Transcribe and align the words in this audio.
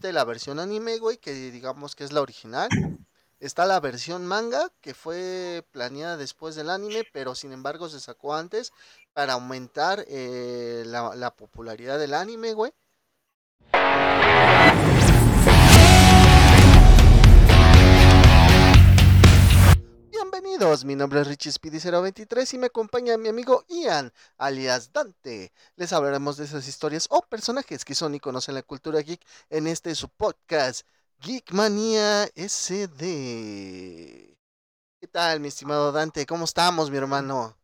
existe 0.00 0.14
la 0.14 0.24
versión 0.24 0.58
anime, 0.60 0.96
güey, 0.96 1.18
que 1.18 1.34
digamos 1.50 1.94
que 1.94 2.04
es 2.04 2.12
la 2.12 2.22
original. 2.22 2.70
Está 3.38 3.66
la 3.66 3.80
versión 3.80 4.26
manga, 4.26 4.70
que 4.80 4.94
fue 4.94 5.62
planeada 5.72 6.16
después 6.16 6.54
del 6.54 6.70
anime, 6.70 7.04
pero 7.12 7.34
sin 7.34 7.52
embargo 7.52 7.88
se 7.90 8.00
sacó 8.00 8.34
antes 8.34 8.72
para 9.12 9.34
aumentar 9.34 10.04
eh, 10.08 10.84
la, 10.86 11.14
la 11.16 11.34
popularidad 11.34 11.98
del 11.98 12.14
anime, 12.14 12.54
güey. 12.54 12.72
Bienvenidos, 20.60 20.84
mi 20.84 20.94
nombre 20.94 21.22
es 21.22 21.26
Richie 21.26 21.52
Speedy023 21.52 22.52
y 22.52 22.58
me 22.58 22.66
acompaña 22.66 23.16
mi 23.16 23.30
amigo 23.30 23.64
Ian, 23.70 24.12
alias 24.36 24.92
Dante. 24.92 25.54
Les 25.76 25.90
hablaremos 25.94 26.36
de 26.36 26.44
esas 26.44 26.68
historias 26.68 27.06
o 27.08 27.22
personajes 27.22 27.82
que 27.82 27.94
son 27.94 28.14
iconos 28.14 28.46
en 28.50 28.56
la 28.56 28.62
cultura 28.62 29.00
geek 29.00 29.22
en 29.48 29.66
este 29.66 29.94
su 29.94 30.10
podcast, 30.10 30.86
Geekmania 31.18 32.24
SD. 32.34 34.36
¿Qué 35.00 35.06
tal, 35.10 35.40
mi 35.40 35.48
estimado 35.48 35.92
Dante? 35.92 36.26
¿Cómo 36.26 36.44
estamos, 36.44 36.90
mi 36.90 36.98
hermano? 36.98 37.56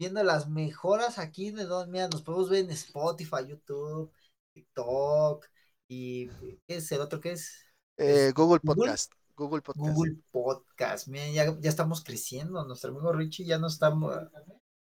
Viendo 0.00 0.24
las 0.24 0.48
mejoras 0.48 1.20
aquí 1.20 1.52
de 1.52 1.64
dos, 1.64 1.86
mira, 1.86 2.08
nos 2.08 2.22
podemos 2.22 2.50
ver 2.50 2.64
en 2.64 2.72
Spotify, 2.72 3.46
YouTube, 3.46 4.10
TikTok 4.52 5.46
y 5.86 6.26
¿qué 6.26 6.58
es 6.66 6.90
el 6.90 7.02
otro 7.02 7.20
que 7.20 7.34
es? 7.34 7.52
Eh, 7.98 8.32
Google 8.34 8.58
Podcast. 8.58 9.12
Google 9.12 9.21
Podcast. 9.34 9.76
Google 9.78 10.16
Podcast. 10.30 11.08
Miren, 11.08 11.32
ya, 11.32 11.56
ya 11.60 11.68
estamos 11.70 12.02
creciendo. 12.02 12.64
Nuestro 12.64 12.90
amigo 12.90 13.12
Richie 13.12 13.44
ya 13.46 13.58
nos 13.58 13.74
estamos 13.74 14.14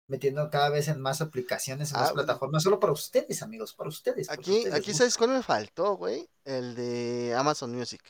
metiendo 0.08 0.50
cada 0.50 0.70
vez 0.70 0.88
en 0.90 1.00
más 1.00 1.22
aplicaciones, 1.22 1.92
en 1.92 2.00
más 2.00 2.10
Ah, 2.10 2.14
bueno. 2.14 2.26
plataformas, 2.28 2.64
solo 2.64 2.80
para 2.80 2.92
ustedes, 2.94 3.42
amigos, 3.42 3.74
para 3.74 3.90
ustedes. 3.90 4.28
para 4.28 4.40
Aquí, 4.42 4.58
ustedes, 4.58 4.74
aquí 4.76 4.94
sabes 4.94 5.18
cuál 5.18 5.30
me 5.32 5.42
faltó, 5.44 5.96
güey. 5.96 6.30
El 6.44 6.76
de 6.76 7.34
Amazon 7.38 7.76
Music. 7.76 8.02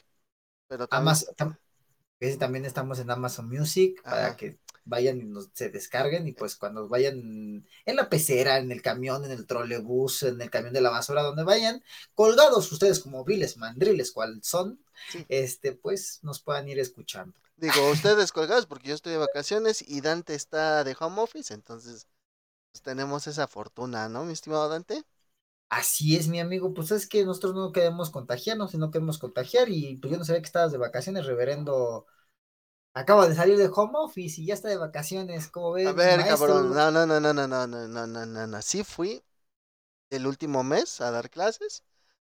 Pero 0.67 0.87
también- 0.87 1.07
Amazon, 1.09 1.35
tam- 1.35 2.37
también 2.39 2.65
estamos 2.65 2.99
en 2.99 3.11
Amazon 3.11 3.49
Music 3.49 4.01
para 4.03 4.35
que 4.35 4.59
vayan 4.85 5.19
y 5.21 5.25
nos, 5.25 5.49
se 5.53 5.69
descarguen 5.69 6.27
y 6.27 6.33
pues 6.33 6.55
cuando 6.55 6.87
vayan 6.87 7.65
en 7.85 7.95
la 7.95 8.09
pecera, 8.09 8.57
en 8.57 8.71
el 8.71 8.81
camión, 8.81 9.25
en 9.25 9.31
el 9.31 9.45
trolebús, 9.47 10.23
en 10.23 10.41
el 10.41 10.49
camión 10.49 10.73
de 10.73 10.81
la 10.81 10.89
basura, 10.89 11.23
donde 11.23 11.43
vayan, 11.43 11.83
colgados 12.13 12.71
ustedes 12.71 12.99
como 12.99 13.23
viles 13.25 13.57
mandriles, 13.57 14.11
cual 14.11 14.39
son, 14.43 14.79
Sí. 15.07 15.27
este, 15.29 15.73
pues 15.73 16.19
nos 16.23 16.41
puedan 16.41 16.67
ir 16.69 16.79
escuchando. 16.79 17.33
Digo, 17.55 17.89
ustedes 17.91 18.33
colgados 18.33 18.65
porque 18.65 18.89
yo 18.89 18.95
estoy 18.95 19.13
de 19.13 19.17
vacaciones 19.19 19.81
y 19.87 20.01
Dante 20.01 20.35
está 20.35 20.83
de 20.83 20.95
home 20.99 21.21
office, 21.21 21.53
entonces 21.53 22.07
pues, 22.71 22.81
tenemos 22.83 23.27
esa 23.27 23.47
fortuna, 23.47 24.09
¿no, 24.09 24.25
mi 24.25 24.33
estimado 24.33 24.69
Dante? 24.69 25.03
Así 25.69 26.17
es, 26.17 26.27
mi 26.27 26.39
amigo, 26.41 26.73
pues 26.73 26.91
es 26.91 27.07
que 27.07 27.23
nosotros 27.23 27.55
no 27.55 27.71
queremos 27.71 28.09
contagiarnos, 28.09 28.71
sino 28.71 28.91
queremos 28.91 29.17
contagiar 29.17 29.69
y 29.69 29.95
pues 29.97 30.11
yo 30.11 30.17
no 30.17 30.25
sabía 30.25 30.41
que 30.41 30.45
estabas 30.47 30.71
de 30.73 30.77
vacaciones, 30.77 31.25
reverendo. 31.25 32.05
Acaba 32.93 33.27
de 33.27 33.35
salir 33.35 33.57
de 33.57 33.69
home 33.73 33.93
office 33.95 34.41
y 34.41 34.45
ya 34.45 34.53
está 34.53 34.69
de 34.69 34.77
vacaciones, 34.77 35.47
como 35.49 35.73
ves, 35.73 35.89
A 35.89 35.91
ver, 35.93 36.17
maestro? 36.17 36.53
cabrón, 36.53 36.73
no, 36.73 36.89
no, 36.91 37.05
no, 37.05 37.19
no, 37.19 37.33
no, 37.33 37.47
no, 37.47 37.67
no, 37.67 37.87
no, 37.87 38.07
no, 38.07 38.25
no, 38.25 38.47
no. 38.47 38.61
Sí 38.61 38.83
fui 38.83 39.23
el 40.11 40.27
último 40.27 40.63
mes 40.63 41.01
a 41.01 41.11
dar 41.11 41.29
clases, 41.29 41.83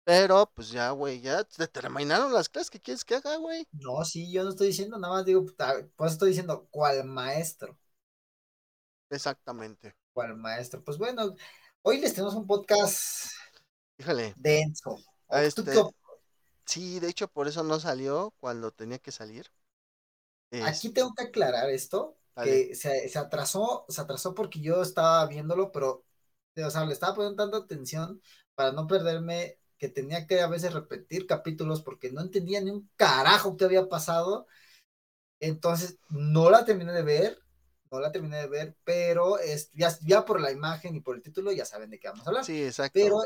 pero 0.05 0.51
pues 0.55 0.71
ya, 0.71 0.91
güey, 0.91 1.21
ya 1.21 1.43
te 1.45 1.67
terminaron 1.67 2.33
las 2.33 2.49
clases, 2.49 2.69
¿qué 2.71 2.79
quieres 2.81 3.05
que 3.05 3.15
haga, 3.15 3.37
güey? 3.37 3.67
No, 3.71 4.03
sí, 4.05 4.31
yo 4.31 4.43
no 4.43 4.49
estoy 4.51 4.67
diciendo 4.67 4.97
nada 4.99 5.15
más, 5.15 5.25
digo, 5.25 5.45
pues 5.95 6.11
estoy 6.13 6.29
diciendo, 6.29 6.67
¿cuál 6.71 7.03
maestro? 7.05 7.77
Exactamente. 9.11 9.95
¿Cuál 10.13 10.35
maestro? 10.37 10.83
Pues 10.83 10.97
bueno, 10.97 11.35
hoy 11.81 11.99
les 11.99 12.13
tenemos 12.13 12.35
un 12.35 12.47
podcast 12.47 13.31
Híjole, 13.99 14.35
denso. 14.35 14.97
Ah, 15.29 15.43
¿Tú 15.55 15.63
este, 15.63 15.85
sí, 16.65 16.99
de 16.99 17.09
hecho 17.09 17.27
por 17.29 17.47
eso 17.47 17.63
no 17.63 17.79
salió 17.79 18.33
cuando 18.39 18.71
tenía 18.71 18.99
que 18.99 19.11
salir. 19.11 19.51
Aquí 20.57 20.89
Este, 20.89 20.93
tengo 20.93 21.13
que 21.15 21.23
aclarar 21.25 21.69
esto, 21.69 22.17
que 22.41 22.75
se, 22.75 23.07
se 23.09 23.19
atrasó, 23.19 23.85
se 23.89 24.01
atrasó 24.01 24.33
porque 24.35 24.59
yo 24.61 24.81
estaba 24.81 25.25
viéndolo, 25.27 25.71
pero, 25.71 26.05
o 26.65 26.69
sea, 26.69 26.85
le 26.85 26.93
estaba 26.93 27.15
poniendo 27.15 27.43
tanta 27.43 27.57
atención 27.57 28.21
para 28.55 28.71
no 28.71 28.87
perderme, 28.87 29.59
que 29.77 29.89
tenía 29.89 30.27
que 30.27 30.41
a 30.41 30.47
veces 30.47 30.73
repetir 30.73 31.25
capítulos 31.27 31.81
porque 31.81 32.11
no 32.11 32.21
entendía 32.21 32.61
ni 32.61 32.71
un 32.71 32.89
carajo 32.97 33.55
qué 33.57 33.65
había 33.65 33.87
pasado. 33.87 34.47
Entonces, 35.39 35.99
no 36.09 36.49
la 36.49 36.65
terminé 36.65 36.91
de 36.93 37.03
ver, 37.03 37.39
no 37.91 37.99
la 37.99 38.11
terminé 38.11 38.37
de 38.37 38.47
ver, 38.47 38.77
pero 38.83 39.39
es, 39.39 39.71
ya, 39.73 39.95
ya 40.01 40.25
por 40.25 40.41
la 40.41 40.51
imagen 40.51 40.95
y 40.95 41.01
por 41.01 41.15
el 41.15 41.23
título 41.23 41.51
ya 41.51 41.65
saben 41.65 41.89
de 41.89 41.99
qué 41.99 42.09
vamos 42.09 42.27
a 42.27 42.29
hablar. 42.31 42.45
Sí, 42.45 42.63
exacto. 42.63 42.93
Pero 42.93 43.17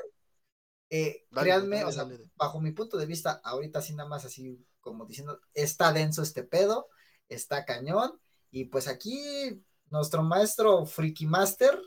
eh, 0.90 1.26
Dale, 1.32 1.52
créanme, 1.52 1.84
dale, 1.84 1.86
o 1.86 1.92
sea, 1.92 2.06
dale. 2.10 2.30
bajo 2.36 2.60
mi 2.62 2.72
punto 2.72 2.98
de 2.98 3.06
vista, 3.06 3.42
ahorita 3.44 3.80
así 3.80 3.94
nada 3.94 4.10
más 4.10 4.26
así 4.26 4.66
como 4.82 5.06
diciendo, 5.06 5.40
está 5.54 5.92
denso 5.94 6.22
este 6.22 6.44
pedo, 6.44 6.90
está 7.34 7.66
cañón, 7.66 8.20
y 8.52 8.66
pues 8.66 8.88
aquí 8.88 9.64
nuestro 9.90 10.24
maestro 10.24 10.86
Freaky 10.86 11.26
Master 11.28 11.80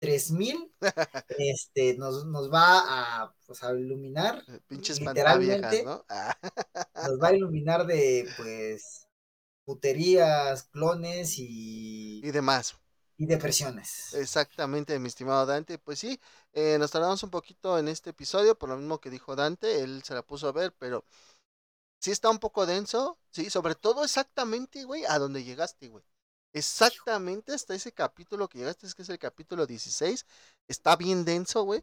3000 0.00 0.72
este, 1.38 1.96
nos, 1.96 2.26
nos 2.26 2.52
va 2.52 3.22
a, 3.22 3.34
pues, 3.46 3.62
a 3.62 3.72
iluminar, 3.72 4.44
Pinches 4.68 5.00
literalmente 5.00 5.82
¿no? 5.84 6.04
Ah, 6.08 6.36
nos 7.02 7.20
va 7.22 7.28
a 7.28 7.34
iluminar 7.34 7.86
de 7.86 8.28
pues 8.36 9.06
puterías, 9.64 10.64
clones 10.64 11.38
y, 11.38 12.20
y 12.22 12.30
demás. 12.30 12.76
y 13.16 13.26
depresiones. 13.26 14.12
Exactamente, 14.12 14.98
mi 14.98 15.08
estimado 15.08 15.46
Dante. 15.46 15.78
Pues 15.78 15.98
sí, 15.98 16.20
eh, 16.52 16.76
nos 16.78 16.90
tardamos 16.90 17.22
un 17.22 17.30
poquito 17.30 17.78
en 17.78 17.88
este 17.88 18.10
episodio, 18.10 18.58
por 18.58 18.68
lo 18.68 18.76
mismo 18.76 19.00
que 19.00 19.08
dijo 19.10 19.34
Dante, 19.36 19.80
él 19.82 20.02
se 20.04 20.14
la 20.14 20.22
puso 20.22 20.48
a 20.48 20.52
ver, 20.52 20.74
pero 20.78 21.04
sí 22.02 22.12
está 22.12 22.30
un 22.30 22.40
poco 22.40 22.66
denso, 22.66 23.18
sí, 23.32 23.50
sobre 23.50 23.76
todo 23.76 24.04
exactamente, 24.04 24.84
güey, 24.84 25.06
a 25.06 25.18
donde 25.20 25.44
llegaste, 25.44 25.88
güey. 25.88 26.04
Exactamente 26.54 27.54
hasta 27.54 27.74
ese 27.74 27.92
capítulo 27.92 28.48
que 28.48 28.58
llegaste, 28.58 28.86
es 28.86 28.94
que 28.96 29.02
es 29.02 29.10
el 29.10 29.18
capítulo 29.20 29.66
16, 29.66 30.26
está 30.68 30.96
bien 30.96 31.24
denso, 31.26 31.64
güey. 31.64 31.82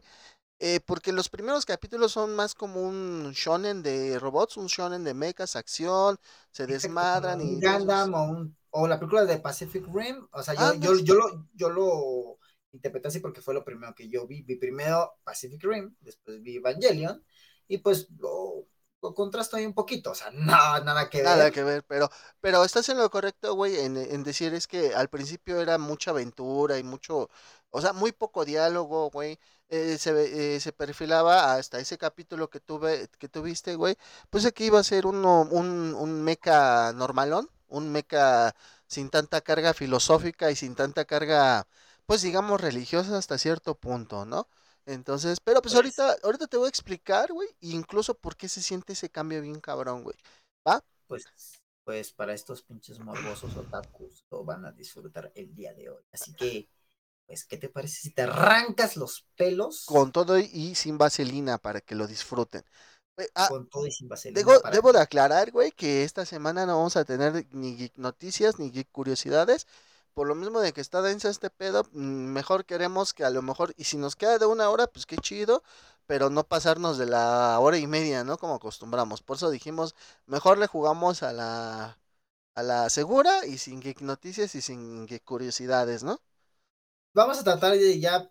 eh, 0.60 0.80
porque 0.80 1.12
los 1.12 1.28
primeros 1.30 1.66
capítulos 1.66 2.12
son 2.12 2.36
más 2.36 2.54
como 2.54 2.82
un 2.82 3.32
shonen 3.34 3.82
de 3.82 4.18
robots, 4.20 4.56
un 4.58 4.66
shonen 4.68 5.04
de 5.04 5.14
mechas, 5.14 5.56
acción, 5.56 6.18
se 6.52 6.66
desmadran 6.66 7.40
y... 7.42 7.62
Gundam 7.62 8.14
o, 8.14 8.24
un- 8.24 8.56
o 8.70 8.86
la 8.88 8.98
película 8.98 9.24
de 9.24 9.38
Pacific 9.38 9.84
Rim, 9.92 10.26
o 10.32 10.42
sea, 10.42 10.54
yo, 10.54 10.74
Ándale. 10.74 10.80
yo, 10.80 10.98
yo, 10.98 11.14
lo, 11.14 11.46
yo 11.54 11.70
lo 11.70 12.38
interpreté 12.72 13.08
así 13.08 13.20
porque 13.20 13.40
fue 13.42 13.54
lo 13.54 13.64
primero 13.64 13.94
que 13.94 14.08
yo 14.08 14.26
vi. 14.26 14.42
Vi 14.42 14.56
primero 14.56 15.14
Pacific 15.24 15.62
Rim, 15.64 15.94
después 16.00 16.40
vi 16.42 16.56
Evangelion, 16.56 17.24
y 17.68 17.78
pues 17.78 18.08
lo, 18.18 18.66
contrasto 19.00 19.56
ahí 19.56 19.66
un 19.66 19.74
poquito, 19.74 20.10
o 20.12 20.14
sea, 20.14 20.30
no, 20.32 20.80
nada 20.84 21.08
que 21.10 21.22
Nada 21.22 21.50
ver. 21.50 21.50
que 21.50 21.62
ver, 21.64 21.84
pero, 21.84 22.08
pero 22.40 22.64
estás 22.64 22.88
en 22.88 22.96
lo 22.98 23.10
correcto, 23.10 23.54
güey, 23.54 23.76
en, 23.80 23.96
en 23.96 24.22
decir 24.22 24.54
es 24.54 24.66
que 24.68 24.94
al 24.94 25.08
principio 25.10 25.60
era 25.60 25.76
mucha 25.76 26.12
aventura 26.12 26.78
y 26.78 26.84
mucho, 26.84 27.28
o 27.70 27.80
sea, 27.80 27.92
muy 27.92 28.12
poco 28.12 28.44
diálogo, 28.44 29.10
güey. 29.10 29.38
eh, 29.68 29.98
se, 29.98 30.54
eh, 30.56 30.60
se 30.60 30.72
perfilaba 30.72 31.54
hasta 31.54 31.78
ese 31.80 31.98
capítulo 31.98 32.48
que 32.48 32.60
tuve, 32.60 33.08
que 33.18 33.28
tuviste, 33.28 33.74
güey. 33.74 33.96
Pues 34.30 34.46
aquí 34.46 34.64
iba 34.66 34.78
a 34.80 34.84
ser 34.84 35.04
uno, 35.06 35.42
un, 35.50 35.94
un 35.94 36.22
mecha 36.22 36.92
normalón, 36.92 37.50
un 37.68 37.90
mecha 37.90 38.54
sin 38.86 39.10
tanta 39.10 39.40
carga 39.42 39.74
filosófica 39.74 40.50
y 40.50 40.56
sin 40.56 40.74
tanta 40.76 41.04
carga, 41.04 41.66
pues 42.06 42.22
digamos, 42.22 42.60
religiosa 42.60 43.18
hasta 43.18 43.36
cierto 43.38 43.74
punto, 43.74 44.24
¿no? 44.24 44.48
Entonces, 44.92 45.40
pero 45.40 45.62
pues 45.62 45.74
Pues, 45.74 45.98
ahorita, 46.00 46.16
ahorita 46.24 46.46
te 46.46 46.56
voy 46.56 46.66
a 46.66 46.68
explicar, 46.70 47.32
güey, 47.32 47.48
incluso 47.60 48.14
por 48.14 48.36
qué 48.36 48.48
se 48.48 48.62
siente 48.62 48.92
ese 48.94 49.10
cambio 49.10 49.40
bien 49.42 49.60
cabrón, 49.60 50.02
güey. 50.02 50.16
¿Va? 50.66 50.82
pues, 51.06 51.24
pues 51.84 52.12
para 52.12 52.34
estos 52.34 52.62
pinches 52.62 52.98
morbosos 53.00 53.56
otakus 53.56 54.24
lo 54.30 54.44
van 54.44 54.64
a 54.64 54.72
disfrutar 54.72 55.32
el 55.34 55.54
día 55.54 55.74
de 55.74 55.90
hoy. 55.90 56.02
Así 56.12 56.34
que, 56.34 56.68
pues, 57.26 57.44
¿qué 57.46 57.56
te 57.56 57.68
parece 57.68 58.00
si 58.00 58.10
te 58.12 58.22
arrancas 58.22 58.96
los 58.96 59.26
pelos 59.36 59.86
con 59.86 60.12
todo 60.12 60.38
y- 60.38 60.74
sin 60.74 60.98
vaselina 60.98 61.58
para 61.58 61.80
que 61.80 61.94
lo 61.94 62.06
disfruten. 62.06 62.64
Ah, 63.34 63.48
con 63.48 63.68
todo 63.68 63.86
y 63.86 63.90
sin 63.90 64.08
vaselina 64.08 64.44
debo, 64.44 64.60
debo 64.70 64.92
de 64.92 65.00
aclarar, 65.00 65.50
güey, 65.52 65.72
que 65.72 66.04
esta 66.04 66.26
semana 66.26 66.66
no 66.66 66.76
vamos 66.78 66.96
a 66.96 67.04
tener 67.04 67.46
ni 67.52 67.76
geek 67.76 67.98
noticias 67.98 68.58
ni 68.58 68.70
geek 68.70 68.90
curiosidades. 68.92 69.66
Por 70.14 70.26
lo 70.28 70.34
mismo 70.34 70.60
de 70.60 70.72
que 70.72 70.80
está 70.80 71.02
denso 71.02 71.28
este 71.28 71.50
pedo, 71.50 71.84
mm, 71.92 71.98
mejor 72.32 72.64
queremos 72.66 73.14
que 73.14 73.24
a 73.24 73.30
lo 73.30 73.42
mejor, 73.42 73.74
y 73.76 73.84
si 73.84 73.96
nos 73.96 74.16
queda 74.16 74.38
de 74.38 74.46
una 74.46 74.70
hora, 74.70 74.86
pues 74.86 75.06
qué 75.06 75.16
chido, 75.16 75.62
pero 76.06 76.30
no 76.30 76.44
pasarnos 76.44 76.98
de 76.98 77.06
la 77.06 77.58
hora 77.60 77.78
y 77.78 77.86
media, 77.86 78.24
¿no? 78.24 78.38
Como 78.38 78.54
acostumbramos. 78.54 79.22
Por 79.22 79.36
eso 79.36 79.50
dijimos, 79.50 79.94
mejor 80.26 80.58
le 80.58 80.66
jugamos 80.66 81.22
a 81.22 81.32
la, 81.32 81.98
a 82.54 82.62
la 82.64 82.90
segura 82.90 83.46
y 83.46 83.58
sin 83.58 83.80
geek 83.80 84.02
noticias 84.02 84.54
y 84.56 84.62
sin 84.62 85.06
geek 85.06 85.24
curiosidades, 85.24 86.02
¿no? 86.04 86.20
Vamos 87.12 87.38
a 87.40 87.44
tratar 87.44 87.72
de 87.76 87.98
ya 88.00 88.30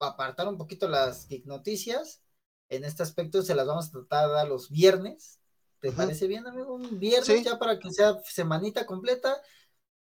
apartar 0.00 0.48
un 0.48 0.58
poquito 0.58 0.88
las 0.88 1.28
geek 1.28 1.46
noticias. 1.46 2.22
En 2.68 2.84
este 2.84 3.02
aspecto 3.02 3.42
se 3.42 3.54
las 3.54 3.66
vamos 3.66 3.88
a 3.88 3.92
tratar 3.92 4.28
de 4.28 4.34
dar 4.34 4.48
los 4.48 4.70
viernes. 4.70 5.40
¿Te 5.80 5.92
parece 5.92 6.26
bien, 6.28 6.46
amigo? 6.46 6.74
Un 6.74 6.98
viernes 7.00 7.42
Sí. 7.42 7.44
ya 7.44 7.58
para 7.58 7.78
que 7.78 7.90
sea 7.92 8.20
semanita 8.24 8.86
completa. 8.86 9.40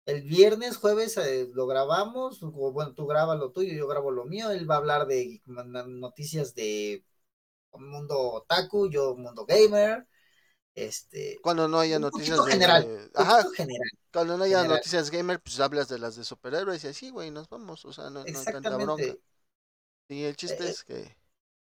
El 0.06 0.22
viernes, 0.22 0.76
jueves 0.76 1.16
eh, 1.18 1.50
lo 1.52 1.66
grabamos. 1.66 2.42
o, 2.42 2.72
bueno, 2.72 2.94
tú 2.94 3.06
grabas 3.06 3.38
lo 3.38 3.50
tuyo, 3.50 3.74
yo 3.74 3.88
grabo 3.88 4.10
lo 4.10 4.24
mío. 4.24 4.50
Él 4.50 4.70
va 4.70 4.76
a 4.76 4.78
hablar 4.78 5.06
de 5.06 5.42
noticias 5.44 6.54
de 6.54 7.04
mundo 7.72 8.18
otaku, 8.32 8.88
yo 8.88 9.16
mundo 9.16 9.44
gamer. 9.44 10.06
Este, 10.74 11.38
cuando 11.42 11.68
no 11.68 11.78
haya 11.78 11.98
noticias 11.98 12.44
de, 12.44 12.52
general, 12.52 13.10
ajá, 13.14 13.46
general, 13.56 13.90
cuando 14.12 14.36
no 14.36 14.44
haya 14.44 14.62
noticias 14.62 15.10
gamer, 15.10 15.40
pues 15.40 15.58
hablas 15.58 15.88
de 15.88 15.98
las 15.98 16.16
de 16.16 16.24
superhéroes 16.24 16.84
y 16.84 16.88
así, 16.88 17.08
güey, 17.08 17.30
nos 17.30 17.48
vamos, 17.48 17.82
o 17.86 17.94
sea, 17.94 18.10
no, 18.10 18.24
no 18.24 18.38
hay 18.38 18.44
tanta 18.44 18.76
bronca. 18.76 19.16
Y 20.08 20.24
el 20.24 20.36
chiste 20.36 20.66
eh, 20.66 20.68
es 20.68 20.84
que 20.84 21.16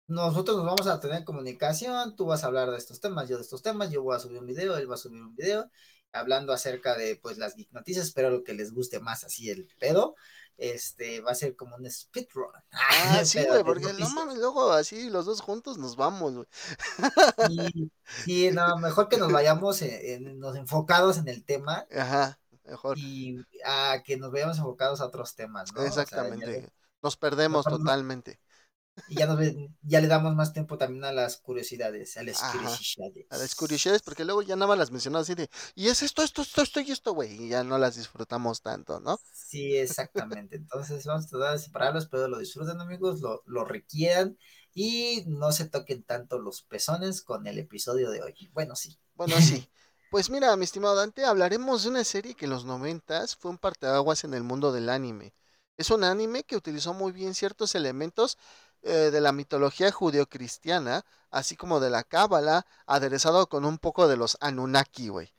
nosotros 0.06 0.56
nos 0.56 0.66
vamos 0.66 0.86
a 0.86 1.00
tener 1.00 1.24
comunicación, 1.24 2.14
tú 2.14 2.26
vas 2.26 2.44
a 2.44 2.46
hablar 2.46 2.70
de 2.70 2.78
estos 2.78 3.00
temas, 3.00 3.28
yo 3.28 3.36
de 3.38 3.42
estos 3.42 3.60
temas, 3.60 3.90
yo 3.90 4.02
voy 4.02 4.14
a 4.14 4.20
subir 4.20 4.38
un 4.38 4.46
video, 4.46 4.76
él 4.76 4.88
va 4.88 4.94
a 4.94 4.98
subir 4.98 5.20
un 5.20 5.34
video 5.34 5.68
hablando 6.12 6.52
acerca 6.52 6.96
de 6.96 7.16
pues 7.16 7.38
las 7.38 7.54
noticias, 7.70 8.06
espero 8.06 8.44
que 8.44 8.54
les 8.54 8.72
guste 8.72 9.00
más 9.00 9.24
así 9.24 9.50
el 9.50 9.66
pedo. 9.78 10.14
Este 10.58 11.20
va 11.20 11.32
a 11.32 11.34
ser 11.34 11.56
como 11.56 11.76
un 11.76 11.90
speedrun. 11.90 12.52
Ah, 12.72 13.24
sí, 13.24 13.44
güey, 13.44 13.64
porque 13.64 13.92
no 13.94 14.08
mames, 14.10 14.36
luego 14.36 14.70
así 14.70 15.10
los 15.10 15.26
dos 15.26 15.40
juntos 15.40 15.78
nos 15.78 15.96
vamos, 15.96 16.34
güey. 16.34 16.46
Sí, 18.24 18.50
no, 18.52 18.76
mejor 18.78 19.08
que 19.08 19.16
nos 19.16 19.32
vayamos 19.32 19.82
en, 19.82 20.38
nos 20.38 20.56
enfocados 20.56 21.16
en 21.18 21.28
el 21.28 21.44
tema. 21.44 21.86
Ajá, 21.90 22.38
mejor. 22.64 22.96
Y 22.98 23.44
a 23.64 24.02
que 24.04 24.16
nos 24.16 24.30
vayamos 24.30 24.58
enfocados 24.58 25.00
a 25.00 25.06
otros 25.06 25.34
temas, 25.34 25.72
¿no? 25.72 25.82
Exactamente. 25.82 26.70
nos 27.02 27.16
perdemos 27.16 27.64
totalmente. 27.64 28.38
Y 29.08 29.16
ya, 29.16 29.28
ya 29.82 30.00
le 30.00 30.06
damos 30.06 30.34
más 30.34 30.52
tiempo 30.52 30.76
también 30.76 31.04
a 31.04 31.12
las 31.12 31.38
curiosidades, 31.38 32.16
a 32.16 32.22
las 32.22 32.42
curiosidades. 32.42 33.26
A 33.30 33.38
las 33.38 33.54
curiosidades, 33.54 34.02
porque 34.02 34.24
luego 34.24 34.42
ya 34.42 34.54
nada 34.54 34.68
más 34.68 34.78
las 34.78 34.90
mencionamos 34.90 35.26
así 35.26 35.34
de, 35.34 35.48
y 35.74 35.88
es 35.88 36.02
esto, 36.02 36.22
esto, 36.22 36.42
esto, 36.42 36.62
esto 36.62 36.80
y 36.80 36.90
esto, 36.90 37.12
güey, 37.14 37.44
y 37.44 37.48
ya 37.48 37.64
no 37.64 37.78
las 37.78 37.96
disfrutamos 37.96 38.60
tanto, 38.60 39.00
¿no? 39.00 39.18
Sí, 39.32 39.76
exactamente. 39.76 40.56
Entonces 40.56 41.04
vamos 41.06 41.24
a 41.24 41.28
tratar 41.28 41.52
de 41.52 41.58
separarlos, 41.58 42.06
pero 42.08 42.28
lo 42.28 42.38
disfruten, 42.38 42.80
amigos, 42.80 43.20
lo, 43.20 43.42
lo 43.46 43.64
requieran 43.64 44.36
y 44.74 45.24
no 45.26 45.52
se 45.52 45.66
toquen 45.66 46.02
tanto 46.02 46.38
los 46.38 46.62
pezones 46.62 47.22
con 47.22 47.46
el 47.46 47.58
episodio 47.58 48.10
de 48.10 48.22
hoy. 48.22 48.50
Bueno, 48.52 48.76
sí. 48.76 48.98
Bueno, 49.14 49.36
sí. 49.40 49.68
Pues 50.10 50.28
mira, 50.28 50.54
mi 50.56 50.64
estimado 50.64 50.94
Dante, 50.94 51.24
hablaremos 51.24 51.84
de 51.84 51.88
una 51.88 52.04
serie 52.04 52.34
que 52.34 52.44
en 52.44 52.50
los 52.50 52.66
noventas 52.66 53.34
fue 53.36 53.50
un 53.50 53.58
parteaguas 53.58 54.24
en 54.24 54.34
el 54.34 54.42
mundo 54.42 54.70
del 54.70 54.90
anime. 54.90 55.34
Es 55.78 55.90
un 55.90 56.04
anime 56.04 56.44
que 56.44 56.56
utilizó 56.56 56.92
muy 56.92 57.12
bien 57.12 57.34
ciertos 57.34 57.74
elementos 57.74 58.36
eh, 58.82 59.10
de 59.10 59.20
la 59.20 59.32
mitología 59.32 59.92
judeocristiana, 59.92 61.04
así 61.30 61.56
como 61.56 61.80
de 61.80 61.90
la 61.90 62.02
cábala, 62.02 62.66
aderezado 62.86 63.48
con 63.48 63.64
un 63.64 63.78
poco 63.78 64.08
de 64.08 64.16
los 64.16 64.36
Anunnaki, 64.40 65.08
güey. 65.08 65.32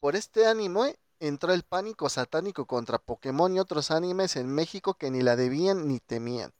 Por 0.00 0.16
este 0.16 0.46
anime 0.46 0.98
entró 1.18 1.52
el 1.52 1.62
pánico 1.62 2.08
satánico 2.08 2.66
contra 2.66 2.98
Pokémon 2.98 3.54
y 3.54 3.60
otros 3.60 3.90
animes 3.90 4.36
en 4.36 4.48
México 4.48 4.94
que 4.94 5.10
ni 5.10 5.22
la 5.22 5.36
debían 5.36 5.88
ni 5.88 6.00
temían. 6.00 6.52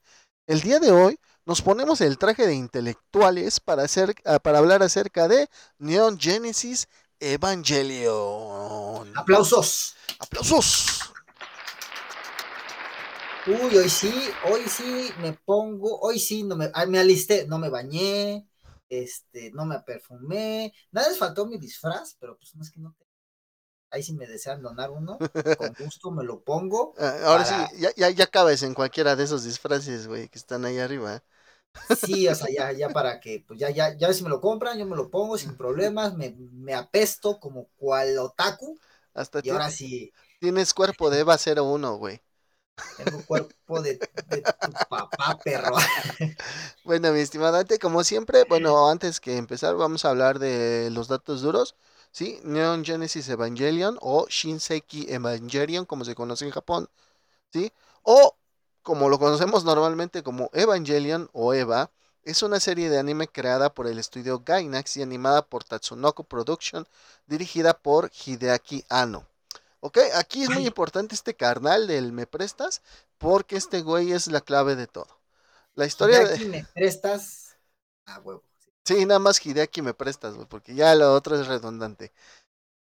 El 0.47 0.61
día 0.61 0.79
de 0.79 0.91
hoy 0.91 1.19
nos 1.45 1.61
ponemos 1.61 2.01
el 2.01 2.17
traje 2.17 2.45
de 2.47 2.55
intelectuales 2.55 3.59
para, 3.59 3.83
hacer, 3.83 4.15
ah, 4.25 4.39
para 4.39 4.57
hablar 4.59 4.83
acerca 4.83 5.27
de 5.27 5.49
Neon 5.77 6.19
Genesis 6.19 6.87
Evangelion. 7.19 9.15
Aplausos. 9.15 9.95
Aplausos. 10.19 11.10
Uy, 13.45 13.75
hoy 13.75 13.89
sí, 13.89 14.13
hoy 14.51 14.61
sí 14.67 15.09
me 15.19 15.33
pongo, 15.33 15.99
hoy 16.01 16.19
sí 16.19 16.43
no 16.43 16.55
me, 16.55 16.69
me 16.87 16.99
alisté, 16.99 17.47
no 17.47 17.57
me 17.57 17.69
bañé, 17.69 18.47
este, 18.87 19.51
no 19.51 19.65
me 19.65 19.79
perfumé, 19.79 20.73
nada 20.91 21.09
les 21.09 21.17
faltó 21.17 21.45
mi 21.47 21.57
disfraz, 21.57 22.15
pero 22.19 22.37
pues 22.37 22.53
no 22.55 22.61
es 22.61 22.71
que 22.71 22.79
no 22.79 22.93
te... 22.97 23.05
Ahí 23.91 24.03
si 24.03 24.13
me 24.13 24.27
desean 24.27 24.61
donar 24.61 24.91
uno, 24.91 25.25
con 25.55 25.73
gusto 25.77 26.11
me 26.11 26.23
lo 26.23 26.41
pongo. 26.43 26.93
Ah, 26.97 27.19
ahora 27.25 27.45
sí, 27.45 27.55
ya, 27.77 27.91
ya, 27.95 28.09
ya 28.09 28.27
cabes 28.27 28.63
en 28.63 28.73
cualquiera 28.73 29.15
de 29.15 29.23
esos 29.23 29.43
disfraces, 29.43 30.07
güey, 30.07 30.29
que 30.29 30.37
están 30.37 30.65
ahí 30.65 30.77
arriba. 30.79 31.23
Sí, 31.87 32.27
o 32.27 32.35
sea, 32.35 32.47
ya, 32.51 32.71
ya 32.71 32.89
para 32.89 33.19
que, 33.19 33.43
pues 33.47 33.59
ya, 33.59 33.69
ya, 33.69 33.95
ya 33.97 34.13
si 34.13 34.23
me 34.23 34.29
lo 34.29 34.39
compran, 34.41 34.77
yo 34.77 34.85
me 34.85 34.95
lo 34.95 35.09
pongo 35.09 35.37
sin 35.37 35.55
problemas, 35.57 36.15
me, 36.15 36.35
me 36.37 36.73
apesto 36.73 37.39
como 37.39 37.67
cual 37.77 38.17
otaku. 38.17 38.79
Hasta 39.13 39.41
y 39.41 39.49
ahora 39.49 39.69
sí. 39.69 40.11
Tienes 40.39 40.73
cuerpo 40.73 41.09
de 41.09 41.19
Eva 41.21 41.37
01, 41.37 41.95
güey. 41.97 42.21
Tengo 42.97 43.23
cuerpo 43.25 43.81
de, 43.81 43.97
tu 43.97 44.71
papá, 44.89 45.37
perro. 45.43 45.75
Bueno, 46.83 47.11
mi 47.11 47.19
estimado 47.19 47.63
como 47.79 48.03
siempre, 48.03 48.43
bueno, 48.45 48.89
antes 48.89 49.19
que 49.19 49.37
empezar, 49.37 49.75
vamos 49.75 50.03
a 50.03 50.09
hablar 50.09 50.39
de 50.39 50.89
los 50.91 51.07
datos 51.07 51.41
duros. 51.41 51.75
¿Sí? 52.11 52.39
Neon 52.43 52.83
Genesis 52.83 53.29
Evangelion 53.29 53.97
o 54.01 54.27
Shinseki 54.27 55.07
Evangelion, 55.09 55.85
como 55.85 56.03
se 56.03 56.15
conoce 56.15 56.45
en 56.45 56.51
Japón. 56.51 56.89
¿Sí? 57.53 57.71
O 58.03 58.35
como 58.83 59.09
lo 59.09 59.19
conocemos 59.19 59.63
normalmente 59.63 60.23
como 60.23 60.49
Evangelion 60.53 61.29
o 61.33 61.53
Eva, 61.53 61.91
es 62.23 62.43
una 62.43 62.59
serie 62.59 62.89
de 62.89 62.99
anime 62.99 63.27
creada 63.27 63.73
por 63.73 63.87
el 63.87 63.99
estudio 63.99 64.43
Gainax 64.45 64.97
y 64.97 65.01
animada 65.01 65.43
por 65.43 65.63
Tatsunoko 65.63 66.23
Production, 66.23 66.87
dirigida 67.27 67.73
por 67.73 68.11
Hideaki 68.13 68.85
Anno. 68.89 69.30
Ok, 69.83 69.97
aquí 70.13 70.43
es 70.43 70.49
muy 70.51 70.67
importante 70.67 71.15
este 71.15 71.35
carnal 71.35 71.87
del 71.87 72.13
me 72.13 72.27
prestas, 72.27 72.83
porque 73.17 73.57
este 73.57 73.81
güey 73.81 74.11
es 74.11 74.27
la 74.27 74.39
clave 74.39 74.75
de 74.75 74.85
todo. 74.85 75.19
La 75.73 75.87
historia 75.87 76.21
Hideaki 76.21 76.45
me 76.45 76.65
prestas 76.65 77.57
a 78.05 78.19
huevo. 78.19 78.43
Sí. 78.85 79.05
nada 79.07 79.19
más 79.19 79.43
Hideaki 79.43 79.81
me 79.81 79.95
prestas, 79.95 80.35
güey, 80.35 80.47
porque 80.47 80.75
ya 80.75 80.93
lo 80.93 81.11
otro 81.13 81.39
es 81.39 81.47
redundante. 81.47 82.11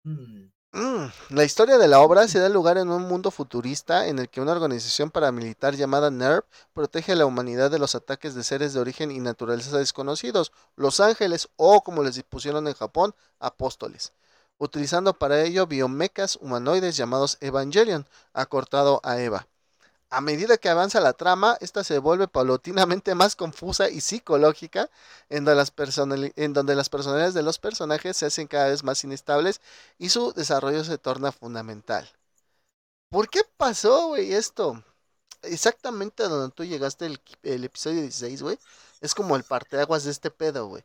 Mm. 0.03 0.47
Mm, 0.73 1.05
la 1.29 1.43
historia 1.43 1.77
de 1.77 1.87
la 1.87 1.99
obra 1.99 2.27
se 2.27 2.39
da 2.39 2.49
lugar 2.49 2.79
en 2.79 2.89
un 2.89 3.03
mundo 3.03 3.29
futurista 3.29 4.07
en 4.07 4.17
el 4.17 4.27
que 4.27 4.41
una 4.41 4.53
organización 4.53 5.11
paramilitar 5.11 5.75
llamada 5.75 6.09
NERV 6.09 6.45
protege 6.73 7.11
a 7.11 7.15
la 7.15 7.27
humanidad 7.27 7.69
de 7.69 7.77
los 7.77 7.93
ataques 7.93 8.33
de 8.33 8.43
seres 8.43 8.73
de 8.73 8.79
origen 8.79 9.11
y 9.11 9.19
naturaleza 9.19 9.77
desconocidos, 9.77 10.51
los 10.75 10.99
ángeles 10.99 11.49
o 11.57 11.83
como 11.83 12.01
les 12.01 12.23
pusieron 12.23 12.67
en 12.67 12.73
Japón, 12.73 13.13
apóstoles 13.39 14.13
utilizando 14.57 15.17
para 15.17 15.41
ello 15.43 15.67
biomecas 15.67 16.37
humanoides 16.37 16.97
llamados 16.97 17.37
Evangelion, 17.41 18.07
acortado 18.33 18.99
a 19.03 19.19
Eva. 19.19 19.47
A 20.09 20.21
medida 20.21 20.57
que 20.57 20.69
avanza 20.69 21.01
la 21.01 21.13
trama, 21.13 21.57
esta 21.59 21.83
se 21.83 21.99
vuelve 21.99 22.29
paulatinamente 22.29 23.13
más 23.13 23.35
confusa 23.35 23.89
y 23.89 23.99
psicológica, 23.99 24.89
en 25.29 25.43
donde, 25.43 25.55
las 25.57 25.73
en 26.37 26.53
donde 26.53 26.75
las 26.75 26.89
personalidades 26.89 27.33
de 27.33 27.43
los 27.43 27.59
personajes 27.59 28.15
se 28.15 28.25
hacen 28.25 28.47
cada 28.47 28.69
vez 28.69 28.83
más 28.83 29.03
inestables 29.03 29.59
y 29.97 30.09
su 30.09 30.31
desarrollo 30.31 30.83
se 30.85 30.97
torna 30.97 31.33
fundamental. 31.33 32.09
¿Por 33.09 33.29
qué 33.29 33.41
pasó, 33.57 34.07
güey, 34.07 34.33
esto? 34.33 34.81
Exactamente 35.41 36.23
donde 36.23 36.53
tú 36.55 36.63
llegaste 36.63 37.05
el, 37.05 37.21
el 37.43 37.63
episodio 37.65 38.01
16, 38.01 38.41
güey. 38.43 38.59
Es 39.01 39.13
como 39.13 39.35
el 39.35 39.43
parteaguas 39.43 40.05
de 40.05 40.11
este 40.11 40.31
pedo, 40.31 40.67
güey 40.67 40.83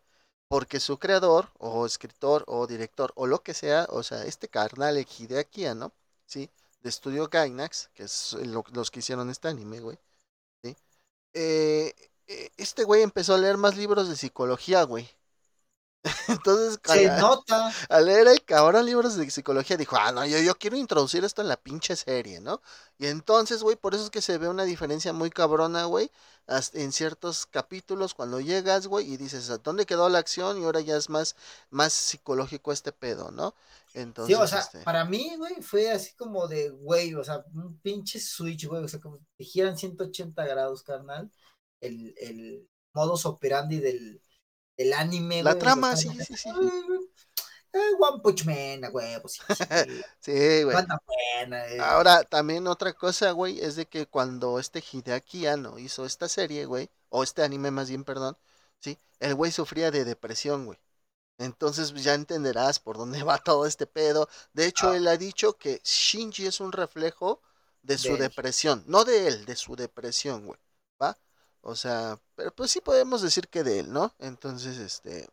porque 0.53 0.81
su 0.81 0.99
creador 0.99 1.49
o 1.61 1.87
escritor 1.87 2.45
o 2.47 2.67
director 2.67 3.11
o 3.17 3.27
lo 3.27 3.43
que 3.43 3.55
sea, 3.55 3.87
o 3.89 4.03
sea, 4.03 4.25
este 4.25 4.49
carnal 4.49 4.99
Hideaki 4.99 5.65
¿no? 5.75 5.95
¿sí? 6.27 6.51
De 6.83 6.91
estudio 6.91 7.27
Gainax, 7.31 7.89
que 7.95 8.03
es 8.03 8.37
los 8.71 8.91
que 8.91 8.99
hicieron 8.99 9.31
este 9.31 9.49
anime, 9.49 9.81
güey. 9.81 9.99
Eh, 11.33 11.95
eh, 12.27 12.51
este 12.59 12.85
güey 12.85 13.01
empezó 13.01 13.33
a 13.33 13.39
leer 13.39 13.57
más 13.57 13.79
libros 13.79 14.11
de 14.11 14.17
psicología, 14.17 14.83
güey. 14.83 15.09
Entonces, 16.29 16.81
se 16.85 17.07
nota. 17.19 17.73
Al 17.89 18.07
leer 18.07 18.27
el 18.27 18.45
cabrón 18.45 18.87
libros 18.87 19.17
de 19.17 19.31
psicología, 19.31 19.77
dijo, 19.77 19.97
ah, 19.97 20.11
no, 20.11 20.27
yo, 20.27 20.39
yo 20.39 20.57
quiero 20.57 20.77
introducir 20.77 21.25
esto 21.25 21.43
en 21.43 21.49
la 21.49 21.57
pinche 21.57 21.95
serie, 21.95 22.41
¿no? 22.41 22.61
Y 22.99 23.07
entonces, 23.07 23.63
güey, 23.63 23.77
por 23.77 23.95
eso 23.95 24.05
es 24.05 24.11
que 24.11 24.21
se 24.21 24.39
ve 24.39 24.49
una 24.49 24.65
diferencia 24.65 25.13
muy 25.13 25.31
cabrona, 25.31 25.85
güey, 25.85 26.11
en 26.73 26.93
ciertos 26.93 27.47
capítulos 27.47 28.15
cuando 28.15 28.41
llegas, 28.41 28.89
güey, 28.89 29.13
y 29.13 29.17
dices, 29.17 29.51
¿dónde 29.63 29.87
quedó 29.87 30.09
la 30.09 30.19
acción? 30.19 30.61
Y 30.61 30.65
ahora 30.65 30.81
ya 30.81 30.97
es 30.97 31.09
más, 31.09 31.37
más 31.71 31.93
psicológico 31.93 32.73
este 32.73 32.93
pedo, 32.93 33.31
¿no? 33.31 33.55
Entonces, 33.95 34.37
sí, 34.37 34.43
o 34.43 34.47
sea, 34.47 34.61
este 34.61 34.81
para 34.81 35.05
mí, 35.05 35.37
güey, 35.37 35.63
fue 35.63 35.91
así 35.91 36.15
como 36.15 36.49
de, 36.49 36.71
güey, 36.71 37.15
o 37.15 37.23
sea, 37.23 37.45
un 37.55 37.79
pinche 37.79 38.19
switch, 38.19 38.67
güey, 38.67 38.83
o 38.83 38.89
sea, 38.89 39.01
como 39.01 39.19
si 39.37 39.45
giran 39.45 39.77
180 39.79 40.45
grados, 40.47 40.83
carnal, 40.83 41.31
el, 41.81 42.15
el 42.19 42.69
modus 42.93 43.27
operandi 43.27 43.79
del 43.79 44.21
el 44.77 44.93
anime, 44.93 45.43
La 45.43 45.59
trama, 45.59 45.97
sí, 45.97 46.09
sí, 46.27 46.37
sí. 46.37 46.49
Eh, 47.75 47.79
One 47.99 48.21
Punch 48.23 48.45
Man, 48.45 48.91
güey, 48.91 49.21
pues 49.21 49.35
sí. 49.35 49.43
Sí, 50.21 50.33
güey. 50.65 50.77
Eh. 50.77 51.79
Ahora, 51.81 52.23
también 52.25 52.67
otra 52.67 52.93
cosa, 52.93 53.31
güey, 53.31 53.61
es 53.61 53.77
de 53.77 53.87
que 53.87 54.07
cuando 54.07 54.59
este 54.59 54.81
Hideaki 54.81 55.47
Anno 55.47 55.79
hizo 55.79 56.05
esta 56.05 56.29
serie, 56.29 56.67
güey, 56.67 56.91
o 57.09 57.23
este 57.23 57.43
anime 57.43 57.71
más 57.71 57.89
bien, 57.89 58.05
perdón, 58.05 58.37
sí, 58.79 58.99
el 59.21 59.35
güey 59.35 59.53
sufría 59.53 59.91
de 59.91 60.05
depresión, 60.05 60.67
güey. 60.67 60.79
Entonces 61.39 61.93
pues, 61.93 62.05
ya 62.05 62.15
entenderás 62.15 62.79
por 62.79 62.99
dónde 62.99 63.23
va 63.25 63.39
todo 63.39 63.67
este 63.67 63.87
pedo. 63.87 64.29
De 64.53 64.67
hecho, 64.67 64.91
ah. 64.91 64.97
él 64.97 65.09
ha 65.09 65.17
dicho 65.17 65.57
que 65.57 65.81
Shinji 65.83 66.47
es 66.47 66.61
un 66.61 66.73
reflejo 66.73 67.41
de 67.83 67.99
su 67.99 68.17
depresión, 68.17 68.85
no 68.87 69.05
de 69.05 69.27
él, 69.27 69.45
de 69.45 69.57
su 69.57 69.75
depresión, 69.75 70.47
güey. 70.47 70.61
¿Va? 71.03 71.19
O 71.63 71.75
sea, 71.77 72.19
pero 72.37 72.55
pues 72.55 72.71
sí 72.71 72.81
podemos 72.81 73.23
decir 73.23 73.49
que 73.49 73.63
de 73.65 73.81
él, 73.81 73.93
¿no? 73.93 74.15
Entonces, 74.19 74.79
este... 74.79 75.29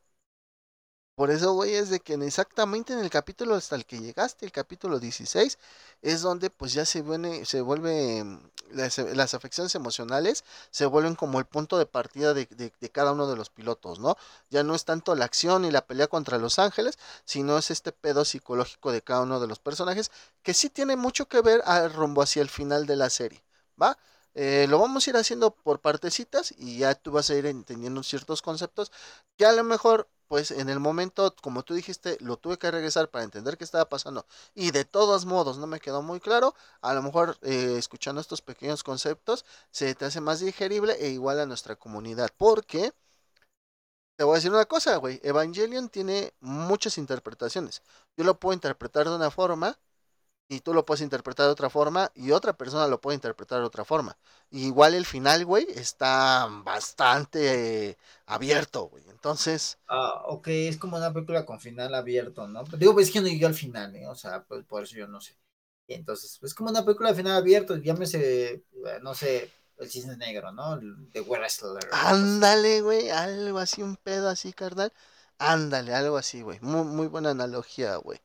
Por 1.16 1.32
eso, 1.32 1.52
güey, 1.54 1.76
es 1.76 1.90
de 1.90 2.00
que 2.00 2.14
exactamente 2.14 2.94
en 2.94 3.00
el 3.00 3.10
capítulo 3.10 3.56
hasta 3.56 3.76
el 3.76 3.86
que 3.86 4.00
llegaste, 4.00 4.46
el 4.46 4.54
capítulo 4.54 5.00
16, 5.00 5.58
es 6.02 6.22
donde 6.22 6.50
pues 6.50 6.72
ya 6.72 6.86
se, 6.86 7.02
viene, 7.02 7.46
se 7.46 7.60
vuelve 7.60 8.24
las, 8.72 9.34
afecciones 9.34 9.76
emocionales 9.76 10.44
se 10.72 10.86
vuelven 10.86 11.16
como 11.16 11.40
el 11.40 11.46
punto 11.46 11.78
de 11.78 11.86
partida 11.86 12.34
de, 12.34 12.48
cada 12.92 13.12
uno 13.12 13.28
de 13.28 13.36
los 13.36 13.50
pilotos, 13.50 14.00
¿no? 14.00 14.16
Ya 14.50 14.64
no 14.64 14.76
es 14.76 14.86
tanto 14.86 15.16
la 15.16 15.26
acción 15.26 15.66
y 15.66 15.72
la 15.72 15.86
pelea 15.86 16.08
contra 16.08 16.38
los 16.38 16.60
ángeles, 16.60 16.98
sino 17.26 17.58
es 17.58 17.72
este 17.72 17.92
pedo 17.92 18.26
psicológico 18.26 18.92
de 18.92 19.02
cada 19.02 19.22
uno 19.22 19.40
de 19.40 19.48
los 19.48 19.60
personajes, 19.60 20.12
que 20.44 20.54
sí 20.54 20.70
tiene 20.70 20.96
mucho 20.96 21.28
que 21.28 21.42
ver 21.42 21.62
al 21.66 21.94
rumbo 21.94 22.22
hacia 22.22 22.42
el 22.42 22.50
final 22.50 22.86
de 22.86 22.96
la 22.96 23.10
serie, 23.10 23.44
¿va? 23.82 23.98
Eh, 24.36 24.68
lo 24.70 24.80
vamos 24.80 25.08
a 25.08 25.10
ir 25.10 25.18
haciendo 25.18 25.52
por 25.56 25.82
partecitas 25.82 26.54
y 26.58 26.80
ya 26.80 26.96
tú 26.96 27.12
vas 27.12 27.30
a 27.30 27.36
ir 27.36 27.46
entendiendo 27.46 28.04
ciertos 28.04 28.42
conceptos 28.42 28.92
que 29.38 29.46
a 29.46 29.52
lo 29.54 29.64
mejor 29.64 30.10
pues 30.28 30.52
en 30.52 30.70
el 30.70 30.80
momento, 30.80 31.36
como 31.42 31.64
tú 31.64 31.74
dijiste, 31.74 32.18
lo 32.22 32.38
tuve 32.38 32.60
que 32.60 32.70
regresar 32.70 33.10
para 33.10 33.24
entender 33.24 33.58
qué 33.58 33.64
estaba 33.64 33.90
pasando. 33.90 34.28
Y 34.54 34.70
de 34.72 34.86
todos 34.86 35.26
modos 35.26 35.58
no 35.58 35.66
me 35.66 35.80
quedó 35.80 36.04
muy 36.04 36.20
claro. 36.20 36.54
A 36.82 36.94
lo 36.94 37.02
mejor 37.02 37.38
eh, 37.42 37.76
escuchando 37.80 38.22
estos 38.22 38.42
pequeños 38.44 38.84
conceptos 38.84 39.44
se 39.72 39.96
te 39.96 40.06
hace 40.06 40.22
más 40.22 40.40
digerible 40.40 40.94
e 41.00 41.10
igual 41.10 41.40
a 41.40 41.48
nuestra 41.48 41.76
comunidad. 41.78 42.30
Porque, 42.38 42.94
te 44.18 44.24
voy 44.24 44.34
a 44.34 44.36
decir 44.36 44.52
una 44.52 44.66
cosa, 44.66 44.98
güey. 44.98 45.20
Evangelion 45.24 45.90
tiene 45.90 46.34
muchas 46.42 46.98
interpretaciones. 46.98 47.82
Yo 48.18 48.24
lo 48.24 48.40
puedo 48.40 48.54
interpretar 48.54 49.08
de 49.10 49.16
una 49.16 49.32
forma 49.32 49.80
y 50.50 50.62
tú 50.62 50.74
lo 50.74 50.84
puedes 50.84 51.02
interpretar 51.02 51.46
de 51.46 51.52
otra 51.52 51.70
forma 51.70 52.12
y 52.16 52.32
otra 52.32 52.54
persona 52.54 52.88
lo 52.88 53.00
puede 53.00 53.16
interpretar 53.16 53.60
de 53.60 53.66
otra 53.66 53.86
forma. 53.86 54.18
igual 54.52 54.96
el 54.96 55.06
final, 55.06 55.46
güey, 55.46 55.68
está 55.76 56.48
bastante 56.64 57.98
abierto, 58.26 58.88
güey. 58.90 59.04
Entonces... 59.10 59.78
Ah, 59.88 60.24
ok, 60.26 60.48
es 60.48 60.78
como 60.78 60.98
una 60.98 61.14
película 61.14 61.46
con 61.46 61.60
final 61.60 61.94
abierto, 61.94 62.48
¿no? 62.48 62.64
Digo, 62.64 62.94
pues 62.94 63.08
es 63.08 63.14
que 63.14 63.22
no 63.22 63.28
llegué 63.28 63.46
al 63.46 63.54
final, 63.54 63.96
¿eh? 63.96 64.08
O 64.08 64.16
sea, 64.16 64.44
pues 64.44 64.66
por 64.66 64.84
eso 64.84 64.96
yo 64.96 65.08
no 65.08 65.22
sé. 65.22 65.38
entonces, 65.88 66.40
es 66.42 66.54
como 66.56 66.72
una 66.72 66.84
película 66.84 67.10
de 67.10 67.16
final 67.16 67.38
abierto, 67.38 67.76
llámese, 67.78 68.54
eh, 68.54 68.64
no 69.04 69.14
sé, 69.14 69.52
el 69.78 69.90
cisne 69.90 70.18
negro, 70.18 70.52
¿no? 70.52 70.78
De 70.78 71.22
Wrestler. 71.22 71.88
Ándale, 71.92 72.82
güey, 72.82 73.10
algo 73.12 73.60
así, 73.60 73.84
un 73.84 73.98
pedo 73.98 74.30
así, 74.30 74.52
carnal. 74.54 74.92
Ándale, 75.38 75.94
algo 75.94 76.18
así, 76.18 76.42
güey. 76.42 76.60
Muy, 76.62 76.84
muy 76.86 77.08
buena 77.08 77.30
analogía, 77.32 77.96
güey. 77.98 78.20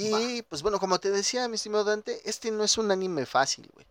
Y 0.00 0.42
pues 0.42 0.62
bueno, 0.62 0.78
como 0.78 1.00
te 1.00 1.10
decía, 1.10 1.48
mi 1.48 1.56
estimado 1.56 1.82
Dante, 1.82 2.20
este 2.24 2.52
no 2.52 2.62
es 2.62 2.78
un 2.78 2.92
anime 2.92 3.26
fácil, 3.26 3.68
güey. 3.74 3.84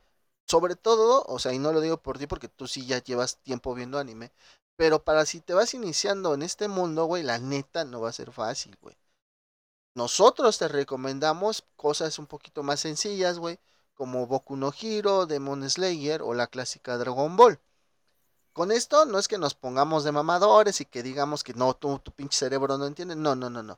Sobre 0.45 0.77
todo, 0.77 1.25
o 1.27 1.37
sea, 1.37 1.51
y 1.51 1.59
no 1.59 1.73
lo 1.73 1.81
digo 1.81 1.97
por 1.97 2.17
ti 2.17 2.27
porque 2.27 2.47
tú 2.47 2.65
sí 2.65 2.85
ya 2.85 3.03
llevas 3.03 3.39
tiempo 3.39 3.75
viendo 3.75 3.99
anime, 3.99 4.31
pero 4.77 5.03
para 5.03 5.25
si 5.25 5.41
te 5.41 5.53
vas 5.53 5.73
iniciando 5.73 6.33
en 6.33 6.43
este 6.43 6.69
mundo, 6.69 7.03
güey, 7.05 7.23
la 7.23 7.39
neta 7.39 7.83
no 7.83 7.99
va 7.99 8.09
a 8.09 8.13
ser 8.13 8.31
fácil, 8.31 8.77
güey. 8.81 8.95
Nosotros 9.95 10.57
te 10.57 10.69
recomendamos 10.69 11.65
cosas 11.75 12.19
un 12.19 12.27
poquito 12.27 12.63
más 12.63 12.79
sencillas, 12.79 13.37
güey, 13.37 13.59
como 13.93 14.27
Boku 14.27 14.55
no 14.55 14.71
Hero, 14.79 15.25
Demon 15.25 15.69
Slayer 15.69 16.21
o 16.21 16.33
la 16.33 16.47
clásica 16.47 16.97
Dragon 16.97 17.35
Ball. 17.35 17.59
Con 18.53 18.71
esto 18.71 19.05
no 19.05 19.19
es 19.19 19.27
que 19.27 19.37
nos 19.37 19.55
pongamos 19.55 20.05
de 20.05 20.13
mamadores 20.13 20.79
y 20.79 20.85
que 20.85 21.03
digamos 21.03 21.43
que 21.43 21.53
no, 21.53 21.73
tu 21.73 21.99
pinche 22.15 22.37
cerebro 22.37 22.77
no 22.77 22.85
entiende. 22.85 23.17
No, 23.17 23.35
no, 23.35 23.49
no, 23.49 23.61
no. 23.61 23.77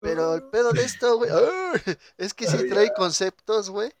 Pero 0.00 0.34
el 0.34 0.44
pedo 0.44 0.72
de 0.72 0.84
esto, 0.84 1.16
güey, 1.18 1.30
es 2.18 2.34
que 2.34 2.46
sí 2.46 2.64
trae 2.64 2.92
conceptos, 2.92 3.70
güey, 3.70 3.92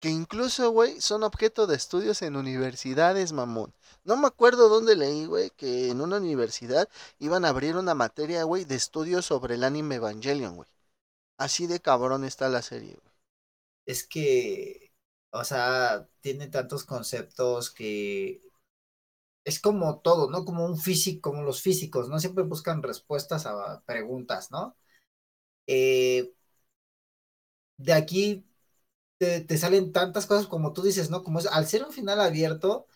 que 0.00 0.10
incluso, 0.10 0.70
güey, 0.70 1.00
son 1.00 1.24
objeto 1.24 1.66
de 1.66 1.76
estudios 1.76 2.22
en 2.22 2.36
universidades, 2.36 3.32
mamón. 3.32 3.74
No 4.04 4.16
me 4.16 4.28
acuerdo 4.28 4.68
dónde 4.68 4.96
leí, 4.96 5.26
güey, 5.26 5.50
que 5.50 5.90
en 5.90 6.00
una 6.02 6.18
universidad 6.18 6.88
iban 7.18 7.44
a 7.44 7.50
abrir 7.50 7.76
una 7.76 7.94
materia, 7.94 8.44
güey, 8.44 8.64
de 8.64 8.76
estudios 8.76 9.26
sobre 9.26 9.54
el 9.56 9.64
anime 9.64 9.96
Evangelion, 9.96 10.56
güey. 10.56 10.68
Así 11.38 11.66
de 11.66 11.80
cabrón 11.80 12.24
está 12.24 12.48
la 12.48 12.62
serie, 12.62 12.98
güey. 13.02 13.14
Es 13.86 14.06
que, 14.06 14.92
o 15.30 15.44
sea, 15.44 16.08
tiene 16.20 16.48
tantos 16.48 16.84
conceptos 16.84 17.70
que 17.70 18.42
es 19.44 19.60
como 19.60 20.00
todo, 20.00 20.30
¿no? 20.30 20.44
Como 20.44 20.64
un 20.66 20.78
físico, 20.78 21.30
como 21.30 21.42
los 21.42 21.62
físicos, 21.62 22.08
¿no? 22.08 22.18
Siempre 22.20 22.44
buscan 22.44 22.82
respuestas 22.82 23.46
a 23.46 23.82
preguntas, 23.86 24.50
¿no? 24.50 24.76
Eh, 25.68 26.32
de 27.76 27.92
aquí 27.92 28.44
te, 29.18 29.58
salen 29.58 29.92
tantas 29.92 30.26
cosas 30.26 30.46
como 30.46 30.72
tú 30.72 30.82
dices, 30.82 31.10
¿no? 31.10 31.22
Como 31.22 31.38
es, 31.38 31.46
al 31.46 31.66
ser 31.66 31.84
un 31.84 31.92
final 31.92 32.20
abierto, 32.20 32.86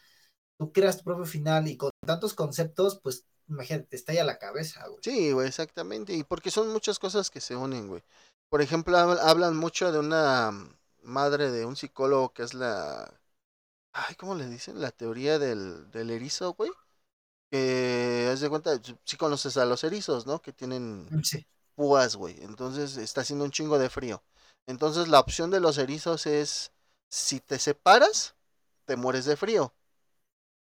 tú 0.59 0.73
creas 0.73 0.99
tu 0.99 1.05
propio 1.05 1.27
final 1.27 1.69
y 1.69 1.77
con 1.77 1.91
tantos 2.05 2.35
conceptos, 2.35 2.99
pues 3.03 3.27
imagínate, 3.49 3.89
te 3.89 3.97
estalla 3.97 4.25
la 4.25 4.39
cabeza, 4.39 4.87
güey. 4.89 5.01
Sí, 5.03 5.33
güey, 5.33 5.49
exactamente. 5.49 6.15
Y 6.15 6.25
porque 6.25 6.51
son 6.51 6.73
muchas 6.73 6.99
cosas 6.99 7.31
que 7.31 7.41
se 7.41 7.55
unen, 7.55 7.89
güey. 7.89 8.03
Por 8.49 8.63
ejemplo, 8.63 8.97
hablan 8.97 9.57
mucho 9.57 9.93
de 9.93 9.99
una 9.99 10.51
madre 11.03 11.51
de 11.51 11.67
un 11.67 11.77
psicólogo 11.77 12.33
que 12.33 12.43
es 12.43 12.55
la. 12.55 13.21
Ay, 13.93 14.15
¿cómo 14.15 14.35
le 14.35 14.49
dicen? 14.49 14.81
La 14.81 14.91
teoría 14.91 15.39
del, 15.39 15.91
del 15.91 16.11
erizo, 16.11 16.55
güey. 16.55 16.71
Que, 17.51 18.31
haz 18.33 18.41
de 18.41 18.49
cuenta, 18.49 18.81
sí 19.05 19.17
conoces 19.19 19.59
a 19.59 19.67
los 19.67 19.85
erizos, 19.85 20.27
¿no? 20.27 20.41
Que 20.41 20.53
tienen 20.53 21.09
sí 21.23 21.47
púas, 21.75 22.17
güey. 22.17 22.37
Entonces 22.43 22.97
está 22.97 23.23
haciendo 23.23 23.45
un 23.45 23.51
chingo 23.51 23.79
de 23.79 23.91
frío. 23.91 24.23
Entonces 24.67 25.09
la 25.09 25.21
opción 25.21 25.51
de 25.51 25.61
los 25.61 25.79
erizos 25.79 26.27
es, 26.27 26.73
si 27.09 27.41
te 27.41 27.59
separas, 27.59 28.35
te 28.85 28.97
mueres 28.97 29.25
de 29.25 29.37
frío. 29.37 29.75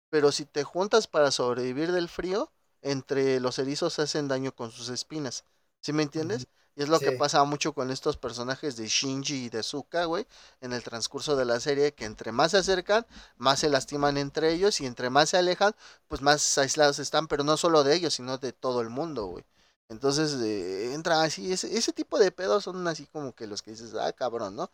Pero 0.10 0.32
si 0.32 0.46
te 0.46 0.64
juntas 0.64 1.08
para 1.08 1.32
sobrevivir 1.32 1.92
del 1.92 2.10
frío, 2.10 2.52
entre 2.82 3.40
los 3.40 3.60
erizos 3.60 4.00
hacen 4.00 4.28
daño 4.28 4.54
con 4.54 4.72
sus 4.72 4.90
espinas. 4.90 5.44
¿Sí 5.82 5.94
me 5.94 6.04
entiendes? 6.04 6.48
Y 6.76 6.84
es 6.84 6.90
lo 6.90 7.00
que 7.00 7.14
pasa 7.14 7.44
mucho 7.46 7.74
con 7.74 7.90
estos 7.90 8.18
personajes 8.18 8.76
de 8.76 8.88
Shinji 8.88 9.46
y 9.46 9.50
de 9.50 9.64
Suka, 9.64 10.06
güey, 10.06 10.28
en 10.60 10.74
el 10.74 10.84
transcurso 10.84 11.38
de 11.38 11.46
la 11.46 11.60
serie, 11.62 11.94
que 11.94 12.04
entre 12.04 12.34
más 12.34 12.52
se 12.52 12.58
acercan, 12.58 13.06
más 13.38 13.60
se 13.60 13.70
lastiman 13.70 14.18
entre 14.18 14.52
ellos 14.52 14.82
y 14.82 14.86
entre 14.86 15.10
más 15.10 15.30
se 15.30 15.38
alejan, 15.38 15.74
pues 16.10 16.22
más 16.22 16.58
aislados 16.58 17.00
están, 17.00 17.28
pero 17.28 17.46
no 17.46 17.56
solo 17.56 17.86
de 17.86 17.96
ellos, 17.96 18.16
sino 18.16 18.38
de 18.38 18.52
todo 18.52 18.82
el 18.82 18.90
mundo, 18.90 19.26
güey. 19.28 19.46
Entonces 19.90 20.34
eh, 20.42 20.94
entra 20.94 21.22
así, 21.24 21.52
ese, 21.54 21.76
ese 21.78 21.94
tipo 21.94 22.18
de 22.20 22.32
pedos 22.32 22.64
son 22.64 22.88
así 22.88 23.06
como 23.08 23.34
que 23.34 23.48
los 23.48 23.62
que 23.62 23.72
dices, 23.72 23.94
ah, 23.96 24.12
cabrón, 24.14 24.56
¿no? 24.56 24.72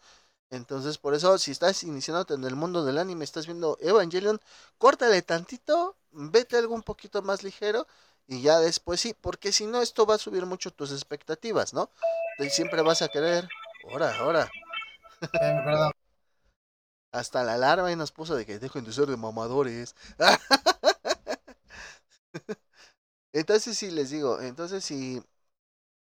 Entonces, 0.51 0.97
por 0.99 1.15
eso, 1.15 1.37
si 1.39 1.49
estás 1.51 1.81
iniciándote 1.83 2.35
en 2.35 2.43
el 2.45 2.55
mundo 2.55 2.85
del 2.85 2.97
anime, 2.99 3.23
estás 3.25 3.47
viendo 3.47 3.77
Evangelion, 3.81 4.39
córtale 4.77 5.21
tantito, 5.23 5.95
vete 6.11 6.57
algo 6.57 6.75
un 6.75 6.83
poquito 6.83 7.21
más 7.23 7.41
ligero 7.43 7.87
y 8.27 8.41
ya 8.43 8.59
después 8.59 9.01
sí, 9.01 9.15
porque 9.19 9.51
si 9.53 9.65
no, 9.67 9.81
esto 9.81 10.05
va 10.05 10.15
a 10.15 10.17
subir 10.19 10.45
mucho 10.45 10.69
tus 10.71 10.91
expectativas, 10.91 11.73
¿no? 11.73 11.89
Y 12.39 12.49
siempre 12.51 12.81
vas 12.83 13.01
a 13.01 13.07
querer, 13.09 13.47
ahora, 13.91 14.15
ahora. 14.19 14.49
Hasta 17.13 17.43
la 17.43 17.53
alarma 17.55 17.91
y 17.91 17.95
nos 17.95 18.11
puso 18.11 18.35
de 18.35 18.45
que 18.45 18.59
dejen 18.59 18.83
de 18.85 18.93
ser 18.93 19.07
de 19.07 19.17
mamadores. 19.17 19.95
Entonces 23.33 23.77
sí 23.77 23.91
les 23.91 24.09
digo, 24.09 24.39
entonces 24.41 24.83
si, 24.85 25.21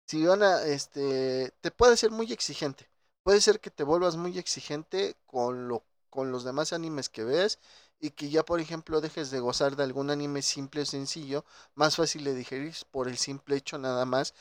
si 0.05 0.25
van 0.25 0.43
a, 0.43 0.63
este, 0.63 1.51
te 1.61 1.71
puede 1.71 1.97
ser 1.97 2.11
muy 2.11 2.31
exigente. 2.31 2.89
Puede 3.23 3.41
ser 3.41 3.59
que 3.59 3.71
te 3.71 3.83
vuelvas 3.83 4.17
muy 4.17 4.37
exigente 4.37 5.15
con 5.25 5.67
lo, 5.67 5.83
con 6.09 6.31
los 6.31 6.43
demás 6.43 6.73
animes 6.73 7.09
que 7.09 7.23
ves 7.23 7.59
y 7.99 8.11
que 8.11 8.29
ya 8.29 8.43
por 8.45 8.59
ejemplo 8.59 9.01
dejes 9.01 9.31
de 9.31 9.39
gozar 9.39 9.75
de 9.75 9.83
algún 9.83 10.11
anime 10.11 10.41
simple 10.41 10.81
o 10.81 10.85
sencillo, 10.85 11.43
más 11.75 11.95
fácil 11.95 12.23
de 12.23 12.35
digerir 12.35 12.75
por 12.91 13.07
el 13.07 13.17
simple 13.17 13.55
hecho 13.55 13.77
nada 13.79 14.05
más, 14.05 14.33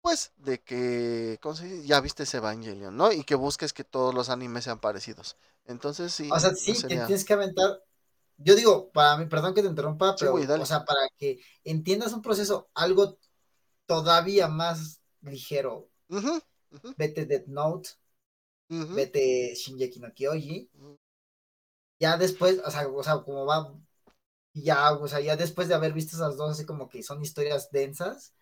pues 0.00 0.32
de 0.36 0.60
que. 0.60 1.38
Ya 1.84 2.00
viste 2.00 2.24
ese 2.24 2.38
Evangelion, 2.38 2.96
¿no? 2.96 3.10
Y 3.12 3.24
que 3.24 3.34
busques 3.34 3.72
que 3.72 3.84
todos 3.84 4.14
los 4.14 4.28
animes 4.28 4.64
sean 4.64 4.78
parecidos. 4.78 5.36
Entonces 5.66 6.12
sí. 6.12 6.28
O 6.30 6.38
sea, 6.38 6.54
sí, 6.54 6.74
te 6.74 6.88
tienes 6.88 7.24
que 7.24 7.32
aventar 7.32 7.82
yo 8.38 8.54
digo, 8.56 8.90
para 8.92 9.16
mí, 9.16 9.26
perdón 9.26 9.54
que 9.54 9.62
te 9.62 9.68
interrumpa, 9.68 10.16
pero, 10.18 10.34
o 10.34 10.66
sea, 10.66 10.84
para 10.84 11.08
que 11.18 11.40
entiendas 11.64 12.12
un 12.12 12.22
proceso 12.22 12.68
algo 12.74 13.18
todavía 13.86 14.48
más 14.48 15.00
ligero, 15.22 15.90
vete 16.96 17.26
Death 17.26 17.46
Note, 17.48 17.90
vete 18.68 19.54
Shinji 19.54 20.00
no 20.00 20.12
Kyoji, 20.14 20.70
ya 22.00 22.16
después, 22.16 22.60
o 22.64 22.70
sea, 22.70 22.88
o 22.88 23.02
sea, 23.02 23.22
como 23.22 23.46
va, 23.46 23.74
ya, 24.54 24.92
o 24.92 25.08
sea, 25.08 25.20
ya 25.20 25.36
después 25.36 25.68
de 25.68 25.74
haber 25.74 25.92
visto 25.92 26.16
esas 26.16 26.36
dos, 26.36 26.52
así 26.52 26.66
como 26.66 26.88
que 26.88 27.02
son 27.02 27.22
historias 27.22 27.70
densas, 27.70 28.34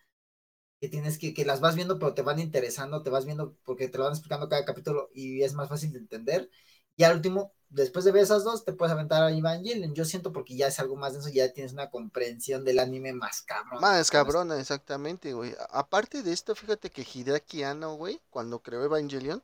que 0.79 0.89
tienes 0.89 1.17
que, 1.17 1.33
que 1.33 1.45
las 1.45 1.61
vas 1.61 1.75
viendo, 1.75 1.99
pero 1.99 2.13
te 2.13 2.21
van 2.23 2.39
interesando, 2.39 3.03
te 3.03 3.09
vas 3.09 3.25
viendo 3.25 3.55
porque 3.63 3.87
te 3.87 3.97
lo 3.97 4.05
van 4.05 4.13
explicando 4.13 4.49
cada 4.49 4.65
capítulo 4.65 5.09
y 5.13 5.43
es 5.43 5.53
más 5.53 5.69
fácil 5.69 5.93
de 5.93 5.99
entender. 5.99 6.49
Y 6.95 7.03
al 7.03 7.15
último, 7.15 7.53
después 7.69 8.05
de 8.05 8.11
ver 8.11 8.23
esas 8.23 8.43
dos, 8.43 8.65
te 8.65 8.73
puedes 8.73 8.93
aventar 8.93 9.23
a 9.23 9.31
Evangelion. 9.31 9.95
Yo 9.95 10.05
siento 10.05 10.31
porque 10.31 10.55
ya 10.55 10.67
es 10.67 10.79
algo 10.79 10.95
más 10.95 11.13
de 11.13 11.19
eso, 11.19 11.29
ya 11.29 11.51
tienes 11.51 11.73
una 11.73 11.89
comprensión 11.89 12.63
del 12.63 12.79
anime 12.79 13.13
más 13.13 13.41
cabrón. 13.41 13.81
Más 13.81 14.11
cabrona, 14.11 14.59
exactamente, 14.59 15.33
güey. 15.33 15.55
Aparte 15.71 16.21
de 16.21 16.31
esto, 16.31 16.55
fíjate 16.55 16.91
que 16.91 17.01
Hideaki 17.11 17.63
Anno, 17.63 17.95
güey, 17.95 18.21
cuando 18.29 18.61
creó 18.61 18.83
Evangelion, 18.83 19.43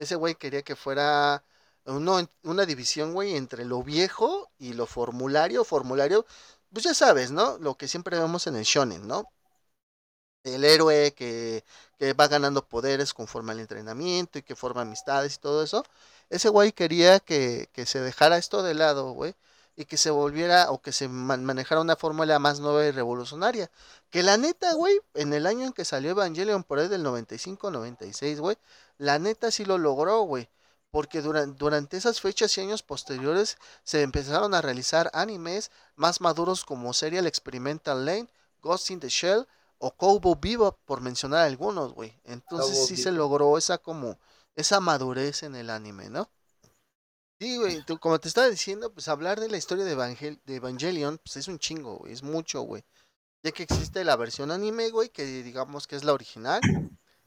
ese 0.00 0.16
güey 0.16 0.34
quería 0.34 0.62
que 0.62 0.76
fuera 0.76 1.44
una 1.84 2.66
división, 2.66 3.14
güey, 3.14 3.34
entre 3.36 3.64
lo 3.64 3.82
viejo 3.82 4.50
y 4.58 4.74
lo 4.74 4.86
formulario. 4.86 5.64
Formulario, 5.64 6.26
pues 6.72 6.84
ya 6.84 6.94
sabes, 6.94 7.30
¿no? 7.30 7.58
Lo 7.58 7.76
que 7.76 7.88
siempre 7.88 8.18
vemos 8.18 8.46
en 8.46 8.56
el 8.56 8.64
shonen, 8.64 9.06
¿no? 9.06 9.30
El 10.44 10.64
héroe 10.64 11.12
que, 11.14 11.64
que 11.98 12.12
va 12.14 12.28
ganando 12.28 12.66
poderes 12.66 13.14
conforme 13.14 13.52
al 13.52 13.60
entrenamiento 13.60 14.38
y 14.38 14.42
que 14.42 14.56
forma 14.56 14.82
amistades 14.82 15.34
y 15.36 15.38
todo 15.38 15.62
eso. 15.62 15.84
Ese 16.30 16.48
güey 16.48 16.72
quería 16.72 17.20
que, 17.20 17.68
que 17.72 17.86
se 17.86 18.00
dejara 18.00 18.38
esto 18.38 18.62
de 18.62 18.74
lado, 18.74 19.12
güey, 19.12 19.34
y 19.76 19.84
que 19.84 19.96
se 19.96 20.10
volviera 20.10 20.70
o 20.70 20.80
que 20.82 20.92
se 20.92 21.08
man- 21.08 21.44
manejara 21.44 21.80
una 21.80 21.96
fórmula 21.96 22.38
más 22.38 22.60
nueva 22.60 22.84
y 22.86 22.90
revolucionaria. 22.90 23.70
Que 24.10 24.22
la 24.22 24.36
neta, 24.36 24.72
güey, 24.74 25.00
en 25.14 25.32
el 25.32 25.46
año 25.46 25.66
en 25.66 25.72
que 25.72 25.84
salió 25.84 26.10
Evangelion 26.10 26.64
por 26.64 26.78
ahí 26.78 26.88
del 26.88 27.02
95-96, 27.02 28.40
güey, 28.40 28.56
la 28.98 29.18
neta 29.18 29.50
sí 29.50 29.64
lo 29.64 29.78
logró, 29.78 30.20
güey. 30.22 30.48
Porque 30.90 31.20
durante, 31.20 31.58
durante 31.58 31.96
esas 31.98 32.20
fechas 32.20 32.56
y 32.56 32.62
años 32.62 32.82
posteriores 32.82 33.58
se 33.84 34.02
empezaron 34.02 34.54
a 34.54 34.62
realizar 34.62 35.10
animes 35.12 35.70
más 35.96 36.20
maduros 36.22 36.64
como 36.64 36.94
Serial 36.94 37.26
Experimental 37.26 38.04
Lane, 38.06 38.28
Ghost 38.62 38.90
in 38.90 39.00
the 39.00 39.08
Shell 39.08 39.46
o 39.78 39.94
Cowboy 39.96 40.36
Bebop, 40.40 40.78
por 40.84 41.00
mencionar 41.00 41.46
algunos, 41.46 41.94
güey. 41.94 42.18
Entonces 42.24 42.70
Cowboy 42.72 42.86
sí 42.88 42.96
se 42.96 43.12
logró 43.12 43.56
esa 43.58 43.78
como, 43.78 44.18
esa 44.56 44.80
madurez 44.80 45.42
en 45.42 45.54
el 45.56 45.70
anime, 45.70 46.10
¿no? 46.10 46.30
Sí, 47.40 47.56
güey, 47.56 47.84
como 48.00 48.18
te 48.18 48.26
estaba 48.26 48.48
diciendo, 48.48 48.92
pues 48.92 49.06
hablar 49.06 49.38
de 49.38 49.48
la 49.48 49.56
historia 49.56 49.84
de, 49.84 49.94
Evangel- 49.94 50.40
de 50.44 50.56
Evangelion, 50.56 51.18
pues 51.18 51.36
es 51.36 51.46
un 51.46 51.58
chingo, 51.60 51.98
güey, 51.98 52.12
es 52.12 52.24
mucho, 52.24 52.62
güey. 52.62 52.84
Ya 53.44 53.52
que 53.52 53.62
existe 53.62 54.04
la 54.04 54.16
versión 54.16 54.50
anime, 54.50 54.90
güey, 54.90 55.10
que 55.10 55.24
digamos 55.24 55.86
que 55.86 55.94
es 55.96 56.04
la 56.04 56.12
original. 56.12 56.60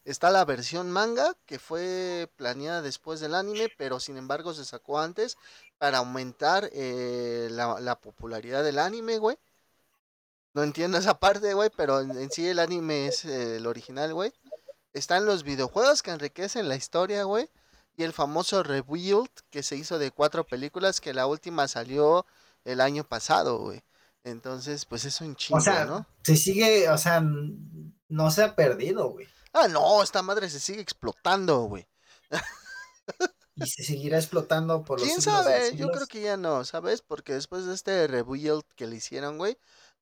Está 0.03 0.29
la 0.31 0.43
versión 0.45 0.91
manga, 0.91 1.37
que 1.45 1.59
fue 1.59 2.29
planeada 2.35 2.81
después 2.81 3.19
del 3.21 3.35
anime, 3.35 3.69
pero 3.77 3.99
sin 3.99 4.17
embargo 4.17 4.53
se 4.53 4.65
sacó 4.65 4.99
antes 4.99 5.37
para 5.77 5.99
aumentar 5.99 6.69
eh, 6.73 7.47
la, 7.51 7.79
la 7.79 7.99
popularidad 8.01 8.63
del 8.63 8.79
anime, 8.79 9.19
güey. 9.19 9.37
No 10.53 10.63
entiendo 10.63 10.97
esa 10.97 11.19
parte, 11.19 11.53
güey, 11.53 11.69
pero 11.75 12.01
en, 12.01 12.11
en 12.17 12.29
sí 12.31 12.47
el 12.47 12.59
anime 12.59 13.07
es 13.07 13.25
eh, 13.25 13.57
el 13.57 13.67
original, 13.67 14.13
güey. 14.13 14.33
Están 14.93 15.25
los 15.25 15.43
videojuegos 15.43 16.03
que 16.03 16.11
enriquecen 16.11 16.67
la 16.67 16.75
historia, 16.75 17.23
güey. 17.23 17.49
Y 17.95 18.03
el 18.03 18.13
famoso 18.13 18.63
Rebuild 18.63 19.29
que 19.49 19.63
se 19.63 19.75
hizo 19.75 19.99
de 19.99 20.11
cuatro 20.11 20.45
películas, 20.45 20.99
que 21.01 21.13
la 21.13 21.27
última 21.27 21.67
salió 21.67 22.25
el 22.65 22.81
año 22.81 23.03
pasado, 23.03 23.59
güey. 23.59 23.81
Entonces, 24.23 24.85
pues 24.85 25.05
es 25.05 25.19
un 25.21 25.35
O 25.53 25.61
chingo, 25.61 25.61
sea, 25.61 25.85
¿no? 25.85 26.05
se 26.23 26.35
sigue, 26.35 26.89
o 26.89 26.97
sea, 26.97 27.21
no 27.21 28.31
se 28.31 28.43
ha 28.43 28.55
perdido, 28.55 29.09
güey. 29.09 29.27
Ah, 29.53 29.67
no, 29.67 30.01
esta 30.03 30.21
madre 30.21 30.49
se 30.49 30.59
sigue 30.59 30.81
explotando, 30.81 31.61
güey. 31.63 31.87
Y 33.55 33.67
se 33.67 33.83
seguirá 33.83 34.17
explotando 34.17 34.83
por 34.83 34.99
los 34.99 35.07
¿Quién 35.07 35.21
sabe? 35.21 35.75
Yo 35.75 35.91
creo 35.91 36.07
que 36.07 36.21
ya 36.21 36.37
no, 36.37 36.63
¿sabes? 36.63 37.01
Porque 37.01 37.33
después 37.33 37.65
de 37.65 37.73
este 37.73 38.07
rebuild 38.07 38.63
que 38.75 38.87
le 38.87 38.95
hicieron, 38.95 39.37
güey, 39.37 39.57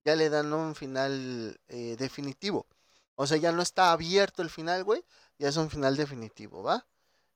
ya 0.05 0.15
le 0.15 0.29
dan 0.29 0.51
un 0.53 0.75
final 0.75 1.59
eh, 1.67 1.95
definitivo. 1.97 2.67
O 3.15 3.27
sea, 3.27 3.37
ya 3.37 3.51
no 3.51 3.61
está 3.61 3.91
abierto 3.91 4.41
el 4.41 4.49
final, 4.49 4.83
güey. 4.83 5.03
Ya 5.37 5.49
es 5.49 5.57
un 5.57 5.69
final 5.69 5.95
definitivo, 5.97 6.63
¿va? 6.63 6.75
Ah, 6.75 6.87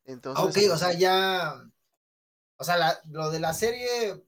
Entonces, 0.05 0.65
ok, 0.69 0.73
o 0.73 0.77
sea, 0.77 0.93
ya. 0.93 1.53
O 2.57 2.63
sea, 2.63 2.77
la- 2.77 2.99
lo 3.05 3.29
de 3.31 3.39
la 3.39 3.53
serie. 3.53 4.23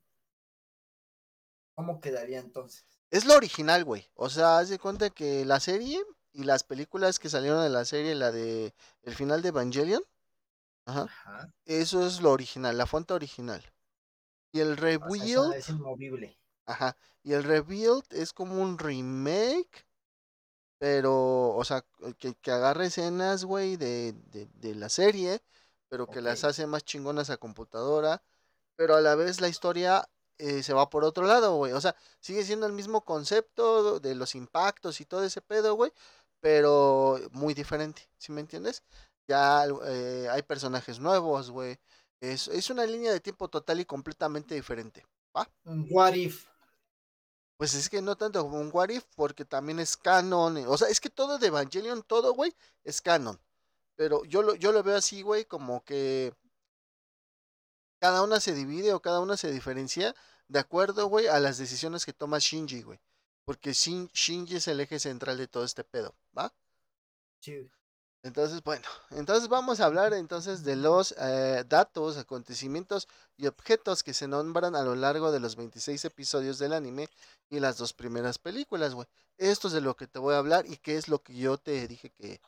¿Cómo 1.76 2.00
quedaría 2.00 2.40
entonces? 2.40 2.86
es 3.12 3.26
lo 3.26 3.36
original, 3.36 3.86
güey. 3.86 4.10
O 4.16 4.30
sea, 4.30 4.58
haz 4.58 4.70
de 4.70 4.80
cuenta 4.80 5.10
que 5.10 5.46
la 5.46 5.60
serie 5.60 6.04
y 6.34 6.44
las 6.44 6.64
películas 6.64 7.18
que 7.20 7.30
salieron 7.30 7.64
de 7.64 7.70
la 7.70 7.86
serie, 7.86 8.14
la 8.16 8.32
de 8.32 8.74
el 9.04 9.16
final 9.16 9.42
de 9.42 9.50
Evangelion, 9.50 10.04
ajá, 10.86 11.04
Ajá. 11.04 11.54
eso 11.66 12.06
es 12.06 12.22
lo 12.22 12.32
original, 12.32 12.78
la 12.78 12.88
fuente 12.88 13.14
original. 13.14 13.64
Y 14.52 14.60
el 14.62 14.74
O 14.74 14.76
sea, 14.76 14.92
eso 14.92 15.00
rebuild, 15.00 15.54
es 15.54 15.70
inmovible. 15.70 16.38
Ajá, 16.66 16.98
y 17.24 17.34
el 17.34 17.44
rebuild 17.44 18.06
es 18.12 18.34
como 18.34 18.62
un 18.62 18.78
remake 18.80 19.86
pero, 20.78 21.56
o 21.56 21.64
sea, 21.64 21.86
que, 22.20 22.36
que 22.36 22.52
agarre 22.52 22.88
escenas, 22.88 23.46
güey, 23.46 23.78
de, 23.78 24.14
de, 24.32 24.48
de 24.56 24.76
la 24.76 24.90
serie, 24.90 25.42
pero 25.90 26.08
que 26.10 26.22
las 26.22 26.44
hace 26.44 26.68
más 26.68 26.84
chingonas 26.84 27.30
a 27.30 27.38
computadora, 27.38 28.22
pero 28.76 28.96
a 28.96 29.02
la 29.02 29.16
vez 29.16 29.42
la 29.42 29.48
historia 29.48 30.08
eh, 30.38 30.64
se 30.64 30.74
va 30.74 30.90
por 30.90 31.06
otro 31.06 31.26
lado, 31.26 31.56
güey. 31.56 31.72
O 31.74 31.82
sea, 31.82 31.96
sigue 32.20 32.44
siendo 32.44 32.66
el 32.68 32.74
mismo 32.74 33.06
concepto 33.06 34.00
de 34.00 34.16
los 34.16 34.36
impactos 34.36 35.00
y 35.02 35.06
todo 35.06 35.24
ese 35.24 35.42
pedo, 35.42 35.76
güey, 35.76 35.92
pero 36.42 37.20
muy 37.32 37.54
diferente, 37.54 38.10
¿sí 38.18 38.32
me 38.32 38.42
entiendes? 38.42 38.84
Ya 39.28 39.66
eh, 39.88 40.28
hay 40.32 40.42
personajes 40.44 41.00
nuevos, 41.00 41.52
güey. 41.52 41.80
Es, 42.20 42.48
es 42.48 42.70
una 42.70 42.86
línea 42.86 43.12
de 43.12 43.20
tiempo 43.20 43.48
total 43.48 43.80
y 43.80 43.86
completamente 43.86 44.56
diferente. 44.56 45.06
¿va? 45.36 45.50
Un 45.66 45.88
What 45.90 46.14
if. 46.14 46.48
Pues 47.58 47.74
es 47.74 47.90
que 47.90 48.02
no 48.02 48.18
tanto 48.18 48.42
como 48.44 48.60
un 48.60 48.70
What 48.74 48.90
porque 49.16 49.46
también 49.46 49.80
es 49.80 49.96
canon. 49.96 50.58
O 50.68 50.78
sea, 50.78 50.90
es 50.90 51.00
que 51.00 51.10
todo 51.10 51.38
de 51.38 51.48
Evangelion, 51.48 52.04
todo, 52.04 52.34
güey, 52.34 52.54
es 52.84 53.02
canon. 53.02 53.40
Pero 53.96 54.26
yo 54.26 54.42
lo, 54.42 54.56
yo 54.56 54.72
lo 54.74 54.84
veo 54.84 54.98
así, 54.98 55.22
güey, 55.22 55.46
como 55.46 55.84
que 55.86 56.34
cada 58.00 58.22
una 58.24 58.40
se 58.40 58.54
divide 58.54 58.94
o 58.94 59.02
cada 59.02 59.20
una 59.22 59.38
se 59.38 59.52
diferencia 59.52 60.16
de 60.48 60.60
acuerdo, 60.60 61.08
güey, 61.08 61.28
a 61.28 61.40
las 61.40 61.58
decisiones 61.58 62.06
que 62.06 62.14
toma 62.14 62.40
Shinji, 62.40 62.82
güey. 62.84 63.00
Porque 63.46 63.72
Shin- 63.72 64.12
Shinji 64.14 64.58
es 64.58 64.68
el 64.68 64.80
eje 64.80 65.00
central 65.00 65.38
de 65.38 65.48
todo 65.48 65.64
este 65.64 65.84
pedo, 65.84 66.16
¿va? 66.38 66.54
Sí. 67.40 67.70
Entonces, 68.26 68.64
bueno, 68.64 68.88
entonces 69.12 69.48
vamos 69.50 69.80
a 69.80 69.86
hablar 69.86 70.12
entonces 70.16 70.64
de 70.64 70.76
los 70.76 71.14
eh, 71.20 71.64
datos, 71.70 72.18
acontecimientos 72.18 73.08
y 73.38 73.46
objetos 73.46 74.02
que 74.02 74.16
se 74.16 74.28
nombran 74.28 74.76
a 74.76 74.82
lo 74.82 74.96
largo 74.96 75.32
de 75.32 75.40
los 75.40 75.56
26 75.56 76.04
episodios 76.06 76.58
del 76.58 76.74
anime 76.74 77.08
y 77.52 77.60
las 77.60 77.78
dos 77.78 77.94
primeras 77.94 78.40
películas, 78.40 78.96
güey. 78.96 79.08
Esto 79.38 79.68
es 79.68 79.76
de 79.76 79.82
lo 79.82 79.96
que 79.96 80.08
te 80.08 80.18
voy 80.18 80.34
a 80.34 80.40
hablar 80.40 80.66
y 80.66 80.78
qué 80.78 80.98
es 80.98 81.08
lo 81.08 81.22
que 81.22 81.36
yo 81.36 81.60
te 81.60 81.88
dije 81.88 82.10
que 82.10 82.42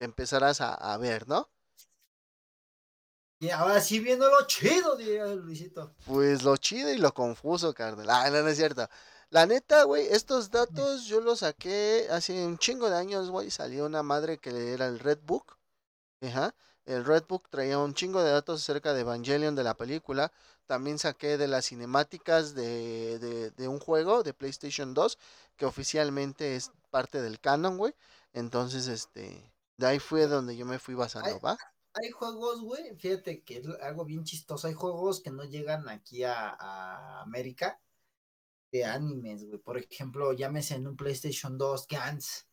empezarás 0.00 0.60
a, 0.60 0.74
a 0.74 0.96
ver, 0.96 1.28
¿no? 1.28 1.48
Y 3.38 3.50
ahora 3.50 3.80
sí 3.80 4.00
viéndolo 4.00 4.36
chido, 4.48 4.96
diría 4.96 5.26
Luisito. 5.26 5.94
Pues 6.06 6.42
lo 6.42 6.56
chido 6.56 6.90
y 6.90 6.98
lo 6.98 7.14
confuso, 7.14 7.72
carnal. 7.72 8.10
Ah, 8.10 8.28
no, 8.30 8.42
no 8.42 8.48
es 8.48 8.56
cierto. 8.56 8.88
La 9.30 9.46
neta, 9.46 9.84
güey, 9.84 10.08
estos 10.08 10.50
datos 10.50 11.04
yo 11.04 11.20
los 11.20 11.38
saqué 11.38 12.08
hace 12.10 12.44
un 12.44 12.58
chingo 12.58 12.90
de 12.90 12.96
años, 12.96 13.30
güey. 13.30 13.48
Salió 13.52 13.86
una 13.86 14.02
madre 14.02 14.38
que 14.38 14.72
era 14.72 14.88
el 14.88 14.98
Red 14.98 15.20
Book. 15.22 15.56
Ajá. 16.20 16.52
El 16.84 17.04
Red 17.04 17.24
Book 17.28 17.48
traía 17.48 17.78
un 17.78 17.94
chingo 17.94 18.24
de 18.24 18.32
datos 18.32 18.60
acerca 18.60 18.92
de 18.92 19.02
Evangelion 19.02 19.54
de 19.54 19.62
la 19.62 19.74
película. 19.74 20.32
También 20.66 20.98
saqué 20.98 21.38
de 21.38 21.46
las 21.46 21.66
cinemáticas 21.66 22.54
de, 22.56 23.20
de, 23.20 23.52
de 23.52 23.68
un 23.68 23.78
juego 23.78 24.24
de 24.24 24.34
PlayStation 24.34 24.94
2 24.94 25.16
que 25.56 25.64
oficialmente 25.64 26.56
es 26.56 26.72
parte 26.90 27.22
del 27.22 27.38
canon, 27.38 27.78
güey. 27.78 27.94
Entonces, 28.32 28.88
este, 28.88 29.52
de 29.76 29.86
ahí 29.86 30.00
fue 30.00 30.26
donde 30.26 30.56
yo 30.56 30.66
me 30.66 30.80
fui 30.80 30.94
basando. 30.94 31.38
¿va? 31.38 31.56
Hay 31.94 32.10
juegos, 32.10 32.62
güey, 32.62 32.96
fíjate 32.96 33.44
que 33.44 33.58
es 33.58 33.66
algo 33.80 34.04
bien 34.04 34.24
chistoso. 34.24 34.66
Hay 34.66 34.74
juegos 34.74 35.20
que 35.20 35.30
no 35.30 35.44
llegan 35.44 35.88
aquí 35.88 36.24
a, 36.24 36.48
a 36.48 37.22
América 37.22 37.80
de 38.70 38.84
animes, 38.84 39.44
güey. 39.44 39.58
Por 39.58 39.78
ejemplo, 39.78 40.32
llámese 40.32 40.74
en 40.74 40.86
un 40.86 40.96
PlayStation 40.96 41.58
2, 41.58 41.86
Gans. 41.88 42.46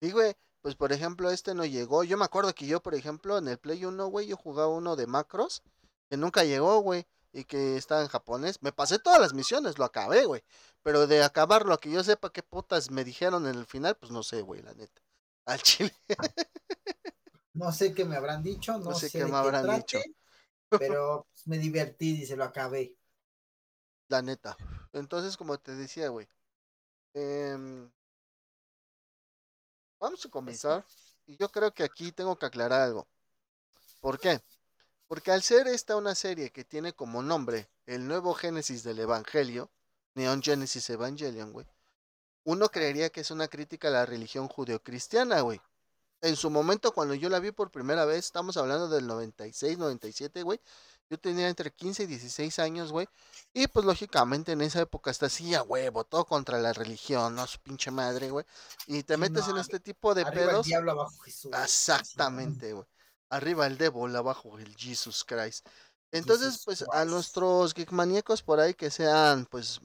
Sí, 0.00 0.10
güey, 0.10 0.34
pues 0.60 0.76
por 0.76 0.92
ejemplo, 0.92 1.30
este 1.30 1.54
no 1.54 1.64
llegó. 1.64 2.04
Yo 2.04 2.16
me 2.16 2.24
acuerdo 2.24 2.54
que 2.54 2.66
yo, 2.66 2.82
por 2.82 2.94
ejemplo, 2.94 3.38
en 3.38 3.48
el 3.48 3.58
Play 3.58 3.84
1, 3.84 4.06
güey, 4.08 4.26
yo 4.26 4.36
jugaba 4.36 4.68
uno 4.68 4.96
de 4.96 5.06
Macros, 5.06 5.62
que 6.08 6.16
nunca 6.16 6.44
llegó, 6.44 6.78
güey, 6.80 7.06
y 7.32 7.44
que 7.44 7.76
estaba 7.76 8.02
en 8.02 8.08
japonés. 8.08 8.62
Me 8.62 8.72
pasé 8.72 8.98
todas 8.98 9.20
las 9.20 9.34
misiones, 9.34 9.78
lo 9.78 9.84
acabé, 9.84 10.24
güey. 10.24 10.42
Pero 10.82 11.06
de 11.06 11.22
acabarlo, 11.22 11.74
a 11.74 11.80
que 11.80 11.90
yo 11.90 12.02
sepa 12.02 12.32
qué 12.32 12.42
putas 12.42 12.90
me 12.90 13.04
dijeron 13.04 13.46
en 13.46 13.56
el 13.56 13.66
final, 13.66 13.96
pues 13.96 14.12
no 14.12 14.22
sé, 14.22 14.42
güey, 14.42 14.62
la 14.62 14.74
neta. 14.74 15.02
Al 15.46 15.60
chile, 15.60 15.92
No 17.54 17.70
sé 17.70 17.94
qué 17.94 18.04
me 18.04 18.16
habrán 18.16 18.42
dicho, 18.42 18.72
no, 18.78 18.90
no 18.90 18.94
sé 18.94 19.10
qué 19.10 19.24
me 19.24 19.36
habrán 19.36 19.62
trate, 19.62 19.76
dicho, 19.76 19.98
pero 20.70 21.28
pues, 21.30 21.46
me 21.46 21.58
divertí 21.58 22.22
y 22.22 22.26
se 22.26 22.36
lo 22.36 22.44
acabé. 22.44 22.96
La 24.08 24.22
neta. 24.22 24.56
Entonces, 24.92 25.36
como 25.36 25.58
te 25.58 25.74
decía, 25.74 26.08
güey, 26.08 26.28
em, 27.14 27.90
vamos 29.98 30.24
a 30.24 30.30
comenzar. 30.30 30.84
Y 31.26 31.36
yo 31.36 31.48
creo 31.48 31.72
que 31.72 31.84
aquí 31.84 32.12
tengo 32.12 32.36
que 32.38 32.46
aclarar 32.46 32.82
algo. 32.82 33.08
¿Por 34.00 34.18
qué? 34.18 34.40
Porque 35.08 35.30
al 35.32 35.42
ser 35.42 35.66
esta 35.68 35.96
una 35.96 36.14
serie 36.14 36.50
que 36.50 36.64
tiene 36.64 36.92
como 36.92 37.22
nombre 37.22 37.68
el 37.86 38.06
nuevo 38.06 38.34
Génesis 38.34 38.82
del 38.82 38.98
Evangelio, 39.00 39.70
Neon 40.14 40.42
Genesis 40.42 40.90
Evangelion, 40.90 41.52
güey, 41.52 41.66
uno 42.44 42.68
creería 42.68 43.10
que 43.10 43.20
es 43.22 43.30
una 43.30 43.48
crítica 43.48 43.88
a 43.88 43.92
la 43.92 44.06
religión 44.06 44.48
judeocristiana, 44.48 45.40
güey. 45.40 45.60
En 46.20 46.36
su 46.36 46.50
momento, 46.50 46.92
cuando 46.92 47.14
yo 47.14 47.28
la 47.28 47.38
vi 47.38 47.52
por 47.52 47.70
primera 47.70 48.04
vez, 48.04 48.26
estamos 48.26 48.56
hablando 48.56 48.88
del 48.88 49.06
96, 49.06 49.78
97, 49.78 50.42
güey. 50.42 50.60
Yo 51.14 51.20
tenía 51.20 51.48
entre 51.48 51.70
15 51.70 52.02
y 52.02 52.06
16 52.06 52.58
años, 52.58 52.90
güey. 52.90 53.08
Y 53.52 53.68
pues 53.68 53.86
lógicamente 53.86 54.50
en 54.50 54.62
esa 54.62 54.80
época 54.80 55.12
está 55.12 55.26
así 55.26 55.54
a 55.54 55.62
huevo, 55.62 56.02
todo 56.02 56.24
contra 56.24 56.58
la 56.58 56.72
religión, 56.72 57.36
no 57.36 57.46
su 57.46 57.60
pinche 57.60 57.92
madre, 57.92 58.30
güey. 58.30 58.44
Y 58.88 59.04
te 59.04 59.16
metes 59.16 59.46
no, 59.46 59.52
en 59.52 59.60
este 59.60 59.78
tipo 59.78 60.12
de 60.12 60.22
Arriba 60.22 60.42
el 60.42 60.48
pedos. 60.48 60.66
diablo, 60.66 60.90
abajo 60.90 61.16
Jesús. 61.20 61.52
Exactamente, 61.62 62.72
güey. 62.72 62.84
Arriba 63.30 63.68
el 63.68 63.78
Devil, 63.78 64.16
abajo 64.16 64.58
el 64.58 64.74
Jesus 64.74 65.22
Christ. 65.24 65.68
Entonces, 66.10 66.54
Jesus 66.54 66.64
pues 66.64 66.84
a 66.92 67.04
nuestros 67.04 67.74
geekmaníacos 67.74 68.42
por 68.42 68.58
ahí 68.58 68.74
que 68.74 68.90
sean, 68.90 69.46
pues, 69.46 69.80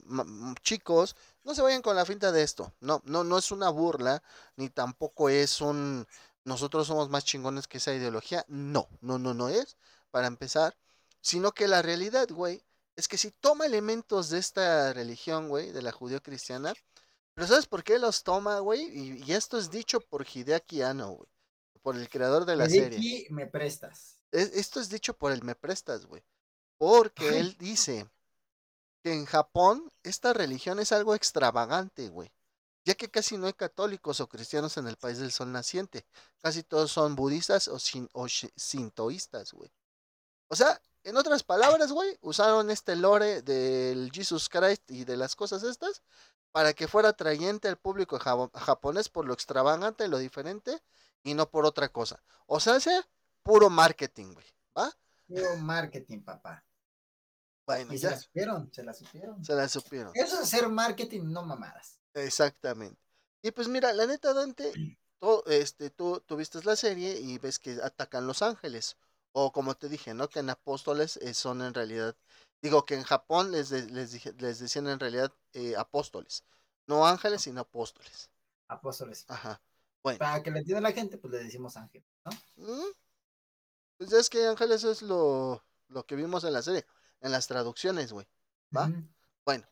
chicos, 0.63 1.15
no 1.43 1.53
se 1.53 1.61
vayan 1.61 1.83
con 1.83 1.95
la 1.95 2.05
finta 2.05 2.31
de 2.31 2.41
esto. 2.41 2.73
No, 2.79 3.03
no, 3.05 3.23
no 3.23 3.37
es 3.37 3.51
una 3.51 3.69
burla, 3.69 4.23
ni 4.55 4.69
tampoco 4.69 5.29
es 5.29 5.61
un 5.61 6.07
nosotros 6.43 6.87
somos 6.87 7.09
más 7.09 7.25
chingones 7.25 7.67
que 7.67 7.77
esa 7.77 7.93
ideología. 7.93 8.43
No, 8.47 8.87
no, 9.01 9.19
no, 9.19 9.35
no 9.35 9.49
es, 9.49 9.77
para 10.09 10.25
empezar. 10.25 10.75
Sino 11.21 11.51
que 11.51 11.67
la 11.67 11.81
realidad, 11.81 12.29
güey, 12.29 12.63
es 12.95 13.07
que 13.07 13.17
si 13.17 13.31
toma 13.31 13.65
elementos 13.65 14.29
de 14.29 14.39
esta 14.39 14.93
religión, 14.93 15.49
güey, 15.49 15.71
de 15.71 15.81
la 15.81 15.91
judío-cristiana, 15.91 16.73
pero 17.33 17.47
¿sabes 17.47 17.67
por 17.67 17.83
qué 17.83 17.97
los 17.99 18.23
toma, 18.23 18.59
güey? 18.59 18.81
Y, 19.25 19.31
esto 19.31 19.57
es 19.57 19.71
dicho 19.71 20.01
por 20.01 20.27
Hideaki 20.27 20.81
Anno, 20.81 21.11
güey, 21.11 21.29
por 21.81 21.95
el 21.95 22.09
creador 22.09 22.45
de 22.45 22.57
la 22.57 22.67
Hideaki, 22.67 22.95
serie. 22.95 23.27
me 23.29 23.47
prestas. 23.47 24.19
esto 24.31 24.81
es 24.81 24.89
dicho 24.89 25.13
por 25.13 25.31
el 25.31 25.41
me 25.43 25.55
prestas, 25.55 26.05
güey. 26.05 26.21
Porque 26.77 27.39
él 27.39 27.55
dice 27.57 28.09
que 29.01 29.13
en 29.13 29.25
Japón 29.25 29.91
esta 30.03 30.33
religión 30.33 30.79
es 30.79 30.91
algo 30.91 31.15
extravagante, 31.15 32.09
güey. 32.09 32.31
Ya 32.83 32.95
que 32.95 33.09
casi 33.09 33.37
no 33.37 33.47
hay 33.47 33.53
católicos 33.53 34.19
o 34.19 34.27
cristianos 34.27 34.77
en 34.77 34.87
el 34.87 34.97
país 34.97 35.19
del 35.19 35.31
sol 35.31 35.51
naciente. 35.51 36.05
Casi 36.41 36.63
todos 36.63 36.91
son 36.91 37.15
budistas 37.15 37.67
o, 37.67 37.79
sin, 37.79 38.09
o 38.13 38.27
sintoístas, 38.27 39.53
güey. 39.53 39.71
O 40.47 40.55
sea, 40.55 40.81
en 41.03 41.17
otras 41.17 41.43
palabras, 41.43 41.91
güey, 41.91 42.17
usaron 42.21 42.69
este 42.69 42.95
lore 42.95 43.41
del 43.41 44.11
Jesus 44.11 44.49
Christ 44.49 44.89
y 44.91 45.05
de 45.05 45.17
las 45.17 45.35
cosas 45.35 45.63
estas 45.63 46.03
para 46.51 46.73
que 46.73 46.87
fuera 46.87 47.09
atrayente 47.09 47.67
al 47.67 47.77
público 47.77 48.19
japonés 48.19 49.09
por 49.09 49.25
lo 49.25 49.33
extravagante, 49.33 50.07
lo 50.07 50.17
diferente 50.17 50.81
y 51.23 51.33
no 51.33 51.49
por 51.49 51.65
otra 51.65 51.89
cosa. 51.89 52.21
O 52.47 52.59
sea, 52.59 52.77
ese 52.77 53.03
puro 53.43 53.69
marketing, 53.69 54.33
güey, 54.33 54.45
¿va? 54.77 54.91
Puro 55.27 55.57
marketing, 55.57 56.21
papá. 56.21 56.63
Bueno, 57.65 57.93
y 57.93 57.97
ya. 57.97 58.09
se 58.09 58.15
la 58.15 58.21
supieron, 58.21 58.73
se 58.73 58.83
la 58.83 58.93
supieron. 58.93 59.45
Se 59.45 59.53
la 59.53 59.69
supieron. 59.69 60.11
Eso 60.15 60.35
es 60.35 60.41
hacer 60.41 60.67
marketing, 60.69 61.21
no 61.25 61.43
mamadas. 61.43 61.99
Exactamente. 62.15 62.99
Y 63.41 63.51
pues 63.51 63.67
mira, 63.67 63.93
la 63.93 64.07
neta, 64.07 64.33
Dante, 64.33 64.73
tú, 65.19 65.43
este, 65.45 65.91
tú 65.91 66.19
tuviste 66.25 66.59
la 66.63 66.75
serie 66.75 67.19
y 67.19 67.37
ves 67.37 67.59
que 67.59 67.77
atacan 67.81 68.25
Los 68.25 68.41
Ángeles. 68.41 68.97
O 69.41 69.51
como 69.51 69.75
te 69.75 69.87
dije, 69.87 70.13
¿no? 70.13 70.29
Que 70.29 70.39
en 70.39 70.49
Apóstoles 70.49 71.17
eh, 71.17 71.33
son 71.33 71.61
en 71.61 71.73
realidad, 71.73 72.15
digo 72.61 72.85
que 72.85 72.95
en 72.95 73.03
Japón 73.03 73.51
les, 73.51 73.71
les, 73.71 74.11
dije, 74.11 74.33
les 74.37 74.59
decían 74.59 74.87
en 74.87 74.99
realidad 74.99 75.33
eh, 75.53 75.75
apóstoles. 75.77 76.43
No 76.87 77.07
ángeles, 77.07 77.43
sino 77.43 77.61
apóstoles. 77.61 78.29
Apóstoles. 78.67 79.25
Ajá. 79.29 79.61
Bueno. 80.03 80.19
Para 80.19 80.43
que 80.43 80.51
le 80.51 80.59
entienda 80.59 80.81
la 80.81 80.91
gente, 80.91 81.17
pues 81.17 81.31
le 81.31 81.43
decimos 81.43 81.77
ángeles, 81.77 82.07
¿no? 82.25 82.31
Mm. 82.57 82.91
Pues 83.97 84.11
es 84.13 84.29
que 84.29 84.45
ángeles 84.45 84.83
es 84.83 85.01
lo, 85.01 85.63
lo 85.87 86.05
que 86.05 86.15
vimos 86.15 86.43
en 86.43 86.53
la 86.53 86.61
serie 86.61 86.85
en 87.21 87.31
las 87.31 87.47
traducciones, 87.47 88.11
güey. 88.11 88.27
¿Va? 88.75 88.91
Bueno, 89.45 89.65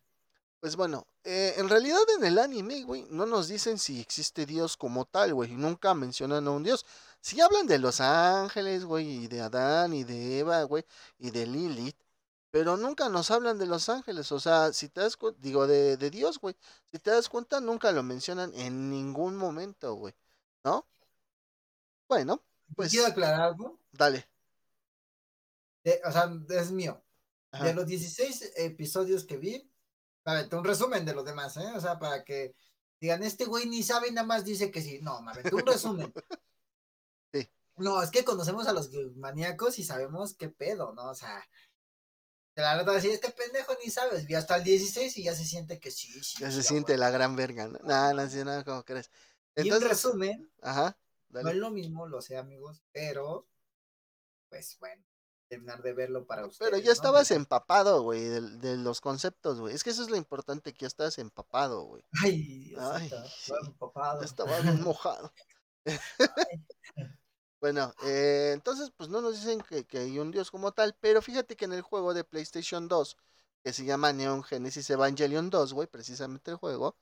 pues 0.59 0.75
bueno, 0.75 1.07
eh, 1.23 1.53
en 1.57 1.69
realidad 1.69 2.01
en 2.17 2.25
el 2.25 2.39
anime, 2.39 2.83
güey, 2.83 3.05
no 3.09 3.25
nos 3.25 3.47
dicen 3.47 3.77
si 3.77 3.99
existe 3.99 4.45
Dios 4.45 4.75
como 4.75 5.05
tal, 5.05 5.33
güey. 5.33 5.51
Nunca 5.51 5.93
mencionan 5.93 6.47
a 6.47 6.51
un 6.51 6.63
Dios. 6.63 6.85
Si 7.21 7.41
hablan 7.41 7.67
de 7.67 7.79
los 7.79 7.99
ángeles, 8.01 8.85
güey, 8.85 9.25
y 9.25 9.27
de 9.27 9.41
Adán, 9.41 9.93
y 9.93 10.03
de 10.03 10.39
Eva, 10.39 10.63
güey, 10.63 10.85
y 11.17 11.31
de 11.31 11.45
Lilith. 11.45 11.97
Pero 12.51 12.77
nunca 12.77 13.09
nos 13.09 13.29
hablan 13.31 13.57
de 13.57 13.65
los 13.65 13.89
ángeles. 13.89 14.31
O 14.31 14.39
sea, 14.39 14.71
si 14.73 14.89
te 14.89 15.01
das 15.01 15.17
cuenta, 15.17 15.39
digo, 15.41 15.67
de, 15.67 15.97
de 15.97 16.09
Dios, 16.09 16.39
güey. 16.39 16.55
Si 16.91 16.99
te 16.99 17.11
das 17.11 17.29
cuenta, 17.29 17.59
nunca 17.59 17.91
lo 17.91 18.03
mencionan 18.03 18.53
en 18.55 18.89
ningún 18.89 19.35
momento, 19.35 19.95
güey. 19.95 20.15
¿No? 20.63 20.87
Bueno, 22.07 22.43
pues. 22.75 22.91
¿Quiero 22.91 23.07
aclarar 23.07 23.41
algo? 23.41 23.79
Dale. 23.91 24.29
o 26.05 26.11
sea, 26.11 26.31
es 26.49 26.71
mío. 26.71 27.03
De 27.51 27.73
los 27.73 27.85
16 27.85 28.53
episodios 28.57 29.23
que 29.25 29.37
vi, 29.37 29.71
a 30.25 30.47
un 30.51 30.63
resumen 30.63 31.05
de 31.05 31.13
los 31.13 31.25
demás, 31.25 31.55
¿eh? 31.57 31.71
O 31.75 31.81
sea, 31.81 31.97
para 31.97 32.23
que 32.23 32.55
digan, 32.99 33.23
este 33.23 33.45
güey 33.45 33.65
ni 33.65 33.81
sabe, 33.81 34.11
nada 34.11 34.27
más 34.27 34.43
dice 34.43 34.69
que 34.69 34.81
sí. 34.81 34.99
No, 35.01 35.21
me 35.21 35.31
un 35.51 35.65
resumen. 35.65 36.13
sí. 37.77 37.83
No, 37.83 38.01
es 38.01 38.11
que 38.11 38.23
conocemos 38.25 38.67
a 38.67 38.73
los 38.73 38.91
maníacos 39.15 39.79
y 39.79 39.83
sabemos 39.83 40.35
qué 40.35 40.49
pedo, 40.49 40.93
¿no? 40.93 41.09
O 41.09 41.15
sea, 41.15 41.47
la 42.55 42.75
verdad, 42.75 42.99
si 42.99 43.09
este 43.09 43.29
pendejo 43.31 43.73
ni 43.83 43.91
sabes, 43.91 44.25
vi 44.25 44.35
hasta 44.35 44.55
el 44.55 44.63
16 44.63 45.17
y 45.17 45.23
ya 45.23 45.35
se 45.35 45.45
siente 45.45 45.79
que 45.79 45.91
sí, 45.91 46.11
sí. 46.23 46.39
Ya 46.39 46.51
se 46.51 46.63
siente 46.63 46.97
la 46.97 47.11
gran 47.11 47.35
verga, 47.35 47.67
¿no? 47.67 47.77
Nada, 47.83 48.13
no, 48.13 48.25
no, 48.25 48.45
nada, 48.45 48.63
como 48.63 48.83
crees. 48.83 49.11
Entonces, 49.55 49.81
y 49.81 49.83
en 49.83 49.89
resumen, 49.89 50.51
ajá, 50.61 50.97
no 51.29 51.49
es 51.49 51.55
lo 51.55 51.71
mismo, 51.71 52.07
lo 52.07 52.21
sé, 52.21 52.37
amigos, 52.37 52.83
pero, 52.91 53.47
pues 54.49 54.77
bueno, 54.79 55.03
terminar 55.47 55.81
de 55.81 55.93
verlo 55.93 56.25
para 56.25 56.45
ustedes. 56.45 56.71
Pero 56.71 56.83
ya 56.83 56.91
estabas 56.91 57.31
empapado, 57.31 58.01
güey, 58.01 58.23
de, 58.23 58.77
los 58.77 59.01
conceptos, 59.01 59.59
güey. 59.59 59.75
Es 59.75 59.83
que 59.83 59.89
eso 59.89 60.03
es 60.03 60.09
lo 60.09 60.15
importante, 60.15 60.73
que 60.73 60.81
ya 60.81 60.87
estás 60.87 61.17
empapado, 61.17 61.83
güey. 61.83 62.03
Ay, 62.23 62.73
Ay 62.79 63.11
empapado. 63.65 64.23
Estaba 64.23 64.61
mojado. 64.61 65.33
bueno, 67.67 67.93
eh, 68.05 68.51
entonces, 68.53 68.91
pues 68.95 69.09
no 69.09 69.19
nos 69.19 69.35
dicen 69.35 69.59
que, 69.61 69.83
que, 69.85 69.97
hay 69.99 70.19
un 70.19 70.31
dios 70.31 70.51
como 70.51 70.71
tal, 70.71 70.95
pero 71.01 71.21
fíjate 71.21 71.57
que 71.57 71.65
en 71.65 71.73
el 71.73 71.81
juego 71.81 72.13
de 72.13 72.23
PlayStation 72.23 72.87
2, 72.87 73.17
que 73.61 73.73
se 73.73 73.83
llama 73.83 74.13
Neon 74.13 74.41
Genesis 74.43 74.89
Evangelion 74.89 75.49
2, 75.49 75.73
güey, 75.73 75.85
precisamente 75.87 76.51
el 76.51 76.55
juego, 76.55 76.95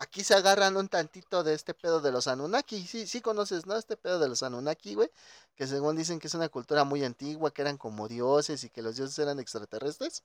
aquí 0.00 0.24
se 0.24 0.34
agarran 0.34 0.76
un 0.76 0.88
tantito 0.88 1.44
de 1.44 1.54
este 1.54 1.74
pedo 1.74 2.00
de 2.00 2.10
los 2.10 2.26
Anunnaki. 2.26 2.84
Sí, 2.86 3.06
sí 3.06 3.20
conoces, 3.20 3.66
¿no? 3.66 3.76
Este 3.76 3.96
pedo 3.96 4.18
de 4.18 4.28
los 4.28 4.42
Anunnaki, 4.42 4.94
güey. 4.96 5.10
Que 5.54 5.68
según 5.68 5.94
dicen 5.96 6.18
que 6.18 6.26
es 6.26 6.34
una 6.34 6.48
cultura 6.48 6.82
muy 6.84 7.04
antigua, 7.04 7.52
que 7.52 7.62
eran 7.62 7.78
como 7.78 8.08
dioses 8.08 8.64
y 8.64 8.70
que 8.70 8.82
los 8.82 8.96
dioses 8.96 9.16
eran 9.20 9.38
extraterrestres. 9.38 10.24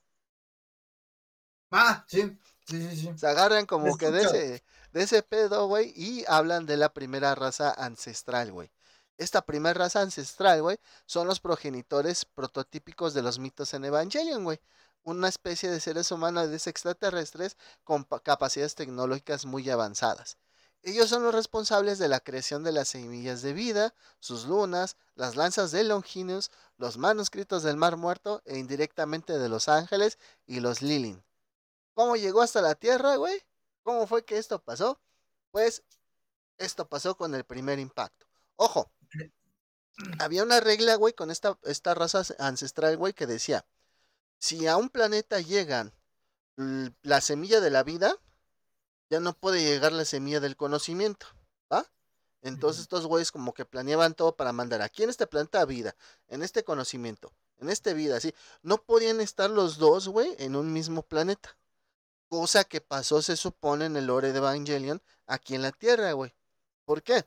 Ah, 1.69 2.03
sí, 2.07 2.39
sí, 2.67 2.89
sí, 2.89 2.97
sí. 2.97 3.11
Se 3.17 3.27
agarran 3.27 3.67
como 3.67 3.97
que 3.97 4.09
de 4.09 4.23
ese, 4.23 4.63
de 4.93 5.03
ese 5.03 5.21
pedo, 5.21 5.67
güey, 5.67 5.93
y 5.95 6.25
hablan 6.27 6.65
de 6.65 6.77
la 6.77 6.93
primera 6.93 7.35
raza 7.35 7.71
ancestral, 7.71 8.51
güey. 8.51 8.71
Esta 9.17 9.45
primera 9.45 9.73
raza 9.73 10.01
ancestral, 10.01 10.61
güey, 10.61 10.77
son 11.05 11.27
los 11.27 11.39
progenitores 11.39 12.25
prototípicos 12.25 13.13
de 13.13 13.21
los 13.21 13.39
mitos 13.39 13.73
en 13.73 13.85
Evangelion, 13.85 14.43
güey 14.43 14.59
una 15.05 15.27
especie 15.29 15.69
de 15.69 15.79
seres 15.79 16.11
humanos 16.11 16.49
extraterrestres 16.67 17.57
con 17.83 18.03
capacidades 18.03 18.75
tecnológicas 18.75 19.45
muy 19.45 19.69
avanzadas. 19.69 20.37
Ellos 20.81 21.09
son 21.09 21.23
los 21.23 21.33
responsables 21.33 21.97
de 21.99 22.07
la 22.07 22.19
creación 22.19 22.63
de 22.63 22.71
las 22.71 22.89
semillas 22.89 23.41
de 23.41 23.53
vida, 23.53 23.93
sus 24.19 24.45
lunas, 24.45 24.97
las 25.15 25.35
lanzas 25.35 25.71
de 25.71 25.83
Longinus, 25.83 26.51
los 26.77 26.97
manuscritos 26.97 27.63
del 27.63 27.77
Mar 27.77 27.97
Muerto 27.97 28.41
e 28.45 28.57
indirectamente 28.57 29.37
de 29.37 29.49
los 29.49 29.69
ángeles 29.69 30.19
y 30.45 30.59
los 30.59 30.81
Lilin. 30.81 31.23
¿Cómo 31.93 32.15
llegó 32.15 32.41
hasta 32.41 32.61
la 32.61 32.75
Tierra, 32.75 33.15
güey? 33.15 33.41
¿Cómo 33.83 34.05
fue 34.05 34.25
que 34.25 34.37
esto 34.37 34.59
pasó? 34.61 34.99
Pues 35.51 35.83
esto 36.57 36.87
pasó 36.87 37.15
con 37.15 37.33
el 37.35 37.45
primer 37.45 37.79
impacto. 37.79 38.25
Ojo, 38.55 38.91
había 40.19 40.43
una 40.43 40.59
regla, 40.59 40.95
güey, 40.95 41.13
con 41.13 41.31
esta, 41.31 41.57
esta 41.63 41.93
raza 41.93 42.23
ancestral, 42.39 42.97
güey, 42.97 43.13
que 43.13 43.27
decía, 43.27 43.65
si 44.39 44.67
a 44.67 44.77
un 44.77 44.89
planeta 44.89 45.39
llegan 45.39 45.93
la 47.01 47.21
semilla 47.21 47.59
de 47.61 47.69
la 47.69 47.83
vida, 47.83 48.17
ya 49.09 49.19
no 49.19 49.33
puede 49.33 49.63
llegar 49.63 49.91
la 49.91 50.05
semilla 50.05 50.39
del 50.39 50.55
conocimiento, 50.55 51.27
¿va? 51.71 51.85
Entonces 52.41 52.83
estos 52.83 53.05
güeyes 53.07 53.31
como 53.31 53.53
que 53.53 53.65
planeaban 53.65 54.13
todo 54.13 54.35
para 54.35 54.53
mandar 54.53 54.81
aquí 54.81 55.03
en 55.03 55.09
este 55.09 55.27
planeta 55.27 55.65
vida, 55.65 55.95
en 56.27 56.43
este 56.43 56.63
conocimiento, 56.63 57.33
en 57.57 57.69
este 57.69 57.93
vida, 57.93 58.17
así. 58.17 58.33
No 58.61 58.77
podían 58.77 59.21
estar 59.21 59.49
los 59.49 59.77
dos, 59.77 60.07
güey, 60.07 60.35
en 60.39 60.55
un 60.55 60.71
mismo 60.71 61.01
planeta. 61.03 61.57
Cosa 62.27 62.63
que 62.63 62.81
pasó, 62.81 63.21
se 63.21 63.37
supone, 63.37 63.85
en 63.85 63.95
el 63.95 64.07
lore 64.07 64.31
de 64.31 64.39
Evangelion, 64.39 65.01
aquí 65.27 65.55
en 65.55 65.61
la 65.61 65.71
Tierra, 65.71 66.11
güey. 66.13 66.33
¿Por 66.85 67.03
qué? 67.03 67.25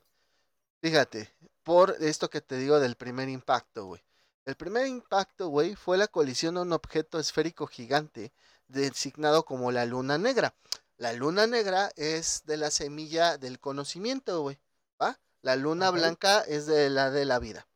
Fíjate, 0.81 1.33
por 1.69 1.97
esto 1.99 2.31
que 2.31 2.41
te 2.41 2.57
digo 2.57 2.79
del 2.79 2.95
primer 2.95 3.29
impacto, 3.29 3.85
güey. 3.85 4.01
El 4.43 4.55
primer 4.55 4.87
impacto, 4.87 5.49
güey, 5.49 5.75
fue 5.75 5.99
la 5.99 6.07
colisión 6.07 6.55
de 6.55 6.61
un 6.61 6.73
objeto 6.73 7.19
esférico 7.19 7.67
gigante 7.67 8.33
designado 8.67 9.45
como 9.45 9.71
la 9.71 9.85
luna 9.85 10.17
negra. 10.17 10.55
La 10.97 11.13
luna 11.13 11.45
negra 11.45 11.91
es 11.95 12.41
de 12.47 12.57
la 12.57 12.71
semilla 12.71 13.37
del 13.37 13.59
conocimiento, 13.59 14.41
güey. 14.41 14.57
¿Va? 14.99 15.19
La 15.43 15.55
luna 15.55 15.91
blanca 15.91 16.41
es 16.41 16.65
de 16.65 16.89
la 16.89 17.11
de 17.11 17.25
la 17.25 17.37
vida. 17.37 17.67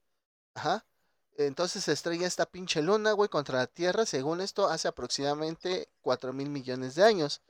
Ajá. 0.56 0.84
Entonces 1.38 1.84
se 1.84 1.92
estrella 1.92 2.26
esta 2.26 2.48
pinche 2.48 2.82
luna, 2.82 3.12
güey, 3.12 3.30
contra 3.30 3.60
la 3.60 3.68
Tierra, 3.68 4.08
según 4.08 4.42
esto, 4.42 4.70
hace 4.70 4.88
aproximadamente 4.88 5.88
4 6.02 6.34
mil 6.34 6.50
millones 6.50 6.96
de 6.96 7.04
años. 7.04 7.44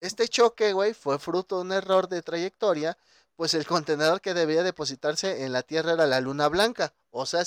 Este 0.00 0.28
choque, 0.28 0.72
güey, 0.72 0.94
fue 0.94 1.18
fruto 1.18 1.56
de 1.56 1.62
un 1.62 1.72
error 1.72 2.08
de 2.08 2.22
trayectoria, 2.22 2.96
pues 3.36 3.54
el 3.54 3.66
contenedor 3.66 4.20
que 4.20 4.34
debía 4.34 4.62
depositarse 4.62 5.44
en 5.44 5.52
la 5.52 5.62
Tierra 5.62 5.92
era 5.92 6.06
la 6.06 6.20
luna 6.20 6.48
blanca, 6.48 6.94
o 7.10 7.26
sea, 7.26 7.44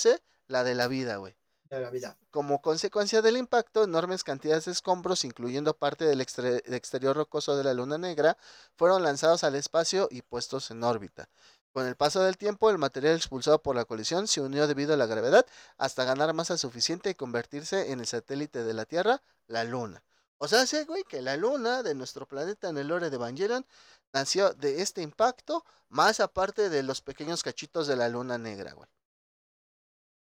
la 0.47 0.63
de 0.63 0.75
la 0.75 0.87
vida, 0.87 1.17
güey. 1.17 1.35
De 1.69 1.81
la 1.81 1.89
vida. 1.89 2.17
Como 2.31 2.61
consecuencia 2.61 3.21
del 3.21 3.35
impacto, 3.35 3.83
enormes 3.83 4.23
cantidades 4.23 4.65
de 4.65 4.71
escombros, 4.71 5.25
incluyendo 5.25 5.73
parte 5.75 6.05
del 6.05 6.21
exterior 6.21 7.15
rocoso 7.15 7.57
de 7.57 7.63
la 7.63 7.73
luna 7.73 7.97
negra, 7.97 8.37
fueron 8.75 9.03
lanzados 9.03 9.43
al 9.43 9.55
espacio 9.55 10.07
y 10.09 10.21
puestos 10.21 10.71
en 10.71 10.83
órbita. 10.83 11.29
Con 11.73 11.85
el 11.85 11.95
paso 11.95 12.23
del 12.23 12.37
tiempo, 12.37 12.69
el 12.69 12.77
material 12.77 13.15
expulsado 13.15 13.61
por 13.61 13.75
la 13.75 13.85
colisión 13.85 14.27
se 14.27 14.41
unió 14.41 14.65
debido 14.65 14.93
a 14.93 14.97
la 14.97 15.05
gravedad 15.05 15.45
hasta 15.77 16.05
ganar 16.05 16.33
masa 16.33 16.57
suficiente 16.57 17.09
y 17.09 17.15
convertirse 17.15 17.91
en 17.91 17.99
el 17.99 18.07
satélite 18.07 18.63
de 18.63 18.73
la 18.73 18.85
Tierra, 18.85 19.21
la 19.47 19.63
Luna. 19.63 20.01
O 20.39 20.47
sea, 20.47 20.65
sí, 20.67 20.83
güey, 20.85 21.03
que 21.03 21.21
la 21.21 21.35
luna 21.35 21.81
de 21.81 21.95
nuestro 21.95 22.27
planeta 22.27 22.69
en 22.69 22.77
el 22.77 22.87
lore 22.87 23.09
de 23.09 23.15
Evangelion 23.15 23.65
nació 24.13 24.53
de 24.53 24.81
este 24.81 25.01
impacto, 25.01 25.65
más 25.89 26.19
aparte 26.19 26.69
de 26.69 26.83
los 26.83 27.01
pequeños 27.01 27.43
cachitos 27.43 27.87
de 27.87 27.95
la 27.95 28.09
luna 28.09 28.37
negra, 28.37 28.73
güey. 28.73 28.89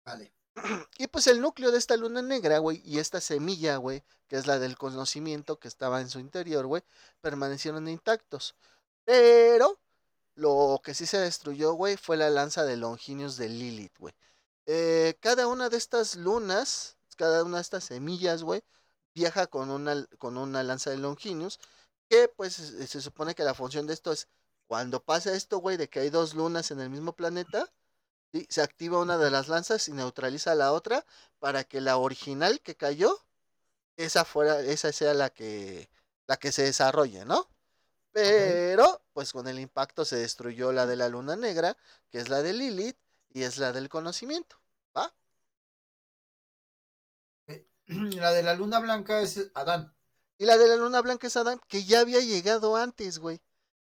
Vale. 0.04 0.32
Y 0.98 1.06
pues 1.08 1.26
el 1.26 1.40
núcleo 1.40 1.72
de 1.72 1.78
esta 1.78 1.96
luna 1.96 2.22
negra, 2.22 2.58
güey, 2.58 2.80
y 2.84 2.98
esta 2.98 3.20
semilla, 3.20 3.76
güey, 3.76 4.04
que 4.28 4.36
es 4.36 4.46
la 4.46 4.58
del 4.58 4.76
conocimiento 4.76 5.58
que 5.58 5.68
estaba 5.68 6.00
en 6.00 6.08
su 6.08 6.20
interior, 6.20 6.66
güey, 6.66 6.82
permanecieron 7.20 7.88
intactos. 7.88 8.54
Pero 9.04 9.78
lo 10.34 10.80
que 10.84 10.94
sí 10.94 11.06
se 11.06 11.18
destruyó, 11.18 11.74
güey, 11.74 11.96
fue 11.96 12.16
la 12.16 12.30
lanza 12.30 12.64
de 12.64 12.76
Longinius 12.76 13.36
de 13.36 13.48
Lilith, 13.48 13.98
güey. 13.98 14.14
Eh, 14.66 15.16
cada 15.20 15.46
una 15.46 15.68
de 15.68 15.76
estas 15.76 16.16
lunas, 16.16 16.96
cada 17.16 17.44
una 17.44 17.58
de 17.58 17.62
estas 17.62 17.84
semillas, 17.84 18.42
güey, 18.42 18.62
viaja 19.14 19.46
con 19.46 19.70
una, 19.70 20.06
con 20.18 20.38
una 20.38 20.62
lanza 20.62 20.90
de 20.90 20.98
Longinius, 20.98 21.60
que 22.08 22.28
pues 22.28 22.54
se 22.54 23.00
supone 23.00 23.34
que 23.34 23.44
la 23.44 23.54
función 23.54 23.86
de 23.86 23.94
esto 23.94 24.12
es, 24.12 24.28
cuando 24.66 25.02
pasa 25.04 25.34
esto, 25.34 25.58
güey, 25.58 25.76
de 25.76 25.88
que 25.88 26.00
hay 26.00 26.10
dos 26.10 26.34
lunas 26.34 26.70
en 26.70 26.80
el 26.80 26.90
mismo 26.90 27.14
planeta, 27.14 27.72
¿sí? 28.32 28.46
se 28.50 28.62
activa 28.62 29.00
una 29.00 29.18
de 29.18 29.30
las 29.30 29.48
lanzas 29.48 29.88
y 29.88 29.92
neutraliza 29.92 30.54
la 30.54 30.72
otra 30.72 31.04
para 31.38 31.64
que 31.64 31.80
la 31.80 31.96
original 31.98 32.60
que 32.60 32.76
cayó, 32.76 33.18
esa 33.96 34.24
fuera, 34.24 34.60
esa 34.60 34.92
sea 34.92 35.14
la 35.14 35.30
que, 35.30 35.90
la 36.26 36.36
que 36.36 36.52
se 36.52 36.64
desarrolle, 36.64 37.24
¿no? 37.24 37.48
Pero, 38.12 39.02
pues 39.12 39.32
con 39.32 39.48
el 39.48 39.58
impacto 39.58 40.04
se 40.04 40.16
destruyó 40.16 40.72
la 40.72 40.86
de 40.86 40.96
la 40.96 41.08
luna 41.08 41.36
negra, 41.36 41.76
que 42.10 42.18
es 42.18 42.28
la 42.28 42.42
de 42.42 42.52
Lilith, 42.52 42.96
y 43.32 43.42
es 43.42 43.58
la 43.58 43.72
del 43.72 43.88
conocimiento, 43.88 44.56
¿va? 44.96 45.12
La 47.86 48.32
de 48.32 48.42
la 48.42 48.54
luna 48.54 48.78
blanca 48.78 49.20
es 49.20 49.50
Adán. 49.54 49.93
Y 50.44 50.46
la 50.46 50.58
de 50.58 50.68
la 50.68 50.76
luna 50.76 51.00
blanca 51.00 51.26
es 51.26 51.38
Adán, 51.38 51.58
que 51.68 51.84
ya 51.84 52.00
había 52.00 52.20
llegado 52.20 52.76
antes, 52.76 53.18
güey. 53.18 53.40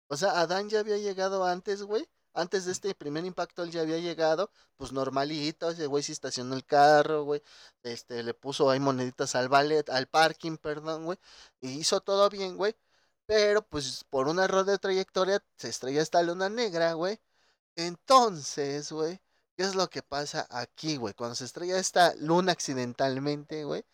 O 0.08 0.16
sea, 0.18 0.40
Adán 0.40 0.68
ya 0.68 0.80
había 0.80 0.98
llegado 0.98 1.46
antes, 1.46 1.82
güey. 1.84 2.06
Antes 2.34 2.66
de 2.66 2.72
este 2.72 2.94
primer 2.94 3.24
impacto 3.24 3.62
él 3.62 3.70
ya 3.70 3.80
había 3.80 3.96
llegado, 3.98 4.50
pues 4.76 4.92
normalito, 4.92 5.70
ese 5.70 5.86
güey 5.86 6.02
se 6.02 6.12
estacionó 6.12 6.54
el 6.54 6.66
carro, 6.66 7.24
güey. 7.24 7.42
Este, 7.82 8.22
le 8.22 8.34
puso 8.34 8.68
ahí 8.68 8.78
moneditas 8.78 9.34
al 9.36 9.48
ballet, 9.48 9.88
al 9.88 10.06
parking, 10.06 10.58
perdón, 10.58 11.06
güey. 11.06 11.18
Y 11.62 11.70
hizo 11.78 12.02
todo 12.02 12.28
bien, 12.28 12.58
güey. 12.58 12.76
Pero 13.26 13.62
pues 13.66 14.04
por 14.10 14.28
un 14.28 14.38
error 14.38 14.66
de 14.66 14.78
trayectoria 14.78 15.42
se 15.56 15.70
estrella 15.70 16.02
esta 16.02 16.22
luna 16.22 16.50
negra, 16.50 16.92
güey. 16.92 17.20
Entonces, 17.76 18.92
güey, 18.92 19.20
¿qué 19.56 19.64
es 19.64 19.74
lo 19.74 19.88
que 19.90 20.02
pasa 20.02 20.46
aquí, 20.50 20.96
güey? 20.98 21.14
Cuando 21.14 21.36
se 21.36 21.46
estrella 21.46 21.78
esta 21.78 22.14
luna 22.16 22.52
accidentalmente, 22.52 23.64
güey, 23.64 23.84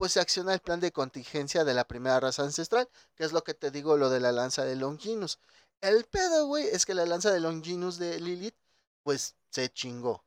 pues 0.00 0.12
se 0.12 0.20
acciona 0.20 0.54
el 0.54 0.60
plan 0.60 0.80
de 0.80 0.92
contingencia 0.92 1.62
de 1.62 1.74
la 1.74 1.86
primera 1.86 2.18
raza 2.18 2.42
ancestral, 2.42 2.88
que 3.16 3.24
es 3.24 3.32
lo 3.32 3.44
que 3.44 3.52
te 3.52 3.70
digo, 3.70 3.98
lo 3.98 4.08
de 4.08 4.18
la 4.18 4.32
lanza 4.32 4.64
de 4.64 4.74
Longinus. 4.74 5.38
El 5.82 6.06
pedo, 6.06 6.46
güey, 6.46 6.66
es 6.68 6.86
que 6.86 6.94
la 6.94 7.04
lanza 7.04 7.30
de 7.30 7.38
Longinus 7.38 7.98
de 7.98 8.18
Lilith, 8.18 8.56
pues 9.02 9.36
se 9.50 9.70
chingó. 9.70 10.24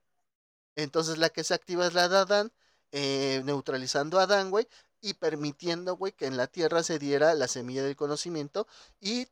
Entonces 0.75 1.17
la 1.17 1.29
que 1.29 1.43
se 1.43 1.55
activa 1.55 1.88
es 1.88 1.95
la 1.95 2.07
de 2.07 2.17
Adán, 2.17 2.53
eh, 2.91 3.41
neutralizando 3.45 4.19
a 4.19 4.23
Adán, 4.23 4.51
güey, 4.51 4.67
y 5.01 5.15
permitiendo, 5.15 5.95
güey, 5.97 6.13
que 6.13 6.27
en 6.27 6.38
la 6.38 6.45
tierra 6.45 6.83
se 6.83 6.99
diera 6.99 7.33
la 7.33 7.47
semilla 7.47 7.81
del 7.83 7.95
conocimiento. 7.95 8.67
Y 8.99 9.27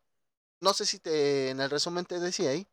no 0.60 0.74
sé 0.74 0.88
si 0.88 0.98
te, 0.98 1.52
en 1.52 1.62
el 1.62 1.70
resumen 1.70 2.06
te 2.06 2.20
decía 2.20 2.50
ahí, 2.50 2.68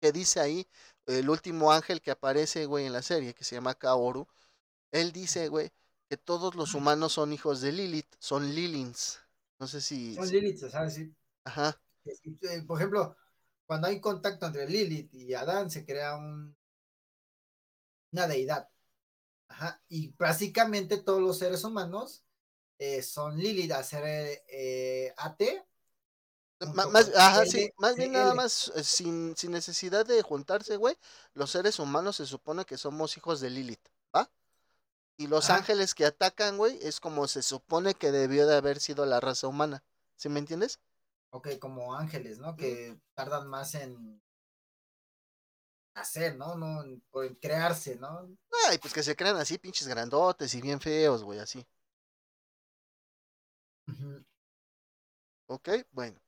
que 0.00 0.10
dice 0.10 0.40
ahí, 0.40 0.66
el 1.06 1.30
último 1.30 1.70
ángel 1.70 2.02
que 2.02 2.10
aparece, 2.10 2.66
güey, 2.66 2.86
en 2.86 2.92
la 2.92 3.02
serie, 3.02 3.34
que 3.34 3.44
se 3.44 3.54
llama 3.54 3.74
Kaoru, 3.76 4.26
él 4.90 5.12
dice, 5.12 5.48
güey, 5.48 5.70
que 6.08 6.16
todos 6.16 6.54
los 6.54 6.74
humanos 6.74 7.14
son 7.14 7.32
hijos 7.32 7.60
de 7.60 7.72
Lilith, 7.72 8.14
son 8.18 8.54
Lilins. 8.54 9.20
No 9.58 9.66
sé 9.66 9.80
si... 9.80 10.14
Son 10.14 10.28
Lilith, 10.28 10.68
¿sabes? 10.68 10.94
Sí. 10.94 11.14
Ajá. 11.44 11.80
Eh, 12.04 12.62
por 12.66 12.78
ejemplo, 12.78 13.16
cuando 13.66 13.88
hay 13.88 14.00
contacto 14.00 14.46
entre 14.46 14.68
Lilith 14.68 15.12
y 15.14 15.34
Adán, 15.34 15.70
se 15.70 15.84
crea 15.84 16.16
un, 16.16 16.56
una 18.12 18.26
deidad. 18.26 18.68
Ajá. 19.48 19.82
Y 19.88 20.14
básicamente 20.16 20.98
todos 20.98 21.20
los 21.20 21.38
seres 21.38 21.64
humanos 21.64 22.24
eh, 22.78 23.02
son 23.02 23.38
Lilith 23.38 23.72
a 23.72 23.82
ser 23.82 24.04
eh, 24.48 25.12
AT. 25.16 25.42
Más, 26.74 27.14
ajá, 27.14 27.44
sí, 27.44 27.70
más 27.76 27.96
bien 27.96 28.12
nada 28.12 28.32
más 28.32 28.72
eh, 28.74 28.82
sin, 28.82 29.36
sin 29.36 29.50
necesidad 29.50 30.06
de 30.06 30.22
juntarse, 30.22 30.76
güey. 30.76 30.96
Los 31.34 31.50
seres 31.50 31.78
humanos 31.78 32.16
se 32.16 32.26
supone 32.26 32.64
que 32.64 32.78
somos 32.78 33.16
hijos 33.16 33.40
de 33.40 33.50
Lilith. 33.50 33.88
Y 35.18 35.28
los 35.28 35.48
Ajá. 35.48 35.58
ángeles 35.58 35.94
que 35.94 36.04
atacan, 36.04 36.58
güey, 36.58 36.78
es 36.82 37.00
como 37.00 37.26
se 37.26 37.42
supone 37.42 37.94
que 37.94 38.12
debió 38.12 38.46
de 38.46 38.56
haber 38.56 38.80
sido 38.80 39.06
la 39.06 39.20
raza 39.20 39.48
humana. 39.48 39.82
¿Sí 40.16 40.28
me 40.28 40.38
entiendes? 40.38 40.80
Ok, 41.30 41.58
como 41.58 41.94
ángeles, 41.94 42.38
¿no? 42.38 42.56
Que 42.56 42.96
tardan 43.14 43.48
más 43.48 43.74
en 43.74 44.20
hacer, 45.94 46.36
¿no? 46.36 46.54
No, 46.56 46.82
en, 46.84 47.02
en 47.14 47.34
crearse, 47.36 47.96
¿no? 47.96 48.28
Ay, 48.68 48.78
pues 48.78 48.92
que 48.92 49.02
se 49.02 49.16
crean 49.16 49.36
así, 49.36 49.58
pinches 49.58 49.88
grandotes 49.88 50.54
y 50.54 50.60
bien 50.60 50.80
feos, 50.80 51.22
güey, 51.22 51.38
así. 51.38 51.66
Ujú. 53.88 54.24
Ok, 55.48 55.68
bueno. 55.92 56.18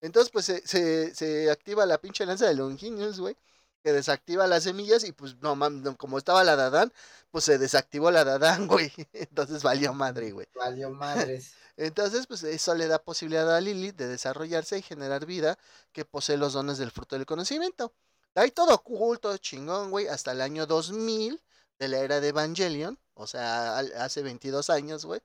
Entonces, 0.00 0.30
pues 0.32 0.46
se, 0.46 0.66
se, 0.66 1.14
se 1.14 1.50
activa 1.50 1.86
la 1.86 1.98
pinche 2.00 2.26
lanza 2.26 2.46
de 2.46 2.54
Longinius, 2.54 3.20
güey. 3.20 3.36
Que 3.84 3.92
desactiva 3.92 4.46
las 4.48 4.64
semillas 4.64 5.04
y 5.04 5.12
pues 5.12 5.36
no 5.42 5.54
mames, 5.54 5.94
como 5.96 6.18
estaba 6.18 6.42
la 6.42 6.56
de 6.56 6.62
Adán, 6.64 6.92
pues 7.30 7.44
se 7.44 7.58
desactivó 7.58 8.10
la 8.10 8.24
de 8.24 8.32
Adán, 8.32 8.66
güey. 8.68 8.92
Entonces 9.12 9.62
valió 9.62 9.92
madre, 9.92 10.32
güey. 10.32 10.48
Valió 10.56 10.90
madres. 10.90 11.52
Entonces, 11.76 12.26
pues 12.26 12.42
eso 12.44 12.74
le 12.74 12.86
da 12.86 12.98
posibilidad 12.98 13.54
a 13.54 13.60
Lilith 13.60 13.96
de 13.96 14.08
desarrollarse 14.08 14.78
y 14.78 14.82
generar 14.82 15.26
vida 15.26 15.58
que 15.92 16.04
posee 16.04 16.36
los 16.36 16.52
dones 16.52 16.78
del 16.78 16.90
fruto 16.90 17.16
del 17.16 17.26
conocimiento. 17.26 17.92
Hay 18.34 18.50
todo 18.50 18.74
oculto, 18.74 19.36
chingón, 19.38 19.90
güey, 19.90 20.08
hasta 20.08 20.32
el 20.32 20.40
año 20.40 20.66
2000 20.66 21.40
de 21.78 21.88
la 21.88 21.98
era 21.98 22.20
de 22.20 22.28
Evangelion, 22.28 22.98
o 23.14 23.26
sea, 23.26 23.78
hace 23.78 24.22
22 24.22 24.70
años, 24.70 25.04
güey, 25.04 25.20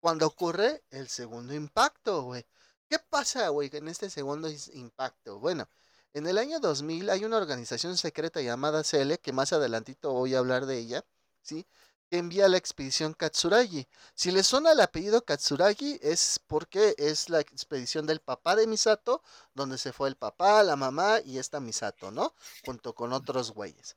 cuando 0.00 0.26
ocurre 0.26 0.82
el 0.90 1.08
segundo 1.08 1.54
impacto, 1.54 2.22
güey. 2.22 2.46
¿Qué 2.88 2.98
pasa, 2.98 3.48
güey, 3.50 3.70
en 3.72 3.88
este 3.88 4.10
segundo 4.10 4.48
impacto? 4.72 5.38
Bueno, 5.38 5.68
en 6.14 6.26
el 6.26 6.38
año 6.38 6.60
2000 6.60 7.10
hay 7.10 7.24
una 7.24 7.36
organización 7.36 7.96
secreta 7.96 8.40
llamada 8.40 8.84
Cele, 8.84 9.18
que 9.18 9.32
más 9.32 9.52
adelantito 9.52 10.12
voy 10.12 10.34
a 10.34 10.38
hablar 10.38 10.66
de 10.66 10.78
ella, 10.78 11.04
¿sí? 11.42 11.66
Que 12.08 12.18
envía 12.18 12.48
la 12.48 12.56
expedición 12.56 13.14
Katsuragi. 13.14 13.86
Si 14.14 14.32
le 14.32 14.42
suena 14.42 14.72
el 14.72 14.80
apellido 14.80 15.24
Katsuragi 15.24 16.00
es 16.02 16.40
porque 16.46 16.94
es 16.98 17.28
la 17.28 17.40
expedición 17.40 18.06
del 18.06 18.20
papá 18.20 18.56
de 18.56 18.66
Misato, 18.66 19.22
donde 19.54 19.78
se 19.78 19.92
fue 19.92 20.08
el 20.08 20.16
papá, 20.16 20.62
la 20.64 20.76
mamá 20.76 21.20
y 21.24 21.38
esta 21.38 21.60
Misato, 21.60 22.10
¿no? 22.10 22.34
Junto 22.64 22.94
con 22.94 23.12
otros 23.12 23.52
güeyes. 23.52 23.96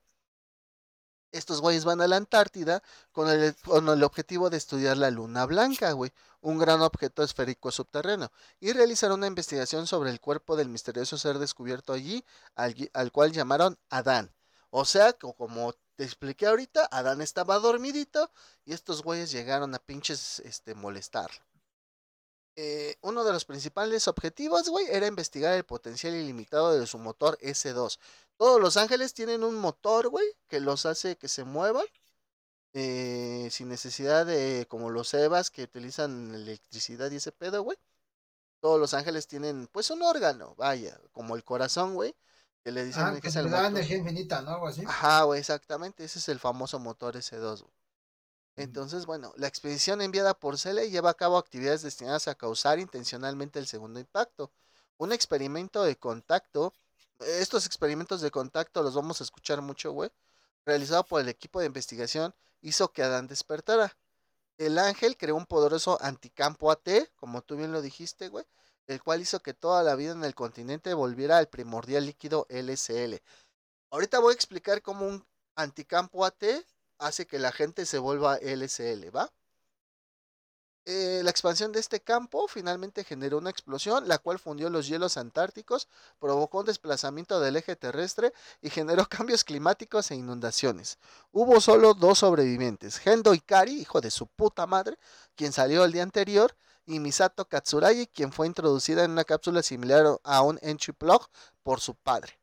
Estos 1.33 1.59
güeyes 1.59 1.83
van 1.83 1.99
a 1.99 2.07
la 2.07 2.15
Antártida 2.15 2.81
con 3.11 3.27
el, 3.29 3.53
con 3.65 3.89
el 3.89 4.03
objetivo 4.03 4.49
de 4.49 4.57
estudiar 4.57 4.95
la 4.97 5.11
luna 5.11 5.45
blanca, 5.45 5.91
güey, 5.91 6.11
un 6.41 6.57
gran 6.59 6.81
objeto 6.81 7.23
esférico 7.23 7.71
subterráneo, 7.71 8.31
y 8.61 8.71
realizar 8.71 9.11
una 9.11 9.27
investigación 9.27 9.85
sobre 9.87 10.11
el 10.11 10.21
cuerpo 10.21 10.55
del 10.55 10.69
misterioso 10.69 11.17
ser 11.17 11.39
descubierto 11.39 11.91
allí, 11.91 12.23
al, 12.55 12.73
al 12.93 13.11
cual 13.11 13.31
llamaron 13.33 13.77
Adán. 13.89 14.31
O 14.69 14.85
sea, 14.85 15.13
co- 15.13 15.33
como 15.33 15.73
te 15.95 16.03
expliqué 16.03 16.47
ahorita, 16.47 16.87
Adán 16.91 17.21
estaba 17.21 17.59
dormidito 17.59 18.31
y 18.65 18.73
estos 18.73 19.03
güeyes 19.03 19.31
llegaron 19.31 19.75
a 19.75 19.79
pinches 19.79 20.39
este, 20.39 20.73
molestarlo. 20.75 21.39
Eh, 22.55 22.97
uno 23.01 23.23
de 23.23 23.33
los 23.33 23.45
principales 23.45 24.07
objetivos, 24.07 24.69
güey, 24.69 24.85
era 24.89 25.07
investigar 25.07 25.53
el 25.55 25.63
potencial 25.65 26.13
ilimitado 26.13 26.77
de 26.77 26.85
su 26.85 26.99
motor 26.99 27.37
S2. 27.41 27.97
Todos 28.37 28.61
los 28.61 28.77
ángeles 28.77 29.13
tienen 29.13 29.43
un 29.43 29.55
motor, 29.55 30.09
güey, 30.09 30.25
que 30.47 30.59
los 30.59 30.85
hace 30.85 31.17
que 31.17 31.27
se 31.27 31.43
muevan 31.45 31.85
eh, 32.73 33.47
sin 33.51 33.69
necesidad 33.69 34.25
de, 34.25 34.65
como 34.69 34.89
los 34.89 35.13
Evas 35.13 35.49
que 35.51 35.63
utilizan 35.63 36.33
electricidad 36.33 37.11
y 37.11 37.17
ese 37.17 37.31
pedo, 37.31 37.61
güey. 37.63 37.77
Todos 38.61 38.79
los 38.79 38.93
ángeles 38.93 39.27
tienen, 39.27 39.67
pues, 39.71 39.89
un 39.91 40.01
órgano, 40.03 40.55
vaya, 40.55 40.99
como 41.11 41.35
el 41.35 41.43
corazón, 41.43 41.95
güey, 41.95 42.15
que 42.63 42.71
le 42.71 42.85
dicen 42.85 43.03
Ah, 43.03 43.13
que 43.13 43.21
que 43.21 43.27
es 43.27 43.35
el 43.35 43.45
le 43.45 43.51
da 43.51 43.57
motor. 43.63 43.71
energía 43.71 43.97
infinita, 43.97 44.41
¿no? 44.41 44.51
Algo 44.51 44.67
así. 44.67 44.83
Ajá, 44.85 45.23
güey, 45.23 45.39
exactamente, 45.39 46.03
ese 46.05 46.19
es 46.19 46.29
el 46.29 46.39
famoso 46.39 46.79
motor 46.79 47.15
S2, 47.17 47.61
güey. 47.61 47.73
Entonces, 48.55 49.05
bueno, 49.05 49.33
la 49.35 49.47
expedición 49.47 50.01
enviada 50.01 50.35
por 50.35 50.59
Cele 50.59 50.89
lleva 50.89 51.09
a 51.09 51.15
cabo 51.15 51.37
actividades 51.37 51.81
destinadas 51.81 52.27
a 52.27 52.35
causar 52.35 52.79
intencionalmente 52.79 53.59
el 53.59 53.67
segundo 53.67 53.99
impacto. 53.99 54.51
Un 54.97 55.11
experimento 55.11 55.83
de 55.83 55.97
contacto, 55.97 56.73
estos 57.19 57.65
experimentos 57.65 58.21
de 58.21 58.29
contacto 58.29 58.83
los 58.83 58.93
vamos 58.93 59.21
a 59.21 59.23
escuchar 59.23 59.61
mucho, 59.61 59.91
güey, 59.91 60.11
realizado 60.65 61.03
por 61.03 61.21
el 61.21 61.29
equipo 61.29 61.59
de 61.59 61.65
investigación, 61.65 62.33
hizo 62.61 62.91
que 62.91 63.01
Adán 63.01 63.27
despertara. 63.27 63.97
El 64.59 64.77
ángel 64.77 65.17
creó 65.17 65.35
un 65.35 65.47
poderoso 65.47 65.97
anticampo 66.01 66.71
AT, 66.71 66.87
como 67.15 67.41
tú 67.41 67.55
bien 67.55 67.71
lo 67.71 67.81
dijiste, 67.81 68.29
güey, 68.29 68.45
el 68.85 69.01
cual 69.01 69.21
hizo 69.21 69.39
que 69.39 69.55
toda 69.55 69.81
la 69.81 69.95
vida 69.95 70.11
en 70.11 70.23
el 70.23 70.35
continente 70.35 70.93
volviera 70.93 71.39
al 71.39 71.47
primordial 71.47 72.05
líquido 72.05 72.45
LSL. 72.49 73.19
Ahorita 73.89 74.19
voy 74.19 74.31
a 74.31 74.35
explicar 74.35 74.83
cómo 74.83 75.07
un 75.07 75.25
anticampo 75.55 76.23
AT 76.23 76.43
hace 77.05 77.27
que 77.27 77.39
la 77.39 77.51
gente 77.51 77.85
se 77.85 77.99
vuelva 77.99 78.37
LSL, 78.37 79.15
¿va? 79.15 79.31
Eh, 80.85 81.21
la 81.23 81.29
expansión 81.29 81.71
de 81.71 81.79
este 81.79 82.01
campo 82.01 82.45
finalmente 82.49 83.05
generó 83.05 83.37
una 83.37 83.49
explosión, 83.49 84.05
la 84.09 84.17
cual 84.17 84.37
fundió 84.37 84.69
los 84.69 84.87
hielos 84.87 85.15
antárticos, 85.15 85.87
provocó 86.19 86.59
un 86.59 86.65
desplazamiento 86.65 87.39
del 87.39 87.55
eje 87.55 87.77
terrestre 87.77 88.33
y 88.61 88.69
generó 88.69 89.05
cambios 89.09 89.45
climáticos 89.45 90.11
e 90.11 90.15
inundaciones. 90.15 90.97
Hubo 91.31 91.61
solo 91.61 91.93
dos 91.93 92.19
sobrevivientes, 92.19 92.97
Gendo 92.97 93.33
Ikari, 93.33 93.79
hijo 93.79 94.01
de 94.01 94.11
su 94.11 94.27
puta 94.27 94.67
madre, 94.67 94.97
quien 95.35 95.53
salió 95.53 95.85
el 95.85 95.93
día 95.93 96.03
anterior, 96.03 96.53
y 96.85 96.99
Misato 96.99 97.47
Katsuragi, 97.47 98.07
quien 98.07 98.33
fue 98.33 98.45
introducida 98.47 99.05
en 99.05 99.11
una 99.11 99.23
cápsula 99.23 99.63
similar 99.63 100.19
a 100.23 100.41
un 100.41 100.59
entry 100.61 100.91
plug 100.93 101.29
por 101.63 101.79
su 101.79 101.95
padre. 101.95 102.42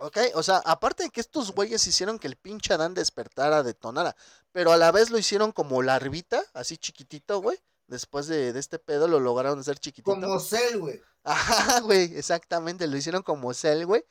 Ok, 0.00 0.16
o 0.34 0.44
sea, 0.44 0.58
aparte 0.64 1.02
de 1.02 1.10
que 1.10 1.20
estos 1.20 1.52
güeyes 1.52 1.84
hicieron 1.86 2.20
que 2.20 2.28
el 2.28 2.36
pinche 2.36 2.72
Adán 2.72 2.94
despertara, 2.94 3.64
detonara, 3.64 4.14
pero 4.52 4.70
a 4.70 4.76
la 4.76 4.92
vez 4.92 5.10
lo 5.10 5.18
hicieron 5.18 5.50
como 5.50 5.82
larvita, 5.82 6.40
así 6.54 6.78
chiquitito, 6.78 7.40
güey. 7.40 7.58
Después 7.88 8.28
de, 8.28 8.52
de 8.52 8.60
este 8.60 8.78
pedo 8.78 9.08
lo 9.08 9.18
lograron 9.18 9.58
hacer 9.58 9.78
chiquitito. 9.78 10.14
Como 10.14 10.38
Cell, 10.38 10.78
güey. 10.78 11.02
Ajá, 11.24 11.80
güey, 11.80 12.16
exactamente, 12.16 12.86
lo 12.86 12.96
hicieron 12.96 13.22
como 13.22 13.52
Cell, 13.52 13.86
güey. 13.86 14.04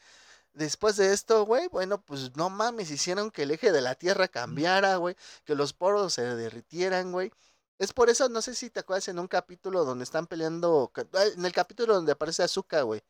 Después 0.51 0.97
de 0.97 1.13
esto, 1.13 1.45
güey, 1.45 1.69
bueno, 1.69 2.01
pues 2.01 2.35
no 2.35 2.49
mames, 2.49 2.91
hicieron 2.91 3.31
que 3.31 3.43
el 3.43 3.51
eje 3.51 3.71
de 3.71 3.79
la 3.79 3.95
Tierra 3.95 4.27
cambiara, 4.27 4.97
güey, 4.97 5.15
que 5.45 5.55
los 5.55 5.71
poros 5.71 6.15
se 6.15 6.23
derritieran, 6.23 7.13
güey. 7.13 7.31
Es 7.77 7.93
por 7.93 8.09
eso, 8.09 8.27
no 8.27 8.41
sé 8.41 8.55
si 8.55 8.69
te 8.69 8.81
acuerdas 8.81 9.07
en 9.07 9.19
un 9.19 9.27
capítulo 9.27 9.85
donde 9.85 10.03
están 10.03 10.27
peleando, 10.27 10.91
en 11.35 11.45
el 11.45 11.51
capítulo 11.53 11.93
donde 11.93 12.11
aparece 12.11 12.43
Azúcar, 12.43 12.83
güey, 12.83 13.01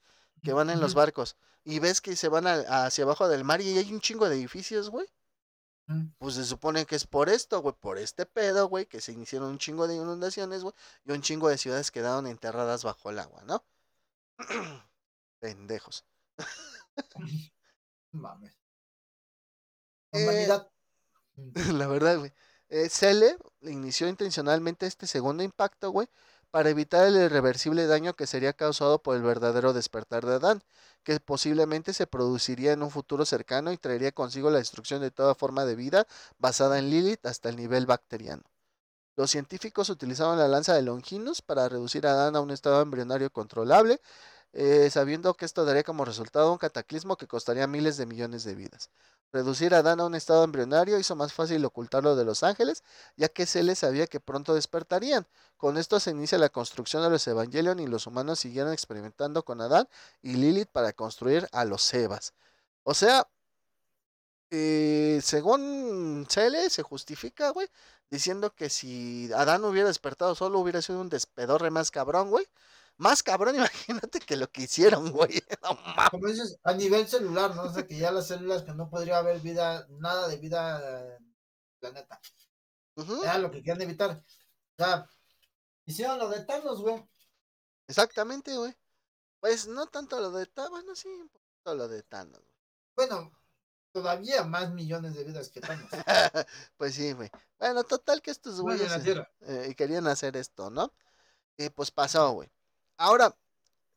que 0.44 0.54
van 0.54 0.70
en 0.70 0.80
los 0.80 0.94
barcos 0.94 1.38
y 1.64 1.80
ves 1.80 2.02
que 2.02 2.16
se 2.16 2.30
van 2.30 2.48
a, 2.48 2.86
hacia 2.86 3.04
abajo 3.04 3.28
del 3.28 3.44
mar 3.44 3.62
y 3.62 3.78
hay 3.78 3.92
un 3.94 4.00
chingo 4.00 4.30
de 4.30 4.36
edificios, 4.36 4.90
güey. 4.90 5.08
Pues 6.18 6.36
se 6.36 6.44
supone 6.44 6.86
que 6.86 6.98
es 6.98 7.08
por 7.08 7.30
esto, 7.30 7.62
güey, 7.62 7.74
por 7.80 7.98
este 7.98 8.26
pedo, 8.26 8.68
güey, 8.68 8.88
que 8.88 9.00
se 9.00 9.14
iniciaron 9.14 9.52
un 9.52 9.58
chingo 9.58 9.88
de 9.88 9.96
inundaciones, 9.96 10.62
güey, 10.62 10.76
y 11.06 11.12
un 11.12 11.22
chingo 11.22 11.48
de 11.48 11.58
ciudades 11.58 11.92
quedaron 11.92 12.28
enterradas 12.28 12.84
bajo 12.84 13.10
el 13.10 13.20
agua, 13.20 13.44
¿no? 13.46 13.66
Pendejos. 15.40 16.06
Mames. 18.12 18.58
Eh, 20.12 20.48
la 21.74 21.88
verdad, 21.88 22.18
güey. 22.18 22.34
Eh, 22.70 22.90
Cele 22.90 23.38
inició 23.62 24.10
intencionalmente 24.10 24.88
este 24.88 25.08
segundo 25.08 25.44
impacto, 25.44 25.92
güey, 25.92 26.10
para 26.52 26.70
evitar 26.70 27.08
el 27.08 27.16
irreversible 27.16 27.88
daño 27.88 28.16
que 28.16 28.28
sería 28.28 28.54
causado 28.54 29.02
por 29.02 29.16
el 29.16 29.22
verdadero 29.22 29.74
despertar 29.74 30.26
de 30.26 30.36
Adán, 30.36 30.64
que 31.04 31.20
posiblemente 31.20 31.94
se 31.94 32.08
produciría 32.08 32.74
en 32.74 32.84
un 32.84 32.92
futuro 32.92 33.26
cercano 33.26 33.72
y 33.72 33.78
traería 33.78 34.12
consigo 34.12 34.50
la 34.50 34.60
destrucción 34.60 35.02
de 35.02 35.12
toda 35.12 35.36
forma 35.36 35.66
de 35.66 35.76
vida 35.76 36.08
basada 36.38 36.80
en 36.80 36.90
Lilith 36.90 37.26
hasta 37.26 37.50
el 37.50 37.56
nivel 37.56 37.86
bacteriano. 37.86 38.44
Los 39.16 39.32
científicos 39.32 39.90
utilizaron 39.90 40.38
la 40.38 40.48
lanza 40.48 40.76
de 40.76 40.84
Longinus 40.84 41.42
para 41.42 41.68
reducir 41.68 42.06
a 42.06 42.12
Adán 42.12 42.36
a 42.36 42.42
un 42.42 42.52
estado 42.52 42.82
embrionario 42.82 43.32
controlable, 43.32 44.00
eh, 44.60 44.90
sabiendo 44.90 45.36
que 45.36 45.46
esto 45.46 45.66
daría 45.66 45.84
como 45.84 46.04
resultado 46.04 46.52
un 46.52 46.58
cataclismo 46.58 47.16
que 47.16 47.28
costaría 47.28 47.68
miles 47.68 47.96
de 47.96 48.08
millones 48.08 48.44
de 48.44 48.56
vidas. 48.56 48.90
Reducir 49.32 49.76
a 49.76 49.80
Adán 49.80 50.00
a 50.00 50.06
un 50.06 50.16
estado 50.16 50.44
embrionario 50.44 50.98
hizo 50.98 51.16
más 51.16 51.32
fácil 51.32 51.64
ocultarlo 51.64 52.16
de 52.16 52.26
los 52.26 52.42
ángeles, 52.42 52.84
ya 53.18 53.30
que 53.30 53.46
se 53.46 53.62
les 53.62 53.80
sabía 53.80 54.08
que 54.08 54.20
pronto 54.20 54.56
despertarían. 54.56 55.28
Con 55.58 55.78
esto 55.78 56.00
se 56.00 56.10
inicia 56.10 56.40
la 56.40 56.50
construcción 56.50 57.04
de 57.04 57.12
los 57.12 57.28
Evangelion 57.28 57.80
y 57.80 57.86
los 57.86 58.08
humanos 58.08 58.40
siguieron 58.40 58.74
experimentando 58.74 59.44
con 59.46 59.62
Adán 59.62 59.88
y 60.24 60.34
Lilith 60.34 60.70
para 60.70 60.92
construir 60.92 61.48
a 61.52 61.64
los 61.64 61.84
Sebas. 61.84 62.34
O 62.84 62.96
sea, 62.96 63.28
eh, 64.50 65.20
según 65.22 66.26
Cele, 66.30 66.70
se 66.70 66.82
justifica, 66.82 67.50
güey, 67.52 67.68
diciendo 68.10 68.54
que 68.56 68.70
si 68.70 69.30
Adán 69.34 69.64
hubiera 69.66 69.90
despertado 69.90 70.34
solo 70.36 70.60
hubiera 70.60 70.82
sido 70.82 71.02
un 71.02 71.10
despedorre 71.10 71.70
más 71.70 71.92
cabrón, 71.92 72.30
güey. 72.32 72.48
Más 72.98 73.22
cabrón, 73.22 73.56
imagínate 73.88 74.20
que 74.20 74.36
lo 74.36 74.50
que 74.52 74.64
hicieron, 74.64 75.12
güey. 75.12 75.42
Como 76.12 76.28
dices, 76.28 76.60
a 76.64 76.74
nivel 76.74 77.08
celular, 77.08 77.56
¿no? 77.56 77.64
O 77.64 77.74
sea, 77.74 77.86
que 77.86 77.98
ya 77.98 78.12
las 78.12 78.28
células 78.28 78.64
que 78.64 78.74
no 78.74 78.90
podría 78.90 79.20
haber 79.20 79.40
vida, 79.40 79.88
nada 79.90 80.28
de 80.28 80.38
vida 80.38 81.16
en 81.16 81.24
el 81.24 81.80
planeta. 81.80 82.20
Era 83.24 83.38
lo 83.38 83.52
que 83.52 83.60
querían 83.60 83.82
evitar. 83.82 84.12
O 84.12 84.84
sea, 84.84 85.08
hicieron 85.86 86.18
lo 86.18 86.30
de 86.30 86.44
Thanos, 86.44 86.82
güey. 86.82 87.08
Exactamente, 87.88 88.56
güey. 88.58 88.76
Pues 89.40 89.68
no 89.68 89.86
tanto 89.86 90.20
lo 90.20 90.32
de 90.32 90.48
Thanos, 90.48 90.72
bueno, 90.72 90.96
sí, 90.96 91.08
un 91.08 91.30
poquito 91.30 91.76
lo 91.76 91.88
de 91.88 92.02
Thanos. 92.02 92.42
Bueno, 92.96 93.32
todavía 93.92 94.44
más 94.44 94.72
millones 94.72 95.14
de 95.14 95.24
vidas 95.24 95.50
que 95.50 95.62
Thanos. 95.62 95.90
pues 96.78 96.96
sí, 96.96 97.14
güey. 97.14 97.30
Bueno, 97.60 97.84
total 97.84 98.24
que 98.24 98.32
estos 98.32 98.60
güeyes 98.60 98.92
eh, 99.42 99.76
querían 99.78 100.08
hacer 100.08 100.36
esto, 100.36 100.72
¿no? 100.72 100.92
Y 101.58 101.70
pues 101.70 101.92
pasó, 101.92 102.32
güey. 102.32 102.52
Ahora, 102.98 103.36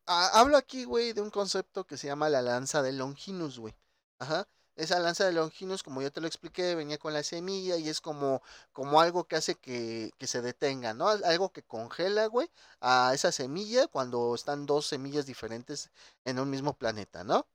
hablo 0.07 0.57
aquí, 0.57 0.85
güey, 0.85 1.13
de 1.13 1.21
un 1.23 1.31
concepto 1.31 1.87
que 1.87 1.97
se 1.97 2.07
llama 2.07 2.29
la 2.29 2.43
lanza 2.43 2.83
de 2.83 2.93
Longinus, 2.93 3.59
güey. 3.59 3.75
Ajá. 4.19 4.47
Esa 4.77 4.99
lanza 4.99 5.27
de 5.27 5.33
Longinus, 5.33 5.83
como 5.83 6.01
yo 6.03 6.11
te 6.13 6.21
lo 6.21 6.27
expliqué, 6.27 6.75
venía 6.75 6.99
con 6.99 7.13
la 7.13 7.23
semilla 7.23 7.77
y 7.77 7.89
es 7.89 8.01
como, 8.01 8.43
como 8.73 9.01
algo 9.01 9.25
que 9.25 9.37
hace 9.37 9.55
que, 9.57 10.13
que 10.19 10.27
se 10.27 10.43
detenga, 10.43 10.95
¿no? 10.95 11.09
Algo 11.09 11.51
que 11.53 11.63
congela, 11.63 12.27
güey, 12.27 12.51
a 12.81 13.13
esa 13.15 13.33
semilla 13.33 13.89
cuando 13.89 14.35
están 14.35 14.67
dos 14.67 14.87
semillas 14.87 15.27
diferentes 15.27 15.91
en 16.25 16.39
un 16.39 16.49
mismo 16.51 16.75
planeta, 16.75 17.25
¿no? 17.25 17.47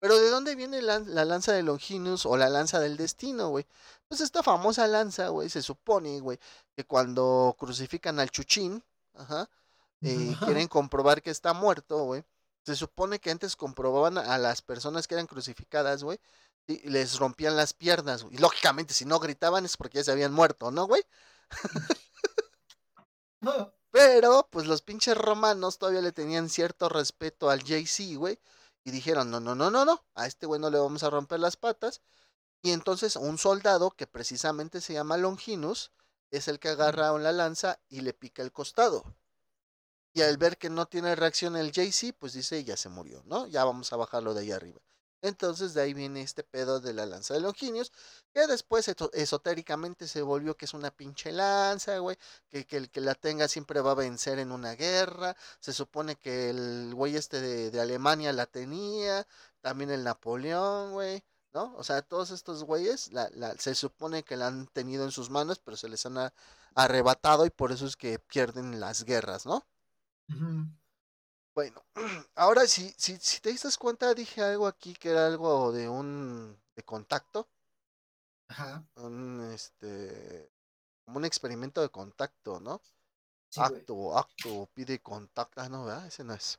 Pero 0.00 0.18
¿de 0.18 0.30
dónde 0.30 0.56
viene 0.56 0.82
la, 0.82 0.98
la, 1.00 1.24
lanza 1.24 1.52
de 1.52 1.62
Longinus 1.62 2.26
o 2.26 2.36
la 2.36 2.48
lanza 2.48 2.80
del 2.80 2.96
destino, 2.96 3.50
güey? 3.50 3.66
Pues 4.08 4.20
esta 4.20 4.42
famosa 4.42 4.86
lanza, 4.88 5.28
güey, 5.28 5.48
se 5.48 5.62
supone, 5.62 6.20
güey, 6.20 6.38
que 6.76 6.84
cuando 6.84 7.56
crucifican 7.58 8.20
al 8.20 8.30
Chuchín, 8.30 8.84
ajá, 9.14 9.48
y 10.02 10.34
quieren 10.36 10.68
comprobar 10.68 11.22
que 11.22 11.30
está 11.30 11.52
muerto, 11.52 12.04
güey. 12.04 12.24
Se 12.64 12.76
supone 12.76 13.20
que 13.20 13.30
antes 13.30 13.56
comprobaban 13.56 14.18
a 14.18 14.38
las 14.38 14.62
personas 14.62 15.06
que 15.06 15.14
eran 15.14 15.26
crucificadas, 15.26 16.02
güey, 16.02 16.20
y 16.66 16.88
les 16.88 17.18
rompían 17.18 17.56
las 17.56 17.72
piernas, 17.72 18.26
Y 18.30 18.38
lógicamente, 18.38 18.94
si 18.94 19.04
no 19.04 19.18
gritaban 19.20 19.64
es 19.64 19.76
porque 19.76 19.98
ya 19.98 20.04
se 20.04 20.12
habían 20.12 20.32
muerto, 20.32 20.70
¿no, 20.70 20.86
güey? 20.86 21.02
Pero, 23.90 24.48
pues 24.50 24.66
los 24.66 24.82
pinches 24.82 25.16
romanos 25.16 25.78
todavía 25.78 26.00
le 26.00 26.12
tenían 26.12 26.48
cierto 26.48 26.88
respeto 26.88 27.50
al 27.50 27.62
JC, 27.62 28.16
güey. 28.16 28.38
Y 28.84 28.90
dijeron, 28.90 29.30
no, 29.30 29.40
no, 29.40 29.54
no, 29.54 29.70
no, 29.70 29.84
no, 29.84 30.04
a 30.14 30.26
este 30.26 30.46
güey 30.46 30.60
no 30.60 30.70
le 30.70 30.78
vamos 30.78 31.02
a 31.04 31.10
romper 31.10 31.40
las 31.40 31.56
patas. 31.56 32.00
Y 32.62 32.72
entonces 32.72 33.16
un 33.16 33.38
soldado 33.38 33.90
que 33.90 34.06
precisamente 34.06 34.80
se 34.80 34.94
llama 34.94 35.16
Longinus 35.16 35.92
es 36.30 36.48
el 36.48 36.58
que 36.58 36.70
agarra 36.70 37.12
una 37.12 37.32
lanza 37.32 37.78
y 37.88 38.00
le 38.00 38.14
pica 38.14 38.42
el 38.42 38.52
costado. 38.52 39.04
Y 40.14 40.22
al 40.22 40.36
ver 40.36 40.58
que 40.58 40.70
no 40.70 40.86
tiene 40.86 41.14
reacción 41.16 41.56
el 41.56 41.72
JC, 41.72 42.12
pues 42.18 42.34
dice, 42.34 42.62
ya 42.64 42.76
se 42.76 42.88
murió, 42.88 43.22
¿no? 43.26 43.46
Ya 43.46 43.64
vamos 43.64 43.92
a 43.92 43.96
bajarlo 43.96 44.34
de 44.34 44.42
ahí 44.42 44.52
arriba. 44.52 44.80
Entonces 45.22 45.72
de 45.72 45.82
ahí 45.82 45.94
viene 45.94 46.20
este 46.20 46.42
pedo 46.42 46.80
de 46.80 46.92
la 46.92 47.06
lanza 47.06 47.34
de 47.34 47.40
Longinius, 47.40 47.92
que 48.34 48.46
después 48.48 48.88
esotéricamente 49.12 50.08
se 50.08 50.20
volvió 50.20 50.56
que 50.56 50.64
es 50.64 50.74
una 50.74 50.90
pinche 50.90 51.30
lanza, 51.30 51.98
güey, 51.98 52.16
que, 52.50 52.66
el 52.70 52.90
que 52.90 53.00
la 53.00 53.14
tenga 53.14 53.46
siempre 53.46 53.80
va 53.80 53.92
a 53.92 53.94
vencer 53.94 54.40
en 54.40 54.50
una 54.50 54.74
guerra. 54.74 55.36
Se 55.60 55.72
supone 55.72 56.16
que 56.16 56.50
el 56.50 56.92
güey 56.94 57.16
este 57.16 57.40
de, 57.40 57.70
de 57.70 57.80
Alemania 57.80 58.32
la 58.32 58.46
tenía, 58.46 59.26
también 59.60 59.90
el 59.92 60.02
Napoleón, 60.04 60.92
güey. 60.92 61.22
¿no? 61.52 61.74
O 61.76 61.84
sea, 61.84 62.02
todos 62.02 62.30
estos 62.30 62.64
güeyes 62.64 63.12
la, 63.12 63.30
la, 63.34 63.54
se 63.58 63.74
supone 63.74 64.24
que 64.24 64.36
la 64.36 64.48
han 64.48 64.66
tenido 64.68 65.04
en 65.04 65.12
sus 65.12 65.30
manos, 65.30 65.58
pero 65.58 65.76
se 65.76 65.88
les 65.88 66.04
han 66.06 66.32
arrebatado 66.74 67.46
y 67.46 67.50
por 67.50 67.72
eso 67.72 67.86
es 67.86 67.96
que 67.96 68.18
pierden 68.18 68.80
las 68.80 69.04
guerras, 69.04 69.46
¿no? 69.46 69.64
Bueno, 71.54 71.84
ahora 72.34 72.66
si, 72.66 72.94
si, 72.96 73.16
si 73.18 73.40
te 73.40 73.50
diste 73.50 73.68
cuenta, 73.78 74.14
dije 74.14 74.42
algo 74.42 74.66
aquí 74.66 74.94
que 74.94 75.10
era 75.10 75.26
algo 75.26 75.72
de 75.72 75.88
un 75.88 76.58
de 76.74 76.82
contacto. 76.82 77.48
Ajá. 78.48 78.84
Un 78.96 79.50
este 79.52 80.50
como 81.04 81.18
un 81.18 81.24
experimento 81.24 81.82
de 81.82 81.90
contacto, 81.90 82.60
¿no? 82.60 82.80
acto, 83.56 84.16
acto, 84.16 84.68
pide 84.72 85.00
contacto. 85.00 85.60
Ah, 85.60 85.68
no, 85.68 85.84
¿verdad? 85.84 86.06
Ese 86.06 86.24
no 86.24 86.34
es. 86.34 86.58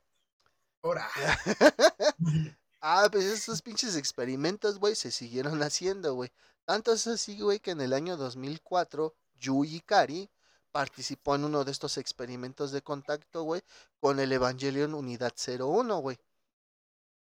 Ahora. 0.84 1.10
ah, 2.82 3.08
pues 3.12 3.26
esos 3.26 3.62
pinches 3.62 3.96
experimentos, 3.96 4.80
güey, 4.80 4.96
se 4.96 5.12
siguieron 5.12 5.62
haciendo, 5.64 6.14
güey. 6.14 6.32
Tanto 6.66 6.94
es 6.94 7.08
así, 7.08 7.40
güey, 7.40 7.60
que 7.60 7.72
en 7.72 7.82
el 7.82 7.94
año 7.94 8.16
2004, 8.18 9.16
Yui 9.40 9.82
Kari 9.82 10.30
participó 10.74 11.36
en 11.36 11.46
uno 11.46 11.64
de 11.64 11.72
estos 11.72 11.98
experimentos 11.98 12.72
de 12.72 12.82
contacto, 12.82 13.44
güey, 13.44 13.62
con 14.00 14.20
el 14.20 14.32
Evangelion 14.32 14.96
Unidad 14.96 15.34
01, 15.38 16.00
güey. 16.00 16.18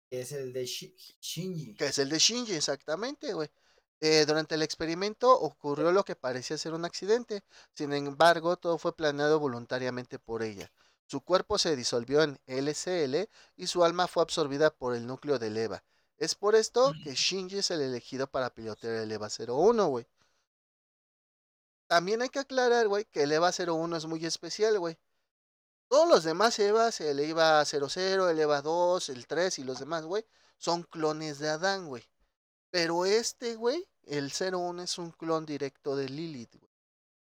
Que 0.08 0.22
es 0.22 0.32
el 0.32 0.52
de 0.54 0.64
Shinji. 0.64 1.74
Que 1.74 1.86
es 1.86 1.98
el 1.98 2.08
de 2.08 2.18
Shinji, 2.18 2.54
exactamente, 2.54 3.34
güey. 3.34 3.50
Eh, 4.00 4.24
durante 4.26 4.54
el 4.54 4.62
experimento 4.62 5.30
ocurrió 5.30 5.92
lo 5.92 6.04
que 6.04 6.16
parecía 6.16 6.56
ser 6.56 6.72
un 6.72 6.86
accidente. 6.86 7.42
Sin 7.74 7.92
embargo, 7.92 8.56
todo 8.56 8.78
fue 8.78 8.96
planeado 8.96 9.38
voluntariamente 9.38 10.18
por 10.18 10.42
ella. 10.42 10.72
Su 11.06 11.20
cuerpo 11.20 11.58
se 11.58 11.76
disolvió 11.76 12.22
en 12.22 12.40
LCL 12.46 13.28
y 13.56 13.66
su 13.66 13.84
alma 13.84 14.08
fue 14.08 14.22
absorbida 14.22 14.70
por 14.70 14.94
el 14.94 15.06
núcleo 15.06 15.38
del 15.38 15.58
EVA. 15.58 15.84
Es 16.16 16.34
por 16.34 16.54
esto 16.54 16.94
que 17.04 17.14
Shinji 17.14 17.58
es 17.58 17.70
el 17.70 17.82
elegido 17.82 18.26
para 18.26 18.48
pilotear 18.54 18.94
el 18.94 19.12
EVA 19.12 19.28
01, 19.28 19.86
güey. 19.88 20.06
También 21.86 22.22
hay 22.22 22.28
que 22.28 22.40
aclarar, 22.40 22.88
güey, 22.88 23.04
que 23.04 23.22
el 23.22 23.32
EVA 23.32 23.50
01 23.52 23.96
es 23.96 24.06
muy 24.06 24.24
especial, 24.26 24.78
güey. 24.78 24.98
Todos 25.88 26.08
los 26.08 26.24
demás 26.24 26.58
EVAs, 26.58 27.00
el 27.00 27.20
EVA 27.20 27.64
00, 27.64 28.28
el 28.28 28.40
EVA 28.40 28.60
2, 28.60 29.08
el 29.10 29.26
3 29.26 29.58
y 29.60 29.64
los 29.64 29.78
demás, 29.78 30.04
güey, 30.04 30.24
son 30.58 30.82
clones 30.82 31.38
de 31.38 31.48
Adán, 31.48 31.86
güey. 31.86 32.02
Pero 32.70 33.06
este, 33.06 33.54
güey, 33.54 33.88
el 34.04 34.32
01 34.32 34.82
es 34.82 34.98
un 34.98 35.12
clon 35.12 35.46
directo 35.46 35.96
de 35.96 36.08
Lilith, 36.08 36.56
güey. 36.56 36.72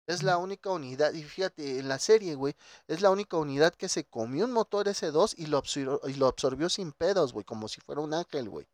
Es 0.07 0.23
la 0.23 0.37
única 0.37 0.71
unidad, 0.71 1.13
y 1.13 1.23
fíjate, 1.23 1.79
en 1.79 1.89
la 1.89 1.99
serie, 1.99 2.35
güey, 2.35 2.55
es 2.87 3.01
la 3.01 3.11
única 3.11 3.37
unidad 3.37 3.73
que 3.75 3.89
se 3.89 4.05
comió 4.05 4.45
un 4.45 4.53
motor 4.53 4.87
S2 4.87 5.35
y 5.37 5.47
lo 5.47 5.61
y 6.09 6.13
lo 6.15 6.27
absorbió 6.27 6.69
sin 6.69 6.93
pedos, 6.93 7.33
güey, 7.33 7.45
como 7.45 7.67
si 7.67 7.81
fuera 7.81 8.01
un 8.01 8.13
ángel, 8.13 8.49
güey. 8.49 8.67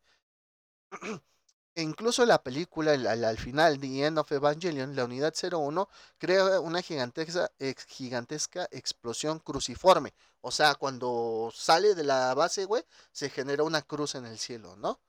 E 1.76 1.82
incluso 1.82 2.24
la 2.24 2.40
película, 2.40 2.92
al, 2.92 3.24
al, 3.24 3.38
final, 3.38 3.80
The 3.80 4.06
End 4.06 4.18
of 4.18 4.30
Evangelion, 4.30 4.94
la 4.94 5.04
unidad 5.04 5.34
01 5.34 5.88
crea 6.18 6.60
una 6.60 6.80
gigantesca, 6.82 7.50
ex, 7.58 7.84
gigantesca 7.86 8.68
explosión 8.70 9.40
cruciforme. 9.40 10.14
O 10.40 10.52
sea, 10.52 10.76
cuando 10.76 11.50
sale 11.52 11.96
de 11.96 12.04
la 12.04 12.32
base, 12.34 12.64
güey, 12.64 12.84
se 13.10 13.28
genera 13.28 13.64
una 13.64 13.82
cruz 13.82 14.14
en 14.14 14.24
el 14.24 14.38
cielo, 14.38 14.76
¿no? 14.76 15.00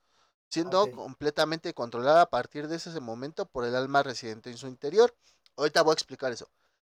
Siendo 0.48 0.82
okay. 0.82 0.94
completamente 0.94 1.72
controlada 1.72 2.22
a 2.22 2.30
partir 2.30 2.66
de 2.66 2.76
ese 2.76 2.98
momento 3.00 3.46
por 3.46 3.64
el 3.64 3.76
alma 3.76 4.02
residente 4.02 4.50
en 4.50 4.56
su 4.56 4.66
interior. 4.66 5.14
Ahorita 5.56 5.82
voy 5.82 5.92
a 5.92 5.94
explicar 5.94 6.32
eso. 6.32 6.48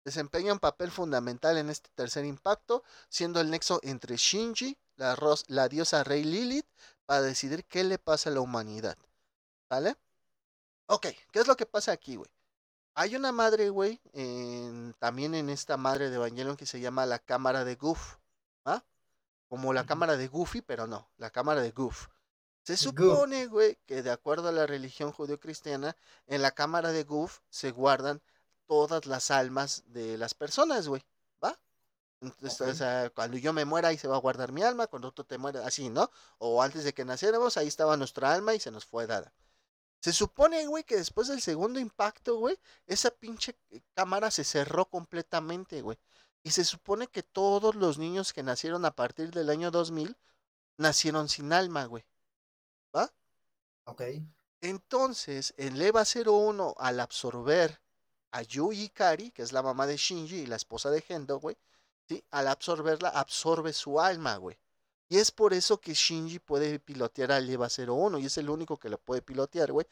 Desempeña 0.05 0.53
un 0.53 0.59
papel 0.59 0.91
fundamental 0.91 1.57
en 1.57 1.70
este 1.70 1.89
tercer 1.93 2.24
impacto, 2.24 2.84
siendo 3.09 3.41
el 3.41 3.49
nexo 3.49 3.82
entre 3.84 4.15
Shinji, 4.15 4.78
la, 4.95 5.18
la 5.47 5.68
diosa 5.68 6.05
rey 6.05 6.24
Lilith, 6.24 6.68
para 7.05 7.22
decidir 7.22 7.65
qué 7.65 7.84
le 7.84 7.97
pasa 7.97 8.30
a 8.30 8.34
la 8.34 8.39
humanidad. 8.39 8.97
¿Vale? 9.70 9.97
Ok, 10.88 11.07
¿qué 11.32 11.39
es 11.39 11.47
lo 11.47 11.57
que 11.57 11.65
pasa 11.65 11.91
aquí, 11.91 12.15
güey? 12.15 12.30
Hay 12.93 13.15
una 13.15 13.32
madre, 13.32 13.70
güey, 13.70 14.01
en, 14.13 14.93
también 14.99 15.36
en 15.36 15.49
esta 15.49 15.78
madre 15.78 16.09
de 16.09 16.15
Evangelion 16.15 16.57
que 16.57 16.65
se 16.65 16.80
llama 16.80 17.05
la 17.05 17.20
cámara 17.20 17.63
de 17.63 17.76
Goof, 17.76 18.18
¿ah? 18.65 18.84
Como 19.49 19.72
la 19.74 19.86
cámara 19.86 20.18
de 20.18 20.28
Goofy, 20.28 20.61
pero 20.61 20.88
no, 20.88 21.09
la 21.18 21.30
cámara 21.30 21.61
de 21.61 21.72
Goof. 21.72 22.07
Se 22.63 22.76
supone, 22.76 23.47
güey, 23.47 23.78
que 23.86 24.01
de 24.01 24.11
acuerdo 24.11 24.49
a 24.49 24.51
la 24.51 24.65
religión 24.65 25.11
judio-cristiana, 25.11 25.95
en 26.26 26.41
la 26.41 26.51
cámara 26.51 26.91
de 26.91 27.03
Goof 27.03 27.39
se 27.49 27.72
guardan 27.72 28.22
todas 28.65 29.05
las 29.05 29.32
almas 29.32 29.84
de 29.88 30.18
las 30.18 30.34
personas, 30.34 30.88
güey, 30.88 31.05
¿va? 31.43 31.57
Entonces, 32.20 32.59
okay. 32.59 32.74
o 32.74 32.76
sea, 32.76 33.09
cuando 33.11 33.38
yo 33.38 33.53
me 33.53 33.63
muera, 33.63 33.89
ahí 33.89 33.97
se 33.97 34.07
va 34.07 34.15
a 34.15 34.20
guardar 34.20 34.51
mi 34.51 34.63
alma, 34.63 34.88
cuando 34.88 35.11
tú 35.11 35.24
te 35.24 35.38
mueras, 35.38 35.65
así, 35.65 35.89
¿no? 35.89 36.09
O 36.39 36.61
antes 36.63 36.84
de 36.84 36.93
que 36.93 37.05
naciéramos, 37.05 37.57
ahí 37.57 37.68
estaba 37.68 37.95
nuestra 37.95 38.34
alma 38.34 38.55
y 38.55 38.59
se 38.59 38.72
nos 38.72 38.86
fue 38.86 39.07
dada. 39.07 39.34
Se 39.99 40.13
supone, 40.13 40.65
güey, 40.67 40.83
que 40.83 40.95
después 40.95 41.27
del 41.27 41.41
segundo 41.41 41.79
impacto, 41.79 42.37
güey, 42.37 42.57
esa 42.85 43.11
pinche 43.11 43.55
cámara 43.93 44.31
se 44.31 44.43
cerró 44.43 44.85
completamente, 44.85 45.81
güey. 45.81 45.97
Y 46.43 46.51
se 46.51 46.63
supone 46.63 47.07
que 47.07 47.23
todos 47.23 47.75
los 47.75 47.97
niños 47.97 48.31
que 48.31 48.43
nacieron 48.43 48.85
a 48.85 48.95
partir 48.95 49.31
del 49.31 49.49
año 49.49 49.71
2000 49.71 50.15
nacieron 50.77 51.27
sin 51.29 51.51
alma, 51.51 51.85
güey. 51.85 52.05
¿Va? 52.95 53.11
Ok. 53.85 54.03
Entonces, 54.61 55.53
el 55.57 55.81
EVA 55.81 56.03
01, 56.03 56.75
al 56.77 56.99
absorber 56.99 57.81
a 58.31 58.41
Yui 58.43 58.83
Ikari, 58.83 59.31
que 59.31 59.41
es 59.41 59.51
la 59.51 59.61
mamá 59.61 59.87
de 59.87 59.97
Shinji 59.97 60.37
y 60.37 60.45
la 60.45 60.55
esposa 60.55 60.89
de 60.89 61.01
Gendo, 61.01 61.39
güey, 61.39 61.57
¿sí? 62.07 62.23
Al 62.31 62.47
absorberla, 62.47 63.09
absorbe 63.09 63.73
su 63.73 63.99
alma, 63.99 64.37
güey. 64.37 64.57
Y 65.09 65.17
es 65.17 65.31
por 65.31 65.53
eso 65.53 65.79
que 65.79 65.93
Shinji 65.93 66.39
puede 66.39 66.79
pilotear 66.79 67.31
al 67.31 67.49
EVA 67.49 67.67
01 67.69 68.19
y 68.19 68.25
es 68.25 68.37
el 68.37 68.49
único 68.49 68.77
que 68.77 68.89
lo 68.89 68.97
puede 68.97 69.21
pilotear, 69.21 69.71
güey. 69.71 69.87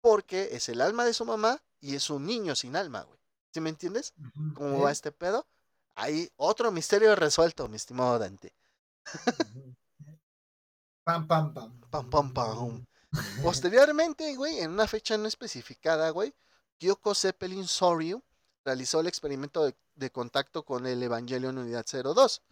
Porque 0.00 0.50
es 0.52 0.68
el 0.68 0.80
alma 0.80 1.04
de 1.04 1.14
su 1.14 1.24
mamá 1.24 1.62
y 1.80 1.94
es 1.94 2.08
un 2.10 2.26
niño 2.26 2.54
sin 2.54 2.76
alma, 2.76 3.02
güey. 3.02 3.18
¿Sí 3.52 3.60
me 3.60 3.70
entiendes? 3.70 4.14
Uh 4.18 4.22
-huh. 4.24 4.54
¿Cómo 4.54 4.80
va 4.80 4.90
este 4.90 5.12
pedo? 5.12 5.46
Ahí 5.94 6.30
otro 6.36 6.72
misterio 6.72 7.14
resuelto, 7.14 7.68
mi 7.68 7.76
estimado 7.76 8.18
Dante. 8.18 8.54
pam, 11.04 11.26
pam, 11.26 11.54
pam. 11.54 11.80
Pam, 11.90 12.10
pam, 12.10 12.32
pam. 12.32 12.86
Posteriormente, 13.42 14.34
güey, 14.34 14.58
en 14.58 14.72
una 14.72 14.88
fecha 14.88 15.16
no 15.16 15.28
especificada, 15.28 16.10
güey, 16.10 16.34
Kyoko 16.78 17.14
Zeppelin 17.14 17.68
Soryu 17.68 18.22
realizó 18.64 19.00
el 19.00 19.06
experimento 19.06 19.64
de, 19.64 19.76
de 19.94 20.10
contacto 20.10 20.64
con 20.64 20.86
el 20.86 21.02
Evangelion 21.02 21.58
Unidad 21.58 21.86
02. 21.86 22.42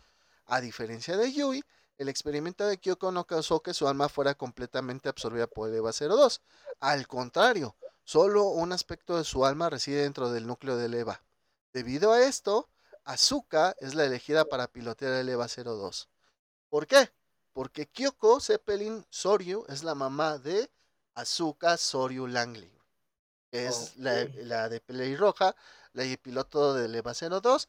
A 0.46 0.60
diferencia 0.60 1.16
de 1.16 1.32
Yui, 1.32 1.64
el 1.98 2.08
experimento 2.08 2.66
de 2.66 2.78
Kyoko 2.78 3.12
no 3.12 3.26
causó 3.26 3.60
que 3.60 3.74
su 3.74 3.86
alma 3.86 4.08
fuera 4.08 4.34
completamente 4.34 5.08
absorbida 5.08 5.46
por 5.46 5.68
el 5.68 5.76
EVA 5.76 5.92
02. 5.92 6.40
Al 6.80 7.06
contrario, 7.06 7.76
solo 8.04 8.44
un 8.44 8.72
aspecto 8.72 9.16
de 9.16 9.24
su 9.24 9.44
alma 9.44 9.70
reside 9.70 10.02
dentro 10.02 10.30
del 10.30 10.46
núcleo 10.46 10.76
del 10.76 10.94
EVA. 10.94 11.22
Debido 11.72 12.12
a 12.12 12.22
esto, 12.22 12.68
Asuka 13.04 13.76
es 13.80 13.94
la 13.94 14.04
elegida 14.04 14.44
para 14.44 14.68
pilotear 14.68 15.12
el 15.14 15.28
EVA 15.28 15.46
02. 15.46 16.08
¿Por 16.68 16.86
qué? 16.86 17.10
Porque 17.52 17.86
Kyoko 17.86 18.40
Zeppelin 18.40 19.06
Soryu 19.10 19.64
es 19.68 19.82
la 19.82 19.94
mamá 19.94 20.38
de 20.38 20.70
Asuka 21.14 21.76
Soryu 21.76 22.26
Langley. 22.26 22.72
Que 23.50 23.66
es 23.66 23.92
okay. 23.92 24.02
la, 24.02 24.24
la, 24.44 24.68
de 24.70 24.80
pelirroja, 24.80 25.54
la 25.92 26.04
piloto 26.16 26.72
del 26.74 26.94
EVA 26.94 27.12
02 27.12 27.68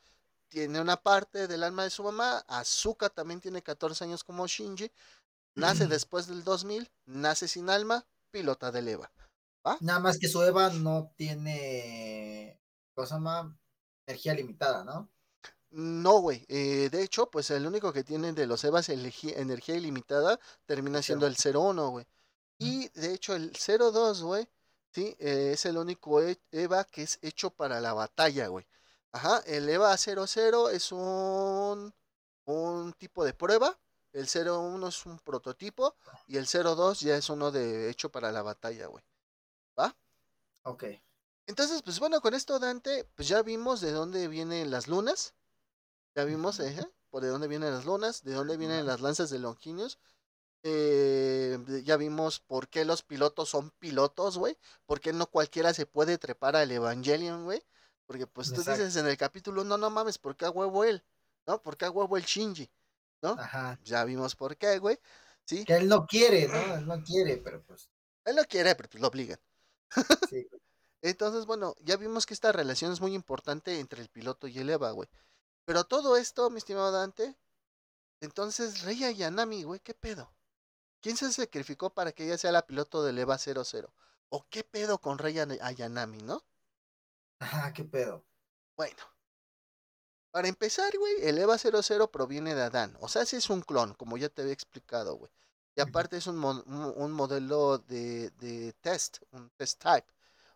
tiene 0.53 0.79
una 0.79 0.97
parte 0.97 1.47
del 1.47 1.63
alma 1.63 1.83
de 1.83 1.89
su 1.89 2.03
mamá. 2.03 2.45
Azuka 2.47 3.09
también 3.09 3.41
tiene 3.41 3.63
14 3.63 4.03
años 4.03 4.23
como 4.23 4.45
Shinji. 4.45 4.91
Nace 5.55 5.87
después 5.87 6.27
del 6.27 6.43
2000, 6.43 6.91
nace 7.05 7.47
sin 7.47 7.71
alma, 7.71 8.05
pilota 8.29 8.71
del 8.71 8.87
EVA. 8.87 9.11
¿Va? 9.65 9.77
Nada 9.81 9.99
más 9.99 10.19
que 10.19 10.27
su 10.27 10.43
EVA 10.43 10.69
no 10.69 11.11
tiene, 11.15 12.59
cosa 12.93 13.17
más, 13.17 13.47
energía 14.05 14.35
limitada, 14.35 14.83
¿no? 14.83 15.09
No, 15.71 16.19
güey. 16.19 16.45
Eh, 16.49 16.89
de 16.91 17.01
hecho, 17.01 17.31
pues 17.31 17.49
el 17.49 17.65
único 17.65 17.91
que 17.91 18.03
tiene 18.03 18.33
de 18.33 18.45
los 18.45 18.63
EVAs 18.63 18.89
energía 18.89 19.75
ilimitada 19.75 20.39
termina 20.65 21.01
siendo 21.01 21.25
el 21.25 21.35
01, 21.35 21.89
güey. 21.89 22.05
Y 22.59 22.89
de 22.89 23.13
hecho 23.13 23.33
el 23.33 23.53
02, 23.53 24.21
güey, 24.21 24.47
sí, 24.91 25.15
eh, 25.19 25.51
es 25.53 25.65
el 25.65 25.77
único 25.77 26.21
EVA 26.51 26.83
que 26.83 27.03
es 27.03 27.17
hecho 27.23 27.49
para 27.49 27.81
la 27.81 27.93
batalla, 27.93 28.47
güey. 28.47 28.67
Ajá, 29.13 29.43
el 29.45 29.69
EVA 29.69 29.95
00 29.95 30.69
es 30.69 30.91
un, 30.91 31.93
un 32.45 32.93
tipo 32.93 33.23
de 33.23 33.33
prueba, 33.33 33.79
el 34.11 34.27
01 34.27 34.87
es 34.87 35.05
un 35.05 35.19
prototipo 35.19 35.95
y 36.27 36.37
el 36.37 36.47
02 36.47 36.99
ya 36.99 37.15
es 37.15 37.29
uno 37.29 37.51
de 37.51 37.89
hecho 37.89 38.11
para 38.11 38.31
la 38.31 38.41
batalla, 38.41 38.87
güey. 38.87 39.03
¿Va? 39.79 39.95
Ok. 40.63 40.85
Entonces, 41.45 41.83
pues 41.83 41.99
bueno, 41.99 42.21
con 42.21 42.33
esto, 42.33 42.57
Dante, 42.57 43.05
pues 43.15 43.27
ya 43.27 43.43
vimos 43.43 43.81
de 43.81 43.91
dónde 43.91 44.27
vienen 44.27 44.71
las 44.71 44.87
lunas. 44.87 45.35
Ya 46.15 46.23
vimos, 46.23 46.59
eh, 46.59 46.75
por 47.11 47.21
de 47.21 47.29
dónde 47.29 47.47
vienen 47.47 47.71
las 47.71 47.85
lunas, 47.85 48.23
de 48.23 48.33
dónde 48.33 48.57
vienen 48.57 48.85
las 48.87 49.01
lanzas 49.01 49.29
de 49.29 49.39
Longinius. 49.39 49.99
Eh, 50.63 51.59
ya 51.83 51.97
vimos 51.97 52.39
por 52.39 52.67
qué 52.67 52.85
los 52.85 53.03
pilotos 53.03 53.49
son 53.49 53.69
pilotos, 53.71 54.37
güey. 54.39 54.57
Por 54.85 55.01
qué 55.01 55.13
no 55.13 55.27
cualquiera 55.27 55.73
se 55.73 55.85
puede 55.85 56.17
trepar 56.17 56.55
al 56.55 56.71
Evangelion, 56.71 57.43
güey. 57.43 57.63
Porque 58.05 58.27
pues 58.27 58.49
Exacto. 58.49 58.71
tú 58.71 58.77
dices 58.77 58.95
en 58.97 59.07
el 59.07 59.17
capítulo, 59.17 59.63
no, 59.63 59.77
no 59.77 59.89
mames, 59.89 60.17
¿por 60.17 60.35
qué 60.35 60.45
a 60.45 60.49
huevo 60.49 60.83
él? 60.83 61.03
¿No? 61.45 61.61
¿Por 61.61 61.77
qué 61.77 61.85
a 61.85 61.91
huevo 61.91 62.17
el 62.17 62.23
Shinji? 62.23 62.69
¿No? 63.21 63.31
Ajá. 63.31 63.79
Ya 63.83 64.03
vimos 64.03 64.35
por 64.35 64.57
qué, 64.57 64.79
güey. 64.79 64.99
¿Sí? 65.45 65.65
Que 65.65 65.75
él 65.75 65.87
no 65.87 66.05
quiere, 66.05 66.47
¿no? 66.47 66.53
Él 66.75 66.87
no 66.87 67.03
quiere, 67.03 67.37
pero 67.37 67.61
pues. 67.63 67.89
Él 68.25 68.35
no 68.35 68.45
quiere, 68.45 68.75
pero 68.75 68.89
pues 68.89 69.01
lo 69.01 69.07
obligan. 69.07 69.39
Sí. 70.29 70.47
Entonces, 71.01 71.45
bueno, 71.45 71.75
ya 71.81 71.97
vimos 71.97 72.25
que 72.25 72.33
esta 72.33 72.53
relación 72.53 72.93
es 72.93 73.01
muy 73.01 73.13
importante 73.13 73.79
entre 73.79 74.01
el 74.01 74.07
piloto 74.07 74.47
y 74.47 74.57
el 74.59 74.69
Eva, 74.69 74.91
güey. 74.91 75.09
Pero 75.65 75.83
todo 75.83 76.15
esto, 76.15 76.49
mi 76.49 76.59
estimado 76.59 76.91
Dante, 76.93 77.35
entonces 78.21 78.83
Rey 78.83 79.03
Ayanami, 79.03 79.63
güey, 79.63 79.81
¿qué 79.81 79.93
pedo? 79.93 80.33
¿Quién 81.01 81.17
se 81.17 81.29
sacrificó 81.33 81.89
para 81.89 82.13
que 82.13 82.25
ella 82.25 82.37
sea 82.37 82.53
la 82.53 82.65
piloto 82.65 83.03
del 83.03 83.19
Eva 83.19 83.37
00? 83.37 83.93
¿O 84.29 84.47
qué 84.49 84.63
pedo 84.63 84.99
con 84.99 85.17
Rey 85.17 85.37
Ayanami, 85.39 86.21
no? 86.21 86.41
Ajá, 87.43 87.73
qué 87.73 87.83
pedo. 87.83 88.23
Bueno. 88.77 89.03
Para 90.31 90.47
empezar, 90.47 90.97
güey, 90.97 91.15
el 91.21 91.37
EVA 91.37 91.57
00 91.57 92.09
proviene 92.09 92.55
de 92.55 92.63
Adán. 92.63 92.97
O 93.01 93.07
sea, 93.07 93.25
sí 93.25 93.35
es 93.35 93.49
un 93.49 93.61
clon, 93.61 93.93
como 93.93 94.17
ya 94.17 94.29
te 94.29 94.41
había 94.41 94.53
explicado, 94.53 95.15
güey. 95.15 95.31
Y 95.75 95.81
aparte 95.81 96.17
es 96.17 96.27
un, 96.27 96.37
mo 96.37 96.63
un 96.95 97.11
modelo 97.11 97.79
de, 97.79 98.29
de, 98.31 98.73
test, 98.81 99.17
un 99.31 99.49
test 99.57 99.81
type. 99.81 100.07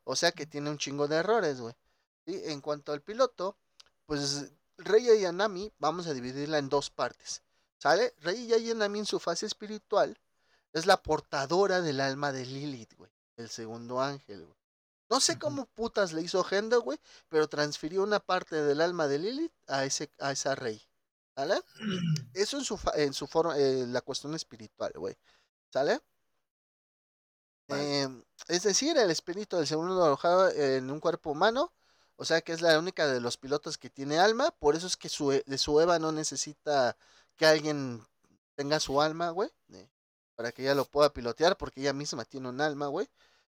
O 0.03 0.15
sea 0.15 0.31
que 0.31 0.45
tiene 0.45 0.69
un 0.69 0.77
chingo 0.77 1.07
de 1.07 1.17
errores, 1.17 1.59
güey. 1.59 1.75
Y 2.25 2.51
en 2.51 2.61
cuanto 2.61 2.93
al 2.93 3.01
piloto, 3.01 3.57
pues 4.05 4.51
Rey 4.77 5.09
Ayanami, 5.09 5.71
vamos 5.79 6.07
a 6.07 6.13
dividirla 6.13 6.57
en 6.59 6.69
dos 6.69 6.89
partes. 6.89 7.43
¿Sale? 7.77 8.13
Rey 8.21 8.53
Ayanami 8.53 8.99
en 8.99 9.05
su 9.05 9.19
fase 9.19 9.45
espiritual 9.45 10.17
es 10.73 10.85
la 10.85 11.01
portadora 11.03 11.81
del 11.81 11.99
alma 11.99 12.31
de 12.31 12.45
Lilith, 12.45 12.93
güey. 12.95 13.11
El 13.35 13.49
segundo 13.49 14.01
ángel, 14.01 14.45
güey. 14.45 14.57
No 15.09 15.19
sé 15.21 15.37
cómo 15.39 15.65
putas 15.67 16.13
le 16.13 16.21
hizo 16.21 16.43
Gendo, 16.43 16.81
güey, 16.81 16.99
pero 17.29 17.47
transfirió 17.49 18.03
una 18.03 18.19
parte 18.19 18.55
del 18.63 18.81
alma 18.81 19.07
de 19.07 19.19
Lilith 19.19 19.53
a, 19.67 19.85
ese, 19.85 20.11
a 20.19 20.31
esa 20.31 20.55
rey. 20.55 20.81
¿Sale? 21.35 21.61
Eso 22.33 22.57
en 22.57 22.65
su, 22.65 22.79
en 22.95 23.13
su 23.13 23.27
forma, 23.27 23.57
eh, 23.57 23.85
la 23.87 24.01
cuestión 24.01 24.35
espiritual, 24.35 24.91
güey. 24.95 25.17
¿Sale? 25.73 26.01
Vale. 27.67 27.91
Eh, 28.03 28.09
es 28.47 28.63
decir, 28.63 28.97
el 28.97 29.11
espíritu 29.11 29.57
del 29.57 29.67
segundo 29.67 30.03
alojado 30.03 30.49
en 30.51 30.89
un 30.91 30.99
cuerpo 30.99 31.31
humano 31.31 31.73
O 32.17 32.25
sea 32.25 32.41
que 32.41 32.53
es 32.53 32.61
la 32.61 32.79
única 32.79 33.07
de 33.07 33.21
los 33.21 33.37
pilotos 33.37 33.77
que 33.79 33.89
tiene 33.91 34.19
alma. 34.19 34.51
Por 34.51 34.75
eso 34.75 34.87
es 34.87 34.97
que 34.97 35.09
su, 35.09 35.33
e, 35.33 35.43
de 35.47 35.57
su 35.59 35.81
Eva 35.81 35.99
no 35.99 36.11
necesita 36.13 36.97
que 37.37 37.47
alguien 37.47 38.05
tenga 38.55 38.79
su 38.81 39.01
alma, 39.01 39.31
güey. 39.31 39.51
eh, 39.73 39.89
para 40.35 40.51
que 40.53 40.63
ella 40.63 40.75
lo 40.75 40.85
pueda 40.85 41.13
pilotear, 41.13 41.57
porque 41.57 41.81
ella 41.81 41.93
misma 41.93 42.25
tiene 42.25 42.49
un 42.49 42.61
alma, 42.61 42.87
güey. 42.89 43.09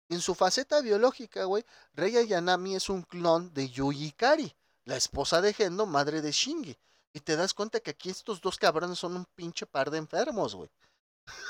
En 0.09 0.21
su 0.21 0.35
faceta 0.35 0.81
biológica, 0.81 1.45
güey, 1.45 1.65
Rei 1.93 2.17
Ayanami 2.17 2.75
es 2.75 2.89
un 2.89 3.01
clon 3.01 3.53
de 3.53 3.69
Yui 3.69 4.05
Ikari, 4.05 4.55
la 4.85 4.97
esposa 4.97 5.41
de 5.41 5.53
Gendo, 5.53 5.85
madre 5.85 6.21
de 6.21 6.31
Shinji. 6.31 6.77
Y 7.13 7.21
te 7.21 7.35
das 7.35 7.53
cuenta 7.53 7.79
que 7.79 7.91
aquí 7.91 8.09
estos 8.09 8.41
dos 8.41 8.57
cabrones 8.57 8.99
son 8.99 9.15
un 9.15 9.25
pinche 9.35 9.65
par 9.65 9.89
de 9.89 9.97
enfermos, 9.97 10.53
güey. 10.53 10.69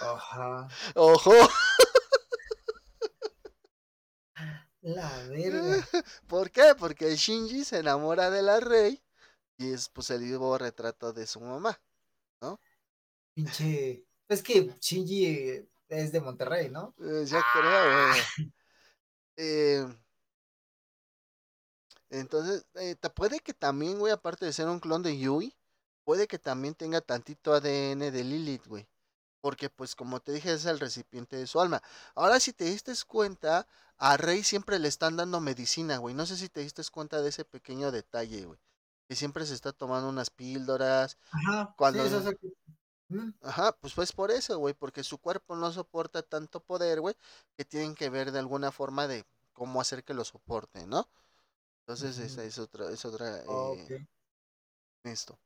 Ajá. 0.01 0.68
Ojo. 0.95 1.34
La 4.82 5.10
verga. 5.28 5.88
¿Por 6.28 6.51
qué? 6.51 6.76
Porque 6.78 7.16
Shinji 7.16 7.66
se 7.66 7.80
enamora 7.80 8.30
de 8.30 8.43
la 8.43 8.60
Rey 8.60 9.01
y 9.58 9.74
es 9.74 9.89
pues 9.89 10.10
el 10.12 10.22
vivo 10.22 10.58
retrato 10.58 11.12
de 11.12 11.26
su 11.26 11.41
mamá. 11.41 11.80
Pinche. 13.34 14.06
Es 14.28 14.43
que 14.43 14.76
Shinji 14.80 15.68
es 15.89 16.11
de 16.11 16.21
Monterrey, 16.21 16.69
¿no? 16.69 16.93
Eh, 16.99 17.25
ya 17.25 17.43
creo, 17.53 18.09
güey. 18.09 18.53
Eh, 19.38 19.86
entonces, 22.09 22.65
eh, 22.75 22.95
puede 23.15 23.39
que 23.39 23.53
también, 23.53 23.99
güey, 23.99 24.13
aparte 24.13 24.45
de 24.45 24.53
ser 24.53 24.67
un 24.67 24.79
clon 24.79 25.03
de 25.03 25.17
Yui, 25.17 25.55
puede 26.03 26.27
que 26.27 26.39
también 26.39 26.75
tenga 26.75 27.01
tantito 27.01 27.53
ADN 27.53 28.11
de 28.11 28.23
Lilith, 28.23 28.65
güey. 28.67 28.88
Porque, 29.41 29.69
pues, 29.69 29.95
como 29.95 30.19
te 30.21 30.31
dije, 30.31 30.53
es 30.53 30.65
el 30.65 30.79
recipiente 30.79 31.36
de 31.36 31.45
su 31.47 31.59
alma. 31.61 31.81
Ahora, 32.15 32.39
si 32.39 32.51
te 32.53 32.65
diste 32.65 32.93
cuenta, 33.07 33.67
a 33.97 34.17
Rey 34.17 34.43
siempre 34.43 34.79
le 34.79 34.88
están 34.88 35.17
dando 35.17 35.39
medicina, 35.39 35.97
güey. 35.97 36.15
No 36.15 36.25
sé 36.25 36.36
si 36.38 36.49
te 36.49 36.61
diste 36.61 36.81
cuenta 36.91 37.21
de 37.21 37.29
ese 37.29 37.45
pequeño 37.45 37.91
detalle, 37.91 38.45
güey. 38.45 38.59
Que 39.07 39.15
siempre 39.15 39.45
se 39.45 39.53
está 39.53 39.71
tomando 39.71 40.09
unas 40.09 40.31
píldoras. 40.31 41.17
Ajá. 41.31 41.75
Cuando- 41.77 42.01
Sí, 42.01 42.07
eso 42.07 42.27
es 42.29 42.36
Mm, 43.10 43.30
Ajá, 43.41 43.78
pues 43.80 43.93
pues 43.93 44.12
por 44.12 44.32
eso, 44.32 44.58
güey, 44.58 44.74
porque 44.74 45.03
su 45.03 45.20
cuerpo 45.20 45.56
no 45.56 45.72
soporta 45.72 46.24
tanto 46.24 46.60
poder, 46.64 47.01
güey, 47.01 47.16
que 47.58 47.66
tienen 47.66 47.95
que 47.95 48.10
ver 48.10 48.32
de 48.32 48.39
alguna 48.39 48.72
forma 48.72 49.08
de 49.08 49.26
cómo 49.53 49.80
hacer 49.82 50.03
que 50.03 50.14
lo 50.14 50.26
soporte, 50.26 50.86
¿no? 50.88 51.10
Entonces 51.82 52.20
esa 52.20 52.43
es 52.45 52.60
otra, 52.60 52.91
es 52.91 53.06
otra, 53.06 53.39
eh, 53.45 53.45
ok. 53.45 54.08
esto. 55.03 55.39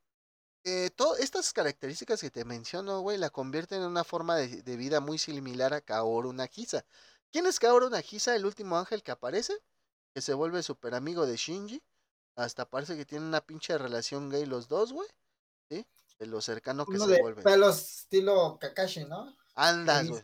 Eh, 0.64 0.90
to- 0.96 1.16
estas 1.16 1.52
características 1.54 2.20
que 2.20 2.30
te 2.30 2.44
menciono, 2.44 3.00
güey, 3.00 3.18
la 3.18 3.30
convierten 3.30 3.82
en 3.82 3.88
una 3.88 4.04
forma 4.04 4.36
de, 4.36 4.62
de 4.62 4.76
vida 4.76 5.00
muy 5.00 5.18
similar 5.18 5.74
a 5.74 5.80
Kaoru 5.82 6.32
Nagisa. 6.32 6.84
¿Quién 7.32 7.46
es 7.46 7.60
Kaoru 7.60 7.90
Nagisa, 7.90 8.36
el 8.36 8.46
último 8.46 8.78
ángel 8.78 9.02
que 9.02 9.12
aparece? 9.12 9.54
Que 10.14 10.22
se 10.22 10.34
vuelve 10.34 10.62
súper 10.62 10.94
amigo 10.94 11.26
de 11.26 11.36
Shinji. 11.36 11.82
Hasta 12.36 12.68
parece 12.70 12.96
que 12.96 13.06
tienen 13.06 13.28
una 13.28 13.42
pinche 13.42 13.78
relación 13.78 14.30
gay 14.30 14.46
los 14.46 14.68
dos, 14.68 14.92
güey. 14.92 15.08
De 16.20 16.26
lo 16.26 16.40
cercano 16.42 16.84
que 16.84 16.92
Uno 16.96 17.06
se 17.06 17.12
de 17.12 17.22
vuelven. 17.22 17.42
pelos 17.42 17.80
estilo 17.80 18.58
Kakashi, 18.60 19.06
¿no? 19.06 19.34
Andas, 19.54 20.06
güey. 20.06 20.22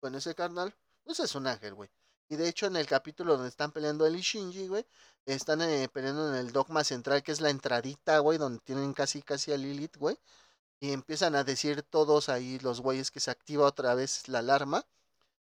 Bueno, 0.00 0.18
ese 0.18 0.34
carnal, 0.34 0.74
pues 1.04 1.20
es 1.20 1.34
un 1.34 1.46
ángel, 1.46 1.74
güey. 1.74 1.90
Y 2.30 2.36
de 2.36 2.48
hecho, 2.48 2.66
en 2.66 2.76
el 2.76 2.86
capítulo 2.86 3.34
donde 3.34 3.50
están 3.50 3.70
peleando 3.70 4.06
él 4.06 4.16
y 4.16 4.22
Shinji, 4.22 4.68
güey, 4.68 4.86
están 5.26 5.60
eh, 5.60 5.88
peleando 5.92 6.30
en 6.30 6.36
el 6.36 6.52
dogma 6.52 6.84
central, 6.84 7.22
que 7.22 7.32
es 7.32 7.42
la 7.42 7.50
entradita, 7.50 8.18
güey, 8.20 8.38
donde 8.38 8.60
tienen 8.60 8.94
casi, 8.94 9.22
casi 9.22 9.52
a 9.52 9.58
Lilith, 9.58 9.98
güey. 9.98 10.18
Y 10.80 10.92
empiezan 10.92 11.34
a 11.34 11.44
decir 11.44 11.82
todos 11.82 12.30
ahí 12.30 12.58
los 12.60 12.80
güeyes 12.80 13.10
que 13.10 13.20
se 13.20 13.30
activa 13.30 13.66
otra 13.66 13.94
vez 13.94 14.26
la 14.28 14.38
alarma 14.38 14.86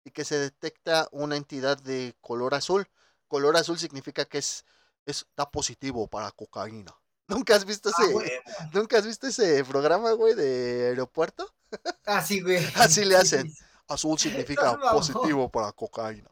y 0.04 0.12
que 0.12 0.26
se 0.26 0.38
detecta 0.38 1.08
una 1.12 1.38
entidad 1.38 1.78
de 1.78 2.16
color 2.20 2.54
azul. 2.54 2.88
Color 3.30 3.56
azul 3.58 3.80
significa 3.80 4.26
que 4.26 4.40
es, 4.40 4.66
está 5.06 5.50
positivo 5.50 6.08
para 6.08 6.32
cocaína. 6.32 6.94
¿Nunca 7.28 7.56
has 7.56 7.66
visto 7.66 7.90
Ah, 7.90 8.02
ese, 8.04 8.14
güey. 8.14 8.32
¿nunca 8.74 8.98
has 8.98 9.06
visto 9.06 9.28
ese 9.28 9.64
programa, 9.66 10.12
güey, 10.14 10.34
de 10.36 10.88
aeropuerto? 10.90 11.54
Ah, 12.06 12.24
sí, 12.24 12.40
güey. 12.42 12.66
Así 12.76 13.04
le 13.06 13.18
hacen. 13.18 13.54
Azul 13.90 14.18
significa 14.18 14.78
positivo 14.92 15.50
para 15.52 15.72
cocaína. 15.74 16.30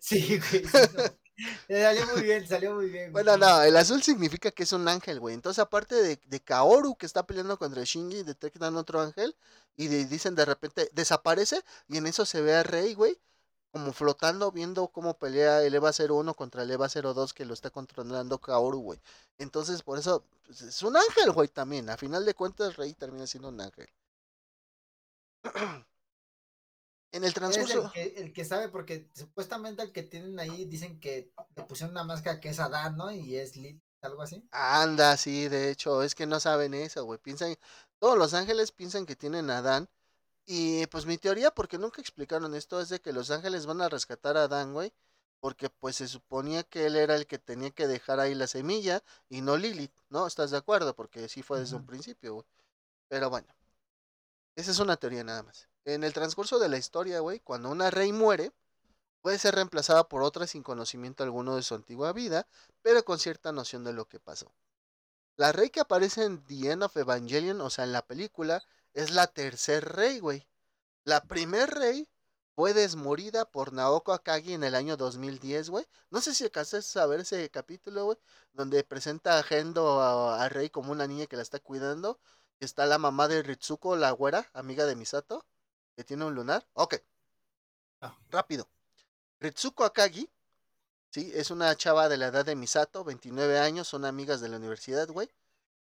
Sí, 0.00 0.38
güey. 0.38 0.64
Eh, 1.68 1.82
Salió 1.82 2.06
muy 2.14 2.22
bien, 2.22 2.48
salió 2.48 2.74
muy 2.74 2.86
bien. 2.90 3.12
güey. 3.12 3.24
Bueno, 3.24 3.36
no, 3.36 3.62
el 3.62 3.76
azul 3.76 4.02
significa 4.02 4.50
que 4.50 4.64
es 4.64 4.72
un 4.72 4.88
ángel, 4.88 5.20
güey. 5.20 5.34
Entonces, 5.34 5.60
aparte 5.60 5.94
de, 5.94 6.20
de 6.26 6.40
Kaoru 6.40 6.96
que 6.96 7.06
está 7.06 7.24
peleando 7.26 7.56
contra 7.58 7.84
Shinji, 7.84 8.24
detectan 8.24 8.76
otro 8.76 9.00
ángel 9.00 9.36
y 9.76 9.86
de- 9.86 10.06
dicen 10.06 10.34
de 10.34 10.44
repente, 10.44 10.90
desaparece 10.92 11.62
y 11.88 11.98
en 11.98 12.06
eso 12.08 12.26
se 12.26 12.40
ve 12.40 12.56
a 12.56 12.64
Rey, 12.64 12.94
güey, 12.94 13.20
como 13.70 13.92
flotando, 13.92 14.50
viendo 14.50 14.88
cómo 14.88 15.18
pelea 15.18 15.62
el 15.62 15.74
EVA 15.74 15.92
01 15.92 16.34
contra 16.34 16.62
el 16.62 16.70
EVA 16.70 16.88
02 16.88 17.34
que 17.34 17.44
lo 17.44 17.54
está 17.54 17.70
controlando 17.70 18.38
Kaoru, 18.38 18.80
güey. 18.80 19.00
Entonces, 19.38 19.82
por 19.82 19.98
eso, 19.98 20.24
pues, 20.46 20.62
es 20.62 20.82
un 20.82 20.96
ángel, 20.96 21.32
güey, 21.32 21.48
también. 21.48 21.90
A 21.90 21.96
final 21.96 22.24
de 22.24 22.34
cuentas, 22.34 22.76
Rey 22.76 22.94
termina 22.94 23.26
siendo 23.26 23.48
un 23.48 23.60
ángel. 23.60 23.88
En 27.10 27.24
el 27.24 27.32
transcurso... 27.32 27.84
el 27.84 27.90
que, 27.90 28.20
el 28.20 28.32
que 28.34 28.44
sabe, 28.44 28.68
porque 28.68 29.08
supuestamente 29.14 29.82
el 29.82 29.92
que 29.92 30.02
tienen 30.02 30.38
ahí 30.38 30.66
dicen 30.66 31.00
que 31.00 31.32
le 31.56 31.62
pusieron 31.64 31.92
una 31.92 32.04
máscara 32.04 32.38
que 32.38 32.50
es 32.50 32.60
Adán, 32.60 32.98
¿no? 32.98 33.10
Y 33.10 33.36
es 33.36 33.56
Lilith, 33.56 33.80
algo 34.02 34.20
así. 34.20 34.46
Anda, 34.50 35.16
sí, 35.16 35.48
de 35.48 35.70
hecho, 35.70 36.02
es 36.02 36.14
que 36.14 36.26
no 36.26 36.38
saben 36.38 36.74
eso, 36.74 37.04
güey. 37.04 37.18
Piensan, 37.18 37.56
todos 37.98 38.18
los 38.18 38.34
ángeles 38.34 38.72
piensan 38.72 39.06
que 39.06 39.16
tienen 39.16 39.48
a 39.48 39.58
Adán. 39.58 39.88
Y 40.50 40.86
pues 40.86 41.04
mi 41.04 41.18
teoría, 41.18 41.50
porque 41.50 41.76
nunca 41.76 42.00
explicaron 42.00 42.54
esto, 42.54 42.80
es 42.80 42.88
de 42.88 43.02
que 43.02 43.12
los 43.12 43.30
ángeles 43.30 43.66
van 43.66 43.82
a 43.82 43.90
rescatar 43.90 44.38
a 44.38 44.44
Adán, 44.44 44.72
güey. 44.72 44.94
Porque 45.40 45.68
pues 45.68 45.96
se 45.96 46.08
suponía 46.08 46.62
que 46.62 46.86
él 46.86 46.96
era 46.96 47.16
el 47.16 47.26
que 47.26 47.38
tenía 47.38 47.70
que 47.70 47.86
dejar 47.86 48.18
ahí 48.18 48.34
la 48.34 48.46
semilla 48.46 49.04
y 49.28 49.42
no 49.42 49.58
Lilith, 49.58 49.92
¿no? 50.08 50.26
¿Estás 50.26 50.50
de 50.50 50.56
acuerdo? 50.56 50.96
Porque 50.96 51.28
sí 51.28 51.42
fue 51.42 51.60
desde 51.60 51.76
un 51.76 51.84
principio, 51.84 52.32
güey. 52.32 52.46
Pero 53.08 53.28
bueno, 53.28 53.46
esa 54.56 54.70
es 54.70 54.78
una 54.78 54.96
teoría 54.96 55.22
nada 55.22 55.42
más. 55.42 55.68
En 55.84 56.02
el 56.02 56.14
transcurso 56.14 56.58
de 56.58 56.70
la 56.70 56.78
historia, 56.78 57.20
güey, 57.20 57.40
cuando 57.40 57.68
una 57.70 57.90
rey 57.90 58.12
muere, 58.12 58.50
puede 59.20 59.38
ser 59.38 59.54
reemplazada 59.54 60.08
por 60.08 60.22
otra 60.22 60.46
sin 60.46 60.62
conocimiento 60.62 61.24
alguno 61.24 61.56
de 61.56 61.62
su 61.62 61.74
antigua 61.74 62.14
vida, 62.14 62.46
pero 62.80 63.04
con 63.04 63.18
cierta 63.18 63.52
noción 63.52 63.84
de 63.84 63.92
lo 63.92 64.06
que 64.06 64.18
pasó. 64.18 64.50
La 65.36 65.52
rey 65.52 65.68
que 65.68 65.80
aparece 65.80 66.24
en 66.24 66.42
The 66.46 66.72
End 66.72 66.82
of 66.84 66.96
Evangelion, 66.96 67.60
o 67.60 67.68
sea, 67.68 67.84
en 67.84 67.92
la 67.92 68.00
película, 68.00 68.64
es 68.98 69.12
la 69.12 69.28
tercer 69.28 69.94
rey, 69.94 70.18
güey. 70.18 70.48
La 71.04 71.22
primer 71.22 71.70
rey 71.70 72.08
fue 72.56 72.74
desmorida 72.74 73.44
por 73.44 73.72
Naoko 73.72 74.12
Akagi 74.12 74.54
en 74.54 74.64
el 74.64 74.74
año 74.74 74.96
2010, 74.96 75.70
güey. 75.70 75.86
No 76.10 76.20
sé 76.20 76.34
si 76.34 76.42
alcanzaste 76.42 76.98
a 76.98 77.06
ver 77.06 77.20
ese 77.20 77.48
capítulo, 77.48 78.06
güey, 78.06 78.18
donde 78.54 78.82
presenta 78.82 79.38
a 79.38 79.44
Gendo 79.44 80.00
a, 80.00 80.42
a 80.42 80.48
Rey 80.48 80.68
como 80.68 80.90
una 80.90 81.06
niña 81.06 81.26
que 81.26 81.36
la 81.36 81.42
está 81.42 81.60
cuidando. 81.60 82.18
Está 82.58 82.86
la 82.86 82.98
mamá 82.98 83.28
de 83.28 83.44
Ritsuko, 83.44 83.94
la 83.94 84.10
güera, 84.10 84.50
amiga 84.52 84.84
de 84.84 84.96
Misato, 84.96 85.46
que 85.94 86.02
tiene 86.02 86.24
un 86.24 86.34
lunar. 86.34 86.66
Ok. 86.72 86.96
Ah. 88.00 88.18
Rápido. 88.30 88.68
Ritsuko 89.38 89.84
Akagi, 89.84 90.28
sí, 91.12 91.30
es 91.36 91.52
una 91.52 91.72
chava 91.76 92.08
de 92.08 92.16
la 92.16 92.26
edad 92.26 92.44
de 92.44 92.56
Misato, 92.56 93.04
29 93.04 93.60
años, 93.60 93.86
son 93.86 94.04
amigas 94.04 94.40
de 94.40 94.48
la 94.48 94.56
universidad, 94.56 95.06
güey. 95.08 95.30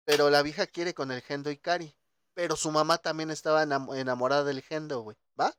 Pero 0.05 0.31
la 0.31 0.43
vieja 0.43 0.69
quiere 0.69 0.95
con 0.95 1.11
el 1.11 1.21
Gendo 1.23 1.51
Ikari. 1.51 1.97
Pero 2.35 2.57
su 2.57 2.71
mamá 2.71 2.99
también 2.99 3.31
estaba 3.31 3.65
enam- 3.65 3.95
enamorada 3.97 4.45
del 4.45 4.63
Gendo, 4.63 5.01
güey. 5.03 5.17
¿Va? 5.39 5.55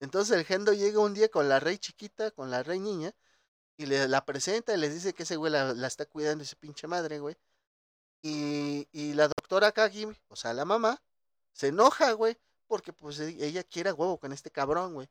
Entonces 0.00 0.36
el 0.36 0.44
Gendo 0.44 0.72
llega 0.72 0.98
un 1.00 1.14
día 1.14 1.28
con 1.30 1.48
la 1.48 1.60
rey 1.60 1.78
chiquita, 1.78 2.30
con 2.30 2.50
la 2.50 2.62
rey 2.62 2.78
niña, 2.80 3.12
y 3.76 3.86
le 3.86 4.06
la 4.08 4.24
presenta 4.24 4.74
y 4.74 4.78
les 4.78 4.94
dice 4.94 5.12
que 5.14 5.24
ese 5.24 5.36
güey 5.36 5.50
la, 5.52 5.72
está 5.86 6.06
cuidando 6.06 6.44
ese 6.44 6.56
pinche 6.56 6.86
madre, 6.86 7.18
güey. 7.20 7.36
Y, 8.22 8.88
y 8.92 9.12
la 9.14 9.28
doctora 9.28 9.72
Kagi, 9.72 10.06
o 10.28 10.36
sea, 10.36 10.54
la 10.54 10.64
mamá, 10.64 11.02
se 11.52 11.68
enoja, 11.68 12.12
güey, 12.12 12.38
porque 12.66 12.92
pues 12.92 13.20
e- 13.20 13.36
ella 13.44 13.64
quiere 13.64 13.92
huevo 13.92 14.18
con 14.18 14.32
este 14.32 14.50
cabrón, 14.50 14.94
güey. 14.94 15.08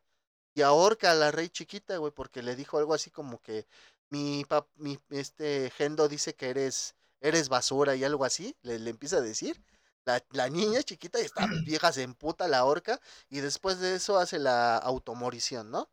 Y 0.54 0.62
ahorca 0.62 1.10
a 1.12 1.14
la 1.14 1.30
rey 1.30 1.48
chiquita, 1.48 1.96
güey, 1.98 2.12
porque 2.12 2.42
le 2.42 2.56
dijo 2.56 2.78
algo 2.78 2.94
así 2.94 3.10
como 3.10 3.40
que 3.40 3.66
mi 4.10 4.44
pap, 4.44 4.68
mi 4.76 4.98
este 5.10 5.70
Gendo 5.76 6.08
dice 6.08 6.34
que 6.34 6.50
eres 6.50 6.94
eres 7.20 7.48
basura 7.48 7.96
y 7.96 8.04
algo 8.04 8.24
así, 8.24 8.56
le, 8.62 8.78
le 8.78 8.90
empieza 8.90 9.16
a 9.18 9.20
decir. 9.22 9.62
La, 10.04 10.22
la 10.32 10.48
niña 10.50 10.82
chiquita 10.82 11.20
y 11.20 11.24
esta 11.24 11.46
vieja 11.64 11.92
se 11.92 12.02
emputa 12.02 12.48
la 12.48 12.64
horca 12.64 13.00
y 13.30 13.40
después 13.40 13.78
de 13.80 13.96
eso 13.96 14.18
hace 14.18 14.38
la 14.38 14.76
automorición, 14.78 15.70
¿no? 15.70 15.88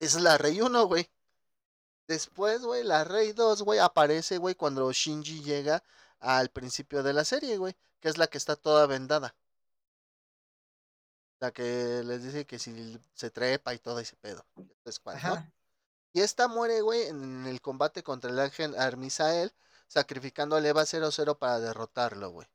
Esa 0.00 0.18
es 0.18 0.24
la 0.24 0.38
rey 0.38 0.60
1, 0.60 0.86
güey. 0.86 1.10
Después, 2.06 2.62
güey, 2.62 2.84
la 2.84 3.04
rey 3.04 3.32
2, 3.32 3.62
güey, 3.62 3.78
aparece, 3.78 4.38
güey, 4.38 4.54
cuando 4.54 4.92
Shinji 4.92 5.42
llega 5.42 5.82
al 6.20 6.50
principio 6.50 7.02
de 7.02 7.12
la 7.12 7.24
serie, 7.24 7.56
güey, 7.58 7.76
que 8.00 8.08
es 8.08 8.18
la 8.18 8.26
que 8.26 8.38
está 8.38 8.56
toda 8.56 8.86
vendada. 8.86 9.34
La 11.40 11.52
que 11.52 12.02
les 12.04 12.22
dice 12.22 12.46
que 12.46 12.58
si 12.58 12.98
se 13.14 13.30
trepa 13.30 13.74
y 13.74 13.78
todo 13.78 14.00
ese 14.00 14.16
pedo. 14.16 14.44
Y 16.12 16.20
esta 16.20 16.48
muere, 16.48 16.80
güey, 16.80 17.02
en 17.08 17.46
el 17.46 17.60
combate 17.60 18.02
contra 18.02 18.30
el 18.30 18.38
ángel 18.38 18.74
Armisael, 18.78 19.52
sacrificando 19.88 20.56
al 20.56 20.66
Eva 20.66 20.84
00 20.86 21.38
para 21.38 21.60
derrotarlo, 21.60 22.30
güey. 22.30 22.48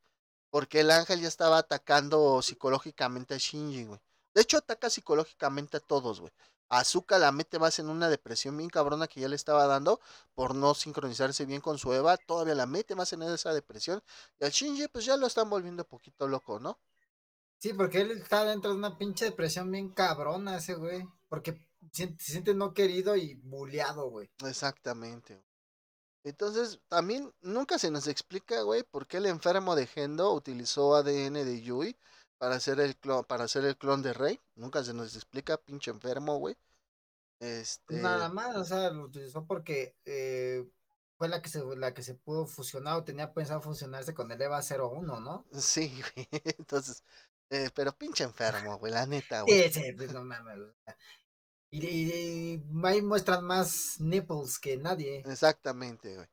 Porque 0.49 0.81
el 0.81 0.91
ángel 0.91 1.21
ya 1.21 1.27
estaba 1.27 1.59
atacando 1.59 2.41
psicológicamente 2.41 3.35
a 3.35 3.37
Shinji, 3.37 3.85
güey. 3.85 3.99
De 4.33 4.41
hecho, 4.41 4.57
ataca 4.57 4.89
psicológicamente 4.89 5.77
a 5.77 5.79
todos, 5.79 6.19
güey. 6.19 6.31
Azuka 6.69 7.17
la 7.17 7.31
mete 7.31 7.57
más 7.57 7.79
en 7.79 7.89
una 7.89 8.09
depresión 8.09 8.55
bien 8.55 8.69
cabrona 8.69 9.07
que 9.07 9.19
ya 9.19 9.27
le 9.27 9.35
estaba 9.35 9.65
dando 9.65 9.99
por 10.35 10.53
no 10.53 10.75
sincronizarse 10.75 11.45
bien 11.45 11.61
con 11.61 11.79
su 11.79 11.93
Eva. 11.93 12.15
Todavía 12.17 12.53
la 12.53 12.67
mete 12.67 12.95
más 12.95 13.11
en 13.13 13.23
esa 13.23 13.53
depresión. 13.53 14.03
Y 14.39 14.45
al 14.45 14.51
Shinji, 14.51 14.87
pues 14.87 15.05
ya 15.05 15.17
lo 15.17 15.25
están 15.25 15.49
volviendo 15.49 15.83
un 15.83 15.89
poquito 15.89 16.27
loco, 16.27 16.59
¿no? 16.59 16.79
Sí, 17.57 17.73
porque 17.73 18.01
él 18.01 18.11
está 18.11 18.45
dentro 18.45 18.71
de 18.71 18.77
una 18.77 18.97
pinche 18.97 19.25
depresión 19.25 19.71
bien 19.71 19.89
cabrona 19.89 20.57
ese 20.57 20.75
güey. 20.75 21.07
Porque 21.27 21.59
se 21.91 22.15
siente 22.19 22.53
no 22.53 22.73
querido 22.73 23.15
y 23.15 23.35
bulleado, 23.35 24.09
güey. 24.09 24.29
Exactamente. 24.45 25.43
Entonces, 26.23 26.79
también 26.87 27.33
nunca 27.41 27.79
se 27.79 27.91
nos 27.91 28.07
explica, 28.07 28.61
güey, 28.61 28.83
por 28.83 29.07
qué 29.07 29.17
el 29.17 29.25
enfermo 29.25 29.75
de 29.75 29.87
Gendo 29.87 30.33
utilizó 30.33 30.95
ADN 30.95 31.33
de 31.33 31.61
Yui 31.61 31.95
para 32.37 32.55
hacer 32.55 32.79
el 32.79 32.97
clon, 32.97 33.23
para 33.23 33.45
hacer 33.45 33.65
el 33.65 33.77
clon 33.77 34.01
de 34.01 34.13
Rey. 34.13 34.39
Nunca 34.55 34.83
se 34.83 34.93
nos 34.93 35.15
explica, 35.15 35.57
pinche 35.57 35.91
enfermo, 35.91 36.37
güey. 36.37 36.55
Este... 37.39 37.95
Nada 37.95 38.29
más, 38.29 38.55
o 38.55 38.65
sea, 38.65 38.89
lo 38.89 39.05
utilizó 39.05 39.45
porque 39.45 39.95
eh, 40.05 40.67
fue 41.17 41.29
la 41.29 41.41
que 41.41 41.49
se 41.49 41.63
la 41.77 41.93
que 41.93 42.03
se 42.03 42.15
pudo 42.15 42.45
fusionar 42.45 42.97
o 42.97 43.03
tenía 43.03 43.33
pensado 43.33 43.61
fusionarse 43.61 44.13
con 44.13 44.31
el 44.31 44.41
EVA 44.41 44.61
01, 44.61 45.19
¿no? 45.19 45.45
Sí, 45.53 46.01
güey. 46.15 46.27
Entonces, 46.31 47.03
eh, 47.49 47.69
pero 47.73 47.93
pinche 47.93 48.23
enfermo, 48.23 48.77
güey, 48.77 48.93
la 48.93 49.05
neta, 49.05 49.41
güey. 49.41 49.69
Sí, 49.69 49.81
sí, 49.81 49.93
pues 49.93 50.13
no 50.13 50.23
mames. 50.23 50.59
Y, 51.71 52.61
ahí 52.83 53.01
muestran 53.01 53.43
más 53.43 53.99
nipples 53.99 54.57
que 54.59 54.77
nadie. 54.77 55.23
Exactamente, 55.25 56.15
güey. 56.15 56.27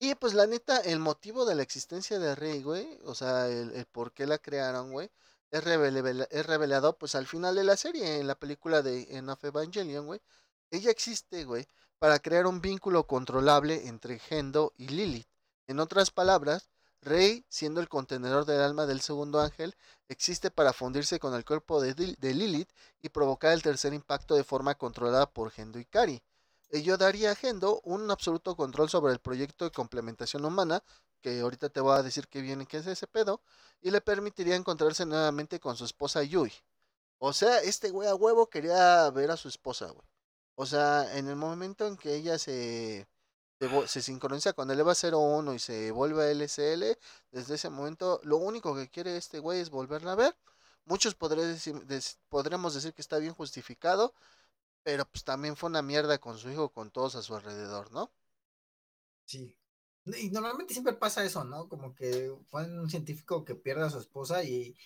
Y 0.00 0.14
pues 0.16 0.34
la 0.34 0.46
neta, 0.46 0.80
el 0.80 0.98
motivo 0.98 1.46
de 1.46 1.54
la 1.54 1.62
existencia 1.62 2.18
de 2.18 2.34
Rey, 2.34 2.62
güey, 2.62 2.98
o 3.04 3.14
sea, 3.14 3.48
el, 3.48 3.86
por 3.86 4.12
qué 4.12 4.26
la 4.26 4.38
crearon, 4.38 4.90
güey, 4.90 5.10
es, 5.50 5.64
revelado, 5.64 6.26
es 6.30 6.46
revelado 6.46 6.98
pues 6.98 7.14
al 7.14 7.26
final 7.26 7.54
de 7.54 7.64
la 7.64 7.76
serie, 7.76 8.18
en 8.18 8.26
la 8.26 8.34
película 8.34 8.82
de 8.82 9.16
En 9.16 9.28
of 9.30 9.42
Evangelion, 9.42 10.06
güey. 10.06 10.20
Ella 10.70 10.90
existe, 10.90 11.44
güey, 11.44 11.66
para 11.98 12.18
crear 12.18 12.46
un 12.46 12.60
vínculo 12.60 13.06
controlable 13.06 13.86
entre 13.86 14.18
Gendo 14.18 14.74
y 14.76 14.88
Lilith. 14.88 15.28
En 15.66 15.80
otras 15.80 16.10
palabras, 16.10 16.68
Rey, 17.04 17.44
siendo 17.48 17.80
el 17.80 17.88
contenedor 17.88 18.44
del 18.44 18.60
alma 18.60 18.86
del 18.86 19.00
segundo 19.00 19.40
ángel, 19.40 19.76
existe 20.08 20.50
para 20.50 20.72
fundirse 20.72 21.18
con 21.18 21.34
el 21.34 21.44
cuerpo 21.44 21.80
de, 21.80 21.94
Lilith 22.20 22.70
y 23.02 23.08
provocar 23.10 23.52
el 23.52 23.62
tercer 23.62 23.94
impacto 23.94 24.34
de 24.34 24.44
forma 24.44 24.74
controlada 24.74 25.30
por 25.30 25.50
Gendo 25.50 25.78
y 25.78 25.84
Kari. 25.84 26.22
Ello 26.70 26.96
daría 26.96 27.32
a 27.32 27.34
Gendo 27.34 27.80
un 27.84 28.10
absoluto 28.10 28.56
control 28.56 28.88
sobre 28.88 29.12
el 29.12 29.20
proyecto 29.20 29.64
de 29.64 29.70
complementación 29.70 30.44
humana, 30.44 30.82
que 31.20 31.40
ahorita 31.40 31.68
te 31.68 31.80
voy 31.80 31.96
a 31.96 32.02
decir 32.02 32.28
que 32.28 32.40
viene 32.40 32.66
que 32.66 32.78
es 32.78 32.86
ese 32.86 33.06
pedo, 33.06 33.42
y 33.80 33.90
le 33.90 34.00
permitiría 34.00 34.56
encontrarse 34.56 35.06
nuevamente 35.06 35.60
con 35.60 35.76
su 35.76 35.84
esposa 35.84 36.22
Yui. 36.22 36.52
O 37.18 37.32
sea, 37.32 37.58
este 37.60 37.90
güey 37.90 38.08
a 38.08 38.14
huevo 38.14 38.48
quería 38.48 39.10
ver 39.10 39.30
a 39.30 39.36
su 39.36 39.48
esposa, 39.48 39.86
güey. 39.86 40.06
O 40.56 40.66
sea, 40.66 41.16
en 41.16 41.28
el 41.28 41.36
momento 41.36 41.86
en 41.86 41.96
que 41.96 42.14
ella 42.14 42.38
se 42.38 43.08
se 43.86 44.02
sincroniza 44.02 44.52
con 44.52 44.70
el 44.70 44.80
EVA 44.80 44.94
01 44.94 45.54
y 45.54 45.58
se 45.58 45.90
vuelve 45.90 46.24
a 46.24 46.30
LSL, 46.30 46.98
desde 47.30 47.54
ese 47.54 47.70
momento 47.70 48.20
lo 48.24 48.36
único 48.36 48.74
que 48.74 48.88
quiere 48.90 49.16
este 49.16 49.38
güey 49.38 49.60
es 49.60 49.70
volverla 49.70 50.12
a 50.12 50.16
ver. 50.16 50.36
Muchos 50.86 51.16
decir, 51.18 51.74
podremos 52.28 52.74
decir 52.74 52.92
que 52.92 53.02
está 53.02 53.18
bien 53.18 53.34
justificado, 53.34 54.14
pero 54.82 55.06
pues 55.06 55.24
también 55.24 55.56
fue 55.56 55.70
una 55.70 55.82
mierda 55.82 56.18
con 56.18 56.38
su 56.38 56.50
hijo, 56.50 56.70
con 56.70 56.90
todos 56.90 57.14
a 57.16 57.22
su 57.22 57.34
alrededor, 57.34 57.90
¿no? 57.92 58.10
Sí. 59.24 59.56
Y 60.04 60.30
normalmente 60.30 60.74
siempre 60.74 60.92
pasa 60.92 61.24
eso, 61.24 61.44
¿no? 61.44 61.68
Como 61.68 61.94
que 61.94 62.30
fue 62.50 62.64
un 62.64 62.90
científico 62.90 63.44
que 63.44 63.54
pierde 63.54 63.84
a 63.84 63.90
su 63.90 63.98
esposa 63.98 64.44
y, 64.44 64.76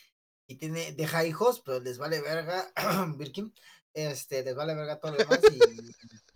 y 0.47 0.57
tiene, 0.57 0.93
deja 0.93 1.25
hijos, 1.25 1.61
pero 1.61 1.81
les 1.81 1.99
vale 1.99 2.21
verga, 2.21 2.73
Birkin, 3.17 3.53
este, 3.93 4.45
les 4.45 4.55
vale 4.55 4.75
verga 4.77 5.01
todo 5.01 5.13
lo 5.13 5.19
demás 5.19 5.41
y 5.53 5.59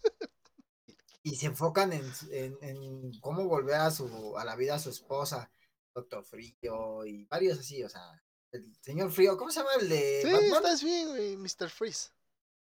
y 1.23 1.37
se 1.37 1.47
enfocan 1.47 1.93
en, 1.93 2.13
en, 2.31 2.57
en, 2.63 3.21
cómo 3.21 3.45
volver 3.47 3.77
a 3.77 3.91
su 3.91 4.37
a 4.37 4.45
la 4.45 4.57
vida 4.57 4.75
a 4.75 4.79
su 4.79 4.91
esposa, 4.91 5.51
Doctor 5.95 6.25
Frío 6.25 7.05
y 7.05 7.25
varios 7.27 7.59
así, 7.59 7.83
o 7.85 7.89
sea, 7.89 8.23
el 8.51 8.77
señor 8.81 9.11
Frío, 9.11 9.37
¿cómo 9.37 9.51
se 9.51 9.61
llama 9.61 9.75
el 9.81 9.89
de 9.89 10.23
Sí, 10.23 10.33
Batman? 10.33 10.55
estás 10.55 10.83
bien, 10.83 11.09
güey, 11.09 11.37
Mr. 11.37 11.71
Freeze. 11.71 12.11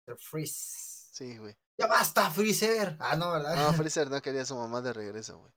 Mr. 0.06 0.18
Freeze. 0.18 1.08
Sí, 1.12 1.36
güey. 1.38 1.56
Ya 1.78 1.86
basta, 1.86 2.30
Freezer. 2.30 2.96
Ah, 3.00 3.16
no, 3.16 3.32
¿verdad? 3.32 3.56
No, 3.56 3.72
Freezer 3.90 4.10
no 4.10 4.22
quería 4.22 4.42
a 4.42 4.46
su 4.46 4.54
mamá 4.54 4.80
de 4.80 4.92
regreso, 4.92 5.38
güey. 5.38 5.52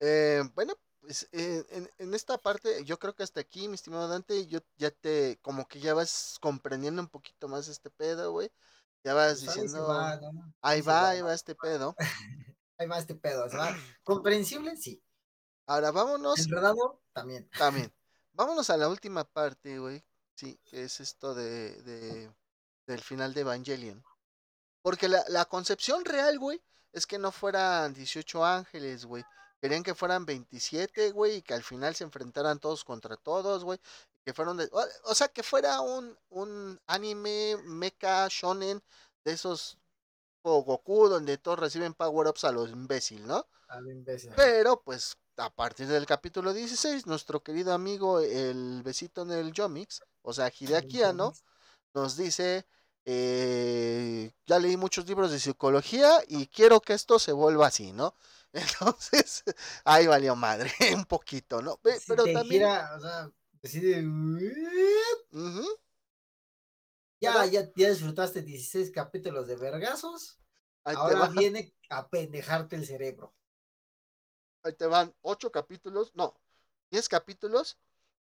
Eh, 0.00 0.42
bueno, 0.54 0.74
pues 1.00 1.28
eh, 1.32 1.64
en, 1.70 1.90
en, 1.98 2.14
esta 2.14 2.38
parte, 2.38 2.84
yo 2.84 2.98
creo 2.98 3.14
que 3.14 3.22
hasta 3.22 3.40
aquí, 3.40 3.68
mi 3.68 3.74
estimado 3.74 4.08
Dante, 4.08 4.46
yo 4.46 4.60
ya 4.76 4.90
te, 4.90 5.38
como 5.42 5.66
que 5.68 5.80
ya 5.80 5.94
vas 5.94 6.38
comprendiendo 6.40 7.02
un 7.02 7.08
poquito 7.08 7.48
más 7.48 7.68
este 7.68 7.90
pedo, 7.90 8.32
güey. 8.32 8.50
Ya 9.04 9.14
vas 9.14 9.42
pues 9.42 9.54
diciendo, 9.54 9.88
va, 9.88 10.16
¿no? 10.16 10.54
ahí 10.60 10.82
va, 10.82 11.08
ahí 11.10 11.22
va 11.22 11.34
este 11.34 11.54
pedo. 11.54 11.94
ahí 12.78 12.86
va 12.86 12.98
este 12.98 13.14
pedo, 13.14 13.42
¿verdad? 13.42 13.74
Comprensible, 14.02 14.76
sí. 14.76 15.02
Ahora 15.66 15.90
vámonos. 15.90 16.38
Enredado, 16.38 17.00
también. 17.12 17.48
También. 17.56 17.92
Vámonos 18.32 18.68
a 18.70 18.76
la 18.76 18.88
última 18.88 19.24
parte, 19.24 19.78
güey. 19.78 20.04
Sí, 20.34 20.58
que 20.64 20.84
es 20.84 21.00
esto 21.00 21.34
de, 21.34 21.82
de 21.82 22.32
del 22.86 23.00
final 23.00 23.34
de 23.34 23.42
Evangelion. 23.42 24.02
Porque 24.82 25.08
la, 25.08 25.22
la 25.28 25.44
concepción 25.44 26.04
real, 26.04 26.38
güey, 26.38 26.62
es 26.92 27.06
que 27.06 27.18
no 27.18 27.30
fueran 27.32 27.92
18 27.94 28.44
ángeles, 28.44 29.04
güey. 29.04 29.24
Querían 29.60 29.82
que 29.82 29.94
fueran 29.94 30.24
27, 30.24 31.10
güey, 31.12 31.36
y 31.36 31.42
que 31.42 31.52
al 31.52 31.62
final 31.62 31.94
se 31.94 32.04
enfrentaran 32.04 32.58
todos 32.58 32.82
contra 32.82 33.16
todos, 33.16 33.62
güey 33.62 33.78
que 34.24 34.34
fueron 34.34 34.56
de, 34.56 34.68
o, 35.04 35.14
sea, 35.14 35.28
que 35.28 35.42
fuera 35.42 35.80
un, 35.80 36.16
un 36.28 36.80
anime 36.86 37.56
mecha 37.64 38.26
shonen 38.28 38.82
de 39.24 39.32
esos 39.32 39.78
o 40.42 40.62
Goku 40.62 41.08
donde 41.08 41.38
todos 41.38 41.58
reciben 41.58 41.94
power-ups 41.94 42.44
a 42.44 42.52
los 42.52 42.70
imbécil, 42.70 43.26
¿no? 43.26 43.46
A 43.68 43.80
lo 43.80 43.90
imbécil. 43.90 44.32
Pero 44.36 44.80
pues 44.82 45.16
a 45.36 45.50
partir 45.50 45.86
del 45.86 46.06
capítulo 46.06 46.52
16, 46.52 47.06
nuestro 47.06 47.42
querido 47.42 47.72
amigo 47.72 48.20
el 48.20 48.82
besito 48.82 49.22
en 49.22 49.32
el 49.32 49.52
Yomix, 49.52 50.02
o 50.22 50.32
sea, 50.32 50.50
Hideaki 50.50 51.00
¿no? 51.14 51.32
nos 51.94 52.16
dice, 52.16 52.66
eh, 53.04 54.32
ya 54.46 54.58
leí 54.58 54.76
muchos 54.76 55.06
libros 55.06 55.30
de 55.30 55.40
psicología 55.40 56.20
y 56.28 56.46
quiero 56.46 56.80
que 56.80 56.92
esto 56.92 57.18
se 57.18 57.32
vuelva 57.32 57.68
así, 57.68 57.92
¿no? 57.92 58.14
Entonces, 58.52 59.44
ahí 59.84 60.06
valió 60.06 60.36
madre, 60.36 60.72
un 60.94 61.04
poquito, 61.04 61.62
¿no? 61.62 61.78
Pero 62.06 62.24
también... 62.24 62.64
o 62.64 63.00
sea, 63.00 63.30
ya, 67.20 67.44
ya, 67.46 67.70
ya 67.74 67.90
disfrutaste 67.90 68.42
16 68.42 68.90
capítulos 68.90 69.46
de 69.46 69.56
vergazos. 69.56 70.38
Ahora 70.84 71.28
viene 71.52 71.74
a 71.90 72.08
pendejarte 72.08 72.76
el 72.76 72.86
cerebro. 72.86 73.34
Ahí 74.62 74.72
te 74.72 74.86
van 74.86 75.14
8 75.22 75.50
capítulos, 75.52 76.12
no, 76.14 76.40
10 76.90 77.08
capítulos 77.08 77.78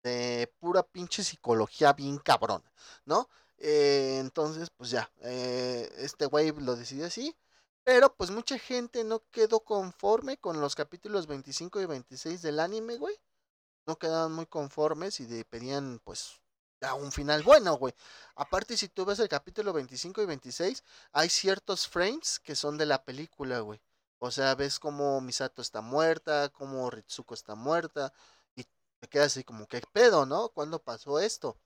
de 0.03 0.51
pura 0.59 0.84
pinche 0.84 1.23
psicología 1.23 1.93
bien 1.93 2.17
cabrón, 2.17 2.63
¿no? 3.05 3.30
Eh, 3.57 4.17
entonces, 4.19 4.69
pues 4.69 4.89
ya, 4.89 5.11
eh, 5.21 5.91
este 5.97 6.25
güey 6.25 6.51
lo 6.51 6.75
decidió 6.75 7.05
así. 7.05 7.36
Pero 7.84 8.15
pues 8.15 8.30
mucha 8.30 8.57
gente 8.59 9.03
no 9.03 9.23
quedó 9.32 9.61
conforme 9.61 10.38
con 10.38 10.61
los 10.61 10.75
capítulos 10.75 11.27
25 11.27 11.82
y 11.82 11.86
26 11.86 12.41
del 12.41 12.59
anime, 12.59 12.97
güey 12.97 13.19
no 13.86 13.97
quedaban 13.97 14.32
muy 14.34 14.45
conformes 14.45 15.19
y 15.19 15.25
de, 15.25 15.45
pedían 15.45 15.99
pues 16.03 16.41
a 16.82 16.93
un 16.93 17.11
final 17.11 17.43
bueno, 17.43 17.75
güey. 17.77 17.93
Aparte, 18.36 18.77
si 18.77 18.88
tú 18.89 19.05
ves 19.05 19.19
el 19.19 19.30
capítulo 19.30 19.73
25 19.73 20.21
y 20.21 20.25
26, 20.25 20.84
hay 21.11 21.30
ciertos 21.30 21.88
frames 21.88 22.39
que 22.39 22.55
son 22.55 22.77
de 22.77 22.86
la 22.86 23.03
película, 23.03 23.59
güey. 23.59 23.82
O 24.19 24.32
sea, 24.32 24.55
ves 24.55 24.80
como 24.80 25.21
Misato 25.21 25.61
está 25.61 25.82
muerta, 25.82 26.49
como 26.49 26.89
Ritsuko 26.89 27.34
está 27.34 27.55
muerta, 27.55 28.13
y 28.55 28.63
te 28.99 29.07
quedas 29.09 29.27
así 29.34 29.43
como, 29.43 29.67
¿qué 29.67 29.82
pedo, 29.93 30.25
no? 30.25 30.49
¿Cuándo 30.49 30.80
pasó 30.82 31.19
esto? 31.19 31.57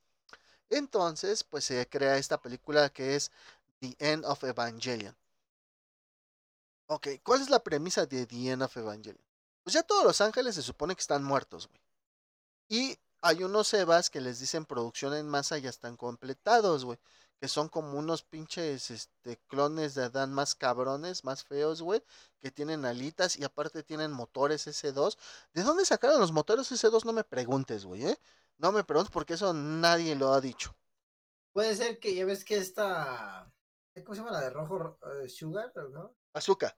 Entonces, 0.70 1.44
pues 1.44 1.66
se 1.66 1.88
crea 1.90 2.18
esta 2.18 2.42
película 2.42 2.90
que 2.90 3.16
es 3.16 3.32
The 3.80 3.96
End 4.00 4.26
of 4.26 4.44
Evangelion. 4.44 5.16
Ok, 6.88 7.08
¿cuál 7.24 7.42
es 7.42 7.50
la 7.50 7.64
premisa 7.64 8.06
de 8.06 8.26
The 8.26 8.52
End 8.52 8.64
of 8.64 8.78
Evangelion? 8.78 9.24
Pues 9.64 9.74
ya 9.74 9.84
todos 9.84 10.04
los 10.06 10.22
ángeles 10.22 10.56
se 10.56 10.62
supone 10.62 10.96
que 10.96 11.02
están 11.02 11.24
muertos, 11.24 11.68
güey. 11.68 11.83
Y 12.68 12.98
hay 13.22 13.44
unos 13.44 13.74
Evas 13.74 14.10
que 14.10 14.22
les 14.22 14.40
dicen 14.40 14.66
producción 14.66 15.14
en 15.14 15.28
masa 15.28 15.58
ya 15.58 15.70
están 15.70 15.98
completados, 15.98 16.86
güey. 16.86 17.00
Que 17.40 17.48
son 17.48 17.68
como 17.68 17.98
unos 17.98 18.24
pinches 18.24 18.90
este, 18.90 19.38
clones 19.48 19.96
de 19.96 20.04
Adán 20.04 20.34
más 20.34 20.56
cabrones, 20.56 21.24
más 21.24 21.44
feos, 21.44 21.82
güey. 21.82 22.04
Que 22.42 22.52
tienen 22.52 22.86
alitas 22.86 23.38
y 23.38 23.44
aparte 23.44 23.84
tienen 23.84 24.12
motores 24.12 24.68
S2. 24.68 25.18
¿De 25.54 25.64
dónde 25.64 25.86
sacaron 25.86 26.20
los 26.20 26.32
motores 26.32 26.72
S2? 26.72 27.06
No 27.06 27.14
me 27.14 27.24
preguntes, 27.24 27.86
güey, 27.86 28.06
¿eh? 28.06 28.20
No 28.58 28.72
me 28.72 28.84
preguntes 28.84 29.12
porque 29.12 29.34
eso 29.34 29.54
nadie 29.54 30.16
lo 30.16 30.34
ha 30.34 30.42
dicho. 30.42 30.76
Puede 31.54 31.76
ser 31.76 32.00
que 32.00 32.16
ya 32.16 32.26
ves 32.26 32.44
que 32.44 32.58
esta. 32.58 33.52
¿Cómo 34.04 34.16
se 34.16 34.22
llama 34.22 34.32
la 34.32 34.42
de 34.42 34.50
rojo? 34.50 34.98
Uh, 35.02 35.28
¿Sugar? 35.30 35.72
¿no? 35.92 36.16
Azúcar. 36.34 36.76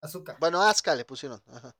Azúcar. 0.00 0.36
Bueno, 0.38 0.62
Aska 0.62 0.94
le 0.94 1.04
pusieron. 1.04 1.42
Ajá. 1.46 1.74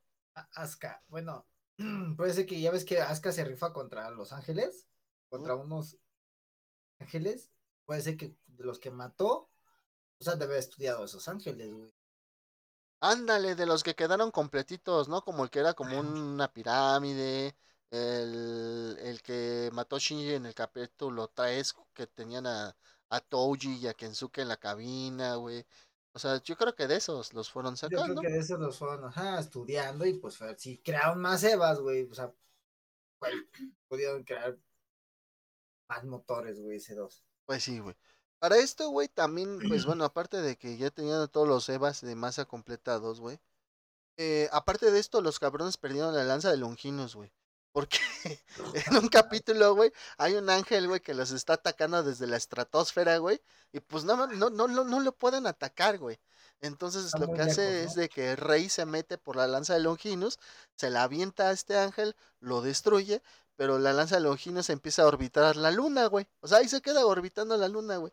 Bueno, 1.09 1.46
Puede 2.16 2.33
ser 2.35 2.47
que 2.47 2.61
ya 2.61 2.70
ves 2.70 2.85
que 2.85 3.01
Asuka 3.01 3.33
se 3.33 3.45
rifa 3.45 3.72
contra 3.72 4.11
Los 4.11 4.33
Ángeles, 4.33 4.87
contra 5.28 5.55
unos 5.55 5.97
ángeles, 6.99 7.51
puede 7.87 8.03
ser 8.03 8.16
que 8.16 8.37
de 8.47 8.64
los 8.64 8.78
que 8.78 8.91
mató, 8.91 9.49
o 10.20 10.24
sea, 10.24 10.35
debe 10.35 10.53
haber 10.53 10.59
estudiado 10.59 11.05
esos 11.05 11.26
ángeles, 11.28 11.72
güey. 11.72 11.91
Ándale, 13.01 13.55
de 13.55 13.64
los 13.64 13.83
que 13.83 13.95
quedaron 13.95 14.31
completitos, 14.31 15.09
¿no? 15.09 15.22
Como 15.22 15.45
el 15.45 15.51
que 15.51 15.61
era 15.61 15.72
como 15.72 15.99
una 16.01 16.53
pirámide, 16.53 17.57
el, 17.91 18.99
el 19.01 19.22
que 19.22 19.70
mató 19.72 19.99
Shinji 19.99 20.35
en 20.35 20.47
el 20.47 20.55
capítulo 20.55 21.28
3, 21.28 21.74
que 21.95 22.07
tenían 22.07 22.47
a, 22.47 22.76
a 23.09 23.20
Touji 23.20 23.78
y 23.78 23.87
a 23.87 23.95
Kensuke 23.95 24.39
en 24.43 24.49
la 24.49 24.59
cabina, 24.59 25.37
güey. 25.37 25.66
O 26.12 26.18
sea, 26.18 26.42
yo 26.42 26.56
creo 26.56 26.74
que 26.74 26.86
de 26.86 26.96
esos 26.96 27.32
los 27.34 27.50
fueron 27.50 27.76
Yo 27.76 27.88
creo 27.88 28.00
sacando. 28.00 28.20
que 28.20 28.28
de 28.28 28.38
esos 28.38 28.58
los 28.58 28.78
fueron, 28.78 29.04
ajá, 29.04 29.38
estudiando 29.38 30.04
y 30.06 30.14
pues 30.14 30.38
si 30.58 30.78
crearon 30.78 31.20
más 31.20 31.42
Evas, 31.44 31.80
güey, 31.80 32.08
o 32.11 32.14
sea, 32.14 32.32
güey, 33.20 33.32
pudieron 33.88 34.24
crear 34.24 34.58
más 35.88 36.04
motores, 36.04 36.61
güey, 36.61 36.76
ese 36.76 36.94
dos. 36.94 37.24
Pues 37.46 37.62
sí, 37.62 37.78
güey. 37.78 37.96
Para 38.38 38.56
esto, 38.56 38.88
güey, 38.90 39.08
también, 39.08 39.58
pues 39.68 39.84
bueno, 39.86 40.04
aparte 40.04 40.40
de 40.40 40.56
que 40.56 40.76
ya 40.76 40.90
tenían 40.90 41.28
todos 41.28 41.46
los 41.46 41.68
Evas 41.68 42.00
de 42.00 42.14
masa 42.14 42.44
completados, 42.44 43.20
güey. 43.20 43.40
Eh, 44.16 44.48
aparte 44.52 44.90
de 44.90 44.98
esto, 44.98 45.20
los 45.22 45.38
cabrones 45.38 45.76
perdieron 45.76 46.14
la 46.14 46.24
lanza 46.24 46.50
de 46.50 46.56
Longinus, 46.56 47.14
güey. 47.14 47.32
Porque 47.73 47.99
en 48.89 48.97
un 48.97 49.09
capítulo, 49.09 49.75
güey, 49.75 49.93
hay 50.18 50.35
un 50.35 50.51
ángel, 50.51 50.89
güey, 50.89 51.01
que 51.01 51.14
los 51.14 51.31
está 51.31 51.55
atacando 51.55 52.03
desde 52.03 52.27
la 52.27 52.37
estratosfera, 52.37 53.18
güey. 53.18 53.41
Y 53.73 53.81
pues 53.81 54.05
no, 54.05 54.27
no, 54.27 54.51
no, 54.51 54.68
no, 54.68 54.85
no 54.85 55.01
lo 55.01 55.12
pueden 55.12 55.47
atacar, 55.47 55.99
güey. 55.99 56.18
Entonces 56.61 57.07
Está 57.07 57.18
lo 57.18 57.33
que 57.33 57.43
hace 57.43 57.71
lejos, 57.71 57.91
es 57.91 57.95
de 57.95 58.09
que 58.09 58.37
Rey 58.37 58.68
se 58.68 58.85
mete 58.85 59.18
por 59.18 59.37
la 59.37 59.47
lanza 59.47 59.75
de 59.75 59.81
Longinus, 59.81 60.39
se 60.77 60.91
la 60.91 61.05
avienta 61.05 61.49
a 61.49 61.53
este 61.53 61.79
ángel, 61.79 62.14
lo 62.41 62.61
destruye, 62.61 63.23
pero 63.57 63.79
la 63.79 63.93
lanza 63.93 64.16
de 64.16 64.23
Longinus 64.23 64.68
empieza 64.71 65.03
a 65.03 65.07
orbitar 65.07 65.57
la 65.57 65.71
luna, 65.71 66.07
güey. 66.07 66.27
O 66.41 66.49
sea, 66.49 66.59
ahí 66.59 66.68
se 66.68 66.83
queda 66.83 67.07
orbitando 67.07 67.57
la 67.57 67.68
luna, 67.68 67.97
güey. 67.97 68.12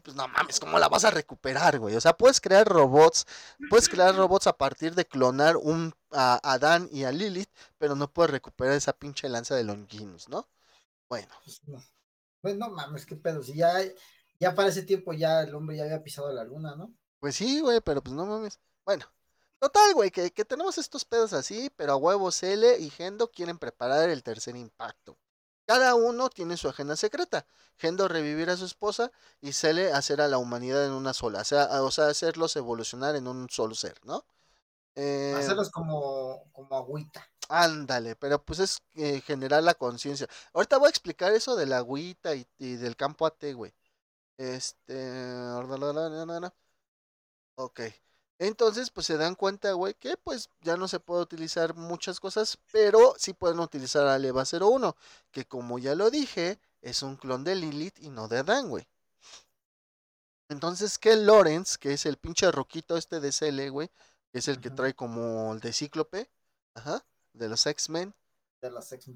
Pues 0.00 0.16
no 0.16 0.26
mames, 0.26 0.58
¿cómo 0.58 0.78
la 0.78 0.88
vas 0.88 1.04
a 1.04 1.10
recuperar, 1.10 1.78
güey? 1.78 1.94
O 1.96 2.00
sea, 2.00 2.16
puedes 2.16 2.40
crear 2.40 2.66
robots, 2.66 3.26
puedes 3.68 3.88
crear 3.88 4.14
robots 4.16 4.46
a 4.46 4.56
partir 4.56 4.94
de 4.94 5.06
clonar 5.06 5.56
un 5.58 5.94
a 6.10 6.40
Adán 6.42 6.88
y 6.90 7.04
a 7.04 7.12
Lilith, 7.12 7.50
pero 7.78 7.94
no 7.94 8.10
puedes 8.12 8.30
recuperar 8.30 8.74
esa 8.74 8.94
pinche 8.94 9.28
lanza 9.28 9.54
de 9.54 9.64
Longinus, 9.64 10.28
¿no? 10.28 10.48
Bueno, 11.08 11.34
Pues 11.44 11.60
no, 11.66 11.82
pues 12.40 12.56
no 12.56 12.70
mames, 12.70 13.06
qué 13.06 13.16
pedo, 13.16 13.42
si 13.42 13.54
ya, 13.54 13.74
ya 14.40 14.54
para 14.54 14.68
ese 14.70 14.82
tiempo 14.82 15.12
ya 15.12 15.42
el 15.42 15.54
hombre 15.54 15.76
ya 15.76 15.84
había 15.84 16.02
pisado 16.02 16.32
la 16.32 16.44
luna, 16.44 16.74
¿no? 16.76 16.94
pues 17.20 17.36
sí, 17.36 17.60
güey, 17.60 17.80
pero 17.80 18.02
pues 18.02 18.14
no 18.14 18.26
mames. 18.26 18.60
Bueno, 18.84 19.06
total, 19.60 19.94
güey, 19.94 20.10
que, 20.10 20.32
que 20.32 20.44
tenemos 20.44 20.78
estos 20.78 21.04
pedos 21.04 21.32
así, 21.32 21.70
pero 21.76 21.92
a 21.92 21.96
huevos 21.96 22.36
Cele 22.36 22.78
y 22.80 22.90
Gendo 22.90 23.30
quieren 23.30 23.58
preparar 23.58 24.10
el 24.10 24.22
tercer 24.22 24.56
impacto. 24.56 25.18
Cada 25.66 25.94
uno 25.94 26.28
tiene 26.28 26.56
su 26.56 26.68
agenda 26.68 26.96
secreta. 26.96 27.46
Gendo 27.76 28.08
revivir 28.08 28.50
a 28.50 28.56
su 28.56 28.64
esposa 28.64 29.10
y 29.40 29.52
Cele 29.52 29.92
hacer 29.92 30.20
a 30.20 30.28
la 30.28 30.38
humanidad 30.38 30.84
en 30.84 30.92
una 30.92 31.14
sola. 31.14 31.40
O 31.40 31.44
sea, 31.44 31.82
o 31.82 31.90
sea 31.90 32.08
hacerlos 32.08 32.56
evolucionar 32.56 33.16
en 33.16 33.26
un 33.26 33.48
solo 33.48 33.74
ser, 33.74 33.98
¿no? 34.04 34.24
Eh, 34.94 35.34
Hacerlos 35.36 35.70
como, 35.70 36.44
como 36.52 36.76
agüita. 36.76 37.26
Ándale, 37.48 38.16
pero 38.16 38.44
pues 38.44 38.58
es 38.58 38.82
eh, 38.94 39.20
generar 39.20 39.62
la 39.62 39.74
conciencia. 39.74 40.28
Ahorita 40.52 40.78
voy 40.78 40.86
a 40.86 40.90
explicar 40.90 41.32
eso 41.32 41.56
de 41.56 41.66
la 41.66 41.78
agüita 41.78 42.34
y, 42.34 42.46
y 42.58 42.76
del 42.76 42.96
campo 42.96 43.26
AT, 43.26 43.52
güey. 43.54 43.74
Este. 44.36 44.94
Ok. 47.56 47.80
Entonces, 48.42 48.90
pues 48.90 49.06
se 49.06 49.16
dan 49.16 49.36
cuenta, 49.36 49.70
güey, 49.72 49.94
que 49.94 50.16
pues 50.16 50.50
ya 50.62 50.76
no 50.76 50.88
se 50.88 50.98
puede 50.98 51.22
utilizar 51.22 51.76
muchas 51.76 52.18
cosas, 52.18 52.58
pero 52.72 53.14
sí 53.16 53.34
pueden 53.34 53.60
utilizar 53.60 54.08
a 54.08 54.18
Leva 54.18 54.42
01, 54.42 54.96
que 55.30 55.46
como 55.46 55.78
ya 55.78 55.94
lo 55.94 56.10
dije, 56.10 56.58
es 56.80 57.04
un 57.04 57.14
clon 57.14 57.44
de 57.44 57.54
Lilith 57.54 58.00
y 58.00 58.10
no 58.10 58.26
de 58.26 58.38
Adán, 58.38 58.68
güey. 58.68 58.84
Entonces, 60.48 60.98
que 60.98 61.14
Lawrence, 61.14 61.76
que 61.78 61.92
es 61.92 62.04
el 62.04 62.16
pinche 62.16 62.50
roquito 62.50 62.96
este 62.96 63.20
de 63.20 63.30
CL, 63.30 63.70
güey, 63.70 63.92
que 64.32 64.40
es 64.40 64.48
el 64.48 64.60
que 64.60 64.70
trae 64.70 64.92
como 64.92 65.52
el 65.52 65.60
de 65.60 65.72
Cíclope, 65.72 66.28
ajá, 66.74 67.06
de 67.34 67.48
los 67.48 67.64
X-Men, 67.64 68.12
De 68.60 68.70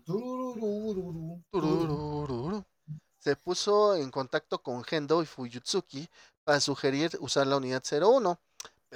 tururu. 0.05 1.43
Tururururu. 1.51 2.65
Se 3.19 3.35
puso 3.35 3.97
en 3.97 4.13
contacto 4.13 4.63
con 4.63 4.85
Gendo 4.85 5.21
y 5.21 5.27
Fuyutsuki 5.27 6.09
para 6.45 6.61
sugerir 6.61 7.19
usar 7.21 7.49
la 7.49 7.57
unidad 7.57 7.83
01. 7.83 8.39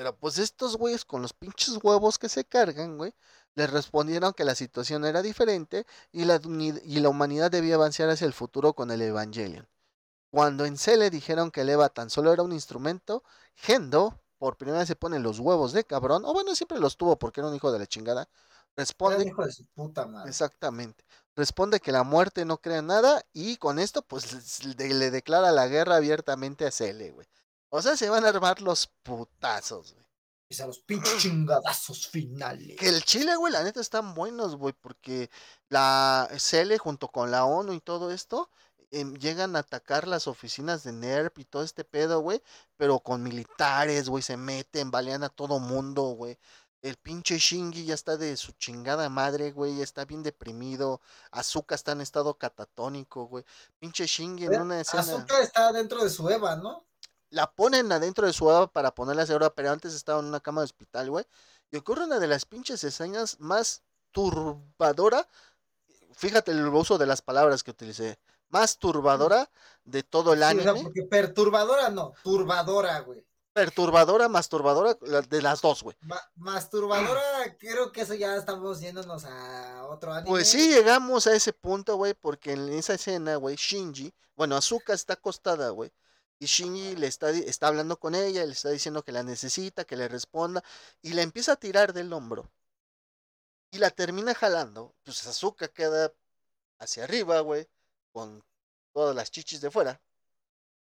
Pero 0.00 0.16
pues 0.16 0.38
estos 0.38 0.78
güeyes 0.78 1.04
con 1.04 1.20
los 1.20 1.34
pinches 1.34 1.78
huevos 1.82 2.18
que 2.18 2.30
se 2.30 2.46
cargan, 2.46 2.96
güey, 2.96 3.12
les 3.54 3.68
respondieron 3.68 4.32
que 4.32 4.44
la 4.44 4.54
situación 4.54 5.04
era 5.04 5.20
diferente 5.20 5.84
y 6.10 6.24
la, 6.24 6.40
y 6.42 7.00
la 7.00 7.10
humanidad 7.10 7.50
debía 7.50 7.74
avanzar 7.74 8.08
hacia 8.08 8.26
el 8.26 8.32
futuro 8.32 8.72
con 8.72 8.90
el 8.90 9.02
Evangelion. 9.02 9.68
Cuando 10.30 10.64
en 10.64 10.78
Cele 10.78 11.10
dijeron 11.10 11.50
que 11.50 11.60
el 11.60 11.68
Eva 11.68 11.90
tan 11.90 12.08
solo 12.08 12.32
era 12.32 12.42
un 12.42 12.52
instrumento, 12.52 13.22
Gendo, 13.54 14.18
por 14.38 14.56
primera 14.56 14.78
vez 14.78 14.88
se 14.88 14.96
pone 14.96 15.18
los 15.18 15.38
huevos 15.38 15.74
de 15.74 15.84
cabrón, 15.84 16.24
o 16.24 16.32
bueno, 16.32 16.54
siempre 16.54 16.80
los 16.80 16.96
tuvo 16.96 17.18
porque 17.18 17.42
era 17.42 17.50
un 17.50 17.54
hijo 17.54 17.70
de 17.70 17.80
la 17.80 17.86
chingada, 17.86 18.22
Era 18.22 18.30
responde 18.78 19.24
un 19.24 19.28
hijo 19.28 19.44
de 19.44 19.52
su 19.52 19.66
puta 19.66 20.06
madre. 20.06 20.30
Exactamente. 20.30 21.04
Responde 21.36 21.78
que 21.78 21.92
la 21.92 22.04
muerte 22.04 22.46
no 22.46 22.56
crea 22.56 22.80
nada 22.80 23.22
y 23.34 23.58
con 23.58 23.78
esto 23.78 24.00
pues 24.00 24.64
le, 24.64 24.94
le 24.94 25.10
declara 25.10 25.52
la 25.52 25.66
guerra 25.66 25.96
abiertamente 25.96 26.64
a 26.64 26.70
Cele, 26.70 27.10
güey. 27.10 27.26
O 27.70 27.80
sea, 27.80 27.96
se 27.96 28.10
van 28.10 28.24
a 28.24 28.28
armar 28.28 28.60
los 28.60 28.88
putazos, 29.02 29.94
güey. 29.94 30.04
Y 30.52 30.60
a 30.60 30.66
los 30.66 30.80
pinches 30.80 31.18
chingadazos 31.18 32.08
finales. 32.08 32.76
Que 32.76 32.88
el 32.88 33.04
Chile, 33.04 33.36
güey, 33.36 33.52
la 33.52 33.62
neta 33.62 33.80
están 33.80 34.14
buenos, 34.14 34.56
güey, 34.56 34.74
porque 34.74 35.30
la 35.68 36.28
Cele 36.40 36.76
junto 36.76 37.06
con 37.06 37.30
la 37.30 37.44
ONU 37.44 37.72
y 37.72 37.80
todo 37.80 38.10
esto 38.10 38.50
em, 38.90 39.14
llegan 39.14 39.54
a 39.54 39.60
atacar 39.60 40.08
las 40.08 40.26
oficinas 40.26 40.82
de 40.82 40.90
NERP 40.90 41.38
y 41.38 41.44
todo 41.44 41.62
este 41.62 41.84
pedo, 41.84 42.18
güey, 42.18 42.42
pero 42.76 42.98
con 42.98 43.22
militares, 43.22 44.08
güey, 44.08 44.24
se 44.24 44.36
meten, 44.36 44.90
balean 44.90 45.22
a 45.22 45.28
todo 45.28 45.60
mundo, 45.60 46.02
güey. 46.02 46.36
El 46.82 46.96
pinche 46.96 47.38
Shingi 47.38 47.84
ya 47.84 47.94
está 47.94 48.16
de 48.16 48.36
su 48.36 48.50
chingada 48.52 49.08
madre, 49.08 49.52
güey, 49.52 49.76
ya 49.76 49.84
está 49.84 50.04
bien 50.04 50.24
deprimido. 50.24 51.00
Azuka 51.30 51.76
está 51.76 51.92
en 51.92 52.00
estado 52.00 52.36
catatónico, 52.38 53.26
güey. 53.26 53.44
Pinche 53.78 54.06
Shingi 54.06 54.46
en 54.46 54.62
una 54.62 54.80
escena 54.80 55.02
Azúcar 55.02 55.42
está 55.42 55.70
dentro 55.72 56.02
de 56.02 56.10
su 56.10 56.28
Eva, 56.28 56.56
¿no? 56.56 56.89
La 57.30 57.50
ponen 57.52 57.90
adentro 57.92 58.26
de 58.26 58.32
su 58.32 58.50
ava 58.50 58.66
para 58.72 58.94
ponerla 58.94 59.22
a 59.22 59.26
segura, 59.26 59.50
pero 59.54 59.70
antes 59.70 59.94
estaba 59.94 60.20
en 60.20 60.26
una 60.26 60.40
cama 60.40 60.60
de 60.60 60.66
hospital, 60.66 61.10
güey. 61.10 61.24
Y 61.70 61.76
ocurre 61.76 62.04
una 62.04 62.18
de 62.18 62.26
las 62.26 62.44
pinches 62.44 62.82
escenas 62.84 63.38
más 63.40 63.82
turbadora. 64.10 65.26
Fíjate 66.14 66.50
el 66.50 66.66
uso 66.66 66.98
de 66.98 67.06
las 67.06 67.22
palabras 67.22 67.62
que 67.62 67.70
utilicé. 67.70 68.18
Más 68.48 68.78
turbadora 68.78 69.48
de 69.84 70.02
todo 70.02 70.32
el 70.32 70.40
Sí, 70.40 70.44
o 70.44 70.62
sea, 70.62 70.70
anime. 70.72 70.82
porque 70.82 71.02
perturbadora 71.04 71.88
no, 71.90 72.12
turbadora, 72.22 72.98
güey. 73.00 73.24
Perturbadora, 73.52 74.28
masturbadora, 74.28 74.94
de 74.94 75.42
las 75.42 75.60
dos, 75.60 75.82
güey. 75.82 75.96
Ma- 76.02 76.20
masturbadora, 76.36 77.56
creo 77.58 77.90
que 77.92 78.02
eso 78.02 78.14
ya 78.14 78.36
estamos 78.36 78.80
yéndonos 78.80 79.24
a 79.24 79.86
otro 79.88 80.12
anime. 80.12 80.28
Pues 80.30 80.48
sí, 80.48 80.68
llegamos 80.72 81.26
a 81.26 81.34
ese 81.34 81.52
punto, 81.52 81.96
güey, 81.96 82.14
porque 82.14 82.52
en 82.52 82.68
esa 82.70 82.94
escena, 82.94 83.36
güey, 83.36 83.56
Shinji, 83.56 84.12
bueno, 84.36 84.56
Azuka 84.56 84.92
está 84.94 85.14
acostada, 85.14 85.70
güey, 85.70 85.92
y 86.40 86.46
Shinji 86.46 86.96
le 86.96 87.06
está, 87.06 87.28
hablando 87.68 88.00
con 88.00 88.14
ella, 88.14 88.44
le 88.46 88.52
está 88.52 88.70
diciendo 88.70 89.04
que 89.04 89.12
la 89.12 89.22
necesita, 89.22 89.84
que 89.84 89.96
le 89.96 90.08
responda, 90.08 90.64
y 91.02 91.12
le 91.12 91.22
empieza 91.22 91.52
a 91.52 91.56
tirar 91.56 91.92
del 91.92 92.12
hombro, 92.14 92.50
y 93.70 93.78
la 93.78 93.90
termina 93.90 94.34
jalando, 94.34 94.94
pues 95.04 95.26
Azuka 95.26 95.68
queda 95.68 96.12
hacia 96.78 97.04
arriba, 97.04 97.40
güey, 97.40 97.68
con 98.12 98.42
todas 98.92 99.14
las 99.14 99.30
chichis 99.30 99.60
de 99.60 99.70
fuera, 99.70 100.00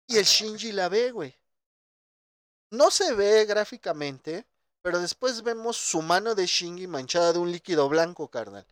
y 0.07 0.17
el 0.17 0.23
Shinji 0.23 0.71
la 0.71 0.87
ve, 0.87 1.11
güey. 1.11 1.37
No 2.71 2.89
se 2.89 3.13
ve 3.13 3.45
gráficamente, 3.45 4.47
pero 4.81 4.99
después 4.99 5.43
vemos 5.43 5.75
su 5.75 6.01
mano 6.01 6.35
de 6.35 6.45
Shinji 6.45 6.87
manchada 6.87 7.33
de 7.33 7.39
un 7.39 7.51
líquido 7.51 7.89
blanco, 7.89 8.29
carnal. 8.29 8.65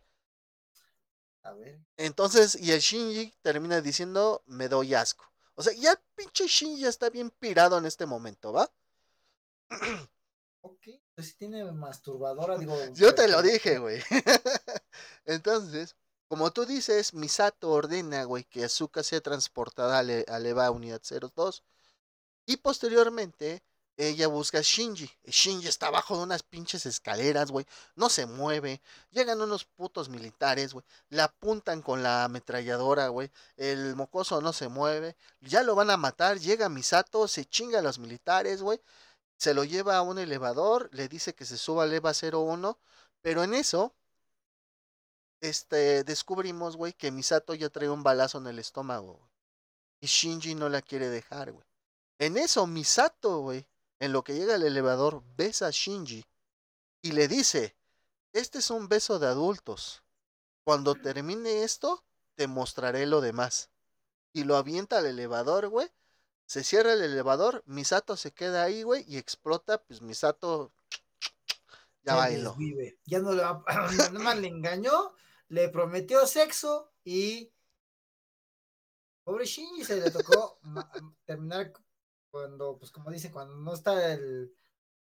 A 1.42 1.52
ver, 1.52 1.78
Entonces, 1.98 2.54
y 2.54 2.72
el 2.72 2.80
Shinji 2.80 3.34
termina 3.42 3.80
diciendo, 3.82 4.42
me 4.46 4.68
doy 4.68 4.94
asco. 4.94 5.31
O 5.54 5.62
sea, 5.62 5.72
ya 5.74 6.00
pinche 6.14 6.46
Shinji 6.46 6.82
ya 6.82 6.88
está 6.88 7.10
bien 7.10 7.30
pirado 7.30 7.78
en 7.78 7.86
este 7.86 8.06
momento, 8.06 8.52
¿va? 8.52 8.70
ok. 10.62 10.86
Pues 11.14 11.28
sí 11.28 11.34
tiene 11.34 11.64
masturbadora, 11.72 12.58
digo. 12.58 12.74
Yo 12.94 13.14
te 13.14 13.28
lo 13.28 13.42
dije, 13.42 13.78
güey. 13.78 14.02
Entonces, 15.24 15.96
como 16.28 16.50
tú 16.52 16.64
dices, 16.64 17.12
Misato 17.12 17.70
ordena, 17.70 18.24
güey, 18.24 18.44
que 18.44 18.64
Azuka 18.64 19.02
sea 19.02 19.20
transportada 19.20 19.98
al, 19.98 20.10
E- 20.10 20.24
al 20.28 20.46
EVA 20.46 20.70
Unidad 20.70 21.02
02. 21.02 21.62
Y 22.46 22.56
posteriormente, 22.56 23.62
ella 24.08 24.26
busca 24.28 24.58
a 24.58 24.62
Shinji. 24.62 25.10
Shinji 25.24 25.68
está 25.68 25.88
abajo 25.88 26.16
de 26.16 26.22
unas 26.24 26.42
pinches 26.42 26.86
escaleras, 26.86 27.50
güey. 27.50 27.66
No 27.94 28.08
se 28.08 28.26
mueve. 28.26 28.80
Llegan 29.10 29.40
unos 29.40 29.64
putos 29.64 30.08
militares, 30.08 30.72
güey. 30.72 30.84
La 31.10 31.24
apuntan 31.24 31.82
con 31.82 32.02
la 32.02 32.24
ametralladora, 32.24 33.08
güey. 33.08 33.30
El 33.56 33.94
mocoso 33.96 34.40
no 34.40 34.52
se 34.52 34.68
mueve. 34.68 35.16
Ya 35.40 35.62
lo 35.62 35.74
van 35.74 35.90
a 35.90 35.96
matar. 35.96 36.38
Llega 36.38 36.68
Misato, 36.68 37.28
se 37.28 37.44
chinga 37.44 37.80
a 37.80 37.82
los 37.82 37.98
militares, 37.98 38.62
güey. 38.62 38.80
Se 39.36 39.54
lo 39.54 39.64
lleva 39.64 39.96
a 39.96 40.02
un 40.02 40.18
elevador. 40.18 40.88
Le 40.92 41.08
dice 41.08 41.34
que 41.34 41.44
se 41.44 41.58
suba 41.58 41.84
al 41.84 41.92
EVA 41.92 42.12
01. 42.12 42.78
Pero 43.22 43.44
en 43.44 43.54
eso, 43.54 43.94
este, 45.40 46.04
descubrimos, 46.04 46.76
güey, 46.76 46.92
que 46.92 47.10
Misato 47.10 47.54
ya 47.54 47.68
trae 47.68 47.88
un 47.90 48.02
balazo 48.02 48.38
en 48.38 48.46
el 48.46 48.58
estómago. 48.58 49.28
Y 50.00 50.06
Shinji 50.06 50.54
no 50.54 50.68
la 50.68 50.82
quiere 50.82 51.08
dejar, 51.08 51.52
güey. 51.52 51.66
En 52.18 52.36
eso, 52.38 52.66
Misato, 52.66 53.40
güey, 53.40 53.66
en 54.02 54.12
lo 54.12 54.24
que 54.24 54.34
llega 54.34 54.56
al 54.56 54.64
elevador, 54.64 55.22
besa 55.36 55.68
a 55.68 55.70
Shinji 55.70 56.26
y 57.02 57.12
le 57.12 57.28
dice, 57.28 57.76
este 58.32 58.58
es 58.58 58.68
un 58.70 58.88
beso 58.88 59.20
de 59.20 59.28
adultos. 59.28 60.02
Cuando 60.64 60.96
termine 60.96 61.62
esto, 61.62 62.02
te 62.34 62.48
mostraré 62.48 63.06
lo 63.06 63.20
demás. 63.20 63.70
Y 64.32 64.42
lo 64.42 64.56
avienta 64.56 64.98
al 64.98 65.06
elevador, 65.06 65.68
güey. 65.68 65.88
Se 66.46 66.64
cierra 66.64 66.94
el 66.94 67.02
elevador, 67.02 67.62
Misato 67.64 68.16
se 68.16 68.32
queda 68.32 68.64
ahí, 68.64 68.82
güey, 68.82 69.04
y 69.06 69.18
explota, 69.18 69.80
pues 69.80 70.02
Misato 70.02 70.72
ya 72.02 72.16
bailó. 72.16 72.56
Ya 73.04 73.20
no 73.20 73.30
le 73.30 73.44
va, 73.44 73.62
nada 74.12 74.18
más 74.18 74.36
le 74.36 74.48
engañó, 74.48 75.14
le 75.46 75.68
prometió 75.68 76.26
sexo 76.26 76.90
y 77.04 77.52
pobre 79.22 79.44
Shinji 79.44 79.84
se 79.84 80.00
le 80.00 80.10
tocó 80.10 80.58
terminar 81.24 81.72
cuando, 82.32 82.78
pues 82.78 82.90
como 82.90 83.10
dice, 83.10 83.30
cuando 83.30 83.54
no 83.54 83.74
está 83.74 84.12
el, 84.12 84.52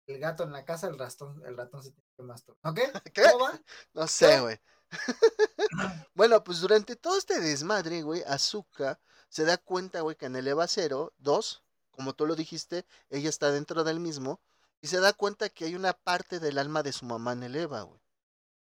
el 0.07 0.19
gato 0.19 0.43
en 0.43 0.53
la 0.53 0.65
casa, 0.65 0.87
el 0.87 0.97
ratón, 0.97 1.43
el 1.45 1.55
ratón 1.55 1.83
se 1.83 1.91
tiene 1.91 2.09
que 2.15 2.23
masturbar. 2.23 2.71
¿Ok? 2.71 2.79
¿Qué? 3.13 3.23
¿Cómo 3.31 3.45
va? 3.45 3.61
No 3.93 4.07
sé, 4.07 4.39
güey. 4.39 4.59
bueno, 6.15 6.43
pues 6.43 6.61
durante 6.61 6.95
todo 6.95 7.17
este 7.17 7.39
desmadre, 7.39 8.01
güey, 8.01 8.23
Azuka 8.25 8.99
se 9.29 9.43
da 9.43 9.57
cuenta, 9.57 10.01
güey, 10.01 10.15
que 10.15 10.25
en 10.25 10.37
el 10.37 10.47
EVA 10.47 10.65
0, 10.67 11.13
2, 11.17 11.63
como 11.91 12.13
tú 12.13 12.25
lo 12.25 12.35
dijiste, 12.35 12.85
ella 13.09 13.29
está 13.29 13.51
dentro 13.51 13.83
del 13.83 13.99
mismo, 13.99 14.39
y 14.81 14.87
se 14.87 14.99
da 14.99 15.11
cuenta 15.11 15.49
que 15.49 15.65
hay 15.65 15.75
una 15.75 15.93
parte 15.93 16.39
del 16.39 16.57
alma 16.57 16.83
de 16.83 16.93
su 16.93 17.05
mamá 17.05 17.33
en 17.33 17.43
el 17.43 17.55
EVA, 17.55 17.81
güey. 17.81 17.99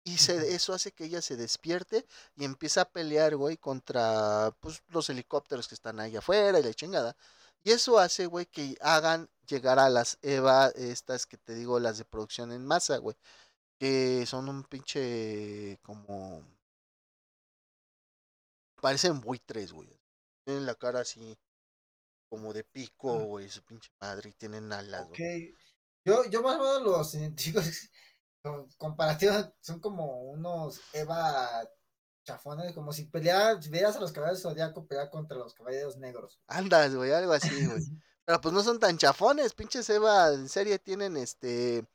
Y 0.05 0.19
se, 0.19 0.55
eso 0.55 0.73
hace 0.73 0.93
que 0.93 1.05
ella 1.05 1.21
se 1.21 1.37
despierte 1.37 2.07
y 2.37 2.45
empieza 2.45 2.83
a 2.83 2.89
pelear, 2.89 3.35
güey, 3.35 3.57
contra 3.57 4.57
pues, 4.61 4.81
los 4.89 5.11
helicópteros 5.11 5.67
que 5.67 5.75
están 5.75 5.99
ahí 5.99 6.17
afuera 6.17 6.61
y 6.61 6.63
la 6.63 6.73
chingada. 6.73 7.17
Y 7.65 7.73
eso 7.73 7.99
hace, 7.99 8.27
güey, 8.27 8.47
que 8.47 8.77
hagan 8.81 9.29
llegar 9.47 9.79
a 9.79 9.89
las 9.89 10.19
EVA, 10.23 10.69
estas 10.69 11.27
que 11.27 11.37
te 11.37 11.55
digo, 11.55 11.81
las 11.81 11.99
de 11.99 12.05
producción 12.05 12.53
en 12.53 12.65
masa, 12.65 12.99
güey. 12.99 13.17
Que 13.79 14.25
son 14.27 14.49
un 14.49 14.65
pinche 14.65 15.79
como... 15.83 16.43
Parecen 18.81 19.21
buitres, 19.21 19.73
güey. 19.73 19.89
Tienen 20.45 20.67
la 20.67 20.75
cara 20.75 21.01
así 21.01 21.37
como 22.29 22.53
de 22.53 22.65
pico, 22.65 23.19
güey, 23.21 23.49
su 23.49 23.63
pinche 23.63 23.91
madre, 24.01 24.31
y 24.31 24.33
tienen 24.33 24.73
alas, 24.73 25.07
okay. 25.09 25.55
Yo, 26.05 26.25
yo 26.31 26.43
más 26.43 26.57
o 26.57 26.63
menos 26.63 26.83
los 26.83 27.11
científicos 27.11 27.91
comparativos 28.79 29.51
son 29.61 29.81
como 29.81 30.23
unos 30.31 30.81
Eva 30.93 31.69
chafones, 32.27 32.75
como 32.75 32.93
si 32.93 33.05
pelearas, 33.05 33.71
veas 33.71 33.97
a 33.97 34.01
los 34.01 34.13
caballeros 34.13 34.43
zodiaco 34.43 34.87
pelear 34.87 35.09
contra 35.11 35.39
los 35.39 35.55
caballeros 35.55 35.97
negros. 35.97 36.39
Andas, 36.49 36.95
güey, 36.95 37.13
algo 37.13 37.33
así, 37.33 37.67
güey. 37.67 37.81
Pero 38.27 38.41
pues 38.41 38.53
no 38.53 38.63
son 38.63 38.81
tan 38.81 38.99
chafones, 38.99 39.55
pinches 39.55 39.89
Eva 39.89 40.33
en 40.33 40.49
serie 40.49 40.81
tienen 40.81 41.17
este 41.17 41.87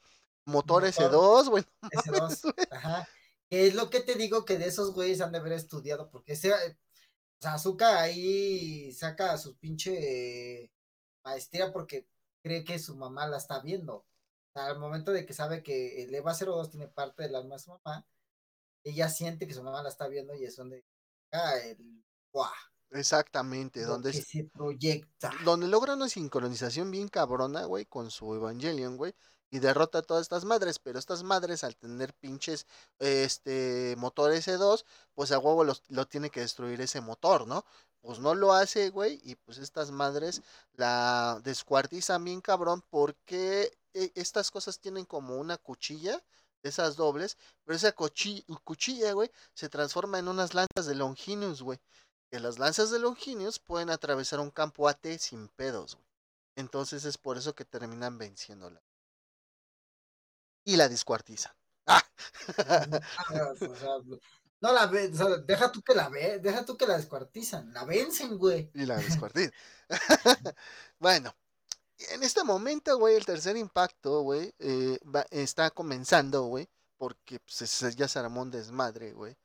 motor, 0.45 0.84
S2, 0.86 1.49
güey. 1.49 1.63
S2, 1.82 2.55
ajá. 2.71 3.07
Es 3.49 3.75
lo 3.75 3.89
que 3.89 3.99
te 3.99 4.15
digo 4.15 4.45
que 4.45 4.57
de 4.57 4.67
esos 4.67 4.93
güeyes 4.93 5.19
han 5.19 5.34
de 5.34 5.39
haber 5.39 5.51
estudiado, 5.51 6.09
porque 6.09 6.34
ese, 6.34 6.53
o 6.53 6.57
sea, 7.41 7.55
Azuka 7.55 7.99
ahí 7.99 8.93
saca 8.93 9.38
su 9.38 9.57
pinche 9.57 10.71
maestría 11.25 11.73
porque 11.73 12.07
cree 12.41 12.63
que 12.63 12.79
su 12.79 12.95
mamá 12.95 13.27
la 13.27 13.38
está 13.38 13.59
viendo. 13.59 13.95
O 13.95 14.05
sea, 14.53 14.67
al 14.67 14.79
momento 14.79 15.11
de 15.11 15.25
que 15.25 15.34
sabe 15.34 15.63
que 15.63 16.03
el 16.03 16.15
EVA 16.15 16.34
02 16.34 16.69
tiene 16.69 16.88
parte 16.88 17.23
del 17.23 17.36
alma 17.36 17.55
de 17.55 17.59
su 17.59 17.71
mamá, 17.71 18.05
ella 18.84 19.09
siente 19.09 19.47
que 19.47 19.53
su 19.53 19.63
mamá 19.63 19.84
la 19.84 19.89
está 19.89 20.07
viendo 20.07 20.34
y 20.36 20.45
es 20.45 20.55
donde 20.55 20.84
ah, 21.32 21.57
el 21.57 22.03
Exactamente, 22.91 23.84
donde 23.84 24.11
se 24.11 24.43
proyecta. 24.43 25.32
Donde 25.45 25.67
logra 25.67 25.93
una 25.93 26.09
sincronización 26.09 26.91
bien 26.91 27.07
cabrona, 27.07 27.63
güey, 27.63 27.86
con 27.86 28.11
su 28.11 28.34
Evangelion, 28.36 28.97
güey, 28.97 29.15
y 29.49 29.59
derrota 29.59 29.99
a 29.99 30.01
todas 30.01 30.23
estas 30.23 30.43
madres, 30.43 30.77
pero 30.77 30.99
estas 30.99 31.23
madres 31.23 31.63
al 31.63 31.77
tener 31.77 32.13
pinches 32.13 32.67
este 32.99 33.95
motor 33.97 34.34
S2, 34.34 34.84
pues 35.13 35.32
a 35.32 35.39
huevo 35.39 35.63
lo 35.63 36.07
tiene 36.07 36.29
que 36.29 36.41
destruir 36.41 36.82
ese 36.82 36.99
motor, 36.99 37.47
¿no? 37.47 37.65
Pues 38.01 38.19
no 38.19 38.34
lo 38.36 38.53
hace, 38.53 38.89
güey, 38.89 39.21
y 39.23 39.36
pues 39.36 39.57
estas 39.57 39.91
madres 39.91 40.41
la 40.73 41.39
descuartizan 41.43 42.23
bien 42.23 42.41
cabrón 42.41 42.84
porque 42.89 43.71
eh, 43.93 44.11
estas 44.15 44.51
cosas 44.51 44.79
tienen 44.79 45.05
como 45.05 45.38
una 45.38 45.57
cuchilla 45.57 46.21
esas 46.64 46.95
dobles, 46.95 47.38
pero 47.64 47.76
esa 47.76 47.91
cuchilla, 47.93 49.14
güey, 49.14 49.32
se 49.53 49.70
transforma 49.70 50.20
en 50.20 50.28
unas 50.28 50.53
lanzas 50.53 50.86
de 50.86 50.95
Longinus, 50.95 51.62
güey. 51.62 51.80
Que 52.30 52.39
las 52.39 52.59
lanzas 52.59 52.91
de 52.91 52.99
Longinus 52.99 53.59
pueden 53.59 53.89
atravesar 53.89 54.39
un 54.39 54.51
campo 54.51 54.88
AT 54.88 55.05
sin 55.20 55.47
pedos, 55.49 55.95
güey. 55.95 56.07
Entonces 56.55 57.05
es 57.05 57.18
por 57.18 57.38
eso 57.38 57.55
que 57.55 57.66
terminan 57.66 58.18
venciéndola. 58.18 58.82
Y 60.64 60.76
la 60.76 60.88
descuartizan. 60.89 61.53
¡Ah! 61.88 62.03
no 64.62 64.72
la 64.72 64.86
ve, 64.86 65.09
deja 65.45 65.72
tú 65.72 65.82
que 65.82 65.95
la 65.95 66.09
ve, 66.09 66.39
deja 66.39 66.64
tú 66.64 66.78
que 66.78 66.86
la 66.86 66.97
descuartizan, 66.97 67.74
la 67.74 67.84
vencen, 67.84 68.38
güey. 68.38 68.70
Y 68.74 68.86
la 68.86 68.97
descuartizan. 68.97 69.51
bueno, 70.99 71.36
en 72.10 72.24
este 72.24 72.43
momento, 72.43 72.97
güey, 72.97 73.16
el 73.16 73.26
tercer 73.26 73.58
impacto, 73.58 74.22
güey, 74.22 74.54
eh, 74.60 74.99
está 75.32 75.72
comenzando, 75.72 76.43
güey, 76.43 76.70
porque 76.97 77.39
pues, 77.39 77.95
ya 77.95 78.08
se 78.08 78.20
armó 78.20 78.41
un 78.41 78.52
desmadre, 78.52 79.14
güey. 79.14 79.38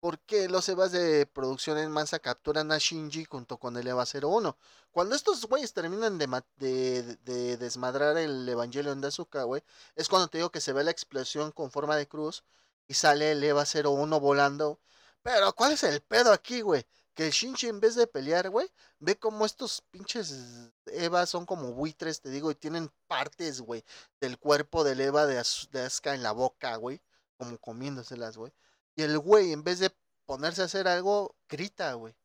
Porque 0.00 0.48
los 0.48 0.68
EVAs 0.68 0.92
de 0.92 1.26
producción 1.26 1.78
en 1.78 1.90
masa 1.90 2.18
capturan 2.20 2.72
a 2.72 2.78
Shinji 2.78 3.24
junto 3.26 3.58
con 3.58 3.76
el 3.76 3.86
EVA 3.86 4.04
01. 4.06 4.56
Cuando 4.90 5.14
estos 5.14 5.44
güeyes 5.46 5.74
terminan 5.74 6.18
de, 6.18 6.26
de, 6.56 7.56
desmadrar 7.58 8.16
el 8.16 8.48
Evangelion 8.48 9.00
de 9.00 9.08
Azuka, 9.08 9.44
güey, 9.44 9.62
es 9.96 10.08
cuando 10.08 10.28
te 10.28 10.38
digo 10.38 10.50
que 10.50 10.60
se 10.62 10.72
ve 10.72 10.84
la 10.84 10.90
explosión 10.90 11.52
con 11.52 11.70
forma 11.70 11.96
de 11.96 12.08
cruz 12.08 12.44
y 12.88 12.94
sale 12.94 13.32
el 13.32 13.44
EVA 13.44 13.64
01 13.64 14.20
volando. 14.20 14.80
Pero, 15.22 15.52
¿cuál 15.54 15.72
es 15.72 15.82
el 15.84 16.00
pedo 16.00 16.32
aquí, 16.32 16.62
güey? 16.62 16.86
Que 17.20 17.30
Shinji 17.30 17.68
en 17.68 17.80
vez 17.80 17.96
de 17.96 18.06
pelear, 18.06 18.48
güey, 18.48 18.66
ve 18.98 19.18
como 19.18 19.44
estos 19.44 19.82
pinches 19.90 20.70
Eva 20.86 21.26
son 21.26 21.44
como 21.44 21.74
buitres, 21.74 22.22
te 22.22 22.30
digo, 22.30 22.50
y 22.50 22.54
tienen 22.54 22.90
partes, 23.08 23.60
güey, 23.60 23.84
del 24.22 24.38
cuerpo 24.38 24.84
del 24.84 25.02
Eva 25.02 25.26
de, 25.26 25.34
de 25.34 25.82
Asuka 25.82 26.14
en 26.14 26.22
la 26.22 26.32
boca, 26.32 26.76
güey, 26.76 27.02
como 27.36 27.58
comiéndoselas, 27.58 28.38
güey. 28.38 28.54
Y 28.96 29.02
el 29.02 29.18
güey, 29.18 29.52
en 29.52 29.62
vez 29.62 29.80
de 29.80 29.94
ponerse 30.24 30.62
a 30.62 30.64
hacer 30.64 30.88
algo, 30.88 31.36
grita, 31.46 31.92
güey. 31.92 32.16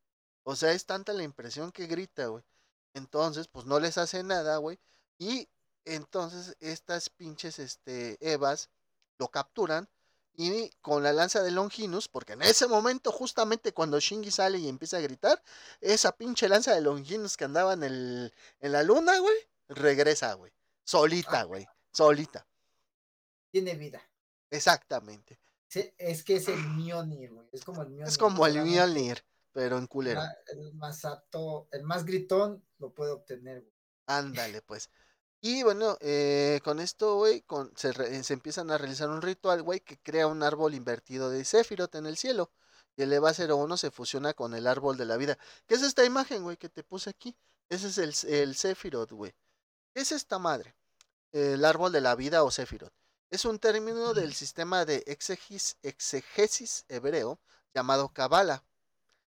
O 0.43 0.55
sea, 0.55 0.71
es 0.71 0.85
tanta 0.85 1.11
la 1.11 1.23
impresión 1.23 1.73
que 1.73 1.87
grita, 1.87 2.27
güey. 2.27 2.45
Entonces, 2.93 3.49
pues 3.49 3.65
no 3.65 3.81
les 3.81 3.97
hace 3.97 4.23
nada, 4.23 4.55
güey. 4.59 4.79
Y 5.17 5.49
entonces 5.83 6.55
estas 6.61 7.09
pinches 7.09 7.59
este, 7.59 8.17
Evas 8.21 8.69
lo 9.19 9.27
capturan 9.27 9.89
y 10.37 10.69
con 10.81 11.03
la 11.03 11.13
lanza 11.13 11.41
de 11.41 11.51
Longinus, 11.51 12.07
porque 12.07 12.33
en 12.33 12.41
ese 12.41 12.67
momento, 12.67 13.11
justamente 13.11 13.73
cuando 13.73 13.99
Shinji 13.99 14.31
sale 14.31 14.57
y 14.57 14.67
empieza 14.67 14.97
a 14.97 15.01
gritar, 15.01 15.41
esa 15.81 16.11
pinche 16.11 16.49
lanza 16.49 16.73
de 16.73 16.81
Longinus 16.81 17.37
que 17.37 17.45
andaba 17.45 17.73
en, 17.73 17.83
el, 17.83 18.33
en 18.59 18.71
la 18.71 18.83
luna, 18.83 19.17
güey, 19.19 19.35
regresa, 19.69 20.33
güey. 20.33 20.51
Solita, 20.83 21.41
ah. 21.41 21.43
güey. 21.43 21.67
Solita. 21.91 22.45
Tiene 23.51 23.75
vida. 23.75 24.01
Exactamente. 24.49 25.39
es 25.97 26.23
que 26.23 26.35
es 26.35 26.47
el 26.47 26.59
Mjolnir, 26.59 27.31
güey. 27.31 27.47
Es 27.51 27.63
como 27.63 27.81
el 27.81 27.87
Mjolnir. 27.89 28.07
Es 28.07 28.17
como 28.17 28.45
el 28.45 28.61
Mjolnir, 28.61 29.23
pero 29.51 29.77
en 29.77 29.87
culero. 29.87 30.21
El 30.47 30.73
más 30.73 31.05
apto, 31.05 31.67
el 31.71 31.83
más 31.83 32.05
gritón 32.05 32.63
lo 32.79 32.93
puede 32.93 33.11
obtener, 33.11 33.61
güey. 33.61 33.73
Ándale, 34.07 34.61
pues. 34.61 34.89
Y 35.47 35.61
bueno, 35.61 35.95
eh, 36.01 36.59
con 36.63 36.79
esto, 36.79 37.17
güey, 37.17 37.45
se, 37.75 38.23
se, 38.23 38.33
empiezan 38.33 38.71
a 38.71 38.79
realizar 38.79 39.09
un 39.09 39.21
ritual, 39.21 39.61
güey, 39.61 39.79
que 39.79 39.99
crea 39.99 40.25
un 40.25 40.41
árbol 40.41 40.73
invertido 40.73 41.29
de 41.29 41.45
Sephiroth 41.45 41.93
en 41.93 42.07
el 42.07 42.17
cielo. 42.17 42.51
Y 42.97 43.03
el 43.03 43.13
EVA 43.13 43.31
01 43.31 43.77
se 43.77 43.91
fusiona 43.91 44.33
con 44.33 44.55
el 44.55 44.65
árbol 44.65 44.97
de 44.97 45.05
la 45.05 45.17
vida. 45.17 45.37
¿Qué 45.67 45.75
es 45.75 45.83
esta 45.83 46.03
imagen, 46.03 46.41
güey, 46.41 46.57
que 46.57 46.67
te 46.67 46.83
puse 46.83 47.11
aquí? 47.11 47.37
Ese 47.69 47.89
es 47.89 47.99
el, 47.99 48.33
el 48.33 48.55
Sephiroth, 48.55 49.11
güey. 49.11 49.35
¿Qué 49.93 50.01
es 50.01 50.11
esta 50.13 50.39
madre? 50.39 50.75
El 51.31 51.63
árbol 51.63 51.91
de 51.91 52.01
la 52.01 52.15
vida 52.15 52.43
o 52.43 52.49
Sephiroth. 52.49 52.93
Es 53.29 53.45
un 53.45 53.59
término 53.59 54.15
del 54.15 54.33
sistema 54.33 54.83
de 54.83 55.03
exegesis 55.05 56.85
hebreo 56.89 57.39
llamado 57.71 58.09
Kabbalah 58.09 58.63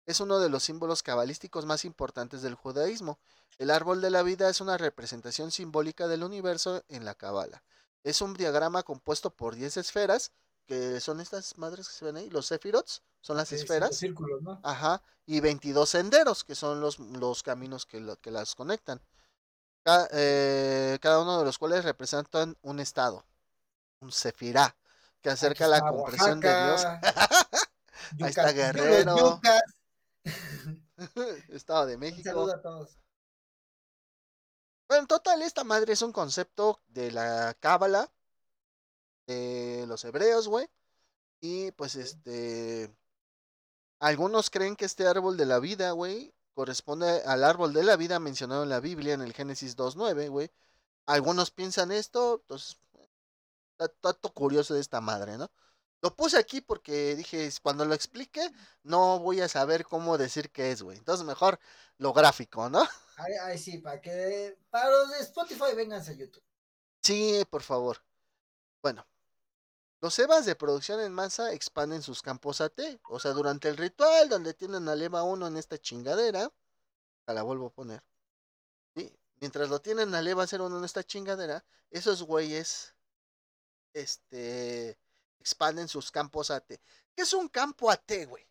es 0.08 0.20
uno 0.20 0.40
de 0.40 0.48
los 0.48 0.62
símbolos 0.62 1.02
cabalísticos 1.02 1.66
más 1.66 1.84
importantes 1.84 2.40
del 2.40 2.54
judaísmo. 2.54 3.18
El 3.58 3.70
árbol 3.70 4.00
de 4.00 4.08
la 4.08 4.22
vida 4.22 4.48
es 4.48 4.62
una 4.62 4.78
representación 4.78 5.50
simbólica 5.50 6.08
del 6.08 6.24
universo 6.24 6.82
en 6.88 7.04
la 7.04 7.14
Kabbalah. 7.14 7.62
Es 8.04 8.22
un 8.22 8.32
diagrama 8.32 8.82
compuesto 8.82 9.28
por 9.28 9.54
10 9.54 9.76
esferas, 9.76 10.32
que 10.64 10.98
son 11.00 11.20
estas 11.20 11.58
madres 11.58 11.88
que 11.88 11.94
se 11.94 12.06
ven 12.06 12.16
ahí, 12.16 12.30
los 12.30 12.46
sefirots, 12.46 13.02
son 13.20 13.36
las 13.36 13.52
esferas. 13.52 13.96
círculos, 13.96 14.40
¿no? 14.40 14.58
Ajá, 14.62 15.02
y 15.26 15.40
22 15.40 15.86
senderos, 15.86 16.42
que 16.42 16.54
son 16.54 16.80
los, 16.80 16.98
los 16.98 17.42
caminos 17.42 17.84
que, 17.84 18.16
que 18.22 18.30
las 18.30 18.54
conectan. 18.54 19.02
Cada, 19.82 20.08
eh, 20.12 20.98
cada, 21.02 21.20
uno 21.20 21.38
de 21.38 21.44
los 21.44 21.58
cuales 21.58 21.84
representan 21.84 22.56
un 22.62 22.80
estado, 22.80 23.26
un 24.00 24.10
sefirá, 24.10 24.74
que 25.20 25.28
acerca 25.28 25.68
la 25.68 25.80
comprensión 25.80 26.40
de 26.40 26.48
Dios. 26.48 26.86
Ahí 28.22 28.30
está 28.30 28.52
Guerrero. 28.52 29.38
Estado 31.48 31.86
de 31.86 31.94
Un 31.94 32.00
México. 32.00 32.28
saludo 32.28 32.54
a 32.54 32.62
todos. 32.62 32.98
Bueno, 34.88 35.02
en 35.02 35.06
total, 35.06 35.42
esta 35.42 35.64
madre 35.64 35.92
es 35.92 36.02
un 36.02 36.12
concepto 36.12 36.80
de 36.88 37.12
la 37.12 37.54
cábala 37.60 38.10
de 39.26 39.84
los 39.86 40.04
hebreos, 40.04 40.48
güey. 40.48 40.68
Y 41.40 41.70
pues 41.72 41.94
este. 41.94 42.90
Algunos 44.00 44.48
creen 44.50 44.76
que 44.76 44.84
este 44.84 45.06
árbol 45.06 45.36
de 45.36 45.46
la 45.46 45.58
vida, 45.58 45.90
güey, 45.90 46.32
corresponde 46.54 47.22
al 47.24 47.44
árbol 47.44 47.72
de 47.72 47.82
la 47.82 47.96
vida 47.96 48.18
mencionado 48.18 48.62
en 48.62 48.68
la 48.68 48.80
Biblia 48.80 49.14
en 49.14 49.22
el 49.22 49.32
Génesis 49.32 49.76
2.9, 49.76 50.28
güey. 50.30 50.50
Algunos 51.06 51.50
piensan 51.50 51.92
esto, 51.92 52.40
entonces. 52.42 52.78
Tanto 54.00 54.32
curioso 54.32 54.74
de 54.74 54.80
esta 54.80 55.00
madre, 55.00 55.38
¿no? 55.38 55.50
Lo 56.00 56.14
puse 56.14 56.38
aquí 56.38 56.60
porque 56.60 57.16
dije, 57.16 57.50
cuando 57.62 57.84
lo 57.84 57.94
explique, 57.94 58.48
no 58.84 59.18
voy 59.18 59.40
a 59.40 59.48
saber 59.48 59.84
cómo 59.84 60.16
decir 60.16 60.50
qué 60.50 60.70
es, 60.70 60.82
güey. 60.82 60.96
Entonces 60.96 61.26
mejor 61.26 61.58
lo 61.98 62.12
gráfico, 62.12 62.68
¿no? 62.70 62.86
Ay, 63.16 63.32
ay, 63.42 63.58
sí, 63.58 63.78
para 63.78 64.00
que. 64.00 64.56
Para 64.70 64.90
los 64.90 65.10
de 65.10 65.18
Spotify, 65.20 65.74
vénganse 65.74 66.12
a 66.12 66.14
YouTube. 66.14 66.42
Sí, 67.02 67.44
por 67.50 67.62
favor. 67.62 68.00
Bueno, 68.80 69.04
los 70.00 70.16
EVAs 70.18 70.46
de 70.46 70.54
producción 70.54 71.00
en 71.00 71.12
masa 71.12 71.52
expanden 71.52 72.02
sus 72.02 72.22
campos 72.22 72.60
AT. 72.60 72.80
O 73.08 73.18
sea, 73.18 73.32
durante 73.32 73.68
el 73.68 73.76
ritual 73.76 74.28
donde 74.28 74.54
tienen 74.54 74.88
al 74.88 75.02
EVA 75.02 75.24
1 75.24 75.48
en 75.48 75.56
esta 75.56 75.78
chingadera, 75.78 76.52
la 77.26 77.42
vuelvo 77.42 77.66
a 77.66 77.70
poner. 77.70 78.04
¿sí? 78.94 79.12
Mientras 79.40 79.68
lo 79.68 79.80
tienen 79.80 80.14
al 80.14 80.26
EVA 80.26 80.46
01 80.46 80.78
en 80.78 80.84
esta 80.84 81.02
chingadera, 81.02 81.64
esos 81.90 82.22
güeyes 82.22 82.94
este, 83.92 84.98
expanden 85.40 85.88
sus 85.88 86.10
campos 86.10 86.50
AT. 86.50 86.66
¿Qué 87.14 87.22
es 87.22 87.32
un 87.32 87.48
campo 87.48 87.90
AT, 87.90 88.10
güey? 88.26 88.46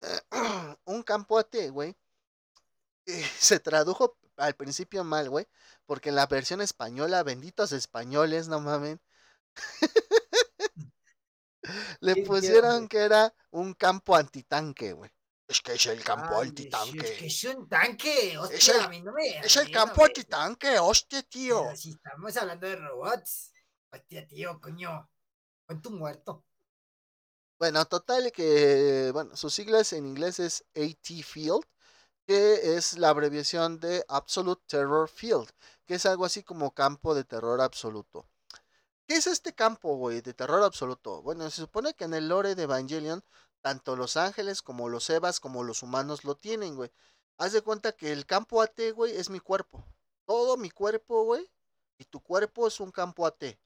un 0.84 1.02
campo 1.02 1.38
AT, 1.38 1.54
güey. 1.70 1.96
se 3.38 3.58
tradujo 3.60 4.18
al 4.36 4.54
principio 4.54 5.04
mal, 5.04 5.28
güey. 5.30 5.46
Porque 5.86 6.10
en 6.10 6.16
la 6.16 6.26
versión 6.26 6.60
española, 6.60 7.22
benditos 7.22 7.72
españoles, 7.72 8.48
no 8.48 8.60
mamen. 8.60 9.00
Le 12.00 12.16
pusieron 12.24 12.88
que 12.88 12.98
era 12.98 13.34
un 13.50 13.74
campo 13.74 14.14
antitanque, 14.16 14.92
güey. 14.92 15.10
Es 15.46 15.60
que 15.60 15.72
es 15.72 15.86
el 15.86 16.02
campo 16.04 16.38
Ay, 16.40 16.48
antitanque. 16.48 16.98
Es 16.98 17.18
que 17.18 17.26
es 17.26 17.44
un 17.44 17.68
tanque, 17.68 18.36
hostia, 18.38 18.56
Es 18.58 18.68
el- 18.68 18.80
a 18.82 18.88
mí 18.88 19.00
no 19.00 19.12
me- 19.12 19.38
Es 19.40 19.56
a 19.56 19.60
el 19.62 19.66
mí 19.66 19.72
no 19.72 19.78
campo 19.84 20.02
me- 20.02 20.06
antitanque, 20.06 20.78
hostia, 20.78 21.22
tío. 21.22 21.64
Pero 21.64 21.76
si 21.76 21.90
estamos 21.90 22.36
hablando 22.36 22.66
de 22.66 22.76
robots. 22.76 23.52
Hostia, 23.90 24.26
tío, 24.26 24.60
coño. 24.60 25.10
Tu 25.76 25.90
muerto. 25.90 26.42
Bueno, 27.58 27.84
total 27.84 28.32
que, 28.32 29.10
bueno, 29.12 29.36
sus 29.36 29.52
siglas 29.52 29.92
en 29.92 30.06
inglés 30.06 30.38
es 30.38 30.64
AT 30.74 31.22
Field, 31.22 31.62
que 32.26 32.76
es 32.76 32.96
la 32.96 33.10
abreviación 33.10 33.78
de 33.78 34.04
Absolute 34.08 34.62
Terror 34.66 35.08
Field, 35.08 35.50
que 35.84 35.96
es 35.96 36.06
algo 36.06 36.24
así 36.24 36.42
como 36.42 36.72
campo 36.72 37.14
de 37.14 37.24
terror 37.24 37.60
absoluto. 37.60 38.26
¿Qué 39.06 39.16
es 39.16 39.26
este 39.26 39.54
campo, 39.54 39.96
güey, 39.96 40.20
de 40.20 40.34
terror 40.34 40.62
absoluto? 40.62 41.22
Bueno, 41.22 41.50
se 41.50 41.62
supone 41.62 41.94
que 41.94 42.04
en 42.04 42.14
el 42.14 42.28
lore 42.28 42.54
de 42.54 42.62
Evangelion, 42.64 43.22
tanto 43.60 43.96
los 43.96 44.16
ángeles 44.16 44.62
como 44.62 44.88
los 44.88 45.08
Evas 45.10 45.40
como 45.40 45.64
los 45.64 45.82
humanos 45.82 46.24
lo 46.24 46.36
tienen, 46.36 46.76
güey. 46.76 46.90
Haz 47.38 47.52
de 47.52 47.62
cuenta 47.62 47.92
que 47.92 48.12
el 48.12 48.26
campo 48.26 48.62
AT, 48.62 48.92
güey, 48.92 49.16
es 49.16 49.30
mi 49.30 49.40
cuerpo. 49.40 49.84
Todo 50.26 50.56
mi 50.56 50.70
cuerpo, 50.70 51.24
güey, 51.24 51.50
y 51.98 52.04
tu 52.04 52.20
cuerpo 52.20 52.66
es 52.68 52.80
un 52.80 52.90
campo 52.90 53.26
AT. 53.26 53.58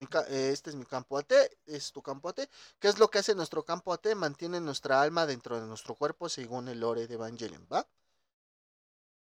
Eh, 0.00 0.50
Este 0.52 0.70
es 0.70 0.76
mi 0.76 0.84
campo 0.86 1.18
AT, 1.18 1.32
es 1.66 1.92
tu 1.92 2.02
campo 2.02 2.28
AT. 2.30 2.48
¿Qué 2.78 2.88
es 2.88 2.98
lo 2.98 3.08
que 3.10 3.18
hace 3.18 3.34
nuestro 3.34 3.64
campo 3.64 3.92
AT? 3.92 4.14
Mantiene 4.14 4.60
nuestra 4.60 5.00
alma 5.02 5.26
dentro 5.26 5.60
de 5.60 5.66
nuestro 5.66 5.94
cuerpo 5.94 6.28
según 6.28 6.68
el 6.68 6.80
lore 6.80 7.06
de 7.06 7.14
Evangelion, 7.14 7.66
¿va? 7.72 7.86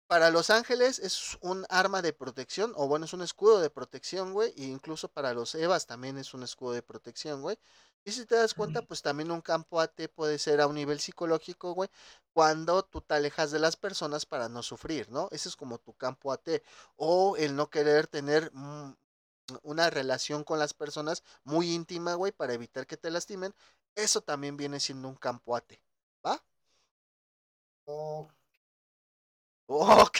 Para 0.06 0.30
los 0.30 0.50
ángeles 0.50 0.98
es 0.98 1.38
un 1.40 1.64
arma 1.70 2.02
de 2.02 2.12
protección, 2.12 2.72
o 2.76 2.88
bueno, 2.88 3.04
es 3.04 3.12
un 3.12 3.22
escudo 3.22 3.60
de 3.60 3.70
protección, 3.70 4.32
güey. 4.32 4.52
E 4.56 4.64
incluso 4.64 5.08
para 5.08 5.32
los 5.34 5.54
Evas 5.54 5.86
también 5.86 6.18
es 6.18 6.34
un 6.34 6.42
escudo 6.42 6.72
de 6.72 6.82
protección, 6.82 7.42
güey. 7.42 7.56
Y 8.04 8.10
si 8.12 8.26
te 8.26 8.34
das 8.34 8.54
cuenta, 8.54 8.82
pues 8.82 9.02
también 9.02 9.30
un 9.30 9.40
campo 9.40 9.80
AT 9.80 10.08
puede 10.08 10.38
ser 10.38 10.60
a 10.60 10.66
un 10.66 10.74
nivel 10.74 10.98
psicológico, 11.00 11.74
güey, 11.74 11.88
cuando 12.32 12.82
tú 12.84 13.00
te 13.02 13.14
alejas 13.14 13.52
de 13.52 13.60
las 13.60 13.76
personas 13.76 14.26
para 14.26 14.48
no 14.48 14.62
sufrir, 14.64 15.10
¿no? 15.10 15.28
Ese 15.30 15.48
es 15.48 15.54
como 15.56 15.78
tu 15.78 15.94
campo 15.94 16.32
AT. 16.32 16.62
O 16.96 17.36
el 17.36 17.54
no 17.54 17.70
querer 17.70 18.06
tener 18.08 18.50
mm, 18.52 18.94
una 19.62 19.90
relación 19.90 20.44
con 20.44 20.58
las 20.58 20.74
personas 20.74 21.22
muy 21.44 21.72
íntima, 21.72 22.14
güey, 22.14 22.32
para 22.32 22.54
evitar 22.54 22.86
que 22.86 22.96
te 22.96 23.10
lastimen. 23.10 23.54
Eso 23.94 24.20
también 24.20 24.56
viene 24.56 24.80
siendo 24.80 25.08
un 25.08 25.16
campo 25.16 25.56
AT, 25.56 25.80
¿va? 26.24 26.42
Oh, 27.86 28.28
Ok, 29.68 30.18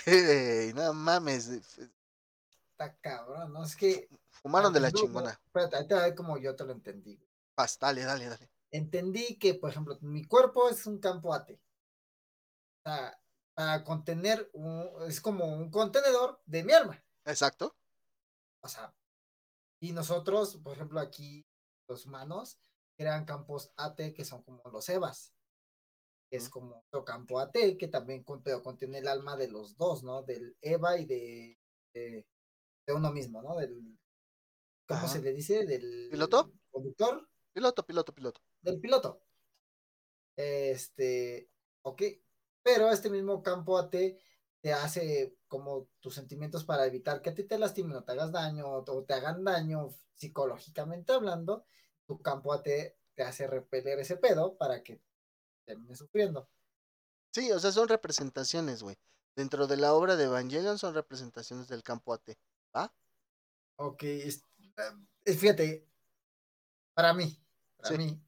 no 0.74 0.92
mames, 0.92 1.48
está 1.48 2.96
cabrón, 3.00 3.52
¿no? 3.52 3.64
Es 3.64 3.76
que. 3.76 4.08
fumaron 4.30 4.72
de 4.72 4.80
la 4.80 4.92
chingona. 4.92 5.30
Espérate, 5.46 5.76
ahí 5.76 5.86
te 5.86 5.94
va 5.94 6.00
a 6.02 6.04
ver 6.04 6.14
como 6.14 6.38
yo 6.38 6.54
te 6.56 6.64
lo 6.64 6.72
entendí. 6.72 7.20
Vas, 7.56 7.78
dale, 7.78 8.04
dale, 8.04 8.28
dale. 8.28 8.50
Entendí 8.70 9.36
que, 9.38 9.54
por 9.54 9.70
ejemplo, 9.70 9.98
mi 10.00 10.24
cuerpo 10.24 10.68
es 10.68 10.86
un 10.86 10.98
campo 10.98 11.34
AT. 11.34 11.52
O 11.52 12.88
sea, 12.88 13.20
para 13.54 13.84
contener, 13.84 14.48
un- 14.52 14.88
es 15.06 15.20
como 15.20 15.44
un 15.46 15.70
contenedor 15.70 16.40
de 16.46 16.62
mi 16.64 16.72
alma. 16.72 17.02
Exacto. 17.24 17.74
O 18.62 18.68
sea, 18.68 18.94
y 19.80 19.92
nosotros, 19.92 20.56
por 20.62 20.74
ejemplo, 20.74 21.00
aquí, 21.00 21.46
los 21.88 22.06
humanos, 22.06 22.58
crean 22.96 23.24
campos 23.24 23.72
AT 23.76 23.96
que 24.14 24.24
son 24.24 24.42
como 24.42 24.62
los 24.70 24.88
EVAs. 24.88 25.34
que 26.30 26.36
Es 26.36 26.48
como 26.50 26.84
otro 26.86 27.04
campo 27.04 27.40
AT 27.40 27.52
que 27.78 27.88
también 27.88 28.22
contiene 28.24 28.98
el 28.98 29.08
alma 29.08 29.36
de 29.36 29.48
los 29.48 29.76
dos, 29.76 30.02
¿no? 30.02 30.22
Del 30.22 30.56
EVA 30.60 30.98
y 30.98 31.04
de, 31.06 31.58
de, 31.94 32.26
de 32.86 32.94
uno 32.94 33.10
mismo, 33.10 33.42
¿no? 33.42 33.56
Del, 33.56 33.98
¿cómo 34.86 35.00
Ajá. 35.00 35.08
se 35.08 35.22
le 35.22 35.32
dice? 35.32 35.64
Del 35.64 36.08
¿Piloto? 36.10 36.52
conductor, 36.70 37.26
Piloto, 37.52 37.84
piloto, 37.84 38.14
piloto. 38.14 38.40
del 38.62 38.80
piloto. 38.80 39.22
Este, 40.36 41.50
ok, 41.82 42.02
pero 42.62 42.90
este 42.90 43.10
mismo 43.10 43.42
campo 43.42 43.76
AT 43.78 43.94
te 44.60 44.72
hace 44.72 45.36
como 45.48 45.88
tus 46.00 46.14
sentimientos 46.14 46.64
para 46.64 46.86
evitar 46.86 47.22
que 47.22 47.30
a 47.30 47.34
ti 47.34 47.44
te 47.44 47.58
lastimen 47.58 47.96
o 47.96 48.04
te 48.04 48.12
hagas 48.12 48.32
daño 48.32 48.66
o 48.68 49.04
te 49.04 49.14
hagan 49.14 49.44
daño 49.44 49.88
psicológicamente 50.14 51.12
hablando, 51.12 51.64
tu 52.06 52.20
campo 52.20 52.52
AT 52.52 52.96
te 53.14 53.22
hace 53.22 53.46
repeler 53.46 53.98
ese 54.00 54.16
pedo 54.16 54.56
para 54.56 54.82
que 54.82 55.00
termines 55.64 55.98
sufriendo. 55.98 56.48
Sí, 57.32 57.50
o 57.52 57.58
sea, 57.60 57.72
son 57.72 57.88
representaciones, 57.88 58.82
güey. 58.82 58.96
Dentro 59.36 59.66
de 59.66 59.76
la 59.76 59.94
obra 59.94 60.16
de 60.16 60.24
Evangelion 60.24 60.78
son 60.78 60.94
representaciones 60.94 61.68
del 61.68 61.82
campo 61.82 62.12
AT. 62.12 62.36
¿Va? 62.76 62.92
Ok, 63.76 64.02
eh, 64.04 64.30
fíjate, 65.36 65.86
para 66.94 67.14
mí, 67.14 67.42
para 67.76 67.96
Sí. 67.96 67.96
mí, 67.96 68.20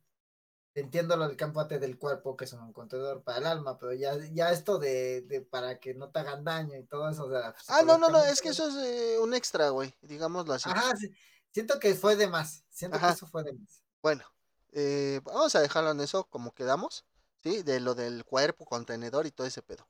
entiendo 0.74 1.16
lo 1.16 1.28
del 1.28 1.36
campo 1.36 1.60
AT 1.60 1.78
del 1.78 1.98
cuerpo, 1.98 2.36
que 2.36 2.44
es 2.44 2.52
un 2.52 2.72
contenedor 2.72 3.22
para 3.22 3.38
el 3.38 3.46
alma, 3.46 3.78
pero 3.78 3.92
ya, 3.92 4.16
ya 4.32 4.50
esto 4.50 4.78
de, 4.78 5.22
de 5.22 5.42
para 5.42 5.78
que 5.78 5.94
no 5.94 6.10
te 6.10 6.20
hagan 6.20 6.44
daño 6.44 6.78
y 6.78 6.84
todo 6.84 7.08
eso, 7.08 7.26
o 7.26 7.30
sea, 7.30 7.54
Ah, 7.68 7.82
no, 7.82 7.98
no, 7.98 8.08
no, 8.08 8.24
es 8.24 8.40
que 8.40 8.48
eso 8.50 8.68
es 8.68 8.74
eh, 8.76 9.18
un 9.18 9.34
extra, 9.34 9.68
güey. 9.70 9.94
Digámoslo 10.02 10.54
así. 10.54 10.70
Ajá, 10.70 10.96
sí, 10.96 11.10
siento 11.50 11.78
que 11.78 11.94
fue 11.94 12.16
de 12.16 12.28
más, 12.28 12.64
siento 12.70 12.96
Ajá. 12.96 13.08
que 13.08 13.14
eso 13.14 13.26
fue 13.26 13.42
de 13.44 13.52
más. 13.52 13.82
Bueno, 14.00 14.24
eh, 14.72 15.20
vamos 15.24 15.54
a 15.54 15.60
dejarlo 15.60 15.90
en 15.90 16.00
eso 16.00 16.24
como 16.24 16.54
quedamos. 16.54 17.04
¿Sí? 17.42 17.64
De 17.64 17.80
lo 17.80 17.96
del 17.96 18.24
cuerpo, 18.24 18.64
contenedor 18.64 19.26
y 19.26 19.32
todo 19.32 19.48
ese 19.48 19.62
pedo. 19.62 19.88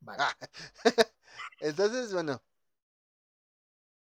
Vale. 0.00 0.22
Ah, 0.22 0.34
Entonces, 1.60 2.12
bueno. 2.12 2.42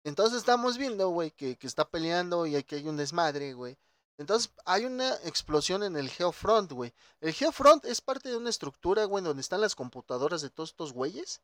Entonces 0.04 0.40
estamos 0.40 0.78
viendo, 0.78 1.08
güey, 1.10 1.32
que, 1.32 1.56
que 1.58 1.66
está 1.66 1.90
peleando 1.90 2.46
y 2.46 2.58
aquí 2.58 2.76
hay 2.76 2.90
un 2.90 2.98
desmadre, 2.98 3.54
güey. 3.54 3.78
Entonces 4.18 4.52
hay 4.66 4.86
una 4.86 5.16
explosión 5.24 5.84
en 5.84 5.96
el 5.98 6.10
Geofront, 6.10 6.72
güey. 6.72 6.94
El 7.20 7.34
Geofront 7.34 7.84
es 7.86 8.02
parte 8.02 8.30
de 8.30 8.38
una 8.38 8.50
estructura, 8.50 9.06
güey, 9.06 9.24
donde 9.24 9.42
están 9.42 9.62
las 9.62 9.76
computadoras 9.76 10.42
de 10.42 10.50
todos 10.50 10.70
estos 10.70 10.94
güeyes. 10.94 11.42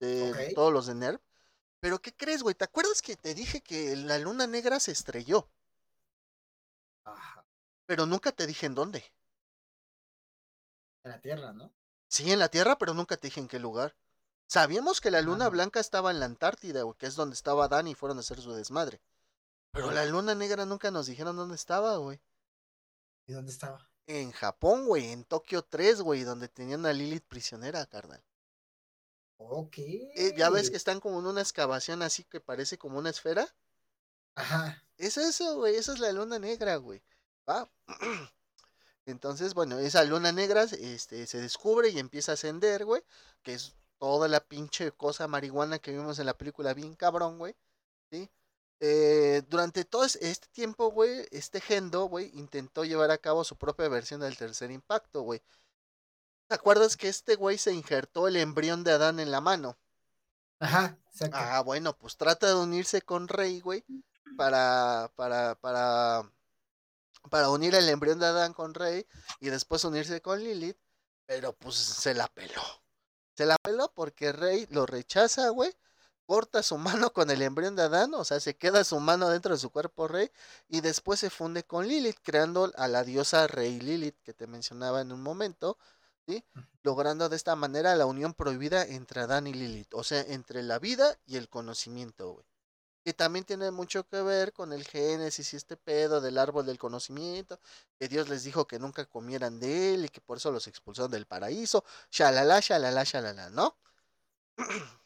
De 0.00 0.52
todos 0.54 0.72
los 0.72 0.86
de 0.86 0.94
NERV. 0.94 1.20
Pero 1.80 2.00
¿qué 2.00 2.12
crees, 2.14 2.42
güey? 2.42 2.54
¿Te 2.54 2.64
acuerdas 2.64 3.02
que 3.02 3.16
te 3.16 3.34
dije 3.34 3.60
que 3.62 3.94
la 3.96 4.18
luna 4.18 4.46
negra 4.46 4.80
se 4.80 4.92
estrelló? 4.92 5.48
Ajá, 7.04 7.44
Pero 7.86 8.06
nunca 8.06 8.30
te 8.30 8.46
dije 8.46 8.66
en 8.66 8.74
dónde. 8.76 9.04
en 11.04 11.10
la 11.10 11.20
Tierra, 11.20 11.52
¿no? 11.52 11.72
Sí, 12.08 12.30
en 12.32 12.38
la 12.38 12.48
Tierra, 12.50 12.76
pero 12.78 12.92
nunca 12.94 13.16
te 13.16 13.28
dije 13.28 13.40
en 13.40 13.48
qué 13.48 13.58
lugar. 13.58 13.94
Sabíamos 14.46 15.00
que 15.00 15.10
la 15.10 15.22
luna 15.22 15.46
Ajá. 15.46 15.50
blanca 15.50 15.80
estaba 15.80 16.10
en 16.10 16.20
la 16.20 16.26
Antártida, 16.26 16.82
güey, 16.82 16.96
que 16.98 17.06
es 17.06 17.14
donde 17.16 17.34
estaba 17.34 17.68
Dan 17.68 17.88
y 17.88 17.94
fueron 17.94 18.18
a 18.18 18.20
hacer 18.20 18.40
su 18.40 18.52
desmadre. 18.52 19.00
Pero 19.72 19.90
la 19.90 20.04
luna 20.06 20.34
negra 20.34 20.64
nunca 20.64 20.90
nos 20.90 21.06
dijeron 21.06 21.36
dónde 21.36 21.56
estaba, 21.56 21.96
güey. 21.98 22.20
¿Y 23.26 23.32
dónde 23.32 23.52
estaba? 23.52 23.90
En 24.06 24.32
Japón, 24.32 24.86
güey, 24.86 25.12
en 25.12 25.24
Tokio 25.24 25.62
3, 25.62 26.00
güey, 26.00 26.22
donde 26.22 26.48
tenían 26.48 26.86
a 26.86 26.92
Lilith 26.92 27.24
prisionera, 27.26 27.84
carnal. 27.86 28.24
Ok. 29.36 29.78
Eh, 29.78 30.34
ya 30.36 30.50
ves 30.50 30.70
que 30.70 30.76
están 30.76 31.00
como 31.00 31.20
en 31.20 31.26
una 31.26 31.40
excavación 31.40 32.02
así 32.02 32.24
que 32.24 32.40
parece 32.40 32.78
como 32.78 32.98
una 32.98 33.10
esfera. 33.10 33.46
Ajá. 34.34 34.82
Es 34.96 35.16
eso, 35.16 35.56
güey, 35.56 35.76
esa 35.76 35.92
es 35.92 36.00
la 36.00 36.10
luna 36.12 36.38
negra, 36.38 36.76
güey. 36.76 37.02
¿Va? 37.48 37.70
Entonces, 39.06 39.54
bueno, 39.54 39.78
esa 39.78 40.04
luna 40.04 40.32
negra 40.32 40.64
este, 40.64 41.26
se 41.26 41.40
descubre 41.40 41.88
y 41.88 41.98
empieza 41.98 42.32
a 42.32 42.34
ascender, 42.34 42.84
güey, 42.84 43.02
que 43.42 43.54
es 43.54 43.74
toda 43.98 44.28
la 44.28 44.40
pinche 44.40 44.92
cosa 44.92 45.28
marihuana 45.28 45.78
que 45.78 45.92
vimos 45.92 46.18
en 46.18 46.26
la 46.26 46.36
película, 46.36 46.74
bien 46.74 46.94
cabrón, 46.94 47.38
güey, 47.38 47.56
¿sí? 48.10 48.30
Eh, 48.80 49.42
durante 49.48 49.84
todo 49.84 50.04
este 50.04 50.46
tiempo, 50.52 50.90
güey, 50.90 51.26
este 51.30 51.60
Gendo, 51.60 52.04
güey, 52.04 52.30
intentó 52.34 52.84
llevar 52.84 53.10
a 53.10 53.18
cabo 53.18 53.42
su 53.42 53.56
propia 53.56 53.88
versión 53.88 54.20
del 54.20 54.36
tercer 54.36 54.70
impacto, 54.70 55.22
güey. 55.22 55.42
¿Te 56.46 56.54
acuerdas 56.54 56.96
que 56.96 57.08
este 57.08 57.34
güey 57.34 57.58
se 57.58 57.72
injertó 57.72 58.28
el 58.28 58.36
embrión 58.36 58.84
de 58.84 58.92
Adán 58.92 59.20
en 59.20 59.30
la 59.30 59.40
mano? 59.40 59.76
Ajá, 60.60 60.96
exacto. 61.08 61.36
Ah, 61.38 61.60
bueno, 61.62 61.96
pues 61.96 62.16
trata 62.16 62.46
de 62.46 62.54
unirse 62.54 63.02
con 63.02 63.28
Rey, 63.28 63.60
güey, 63.60 63.84
para, 64.36 65.12
para, 65.16 65.56
para, 65.56 66.30
para 67.30 67.50
unir 67.50 67.74
el 67.74 67.88
embrión 67.88 68.18
de 68.18 68.26
Adán 68.26 68.54
con 68.54 68.74
Rey 68.74 69.06
y 69.40 69.50
después 69.50 69.84
unirse 69.84 70.22
con 70.22 70.38
Lilith, 70.38 70.78
pero 71.26 71.52
pues 71.52 71.74
se 71.74 72.14
la 72.14 72.28
peló. 72.28 72.62
Se 73.36 73.44
la 73.44 73.56
peló 73.62 73.92
porque 73.94 74.32
Rey 74.32 74.66
lo 74.70 74.86
rechaza, 74.86 75.50
güey, 75.50 75.72
corta 76.28 76.62
su 76.62 76.76
mano 76.76 77.10
con 77.14 77.30
el 77.30 77.40
embrión 77.40 77.74
de 77.74 77.84
Adán, 77.84 78.12
o 78.12 78.22
sea, 78.22 78.38
se 78.38 78.54
queda 78.54 78.84
su 78.84 79.00
mano 79.00 79.30
dentro 79.30 79.54
de 79.54 79.58
su 79.58 79.70
cuerpo 79.70 80.08
Rey 80.08 80.30
y 80.68 80.82
después 80.82 81.18
se 81.20 81.30
funde 81.30 81.64
con 81.64 81.88
Lilith, 81.88 82.18
creando 82.22 82.70
a 82.76 82.86
la 82.86 83.02
diosa 83.02 83.46
Rey 83.46 83.80
Lilith 83.80 84.20
que 84.22 84.34
te 84.34 84.46
mencionaba 84.46 85.00
en 85.00 85.10
un 85.10 85.22
momento, 85.22 85.78
¿sí? 86.26 86.44
Logrando 86.82 87.30
de 87.30 87.36
esta 87.36 87.56
manera 87.56 87.96
la 87.96 88.04
unión 88.04 88.34
prohibida 88.34 88.84
entre 88.84 89.22
Adán 89.22 89.46
y 89.46 89.54
Lilith, 89.54 89.94
o 89.94 90.04
sea, 90.04 90.20
entre 90.20 90.62
la 90.62 90.78
vida 90.78 91.18
y 91.24 91.38
el 91.38 91.48
conocimiento, 91.48 92.32
güey. 92.34 92.46
Que 93.04 93.14
también 93.14 93.46
tiene 93.46 93.70
mucho 93.70 94.06
que 94.06 94.20
ver 94.20 94.52
con 94.52 94.74
el 94.74 94.84
Génesis 94.86 95.54
y 95.54 95.56
este 95.56 95.78
pedo 95.78 96.20
del 96.20 96.36
árbol 96.36 96.66
del 96.66 96.78
conocimiento, 96.78 97.58
que 97.98 98.06
Dios 98.06 98.28
les 98.28 98.44
dijo 98.44 98.66
que 98.66 98.78
nunca 98.78 99.06
comieran 99.06 99.58
de 99.60 99.94
él 99.94 100.04
y 100.04 100.08
que 100.10 100.20
por 100.20 100.36
eso 100.36 100.52
los 100.52 100.66
expulsaron 100.66 101.10
del 101.10 101.24
paraíso, 101.24 101.84
shalala, 102.10 102.60
shalala, 102.60 103.04
shalala, 103.04 103.48
¿no? 103.48 103.78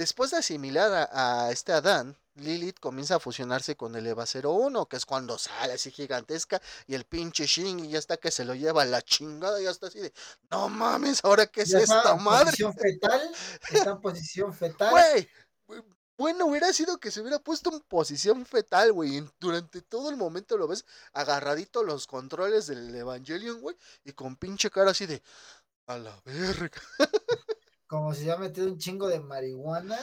Después 0.00 0.30
de 0.30 0.38
asimilar 0.38 1.10
a, 1.12 1.44
a 1.44 1.52
este 1.52 1.72
Adán, 1.74 2.16
Lilith 2.36 2.80
comienza 2.80 3.16
a 3.16 3.20
fusionarse 3.20 3.76
con 3.76 3.94
el 3.96 4.06
Eva 4.06 4.24
01, 4.24 4.86
que 4.86 4.96
es 4.96 5.04
cuando 5.04 5.36
sale 5.36 5.74
así 5.74 5.90
gigantesca 5.90 6.58
y 6.86 6.94
el 6.94 7.04
pinche 7.04 7.44
Shingy 7.44 7.90
ya 7.90 7.98
está 7.98 8.16
que 8.16 8.30
se 8.30 8.46
lo 8.46 8.54
lleva 8.54 8.80
a 8.80 8.86
la 8.86 9.02
chingada, 9.02 9.60
ya 9.60 9.68
está 9.68 9.88
así 9.88 10.00
de, 10.00 10.10
no 10.50 10.70
mames, 10.70 11.22
ahora 11.22 11.44
qué 11.44 11.60
es 11.60 11.74
esta 11.74 12.12
en 12.12 12.22
madre. 12.22 12.46
Posición 12.46 12.72
fetal, 12.72 13.30
está 13.72 13.90
en 13.90 14.00
posición 14.00 14.54
fetal. 14.54 14.90
Güey, 14.90 15.28
bueno 16.16 16.46
hubiera 16.46 16.72
sido 16.72 16.98
que 16.98 17.10
se 17.10 17.20
hubiera 17.20 17.38
puesto 17.38 17.70
en 17.70 17.80
posición 17.80 18.46
fetal, 18.46 18.94
güey, 18.94 19.18
y 19.18 19.30
durante 19.38 19.82
todo 19.82 20.08
el 20.08 20.16
momento 20.16 20.56
lo 20.56 20.66
ves 20.66 20.86
agarradito 21.12 21.84
los 21.84 22.06
controles 22.06 22.68
del 22.68 22.94
Evangelion, 22.94 23.60
güey, 23.60 23.76
y 24.04 24.12
con 24.12 24.36
pinche 24.36 24.70
cara 24.70 24.92
así 24.92 25.04
de, 25.04 25.22
a 25.86 25.98
la 25.98 26.18
verga, 26.24 26.80
Como 27.90 28.14
si 28.14 28.24
ya 28.26 28.34
ha 28.34 28.38
metido 28.38 28.68
un 28.68 28.78
chingo 28.78 29.08
de 29.08 29.18
marihuana. 29.18 29.98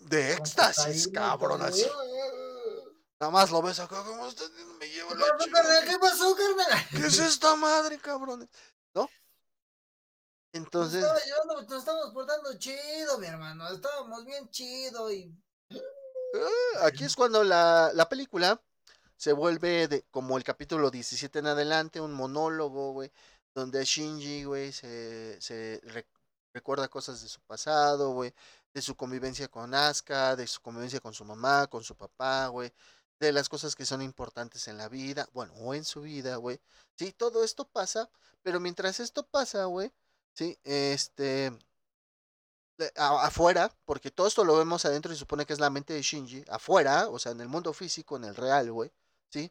de 0.00 0.32
éxtasis, 0.32 1.06
cabrón, 1.08 1.60
así. 1.60 1.86
Nada 3.20 3.30
más 3.30 3.50
lo 3.50 3.60
ves 3.60 3.78
acá, 3.78 4.02
como 4.02 4.24
me 4.78 4.88
llevo 4.88 5.10
¿Qué 5.10 5.16
la 5.18 5.36
pasó? 5.36 5.84
¿Qué 5.86 5.98
pasó, 5.98 6.34
carnal? 6.34 6.86
¿Qué 6.90 7.06
es 7.06 7.18
esta 7.18 7.54
madre, 7.56 7.98
cabrón? 7.98 8.48
¿No? 8.94 9.06
Entonces, 10.52 11.04
llevando, 11.26 11.60
nos 11.62 11.78
estábamos 11.78 12.14
portando 12.14 12.58
chido, 12.58 13.18
mi 13.18 13.26
hermano. 13.26 13.68
Estábamos 13.68 14.24
bien 14.24 14.48
chido 14.48 15.12
y. 15.12 15.30
ah, 15.72 16.86
aquí 16.86 17.04
es 17.04 17.14
cuando 17.14 17.44
la, 17.44 17.90
la 17.92 18.08
película 18.08 18.62
se 19.18 19.34
vuelve 19.34 19.88
de, 19.88 20.06
como 20.10 20.38
el 20.38 20.44
capítulo 20.44 20.90
17 20.90 21.38
en 21.40 21.48
adelante, 21.48 22.00
un 22.00 22.14
monólogo, 22.14 22.92
güey, 22.92 23.12
donde 23.54 23.84
Shinji, 23.84 24.44
güey, 24.44 24.72
se, 24.72 25.38
se 25.40 25.80
re- 25.84 26.08
recuerda 26.56 26.88
cosas 26.88 27.22
de 27.22 27.28
su 27.28 27.40
pasado, 27.42 28.12
güey, 28.12 28.32
de 28.74 28.82
su 28.82 28.96
convivencia 28.96 29.48
con 29.48 29.74
Asuka, 29.74 30.36
de 30.36 30.46
su 30.46 30.60
convivencia 30.62 31.00
con 31.00 31.12
su 31.14 31.24
mamá, 31.24 31.66
con 31.68 31.84
su 31.84 31.94
papá, 31.96 32.48
güey, 32.48 32.72
de 33.20 33.32
las 33.32 33.48
cosas 33.48 33.74
que 33.76 33.86
son 33.86 34.02
importantes 34.02 34.66
en 34.68 34.78
la 34.78 34.88
vida, 34.88 35.28
bueno, 35.34 35.52
o 35.54 35.74
en 35.74 35.84
su 35.84 36.02
vida, 36.02 36.36
güey. 36.36 36.60
Sí, 36.98 37.12
todo 37.12 37.44
esto 37.44 37.66
pasa, 37.68 38.08
pero 38.42 38.58
mientras 38.60 39.00
esto 39.00 39.24
pasa, 39.26 39.64
güey, 39.66 39.92
sí, 40.34 40.58
este, 40.64 41.52
a- 42.96 43.26
afuera, 43.26 43.70
porque 43.84 44.10
todo 44.10 44.26
esto 44.26 44.44
lo 44.44 44.56
vemos 44.56 44.84
adentro 44.84 45.12
y 45.12 45.16
supone 45.16 45.46
que 45.46 45.52
es 45.52 45.60
la 45.60 45.70
mente 45.70 45.94
de 45.94 46.02
Shinji, 46.02 46.44
afuera, 46.48 47.08
o 47.08 47.18
sea, 47.18 47.32
en 47.32 47.40
el 47.40 47.48
mundo 47.48 47.72
físico, 47.72 48.16
en 48.16 48.24
el 48.24 48.36
real, 48.36 48.70
güey, 48.72 48.90
¿sí? 49.30 49.50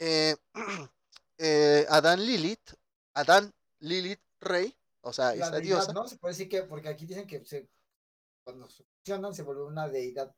Eh, 0.00 0.36
eh, 1.38 1.86
Adán 1.90 2.24
Lilith, 2.24 2.74
Adán 3.14 3.54
Lilith 3.80 4.20
Rey, 4.40 4.76
o 5.02 5.12
sea, 5.12 5.34
La 5.34 5.50
deidad, 5.50 5.60
diosa. 5.60 5.92
¿no? 5.92 6.06
Se 6.08 6.16
puede 6.16 6.32
decir 6.34 6.48
que, 6.48 6.62
porque 6.64 6.88
aquí 6.88 7.06
dicen 7.06 7.26
que 7.26 7.44
se, 7.44 7.68
cuando 8.44 8.68
se 8.68 8.84
fusionan 8.84 9.34
se 9.34 9.42
vuelve 9.42 9.64
una 9.64 9.88
deidad 9.88 10.34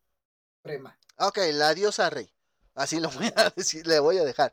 suprema. 0.56 0.98
Ok, 1.18 1.38
la 1.52 1.74
diosa 1.74 2.10
Rey, 2.10 2.32
así 2.74 3.00
lo 3.00 3.10
voy 3.10 3.32
a 3.36 3.50
decir, 3.56 3.86
le 3.86 3.98
voy 3.98 4.18
a 4.18 4.24
dejar. 4.24 4.52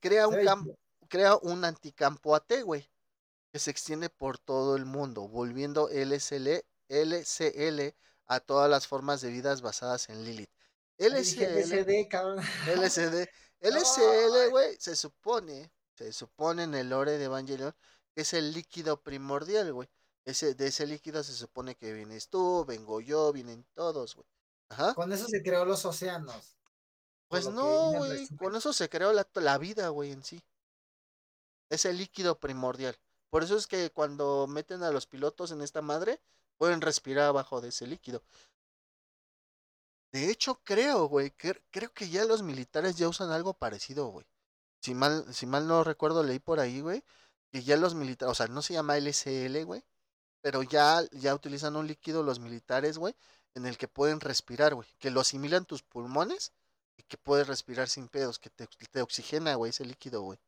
Crea 0.00 0.26
un, 0.28 0.34
Se 0.34 0.40
ve 0.40 0.46
cam- 0.46 0.62
chido. 0.64 0.78
crea 1.08 1.36
un 1.36 1.64
anticampo 1.64 2.38
que 3.52 3.58
se 3.58 3.70
extiende 3.70 4.08
por 4.10 4.38
todo 4.38 4.76
el 4.76 4.84
mundo, 4.84 5.28
volviendo 5.28 5.88
LSL, 5.90 6.64
LCL 6.88 7.94
a 8.26 8.40
todas 8.40 8.70
las 8.70 8.86
formas 8.86 9.20
de 9.20 9.30
vidas 9.30 9.60
basadas 9.60 10.08
en 10.08 10.24
Lilith. 10.24 10.50
LSL, 10.98 11.58
LSD, 11.60 12.08
cabrón. 12.08 12.38
LSD. 12.66 13.28
LSL, 13.60 14.50
güey, 14.50 14.76
se 14.78 14.94
supone, 14.96 15.72
se 15.94 16.12
supone 16.12 16.62
en 16.64 16.74
el 16.74 16.90
lore 16.90 17.18
de 17.18 17.24
Evangelion 17.24 17.74
es 18.20 18.32
el 18.34 18.52
líquido 18.52 19.02
primordial, 19.02 19.72
güey. 19.72 19.88
Ese, 20.24 20.54
de 20.54 20.68
ese 20.68 20.86
líquido 20.86 21.22
se 21.22 21.32
supone 21.32 21.76
que 21.76 21.92
vienes 21.92 22.28
tú, 22.28 22.64
vengo 22.66 23.00
yo, 23.00 23.32
vienen 23.32 23.66
todos, 23.74 24.14
güey. 24.14 24.26
Ajá. 24.68 24.94
Con 24.94 25.12
eso 25.12 25.26
se 25.26 25.42
creó 25.42 25.64
los 25.64 25.84
océanos. 25.84 26.56
Pues 27.28 27.48
no, 27.48 27.92
güey, 27.92 28.28
con 28.36 28.56
eso 28.56 28.72
se 28.72 28.88
creó 28.88 29.12
la, 29.12 29.26
la 29.34 29.58
vida, 29.58 29.88
güey, 29.88 30.12
en 30.12 30.24
sí. 30.24 30.42
Es 31.68 31.84
el 31.84 31.98
líquido 31.98 32.38
primordial. 32.38 32.98
Por 33.30 33.44
eso 33.44 33.56
es 33.56 33.66
que 33.66 33.90
cuando 33.90 34.46
meten 34.48 34.82
a 34.82 34.90
los 34.90 35.06
pilotos 35.06 35.52
en 35.52 35.62
esta 35.62 35.80
madre, 35.80 36.20
pueden 36.56 36.80
respirar 36.80 37.26
abajo 37.26 37.60
de 37.60 37.68
ese 37.68 37.86
líquido. 37.86 38.22
De 40.12 40.28
hecho, 40.28 40.60
creo, 40.64 41.06
güey, 41.06 41.30
que, 41.30 41.62
creo 41.70 41.92
que 41.94 42.08
ya 42.08 42.24
los 42.24 42.42
militares 42.42 42.96
ya 42.96 43.08
usan 43.08 43.30
algo 43.30 43.54
parecido, 43.54 44.08
güey. 44.08 44.26
Si 44.82 44.94
mal, 44.94 45.32
si 45.32 45.46
mal 45.46 45.68
no 45.68 45.84
recuerdo, 45.84 46.24
leí 46.24 46.40
por 46.40 46.58
ahí, 46.58 46.80
güey, 46.80 47.04
que 47.50 47.62
ya 47.62 47.76
los 47.76 47.94
militares, 47.94 48.32
o 48.32 48.34
sea, 48.34 48.46
no 48.48 48.62
se 48.62 48.74
llama 48.74 48.96
LCL, 48.96 49.64
güey, 49.64 49.84
pero 50.42 50.62
ya, 50.62 51.02
ya 51.12 51.34
utilizan 51.34 51.76
un 51.76 51.86
líquido 51.86 52.22
los 52.22 52.40
militares, 52.40 52.98
güey, 52.98 53.14
en 53.54 53.66
el 53.66 53.76
que 53.78 53.88
pueden 53.88 54.20
respirar, 54.20 54.74
güey, 54.74 54.88
que 54.98 55.10
lo 55.10 55.20
asimilan 55.20 55.64
tus 55.66 55.82
pulmones 55.82 56.52
y 56.96 57.02
que 57.04 57.18
puedes 57.18 57.46
respirar 57.46 57.88
sin 57.88 58.08
pedos, 58.08 58.38
que 58.38 58.50
te, 58.50 58.66
te 58.66 59.02
oxigena, 59.02 59.54
güey, 59.56 59.70
ese 59.70 59.84
líquido, 59.84 60.22
güey. 60.22 60.38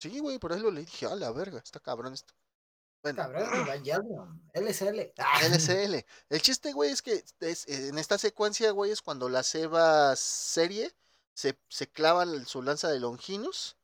Sí, 0.00 0.18
güey, 0.20 0.38
por 0.38 0.52
ahí 0.52 0.60
lo 0.60 0.70
leí, 0.70 0.84
dije, 0.84 1.06
a 1.06 1.16
la 1.16 1.30
verga, 1.32 1.58
está 1.58 1.80
cabrón 1.80 2.14
esto. 2.14 2.34
Bueno, 3.02 3.16
Cabrón, 3.22 3.48
Evangelion, 3.66 4.50
LSL. 4.54 5.12
Ah, 5.18 5.40
LSL. 5.46 6.04
El 6.30 6.42
chiste, 6.42 6.72
güey, 6.72 6.90
es 6.90 7.02
que 7.02 7.24
es- 7.40 7.68
en 7.68 7.98
esta 7.98 8.18
secuencia, 8.18 8.70
güey, 8.72 8.90
es 8.90 9.02
cuando 9.02 9.28
la 9.28 9.42
Seba 9.42 10.14
serie 10.16 10.92
se, 11.34 11.58
el- 12.22 12.46
su 12.46 12.62
lanza 12.62 12.88
de 12.88 12.98
Longinus 13.00 13.76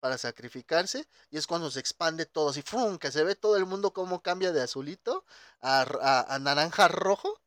para 0.00 0.18
sacrificarse 0.18 1.06
y 1.30 1.36
es 1.38 1.46
cuando 1.46 1.70
se 1.70 1.80
expande 1.80 2.26
todo 2.26 2.50
así, 2.50 2.62
¡fum! 2.62 2.98
que 2.98 3.12
se 3.12 3.22
ve 3.24 3.34
todo 3.36 3.56
el 3.56 3.66
mundo 3.66 3.92
como 3.92 4.22
cambia 4.22 4.52
de 4.52 4.62
azulito 4.62 5.24
a, 5.60 5.82
a- 5.82 6.34
a 6.34 6.38
naranja 6.38 6.88
rojo 6.88 7.40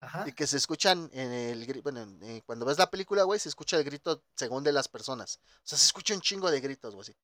Ajá. 0.00 0.24
y 0.26 0.32
que 0.32 0.46
se 0.46 0.56
escuchan 0.56 1.08
en 1.12 1.32
el 1.32 1.82
bueno, 1.82 2.00
en- 2.02 2.22
eh, 2.22 2.42
cuando 2.44 2.66
ves 2.66 2.78
la 2.78 2.90
película, 2.90 3.22
güey, 3.24 3.38
se 3.38 3.48
escucha 3.48 3.76
el 3.76 3.84
grito 3.84 4.22
según 4.34 4.64
de 4.64 4.72
las 4.72 4.88
personas. 4.88 5.38
O 5.58 5.60
sea, 5.62 5.78
se 5.78 5.86
escucha 5.86 6.14
un 6.14 6.20
chingo 6.20 6.50
de 6.50 6.60
gritos, 6.60 6.94
güey, 6.94 7.02
así. 7.02 7.16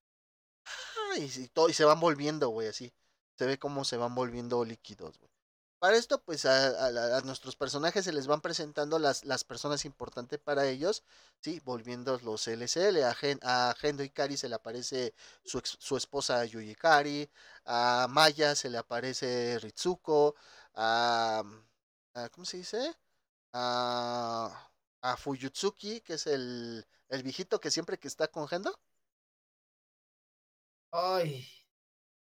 Y, 1.16 1.44
y 1.44 1.48
todo, 1.48 1.68
y 1.68 1.72
se 1.74 1.84
van 1.84 1.98
volviendo, 2.00 2.48
güey, 2.50 2.68
así. 2.68 2.92
Se 3.36 3.46
ve 3.46 3.58
cómo 3.58 3.84
se 3.84 3.96
van 3.96 4.14
volviendo 4.14 4.64
líquidos, 4.64 5.18
güey. 5.18 5.30
Para 5.78 5.96
esto, 5.96 6.20
pues 6.24 6.44
a, 6.44 6.68
a 6.86 7.18
a 7.18 7.20
nuestros 7.22 7.54
personajes 7.56 8.04
se 8.04 8.12
les 8.12 8.26
van 8.26 8.40
presentando 8.40 8.98
las, 8.98 9.24
las 9.24 9.44
personas 9.44 9.84
importantes 9.84 10.40
para 10.40 10.66
ellos, 10.66 11.04
¿sí? 11.40 11.60
Volviendo 11.64 12.18
los 12.24 12.48
LSL. 12.48 13.04
A, 13.04 13.14
Gen, 13.14 13.38
a 13.44 13.74
Gendo 13.78 14.02
Ikari 14.02 14.36
se 14.36 14.48
le 14.48 14.56
aparece 14.56 15.14
su, 15.44 15.58
ex- 15.58 15.76
su 15.80 15.96
esposa 15.96 16.44
Yuyikari. 16.44 17.30
A 17.64 18.08
Maya 18.10 18.54
se 18.56 18.70
le 18.70 18.78
aparece 18.78 19.58
Ritsuko. 19.60 20.34
A, 20.74 21.44
a- 22.14 22.28
¿Cómo 22.30 22.44
se 22.44 22.56
dice? 22.58 22.96
A, 23.52 24.70
a 25.02 25.16
Fuyutsuki, 25.18 26.00
que 26.02 26.14
es 26.14 26.26
el, 26.28 26.86
el 27.10 27.22
viejito 27.24 27.60
que 27.60 27.70
siempre 27.72 27.98
que 27.98 28.08
está 28.08 28.28
con 28.28 28.48
Gendo. 28.48 28.78
Ay, 30.92 31.46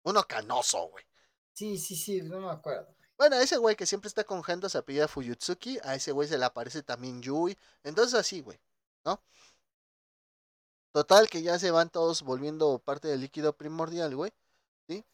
Uno 0.06 0.24
canoso, 0.24 0.88
güey. 0.90 1.06
sí, 1.54 1.78
sí, 1.78 1.96
sí, 1.96 2.22
no 2.22 2.40
me 2.42 2.52
acuerdo. 2.52 2.96
Bueno, 3.18 3.36
a 3.36 3.42
ese 3.42 3.58
güey 3.58 3.76
que 3.76 3.86
siempre 3.88 4.08
está 4.08 4.24
con 4.24 4.44
Gendo 4.44 4.70
se 4.70 4.78
apellida 4.78 5.08
Fuyutsuki, 5.08 5.80
a 5.84 5.96
ese 5.96 6.12
güey 6.12 6.28
se 6.28 6.38
le 6.38 6.46
aparece 6.46 6.84
también 6.84 7.22
Yui, 7.22 7.58
entonces 7.84 8.14
así, 8.14 8.42
güey, 8.42 8.60
¿no? 9.06 9.20
Total, 10.92 11.30
que 11.30 11.42
ya 11.44 11.60
se 11.60 11.72
van 11.72 11.90
todos 11.90 12.24
volviendo 12.24 12.80
parte 12.80 13.08
del 13.08 13.22
líquido 13.22 13.54
primordial, 13.54 14.16
güey. 14.16 14.34
¿Sí? 14.88 15.06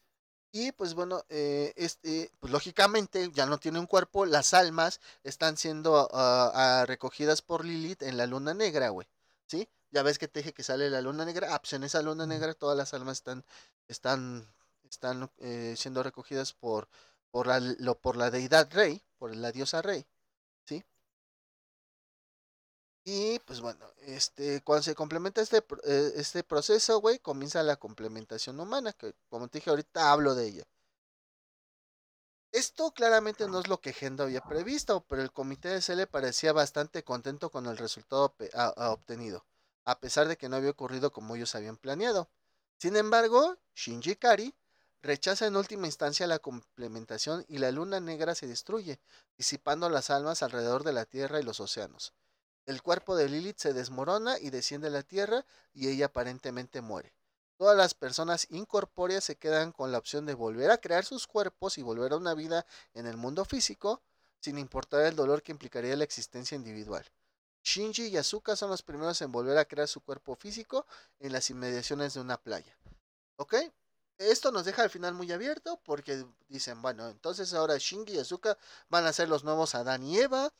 Y 0.52 0.72
pues 0.72 0.94
bueno, 0.94 1.24
eh, 1.28 1.72
este, 1.76 2.30
pues 2.40 2.52
lógicamente 2.52 3.30
ya 3.32 3.46
no 3.46 3.58
tiene 3.58 3.80
un 3.80 3.86
cuerpo, 3.86 4.26
las 4.26 4.54
almas 4.54 5.00
están 5.24 5.56
siendo 5.58 6.08
uh, 6.12 6.86
recogidas 6.86 7.42
por 7.42 7.64
Lilith 7.64 8.02
en 8.02 8.16
la 8.16 8.26
luna 8.26 8.54
negra, 8.54 8.90
güey. 8.90 9.08
¿Sí? 9.46 9.68
Ya 9.90 10.02
ves 10.02 10.18
que 10.18 10.28
te 10.28 10.40
dije 10.40 10.54
que 10.54 10.62
sale 10.64 10.90
la 10.90 11.02
luna 11.02 11.24
negra. 11.24 11.54
Ah, 11.54 11.60
pues 11.60 11.74
en 11.74 11.84
esa 11.84 12.02
luna 12.02 12.26
negra 12.26 12.54
todas 12.54 12.76
las 12.76 12.94
almas 12.94 13.18
están, 13.18 13.44
están, 13.88 14.46
están 14.90 15.30
eh, 15.38 15.74
siendo 15.76 16.02
recogidas 16.02 16.52
por, 16.54 16.88
por, 17.34 17.48
la, 17.48 17.58
lo, 17.58 17.98
por 17.98 18.16
la 18.16 18.30
deidad 18.30 18.72
rey, 18.72 19.02
por 19.18 19.34
la 19.34 19.50
diosa 19.50 19.82
rey. 19.82 20.06
¿Sí? 20.68 20.84
Y 23.04 23.40
pues 23.40 23.60
bueno, 23.60 23.84
este, 24.02 24.62
cuando 24.62 24.84
se 24.84 24.94
complementa 24.94 25.40
este, 25.40 25.56
eh, 25.82 26.12
este 26.14 26.44
proceso, 26.44 27.00
güey, 27.00 27.18
comienza 27.18 27.60
la 27.64 27.74
complementación 27.74 28.60
humana, 28.60 28.92
que 28.92 29.16
como 29.28 29.48
te 29.48 29.58
dije 29.58 29.70
ahorita 29.70 30.12
hablo 30.12 30.36
de 30.36 30.46
ella. 30.46 30.64
Esto 32.52 32.92
claramente 32.92 33.48
no 33.48 33.58
es 33.58 33.66
lo 33.66 33.80
que 33.80 33.92
Gendo 33.92 34.22
había 34.22 34.40
previsto, 34.40 35.04
pero 35.08 35.20
el 35.20 35.32
comité 35.32 35.70
de 35.70 35.82
CL 35.82 36.06
parecía 36.06 36.52
bastante 36.52 37.02
contento 37.02 37.50
con 37.50 37.66
el 37.66 37.76
resultado 37.76 38.32
obtenido, 38.76 39.44
a 39.84 39.98
pesar 39.98 40.28
de 40.28 40.36
que 40.36 40.48
no 40.48 40.54
había 40.54 40.70
ocurrido 40.70 41.10
como 41.10 41.34
ellos 41.34 41.56
habían 41.56 41.78
planeado. 41.78 42.30
Sin 42.78 42.94
embargo, 42.94 43.56
Shinji 43.74 44.14
Kari 44.14 44.54
rechaza 45.04 45.46
en 45.46 45.56
última 45.56 45.86
instancia 45.86 46.26
la 46.26 46.38
complementación 46.38 47.44
y 47.46 47.58
la 47.58 47.70
luna 47.70 48.00
negra 48.00 48.34
se 48.34 48.46
destruye, 48.46 48.98
disipando 49.36 49.90
las 49.90 50.08
almas 50.08 50.42
alrededor 50.42 50.82
de 50.82 50.94
la 50.94 51.04
Tierra 51.04 51.38
y 51.38 51.42
los 51.42 51.60
océanos. 51.60 52.14
El 52.64 52.80
cuerpo 52.80 53.14
de 53.14 53.28
Lilith 53.28 53.58
se 53.58 53.74
desmorona 53.74 54.38
y 54.38 54.48
desciende 54.48 54.88
a 54.88 54.90
la 54.90 55.02
tierra 55.02 55.44
y 55.74 55.88
ella 55.88 56.06
aparentemente 56.06 56.80
muere. 56.80 57.12
Todas 57.58 57.76
las 57.76 57.92
personas 57.92 58.46
incorpóreas 58.50 59.22
se 59.24 59.36
quedan 59.36 59.72
con 59.72 59.92
la 59.92 59.98
opción 59.98 60.24
de 60.24 60.32
volver 60.32 60.70
a 60.70 60.78
crear 60.78 61.04
sus 61.04 61.26
cuerpos 61.26 61.76
y 61.76 61.82
volver 61.82 62.12
a 62.12 62.16
una 62.16 62.32
vida 62.32 62.64
en 62.94 63.06
el 63.06 63.18
mundo 63.18 63.44
físico, 63.44 64.00
sin 64.40 64.56
importar 64.56 65.04
el 65.04 65.16
dolor 65.16 65.42
que 65.42 65.52
implicaría 65.52 65.94
la 65.96 66.04
existencia 66.04 66.56
individual. 66.56 67.04
Shinji 67.62 68.06
y 68.06 68.16
Asuka 68.16 68.56
son 68.56 68.70
los 68.70 68.82
primeros 68.82 69.20
en 69.20 69.30
volver 69.30 69.58
a 69.58 69.66
crear 69.66 69.86
su 69.86 70.00
cuerpo 70.00 70.34
físico 70.34 70.86
en 71.20 71.32
las 71.32 71.50
inmediaciones 71.50 72.14
de 72.14 72.20
una 72.20 72.38
playa. 72.38 72.78
¿Ok? 73.36 73.54
Esto 74.18 74.52
nos 74.52 74.64
deja 74.64 74.82
al 74.82 74.90
final 74.90 75.14
muy 75.14 75.30
abierto 75.32 75.80
porque 75.84 76.24
dicen, 76.48 76.80
bueno, 76.82 77.08
entonces 77.08 77.52
ahora 77.52 77.76
Shinji 77.78 78.14
y 78.14 78.18
Asuka 78.18 78.56
van 78.88 79.06
a 79.06 79.12
ser 79.12 79.28
los 79.28 79.42
nuevos 79.44 79.74
Adán 79.74 80.04
y 80.04 80.18
Eva 80.18 80.52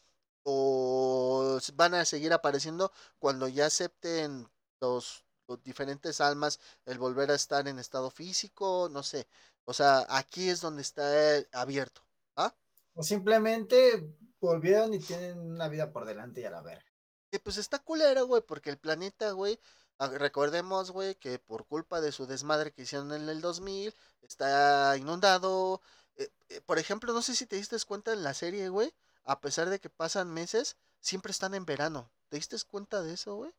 o 0.43 1.59
van 1.75 1.95
a 1.95 2.05
seguir 2.05 2.33
apareciendo 2.33 2.93
cuando 3.19 3.49
ya 3.49 3.67
acepten 3.67 4.49
los, 4.81 5.25
diferentes 5.63 6.21
almas 6.21 6.59
el 6.87 6.99
volver 6.99 7.31
a 7.31 7.35
estar 7.35 7.69
en 7.69 7.79
estado 7.79 8.11
físico, 8.11 8.89
no 8.91 9.03
sé. 9.03 9.27
O 9.67 9.73
sea, 9.73 10.07
aquí 10.09 10.49
es 10.49 10.61
donde 10.61 10.83
está 10.83 11.05
abierto. 11.53 12.03
¿ah? 12.37 12.55
O 12.95 13.03
simplemente 13.03 14.17
volvieron 14.41 14.95
y 14.95 15.01
tienen 15.01 15.39
una 15.39 15.69
vida 15.69 15.93
por 15.93 16.05
delante 16.05 16.41
y 16.41 16.45
a 16.45 16.51
la 16.51 16.63
ver. 16.63 16.85
Que 17.31 17.39
pues 17.39 17.57
está 17.57 17.79
culero, 17.79 18.27
güey, 18.27 18.43
porque 18.43 18.71
el 18.71 18.79
planeta, 18.79 19.33
güey, 19.33 19.59
recordemos, 19.99 20.91
güey, 20.91 21.15
que 21.15 21.39
por 21.39 21.67
culpa 21.67 22.01
de 22.01 22.13
su 22.13 22.27
desmadre 22.27 22.73
que 22.73 22.83
hicieron 22.83 23.13
en 23.13 23.29
el 23.29 23.41
2000, 23.41 23.95
está 24.23 24.97
inundado. 24.97 25.81
Eh, 26.17 26.31
eh, 26.49 26.61
por 26.63 26.79
ejemplo, 26.79 27.13
no 27.13 27.23
sé 27.23 27.35
si 27.35 27.47
te 27.47 27.57
diste 27.57 27.77
cuenta 27.87 28.13
en 28.13 28.23
la 28.23 28.35
serie, 28.35 28.69
güey, 28.69 28.95
a 29.25 29.41
pesar 29.41 29.69
de 29.71 29.81
que 29.81 29.91
pasan 29.91 30.33
meses, 30.33 30.77
siempre 31.01 31.33
están 31.33 31.55
en 31.55 31.67
verano. 31.67 32.11
¿Te 32.29 32.37
diste 32.37 32.57
cuenta 32.69 33.03
de 33.03 33.15
eso, 33.15 33.37
güey? 33.37 33.55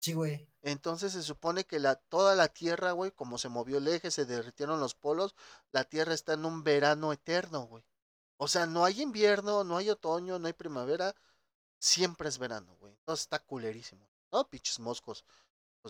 Sí, 0.00 0.12
güey. 0.12 0.48
Entonces 0.62 1.12
se 1.12 1.22
supone 1.22 1.64
que 1.64 1.80
la, 1.80 1.96
toda 1.96 2.34
la 2.34 2.48
Tierra, 2.48 2.92
güey, 2.92 3.10
como 3.10 3.38
se 3.38 3.48
movió 3.48 3.78
el 3.78 3.88
eje, 3.88 4.10
se 4.10 4.24
derritieron 4.24 4.80
los 4.80 4.94
polos, 4.94 5.34
la 5.72 5.84
Tierra 5.84 6.14
está 6.14 6.34
en 6.34 6.44
un 6.44 6.62
verano 6.64 7.12
eterno, 7.12 7.66
güey. 7.66 7.84
O 8.36 8.48
sea, 8.48 8.66
no 8.66 8.84
hay 8.84 9.00
invierno, 9.02 9.64
no 9.64 9.76
hay 9.76 9.90
otoño, 9.90 10.38
no 10.38 10.46
hay 10.46 10.52
primavera, 10.52 11.14
siempre 11.78 12.28
es 12.28 12.38
verano, 12.38 12.76
güey. 12.80 12.92
Entonces 12.94 13.24
está 13.24 13.38
culerísimo. 13.38 14.08
¿No? 14.32 14.48
Pinches 14.48 14.80
moscos, 14.80 15.24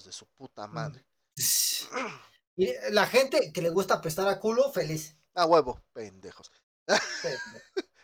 de 0.05 0.12
su 0.12 0.27
puta 0.27 0.66
mm. 0.66 0.73
madre. 0.73 1.05
Y 2.59 2.73
la 2.90 3.06
gente 3.06 3.52
que 3.52 3.60
le 3.60 3.68
gusta 3.68 3.93
apestar 3.93 4.27
a 4.28 4.40
culo, 4.40 4.73
feliz. 4.73 5.14
A 5.35 5.44
huevo, 5.44 5.82
pendejos. 5.93 6.51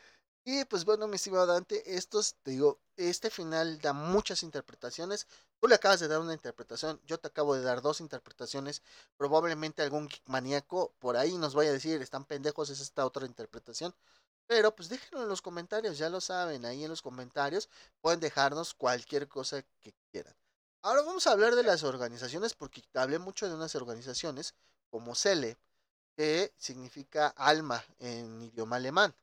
Y 0.45 0.65
pues 0.65 0.85
bueno, 0.85 1.07
mi 1.07 1.17
estimado 1.17 1.47
Dante, 1.47 1.95
estos, 1.95 2.35
te 2.43 2.51
digo, 2.51 2.81
este 2.97 3.31
final 3.31 3.79
da 3.79 3.93
muchas 3.93 4.43
interpretaciones. 4.43 5.29
Tú 5.61 5.69
le 5.69 5.77
acabas 5.77 6.01
de 6.01 6.09
dar 6.09 6.19
una 6.19 6.33
interpretación, 6.33 7.01
yo 7.07 7.19
te 7.21 7.29
acabo 7.29 7.55
de 7.55 7.63
dar 7.63 7.81
dos 7.81 8.01
interpretaciones. 8.01 8.83
Probablemente 9.17 9.83
algún 9.83 10.09
maníaco 10.27 10.95
por 10.99 11.17
ahí 11.17 11.39
nos 11.39 11.55
vaya 11.55 11.71
a 11.71 11.75
decir, 11.75 12.03
están 12.03 12.25
pendejos, 12.25 12.71
es 12.71 12.81
esta 12.81 13.07
otra 13.07 13.25
interpretación. 13.27 13.95
Pero 14.49 14.75
pues 14.75 14.89
déjenlo 14.89 15.23
en 15.23 15.29
los 15.29 15.43
comentarios, 15.43 15.99
ya 15.99 16.11
lo 16.11 16.21
saben, 16.21 16.65
ahí 16.65 16.83
en 16.85 16.91
los 16.91 17.03
comentarios 17.03 17.69
pueden 18.01 18.19
dejarnos 18.21 18.75
cualquier 18.75 19.29
cosa 19.29 19.63
que 19.81 19.95
quieran. 20.11 20.35
Ahora 20.85 21.03
vamos 21.03 21.29
a 21.29 21.31
hablar 21.31 21.55
de 21.55 21.63
las 21.63 21.85
organizaciones, 21.85 22.55
porque 22.55 22.83
hablé 22.95 23.21
mucho 23.21 23.49
de 23.49 23.55
unas 23.55 23.77
organizaciones 23.77 24.55
como 24.91 25.15
CELE, 25.15 25.57
que 26.17 26.53
significa 26.59 27.29
alma 27.29 27.85
en 28.01 28.43
idioma 28.43 28.77
alemán. 28.77 29.15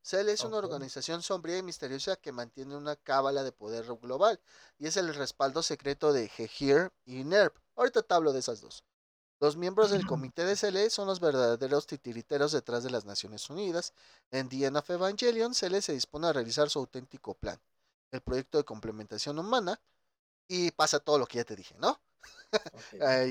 CEL 0.00 0.28
es 0.28 0.44
una 0.44 0.58
organización 0.58 1.22
sombría 1.22 1.58
y 1.58 1.64
misteriosa 1.64 2.14
que 2.14 2.30
mantiene 2.30 2.76
una 2.76 2.94
cábala 2.94 3.42
de 3.42 3.50
poder 3.50 3.84
global 4.00 4.38
y 4.78 4.86
es 4.86 4.96
el 4.96 5.12
respaldo 5.12 5.64
secreto 5.64 6.12
de 6.12 6.28
Gehir 6.28 6.92
y 7.04 7.24
NERP. 7.24 7.54
Ahorita 7.74 8.02
te 8.02 8.14
hablo 8.14 8.32
de 8.32 8.38
esas 8.38 8.60
dos. 8.60 8.84
Los 9.40 9.56
miembros 9.56 9.90
del 9.90 10.06
comité 10.06 10.44
de 10.44 10.54
CELE 10.54 10.88
son 10.88 11.08
los 11.08 11.18
verdaderos 11.18 11.88
titiriteros 11.88 12.52
detrás 12.52 12.84
de 12.84 12.90
las 12.90 13.04
Naciones 13.04 13.50
Unidas. 13.50 13.92
En 14.30 14.48
The 14.48 14.66
End 14.66 14.76
of 14.76 14.88
Evangelion, 14.88 15.52
CELE 15.52 15.82
se 15.82 15.94
dispone 15.94 16.28
a 16.28 16.32
realizar 16.32 16.70
su 16.70 16.78
auténtico 16.78 17.34
plan, 17.34 17.60
el 18.12 18.20
proyecto 18.20 18.56
de 18.56 18.64
complementación 18.64 19.40
humana, 19.40 19.80
y 20.48 20.70
pasa 20.72 20.98
todo 20.98 21.18
lo 21.18 21.26
que 21.26 21.38
ya 21.38 21.44
te 21.44 21.54
dije, 21.54 21.74
¿no? 21.78 22.00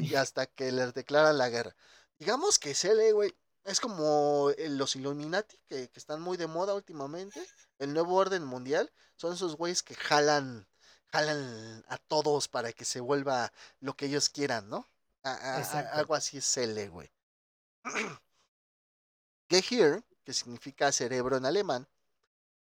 y 0.01 0.15
hasta 0.15 0.45
que 0.45 0.71
les 0.71 0.93
declaran 0.93 1.37
la 1.37 1.49
guerra. 1.49 1.75
Digamos 2.19 2.59
que 2.59 2.75
CELE, 2.75 3.11
güey, 3.11 3.35
es 3.65 3.79
como 3.79 4.51
los 4.69 4.95
Illuminati 4.95 5.57
que, 5.67 5.91
están 5.95 6.21
muy 6.21 6.37
de 6.37 6.47
moda 6.47 6.73
últimamente. 6.73 7.45
El 7.79 7.93
nuevo 7.93 8.15
orden 8.15 8.45
mundial. 8.45 8.91
Son 9.17 9.33
esos 9.33 9.57
güeyes 9.57 9.83
que 9.83 9.95
jalan, 9.95 10.67
jalan 11.11 11.83
a 11.89 11.97
todos 11.97 12.47
para 12.47 12.71
que 12.71 12.85
se 12.85 12.99
vuelva 12.99 13.51
lo 13.81 13.95
que 13.95 14.05
ellos 14.05 14.29
quieran, 14.29 14.69
¿no? 14.69 14.87
algo 15.23 16.15
así 16.15 16.37
es 16.37 16.45
Cele, 16.45 16.87
güey. 16.87 17.11
Gehir, 19.49 20.03
que 20.23 20.33
significa 20.33 20.91
cerebro 20.91 21.35
en 21.35 21.45
alemán, 21.45 21.87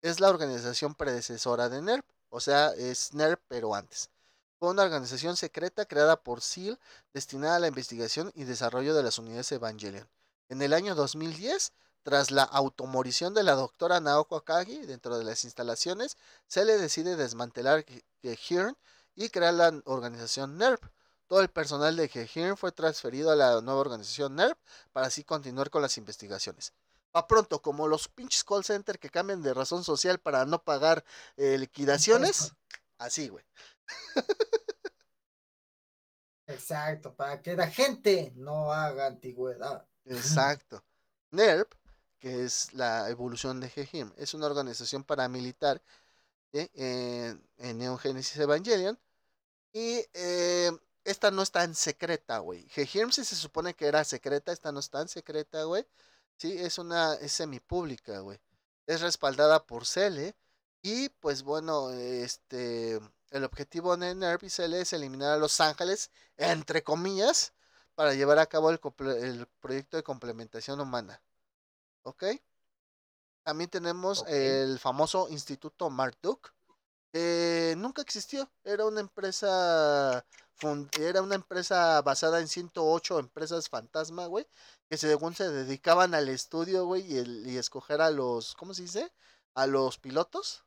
es 0.02 0.18
la 0.18 0.28
organización 0.28 0.94
predecesora 0.94 1.68
de 1.68 1.82
NERP. 1.82 2.06
O 2.30 2.40
sea, 2.40 2.70
es 2.70 3.14
NERP, 3.14 3.40
pero 3.48 3.74
antes. 3.74 4.10
Fue 4.58 4.70
una 4.70 4.82
organización 4.82 5.36
secreta 5.36 5.86
creada 5.86 6.22
por 6.22 6.40
SEAL 6.40 6.78
destinada 7.12 7.56
a 7.56 7.60
la 7.60 7.68
investigación 7.68 8.32
y 8.34 8.44
desarrollo 8.44 8.94
de 8.94 9.02
las 9.02 9.18
unidades 9.18 9.52
Evangelion 9.52 10.08
en 10.48 10.62
el 10.62 10.72
año 10.72 10.94
2010, 10.94 11.72
tras 12.02 12.30
la 12.30 12.44
automorición 12.44 13.34
de 13.34 13.42
la 13.42 13.54
doctora 13.54 14.00
Naoko 14.00 14.36
Akagi 14.36 14.86
dentro 14.86 15.18
de 15.18 15.24
las 15.24 15.44
instalaciones, 15.44 16.16
se 16.46 16.64
le 16.64 16.78
decide 16.78 17.16
desmantelar 17.16 17.84
Gehirn 18.22 18.76
y 19.16 19.28
crear 19.30 19.54
la 19.54 19.80
organización 19.84 20.56
NERP. 20.56 20.84
Todo 21.26 21.40
el 21.40 21.48
personal 21.48 21.96
de 21.96 22.08
Gehirn 22.08 22.56
fue 22.56 22.70
transferido 22.70 23.32
a 23.32 23.36
la 23.36 23.60
nueva 23.60 23.80
organización 23.80 24.36
NERP 24.36 24.56
para 24.92 25.08
así 25.08 25.24
continuar 25.24 25.70
con 25.70 25.82
las 25.82 25.98
investigaciones. 25.98 26.72
A 27.12 27.26
pronto, 27.26 27.60
como 27.60 27.88
los 27.88 28.08
pinches 28.08 28.44
call 28.44 28.62
center 28.62 28.98
que 29.00 29.10
cambian 29.10 29.42
de 29.42 29.54
razón 29.54 29.82
social 29.82 30.18
para 30.18 30.44
no 30.44 30.62
pagar 30.62 31.04
eh, 31.36 31.58
liquidaciones, 31.58 32.52
así, 32.98 33.28
güey. 33.28 33.44
Exacto, 36.46 37.14
para 37.14 37.42
que 37.42 37.56
la 37.56 37.68
gente 37.68 38.32
no 38.36 38.72
haga 38.72 39.06
antigüedad. 39.06 39.86
Exacto. 40.04 40.84
NERP, 41.30 41.72
que 42.18 42.44
es 42.44 42.72
la 42.72 43.10
evolución 43.10 43.60
de 43.60 43.68
Gehim, 43.68 44.12
es 44.16 44.34
una 44.34 44.46
organización 44.46 45.04
paramilitar 45.04 45.82
en, 46.52 47.42
Neon 47.58 47.98
Genesis 47.98 48.38
Evangelion. 48.38 48.98
Y 49.72 50.04
eh, 50.14 50.70
esta 51.04 51.30
no 51.30 51.42
está 51.42 51.64
en 51.64 51.74
secreta, 51.74 52.38
güey. 52.38 52.68
Gehim 52.68 53.10
sí 53.10 53.24
se 53.24 53.36
supone 53.36 53.74
que 53.74 53.86
era 53.86 54.04
secreta, 54.04 54.52
esta 54.52 54.72
no 54.72 54.80
está 54.80 55.02
en 55.02 55.08
secreta, 55.08 55.64
güey. 55.64 55.86
Sí, 56.38 56.56
es 56.58 56.78
una, 56.78 57.14
es 57.14 57.32
semipública, 57.32 58.20
güey. 58.20 58.38
Es 58.86 59.00
respaldada 59.00 59.66
por 59.66 59.86
Cele. 59.86 60.36
Y 60.82 61.08
pues 61.08 61.42
bueno, 61.42 61.90
este, 61.90 63.00
el 63.30 63.44
objetivo 63.44 63.96
de 63.96 64.50
Cele 64.50 64.80
es 64.80 64.92
eliminar 64.92 65.32
a 65.32 65.36
Los 65.36 65.60
Ángeles, 65.60 66.10
entre 66.36 66.82
comillas, 66.82 67.52
para 67.94 68.14
llevar 68.14 68.38
a 68.38 68.46
cabo 68.46 68.70
el, 68.70 68.78
proyecto 69.60 69.96
de 69.96 70.02
complementación 70.02 70.80
humana. 70.80 71.20
¿Ok? 72.02 72.24
También 73.42 73.70
tenemos 73.70 74.24
el 74.28 74.78
famoso 74.78 75.28
Instituto 75.30 75.90
Marduk, 75.90 76.52
Eh, 77.12 77.74
nunca 77.78 78.02
existió. 78.02 78.50
Era 78.64 78.84
una 78.84 79.00
empresa. 79.00 80.24
Era 80.98 81.22
una 81.22 81.34
empresa 81.34 82.02
basada 82.02 82.40
en 82.40 82.48
108 82.48 83.18
empresas 83.18 83.68
fantasma, 83.68 84.26
güey. 84.26 84.46
Que 84.90 84.98
según 84.98 85.34
se 85.34 85.48
dedicaban 85.48 86.14
al 86.14 86.28
estudio, 86.28 86.84
güey, 86.84 87.02
y, 87.10 87.18
el, 87.18 87.46
y 87.46 87.56
escoger 87.56 88.00
a 88.02 88.10
los. 88.10 88.54
¿Cómo 88.56 88.74
se 88.74 88.82
dice? 88.82 89.12
A 89.54 89.66
los 89.66 89.98
pilotos. 89.98 90.64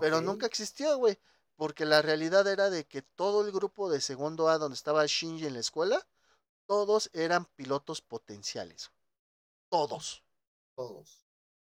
Pero 0.00 0.20
nunca 0.20 0.46
existió, 0.46 0.98
güey. 0.98 1.18
Porque 1.56 1.84
la 1.84 2.02
realidad 2.02 2.46
era 2.46 2.70
de 2.70 2.84
que 2.84 3.02
todo 3.02 3.44
el 3.46 3.52
grupo 3.52 3.90
de 3.90 4.00
segundo 4.00 4.48
A 4.48 4.58
donde 4.58 4.74
estaba 4.74 5.06
Shinji 5.06 5.46
en 5.46 5.54
la 5.54 5.60
escuela, 5.60 6.04
todos 6.66 7.10
eran 7.12 7.44
pilotos 7.56 8.00
potenciales. 8.00 8.90
Todos. 9.68 10.24
Todos. 10.74 11.24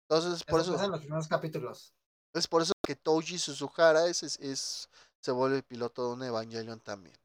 Entonces, 0.09 0.45
por 0.45 0.61
eso. 0.61 0.83
en 0.83 0.91
los 0.91 1.01
primeros 1.01 1.29
capítulos. 1.29 1.95
Es 2.33 2.49
por 2.49 2.63
eso 2.63 2.73
que 2.83 2.97
Toji 2.97 3.39
Suzuhara 3.39 4.07
es, 4.07 4.23
es, 4.23 4.89
se 5.21 5.31
vuelve 5.33 5.59
el 5.59 5.63
piloto 5.63 6.07
de 6.07 6.15
un 6.15 6.23
Evangelion 6.23 6.81
también. 6.81 7.17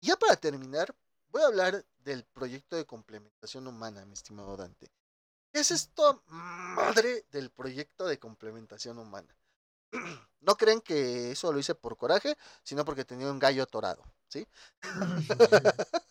Ya 0.00 0.16
para 0.16 0.36
terminar, 0.36 0.94
voy 1.28 1.42
a 1.42 1.46
hablar 1.46 1.84
del 2.04 2.24
proyecto 2.24 2.76
de 2.76 2.84
complementación 2.84 3.66
humana, 3.66 4.04
mi 4.04 4.12
estimado 4.12 4.56
Dante. 4.56 4.90
¿Qué 5.52 5.60
es 5.60 5.70
esto, 5.70 6.22
madre 6.26 7.24
del 7.32 7.50
proyecto 7.50 8.06
de 8.06 8.18
complementación 8.18 8.98
humana? 8.98 9.34
No 10.40 10.56
creen 10.56 10.80
que 10.80 11.32
eso 11.32 11.52
lo 11.52 11.58
hice 11.58 11.74
por 11.74 11.96
coraje, 11.96 12.36
sino 12.62 12.84
porque 12.84 13.04
tenía 13.04 13.28
un 13.28 13.40
gallo 13.40 13.64
atorado, 13.64 14.04
¿sí? 14.28 14.46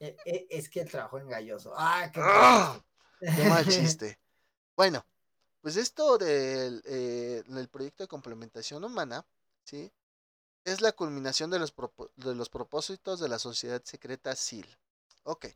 E, 0.00 0.16
e, 0.24 0.46
es 0.50 0.68
que 0.68 0.84
trabajó 0.84 1.18
en 1.18 1.28
galloso. 1.28 1.72
¡Ah, 1.76 2.08
qué, 2.12 2.20
¡Ah! 2.22 2.80
qué 3.18 3.48
mal 3.48 3.66
chiste! 3.68 4.18
Bueno, 4.76 5.04
pues 5.60 5.76
esto 5.76 6.18
del, 6.18 6.82
eh, 6.84 7.42
proyecto 7.70 8.04
de 8.04 8.08
complementación 8.08 8.84
humana, 8.84 9.26
¿sí? 9.64 9.92
Es 10.64 10.80
la 10.80 10.92
culminación 10.92 11.50
de 11.50 11.58
los, 11.58 11.74
de 12.16 12.34
los 12.34 12.48
propósitos 12.48 13.18
de 13.18 13.28
la 13.28 13.38
sociedad 13.38 13.82
secreta 13.84 14.36
SEAL. 14.36 14.78
Ok, 15.24 15.46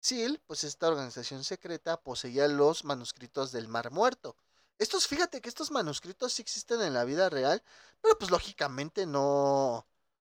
SEAL, 0.00 0.42
pues 0.46 0.64
esta 0.64 0.88
organización 0.88 1.42
secreta 1.42 2.00
poseía 2.00 2.48
los 2.48 2.84
manuscritos 2.84 3.50
del 3.50 3.68
Mar 3.68 3.90
Muerto. 3.90 4.36
Estos, 4.78 5.06
fíjate 5.06 5.40
que 5.40 5.48
estos 5.48 5.70
manuscritos 5.70 6.32
sí 6.34 6.42
existen 6.42 6.82
en 6.82 6.94
la 6.94 7.04
vida 7.04 7.30
real, 7.30 7.62
pero 8.02 8.18
pues 8.18 8.30
lógicamente 8.30 9.06
no, 9.06 9.86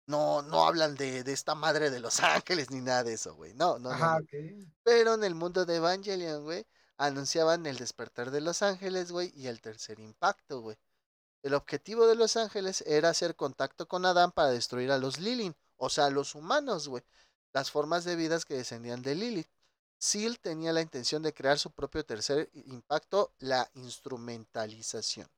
no, 0.06 0.42
no 0.42 0.66
hablan 0.66 0.94
de, 0.94 1.24
de 1.24 1.32
esta 1.32 1.54
madre 1.54 1.90
de 1.90 2.00
los 2.00 2.20
ángeles 2.20 2.70
ni 2.70 2.80
nada 2.80 3.04
de 3.04 3.14
eso, 3.14 3.34
güey. 3.34 3.54
No, 3.54 3.78
no, 3.78 3.96
no. 3.96 4.18
Pero 4.82 5.14
en 5.14 5.24
el 5.24 5.34
mundo 5.34 5.64
de 5.64 5.76
Evangelion, 5.76 6.44
güey, 6.44 6.66
anunciaban 6.96 7.66
el 7.66 7.76
despertar 7.76 8.30
de 8.30 8.40
los 8.40 8.62
ángeles, 8.62 9.12
güey, 9.12 9.32
y 9.34 9.48
el 9.48 9.60
tercer 9.60 10.00
impacto, 10.00 10.60
güey. 10.60 10.76
El 11.42 11.54
objetivo 11.54 12.06
de 12.06 12.16
los 12.16 12.36
ángeles 12.36 12.82
era 12.86 13.10
hacer 13.10 13.36
contacto 13.36 13.86
con 13.86 14.04
Adán 14.04 14.32
para 14.32 14.50
destruir 14.50 14.90
a 14.90 14.98
los 14.98 15.18
Lilin, 15.20 15.54
o 15.76 15.88
sea, 15.88 16.06
a 16.06 16.10
los 16.10 16.34
humanos, 16.34 16.88
güey, 16.88 17.04
las 17.52 17.70
formas 17.70 18.04
de 18.04 18.16
vidas 18.16 18.44
que 18.44 18.54
descendían 18.54 19.02
de 19.02 19.14
Lilith. 19.14 19.48
Seal 19.98 20.38
tenía 20.38 20.72
la 20.72 20.82
intención 20.82 21.22
de 21.22 21.32
crear 21.32 21.58
su 21.58 21.70
propio 21.70 22.04
tercer 22.04 22.50
impacto, 22.52 23.32
la 23.38 23.70
instrumentalización. 23.74 25.28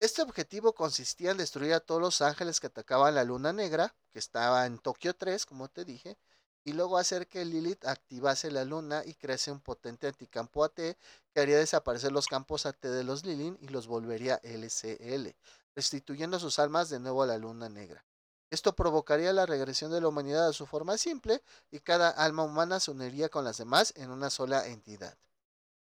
Este 0.00 0.22
objetivo 0.22 0.74
consistía 0.74 1.32
en 1.32 1.38
destruir 1.38 1.74
a 1.74 1.80
todos 1.80 2.00
los 2.00 2.22
ángeles 2.22 2.60
que 2.60 2.68
atacaban 2.68 3.14
la 3.14 3.24
luna 3.24 3.52
negra, 3.52 3.94
que 4.10 4.18
estaba 4.18 4.64
en 4.66 4.78
Tokio 4.78 5.14
3, 5.14 5.44
como 5.44 5.68
te 5.68 5.84
dije, 5.84 6.16
y 6.64 6.72
luego 6.72 6.98
hacer 6.98 7.26
que 7.28 7.44
Lilith 7.44 7.84
activase 7.86 8.50
la 8.50 8.64
luna 8.64 9.02
y 9.04 9.14
crease 9.14 9.50
un 9.50 9.60
potente 9.60 10.06
anticampo 10.06 10.64
AT 10.64 10.74
que 10.74 10.96
haría 11.40 11.56
desaparecer 11.56 12.12
los 12.12 12.26
campos 12.26 12.66
AT 12.66 12.80
de 12.80 13.04
los 13.04 13.24
Lilin 13.24 13.58
y 13.60 13.68
los 13.68 13.86
volvería 13.86 14.40
LCL, 14.42 15.34
restituyendo 15.74 16.38
sus 16.38 16.58
almas 16.58 16.90
de 16.90 17.00
nuevo 17.00 17.22
a 17.22 17.26
la 17.26 17.38
luna 17.38 17.68
negra. 17.68 18.04
Esto 18.50 18.74
provocaría 18.74 19.32
la 19.32 19.46
regresión 19.46 19.90
de 19.90 20.00
la 20.00 20.08
humanidad 20.08 20.48
a 20.48 20.52
su 20.52 20.64
forma 20.66 20.96
simple 20.96 21.42
y 21.70 21.80
cada 21.80 22.08
alma 22.08 22.44
humana 22.44 22.80
se 22.80 22.90
uniría 22.90 23.28
con 23.28 23.44
las 23.44 23.58
demás 23.58 23.92
en 23.96 24.10
una 24.10 24.30
sola 24.30 24.66
entidad. 24.66 25.18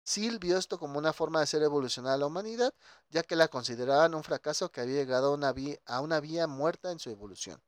Sil 0.04 0.40
vio 0.40 0.58
esto 0.58 0.78
como 0.80 1.00
una 1.00 1.14
forma 1.14 1.40
de 1.40 1.44
hacer 1.44 1.62
evolucionar 1.64 2.14
a 2.14 2.18
la 2.18 2.26
humanidad, 2.26 2.74
ya 3.10 3.24
que 3.24 3.36
la 3.36 3.48
consideraban 3.48 4.16
un 4.16 4.24
fracaso 4.24 4.70
que 4.70 4.82
había 4.82 4.96
llegado 4.96 5.28
a 5.28 5.34
una, 5.36 5.54
vía, 5.54 5.78
a 5.86 6.02
una 6.02 6.20
vía 6.20 6.48
muerta 6.48 6.92
en 6.92 7.00
su 7.00 7.10
evolución. 7.10 7.62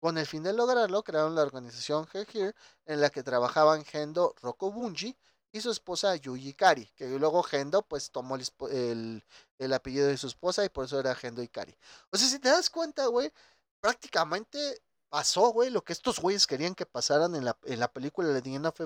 Con 0.00 0.16
el 0.16 0.26
fin 0.26 0.44
de 0.44 0.52
lograrlo, 0.52 1.02
crearon 1.02 1.34
la 1.34 1.42
organización 1.42 2.06
Hegir, 2.12 2.54
en 2.86 3.00
la 3.00 3.10
que 3.10 3.24
trabajaban 3.24 3.84
Gendo 3.84 4.34
Rokobunji 4.40 5.16
y 5.50 5.60
su 5.60 5.70
esposa 5.70 6.14
Yuji 6.14 6.54
Kari, 6.54 6.86
que 6.94 7.08
luego 7.18 7.42
Gendo 7.42 7.82
pues 7.82 8.10
tomó 8.10 8.36
el, 8.36 9.24
el, 9.58 9.72
apellido 9.72 10.06
de 10.06 10.16
su 10.16 10.28
esposa 10.28 10.64
y 10.64 10.68
por 10.68 10.84
eso 10.84 11.00
era 11.00 11.14
Gendo 11.14 11.42
Ikari. 11.42 11.76
O 12.10 12.16
sea, 12.16 12.28
si 12.28 12.38
te 12.38 12.48
das 12.48 12.70
cuenta, 12.70 13.06
güey, 13.06 13.32
prácticamente 13.80 14.82
pasó, 15.08 15.52
güey, 15.52 15.70
lo 15.70 15.82
que 15.82 15.92
estos 15.92 16.20
güeyes 16.20 16.46
querían 16.46 16.74
que 16.74 16.86
pasaran 16.86 17.34
en 17.34 17.44
la, 17.44 17.58
en 17.64 17.80
la 17.80 17.92
película 17.92 18.28
de 18.28 18.42
Legend 18.42 18.66
of 18.66 18.80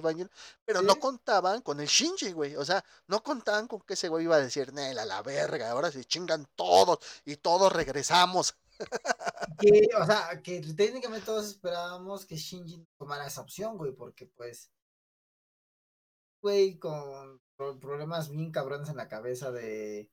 pero 0.65 0.83
no 0.83 0.97
contaban 0.97 1.63
con 1.63 1.81
el 1.81 1.89
Shinji, 1.89 2.33
güey, 2.33 2.57
o 2.57 2.65
sea, 2.65 2.85
no 3.09 3.23
contaban 3.23 3.67
con 3.67 3.81
que 3.81 3.95
ese 3.95 4.09
güey 4.09 4.25
iba 4.25 4.37
a 4.37 4.41
decir, 4.41 4.73
Nel, 4.73 4.99
a 4.99 5.05
la 5.05 5.23
verga, 5.23 5.71
ahora 5.71 5.91
se 5.91 6.05
chingan 6.05 6.47
todos 6.55 6.99
y 7.25 7.37
todos 7.37 7.73
regresamos 7.73 8.57
que, 9.61 9.89
o 10.01 10.07
sea, 10.07 10.41
que 10.43 10.61
técnicamente 10.61 11.27
todos 11.27 11.47
esperábamos 11.47 12.25
que 12.25 12.37
Shinji 12.37 12.87
tomara 12.99 13.27
esa 13.27 13.43
opción, 13.43 13.77
güey, 13.77 13.93
porque 13.93 14.27
pues, 14.27 14.71
güey, 16.41 16.79
con 16.79 17.41
problemas 17.57 18.29
bien 18.29 18.51
cabrones 18.51 18.89
en 18.89 18.97
la 18.97 19.09
cabeza 19.09 19.53
de 19.53 20.11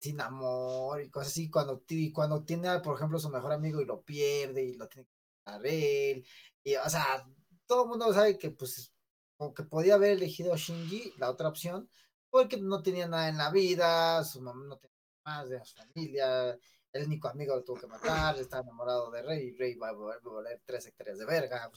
sin 0.00 0.20
amor 0.20 1.02
y 1.02 1.10
cosas 1.10 1.28
así, 1.28 1.50
cuando, 1.50 1.82
cuando 2.12 2.42
tiene, 2.44 2.80
por 2.80 2.96
ejemplo, 2.96 3.18
su 3.18 3.28
mejor 3.30 3.52
amigo 3.52 3.80
y 3.80 3.84
lo 3.84 4.02
pierde 4.02 4.64
y 4.64 4.74
lo 4.74 4.88
tiene 4.88 5.06
que 5.06 5.50
a 5.50 5.56
él, 5.64 6.26
y, 6.64 6.74
o 6.76 6.88
sea, 6.88 7.26
todo 7.66 7.84
el 7.84 7.88
mundo 7.88 8.12
sabe 8.12 8.38
que, 8.38 8.50
pues, 8.50 8.92
como 9.36 9.54
que 9.54 9.62
podía 9.64 9.94
haber 9.94 10.12
elegido 10.12 10.56
Shinji, 10.56 11.14
la 11.18 11.30
otra 11.30 11.48
opción, 11.48 11.88
porque 12.30 12.56
no 12.58 12.82
tenía 12.82 13.08
nada 13.08 13.28
en 13.28 13.38
la 13.38 13.50
vida, 13.50 14.24
su 14.24 14.40
mamá 14.40 14.64
no 14.66 14.78
tenía 14.78 14.96
más 15.24 15.48
de 15.50 15.64
su 15.64 15.76
familia, 15.76 16.58
el 16.92 17.06
único 17.06 17.28
amigo 17.28 17.56
lo 17.56 17.64
tuvo 17.64 17.80
que 17.80 17.86
matar, 17.86 18.38
está 18.38 18.60
enamorado 18.60 19.10
de 19.10 19.22
Rey, 19.22 19.54
Rey 19.56 19.74
va 19.74 19.90
a 19.90 19.92
volver 19.92 20.62
tres 20.64 20.86
hectáreas 20.86 21.18
de 21.18 21.26
verga. 21.26 21.70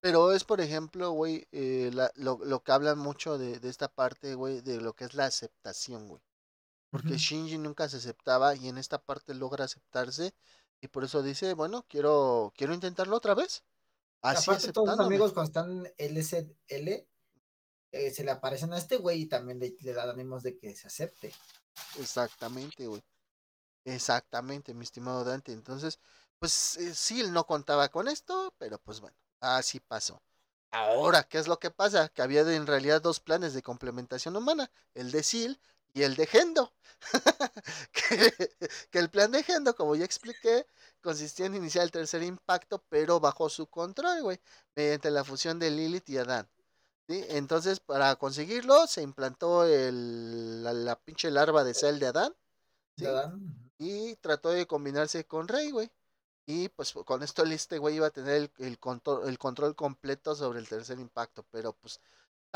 Pero 0.00 0.32
es, 0.32 0.44
por 0.44 0.60
ejemplo, 0.60 1.10
güey, 1.10 1.48
eh, 1.52 1.90
lo, 2.14 2.38
lo, 2.44 2.62
que 2.62 2.72
hablan 2.72 2.98
mucho 2.98 3.38
de, 3.38 3.58
de 3.58 3.68
esta 3.68 3.88
parte, 3.88 4.34
güey, 4.34 4.60
de 4.60 4.80
lo 4.80 4.94
que 4.94 5.04
es 5.04 5.14
la 5.14 5.26
aceptación, 5.26 6.08
güey. 6.08 6.22
Porque 6.90 7.18
Shinji 7.18 7.58
nunca 7.58 7.88
se 7.88 7.98
aceptaba 7.98 8.54
y 8.54 8.68
en 8.68 8.78
esta 8.78 8.98
parte 8.98 9.34
logra 9.34 9.64
aceptarse 9.64 10.34
y 10.80 10.88
por 10.88 11.04
eso 11.04 11.22
dice, 11.22 11.54
bueno, 11.54 11.84
quiero, 11.88 12.52
quiero 12.56 12.74
intentarlo 12.74 13.16
otra 13.16 13.34
vez. 13.34 13.64
Así 14.22 14.50
Aparte, 14.50 14.72
todos 14.72 14.88
los 14.88 15.00
amigos 15.00 15.32
cuando 15.32 15.48
están 15.48 15.92
LSL 15.98 17.06
eh, 17.92 18.10
se 18.10 18.24
le 18.24 18.30
aparecen 18.30 18.72
a 18.72 18.78
este 18.78 18.96
güey 18.96 19.22
y 19.22 19.26
también 19.26 19.58
le, 19.58 19.76
le 19.80 19.92
dan 19.92 20.10
ánimos 20.10 20.42
de 20.42 20.56
que 20.56 20.74
se 20.74 20.86
acepte. 20.86 21.32
Exactamente, 21.98 22.86
güey. 22.86 23.02
Exactamente, 23.84 24.74
mi 24.74 24.84
estimado 24.84 25.24
Dante. 25.24 25.52
Entonces, 25.52 26.00
pues 26.38 26.76
eh, 26.76 26.94
sí, 26.94 27.20
él 27.20 27.32
no 27.32 27.46
contaba 27.46 27.88
con 27.88 28.08
esto, 28.08 28.52
pero 28.58 28.78
pues 28.78 29.00
bueno, 29.00 29.16
así 29.40 29.80
pasó. 29.80 30.20
Ahora, 30.72 31.22
¿qué 31.22 31.38
es 31.38 31.48
lo 31.48 31.58
que 31.58 31.70
pasa? 31.70 32.08
Que 32.08 32.22
había 32.22 32.40
en 32.40 32.66
realidad 32.66 33.00
dos 33.00 33.20
planes 33.20 33.54
de 33.54 33.62
complementación 33.62 34.36
humana, 34.36 34.70
el 34.94 35.10
de 35.10 35.22
Sil 35.24 35.56
y 35.96 36.02
el 36.02 36.14
de 36.14 36.26
Gendo. 36.26 36.72
que, 37.92 38.32
que, 38.90 38.98
el 38.98 39.10
plan 39.10 39.32
de 39.32 39.42
Gendo, 39.42 39.74
como 39.74 39.96
ya 39.96 40.04
expliqué, 40.04 40.66
consistía 41.00 41.46
en 41.46 41.56
iniciar 41.56 41.84
el 41.84 41.90
tercer 41.90 42.22
impacto, 42.22 42.84
pero 42.88 43.20
bajo 43.20 43.48
su 43.48 43.66
control, 43.66 44.22
güey, 44.22 44.40
mediante 44.74 45.10
la 45.10 45.24
fusión 45.24 45.58
de 45.58 45.70
Lilith 45.70 46.08
y 46.08 46.18
Adán. 46.18 46.48
¿sí? 47.08 47.24
Entonces, 47.28 47.80
para 47.80 48.14
conseguirlo, 48.16 48.86
se 48.86 49.02
implantó 49.02 49.64
el, 49.64 50.62
la, 50.62 50.96
pinche 50.96 51.30
larva 51.30 51.64
de 51.64 51.74
cel 51.74 51.98
de 51.98 52.06
Adán. 52.06 52.34
¿sí? 52.96 53.06
Adán 53.06 53.66
y 53.78 54.16
trató 54.16 54.50
de 54.50 54.66
combinarse 54.66 55.26
con 55.26 55.48
Rey, 55.48 55.70
güey. 55.70 55.90
Y 56.46 56.68
pues 56.70 56.92
con 56.92 57.22
esto 57.22 57.42
este 57.44 57.78
güey 57.78 57.96
iba 57.96 58.06
a 58.06 58.10
tener 58.10 58.52
el, 58.58 58.78
control, 58.78 59.28
el 59.28 59.38
control 59.38 59.74
completo 59.74 60.34
sobre 60.34 60.60
el 60.60 60.68
tercer 60.68 60.98
impacto. 61.00 61.44
Pero 61.50 61.72
pues 61.72 62.00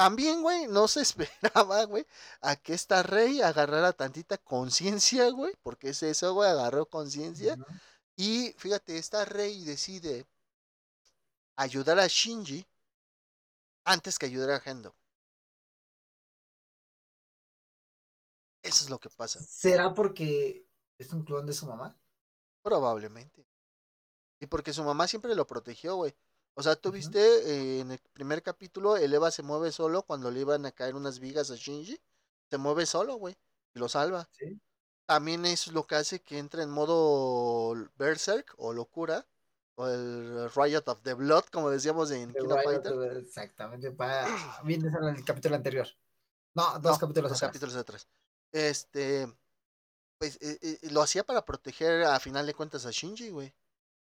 también, 0.00 0.40
güey, 0.40 0.66
no 0.66 0.88
se 0.88 1.02
esperaba, 1.02 1.84
güey, 1.84 2.06
a 2.40 2.56
que 2.56 2.72
esta 2.72 3.02
Rey 3.02 3.42
agarrara 3.42 3.92
tantita 3.92 4.38
conciencia, 4.38 5.28
güey. 5.28 5.54
Porque 5.62 5.90
es 5.90 6.02
eso, 6.02 6.32
güey, 6.32 6.48
agarró 6.48 6.86
conciencia. 6.86 7.58
Y 8.16 8.54
fíjate, 8.56 8.96
esta 8.96 9.26
Rey 9.26 9.62
decide 9.62 10.26
ayudar 11.56 11.98
a 11.98 12.06
Shinji 12.06 12.66
antes 13.84 14.18
que 14.18 14.24
ayudar 14.24 14.52
a 14.52 14.60
Gendo. 14.60 14.94
Eso 18.62 18.84
es 18.84 18.88
lo 18.88 18.98
que 18.98 19.10
pasa. 19.10 19.38
¿Será 19.42 19.92
porque 19.92 20.66
¿Es 20.96 21.12
un 21.12 21.24
clon 21.24 21.44
de 21.44 21.52
su 21.52 21.66
mamá? 21.66 21.94
Probablemente. 22.62 23.46
Y 24.38 24.46
porque 24.46 24.72
su 24.72 24.82
mamá 24.82 25.08
siempre 25.08 25.34
lo 25.34 25.46
protegió, 25.46 25.96
güey. 25.96 26.14
O 26.54 26.62
sea, 26.62 26.76
tú 26.76 26.90
viste 26.90 27.20
eh, 27.20 27.80
en 27.80 27.92
el 27.92 27.98
primer 28.12 28.42
capítulo, 28.42 28.96
el 28.96 29.14
Eva 29.14 29.30
se 29.30 29.42
mueve 29.42 29.72
solo 29.72 30.02
cuando 30.02 30.30
le 30.30 30.40
iban 30.40 30.66
a 30.66 30.72
caer 30.72 30.94
unas 30.94 31.18
vigas 31.18 31.50
a 31.50 31.56
Shinji. 31.56 31.98
Se 32.50 32.58
mueve 32.58 32.86
solo, 32.86 33.14
güey. 33.16 33.36
Y 33.74 33.78
lo 33.78 33.88
salva. 33.88 34.28
¿Sí? 34.32 34.60
también 35.06 35.44
es 35.44 35.66
lo 35.72 35.88
que 35.88 35.96
hace 35.96 36.22
que 36.22 36.38
entre 36.38 36.62
en 36.62 36.70
modo 36.70 37.74
Berserk 37.96 38.54
o 38.58 38.72
locura, 38.72 39.26
o 39.74 39.88
el 39.88 40.48
Riot 40.54 40.84
of 40.86 41.02
the 41.02 41.14
Blood, 41.14 41.46
como 41.50 41.68
decíamos 41.68 42.12
en 42.12 42.32
King 42.32 42.48
of 42.48 42.62
Fighter. 42.62 42.92
Exactamente, 43.16 43.90
para... 43.90 44.26
En 44.64 44.84
el 45.16 45.24
capítulo 45.24 45.56
anterior. 45.56 45.88
No, 46.54 46.78
dos 46.78 46.92
No, 46.92 46.98
capítulos 46.98 47.30
dos 47.30 47.38
atrás. 47.38 47.48
capítulos 47.48 47.74
atrás. 47.74 48.08
Este, 48.52 49.26
pues 50.18 50.36
eh, 50.42 50.58
eh, 50.62 50.78
lo 50.90 51.02
hacía 51.02 51.24
para 51.24 51.44
proteger 51.44 52.04
a 52.04 52.20
final 52.20 52.46
de 52.46 52.54
cuentas 52.54 52.86
a 52.86 52.90
Shinji, 52.92 53.30
güey. 53.30 53.52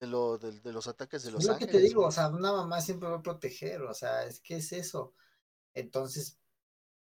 De, 0.02 0.08
lo, 0.08 0.38
de, 0.38 0.60
de 0.60 0.74
los 0.74 0.88
ataques 0.90 1.24
de 1.24 1.32
Es 1.32 1.32
los 1.32 1.46
lo 1.46 1.56
que 1.58 1.66
ángeles. 1.66 1.76
te 1.76 1.80
digo, 1.80 2.06
o 2.06 2.12
sea, 2.12 2.30
una 2.30 2.52
mamá 2.54 2.82
siempre 2.82 3.10
va 3.10 3.18
a 3.18 3.22
proteger, 3.22 3.82
o 3.84 3.94
sea, 3.94 4.26
es 4.26 4.40
que 4.42 4.58
es 4.58 4.72
eso. 4.74 5.14
Entonces, 5.76 6.40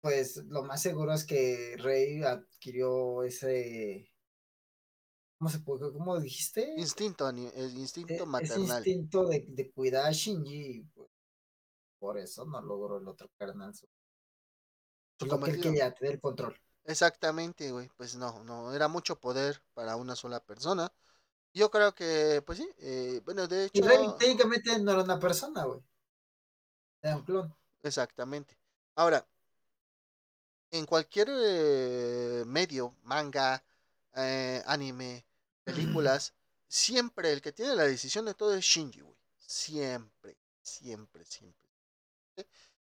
pues 0.01 0.37
lo 0.47 0.63
más 0.63 0.81
seguro 0.81 1.13
es 1.13 1.25
que 1.25 1.75
Rey 1.79 2.23
adquirió 2.23 3.23
ese, 3.23 4.11
¿cómo 5.37 5.49
se 5.49 5.59
puede, 5.59 5.91
cómo 5.91 6.19
dijiste? 6.19 6.75
Instinto, 6.75 7.29
el 7.29 7.37
E- 7.37 7.75
instinto 7.79 8.25
ese 8.37 8.59
maternal. 8.59 8.81
instinto 8.81 9.25
de, 9.27 9.45
de 9.47 9.71
cuidar 9.71 10.05
a 10.07 10.11
Shinji, 10.11 10.83
pues, 10.93 11.09
por 11.99 12.17
eso 12.19 12.45
no 12.45 12.61
logró 12.61 12.97
el 12.99 13.07
otro 13.07 13.29
carnal. 13.37 13.73
su- 13.75 13.87
Lo 15.21 15.39
que 15.39 15.51
él 15.51 15.61
quería, 15.61 15.93
tener 15.93 16.15
el 16.15 16.19
control. 16.19 16.55
Exactamente, 16.85 17.71
güey. 17.71 17.89
Pues 17.97 18.15
no, 18.15 18.43
no, 18.43 18.73
era 18.73 18.87
mucho 18.87 19.19
poder 19.19 19.61
para 19.73 19.95
una 19.95 20.15
sola 20.15 20.39
persona. 20.41 20.91
Yo 21.53 21.69
creo 21.71 21.93
que, 21.93 22.41
pues 22.45 22.57
sí, 22.59 22.69
eh, 22.79 23.21
bueno, 23.25 23.47
de 23.47 23.65
Y 23.73 23.81
hecho, 23.81 23.87
Rey 23.87 24.15
técnicamente 24.19 24.77
no 24.79 24.91
era 24.91 25.03
una 25.03 25.19
persona, 25.19 25.63
güey. 25.65 25.81
Era 27.01 27.15
un 27.17 27.23
clon. 27.25 27.53
exactamente. 27.83 28.57
Ahora, 28.95 29.25
en 30.71 30.85
cualquier 30.85 31.29
eh, 31.31 32.43
medio, 32.45 32.95
manga, 33.03 33.63
eh, 34.15 34.61
anime, 34.65 35.25
películas, 35.63 36.33
siempre 36.67 37.31
el 37.33 37.41
que 37.41 37.51
tiene 37.51 37.75
la 37.75 37.83
decisión 37.83 38.25
de 38.25 38.33
todo 38.35 38.53
es 38.55 38.63
Shinji, 38.65 39.01
güey. 39.01 39.17
Siempre, 39.37 40.37
siempre, 40.61 41.25
siempre. 41.25 41.59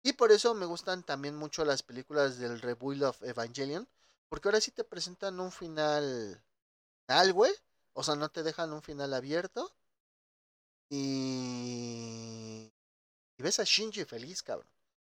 Y 0.04 0.14
por 0.14 0.32
eso 0.32 0.54
me 0.54 0.66
gustan 0.66 1.04
también 1.04 1.36
mucho 1.38 1.64
las 1.66 1.84
películas 1.84 2.38
del 2.38 2.60
Rebuild 2.62 3.04
of 3.04 3.24
Evangelion, 3.24 3.88
porque 4.28 4.48
ahora 4.48 4.62
sí 4.62 4.72
te 4.72 4.84
presentan 4.84 5.40
un 5.40 5.52
final 5.52 6.44
tal, 7.06 7.34
güey. 7.34 7.54
O 7.94 8.04
sea, 8.04 8.16
no 8.16 8.30
te 8.30 8.44
dejan 8.44 8.74
un 8.74 8.82
final 8.82 9.14
abierto. 9.14 9.72
Y... 10.90 12.72
y 13.38 13.44
ves 13.44 13.60
a 13.60 13.64
Shinji 13.64 14.06
feliz, 14.06 14.44
cabrón. 14.44 14.70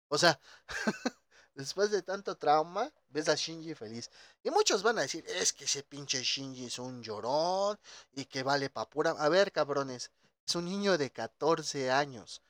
O 0.09 0.19
sea, 0.19 0.41
después 1.55 1.91
de 1.91 2.03
tanto 2.03 2.37
trauma, 2.37 2.93
ves 3.11 3.29
a 3.29 3.35
Shinji 3.37 3.75
feliz. 3.75 4.11
Y 4.43 4.51
muchos 4.51 4.83
van 4.83 4.99
a 4.99 5.03
decir, 5.03 5.25
es 5.29 5.53
que 5.53 5.65
ese 5.67 5.83
pinche 5.83 6.23
Shinji 6.23 6.67
es 6.67 6.79
un 6.79 7.03
llorón 7.03 7.79
y 8.15 8.27
que 8.27 8.43
vale 8.43 8.71
pa' 8.71 8.89
pura... 8.91 9.13
A 9.13 9.29
ver, 9.29 9.53
cabrones, 9.53 10.11
es 10.47 10.55
un 10.57 10.67
niño 10.67 10.99
de 10.99 11.11
14 11.11 11.91
años. 11.91 12.43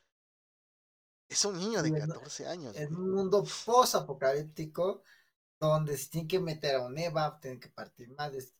Es 1.29 1.45
un 1.45 1.59
niño 1.59 1.83
de 1.83 1.89
Y 1.91 1.93
en- 1.95 2.07
14 2.09 2.47
años. 2.47 2.77
En 2.77 2.95
un 2.95 3.11
mundo 3.11 3.45
post-apocalíptico, 3.65 5.03
donde 5.61 5.97
se 5.97 6.11
tiene 6.11 6.29
que 6.29 6.41
meter 6.41 6.77
a 6.77 6.83
un 6.83 6.99
EVA, 6.99 7.41
tienen 7.41 7.61
que 7.61 7.69
partir 7.71 8.11
madres. 8.17 8.55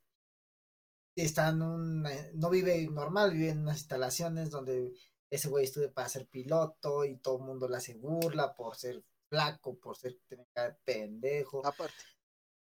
Está 1.15 1.49
en 1.49 1.63
un, 1.63 2.07
eh, 2.07 2.31
no 2.35 2.49
vive 2.51 2.87
normal, 2.91 3.33
vive 3.33 3.51
en 3.51 3.61
unas 3.61 3.79
instalaciones 3.79 4.51
donde 4.51 4.93
ese 5.31 5.49
güey 5.49 5.65
estudia 5.65 5.93
para 5.93 6.09
ser 6.09 6.27
piloto 6.27 7.05
y 7.05 7.17
todo 7.17 7.39
el 7.39 7.45
mundo 7.45 7.69
le 7.69 7.77
hace 7.77 7.95
burla 7.95 8.55
por 8.55 8.77
ser 8.77 9.03
flaco, 9.29 9.79
por 9.79 9.97
ser 9.97 10.19
pendejo, 10.85 11.67
Aparte. 11.67 11.95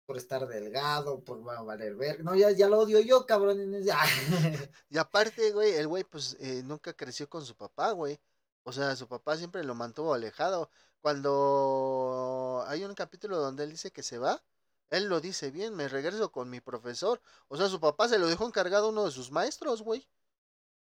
por 0.05 0.17
estar 0.17 0.47
delgado, 0.47 1.23
por 1.23 1.43
valer 1.43 1.95
ver. 1.95 2.23
No, 2.23 2.35
ya, 2.35 2.51
ya 2.51 2.69
lo 2.69 2.79
odio 2.79 3.01
yo, 3.01 3.25
cabrón. 3.25 3.83
Ya. 3.83 3.99
Y 4.89 4.97
aparte, 4.97 5.51
güey, 5.51 5.73
el 5.73 5.87
güey 5.87 6.03
pues 6.05 6.37
eh, 6.39 6.61
nunca 6.63 6.93
creció 6.93 7.29
con 7.29 7.45
su 7.45 7.55
papá, 7.55 7.91
güey. 7.91 8.19
O 8.63 8.71
sea, 8.71 8.95
su 8.95 9.07
papá 9.07 9.35
siempre 9.35 9.63
lo 9.63 9.75
mantuvo 9.75 10.13
alejado. 10.13 10.69
Cuando 11.01 12.63
hay 12.67 12.85
un 12.85 12.95
capítulo 12.95 13.37
donde 13.39 13.65
él 13.65 13.71
dice 13.71 13.91
que 13.91 14.03
se 14.03 14.17
va, 14.17 14.41
él 14.89 15.05
lo 15.05 15.21
dice 15.21 15.51
bien, 15.51 15.75
me 15.75 15.87
regreso 15.87 16.31
con 16.31 16.49
mi 16.49 16.61
profesor. 16.61 17.21
O 17.47 17.57
sea, 17.57 17.67
su 17.69 17.79
papá 17.79 18.07
se 18.07 18.19
lo 18.19 18.27
dejó 18.27 18.45
encargado 18.45 18.87
a 18.87 18.89
uno 18.89 19.05
de 19.05 19.11
sus 19.11 19.31
maestros, 19.31 19.81
güey. 19.81 20.07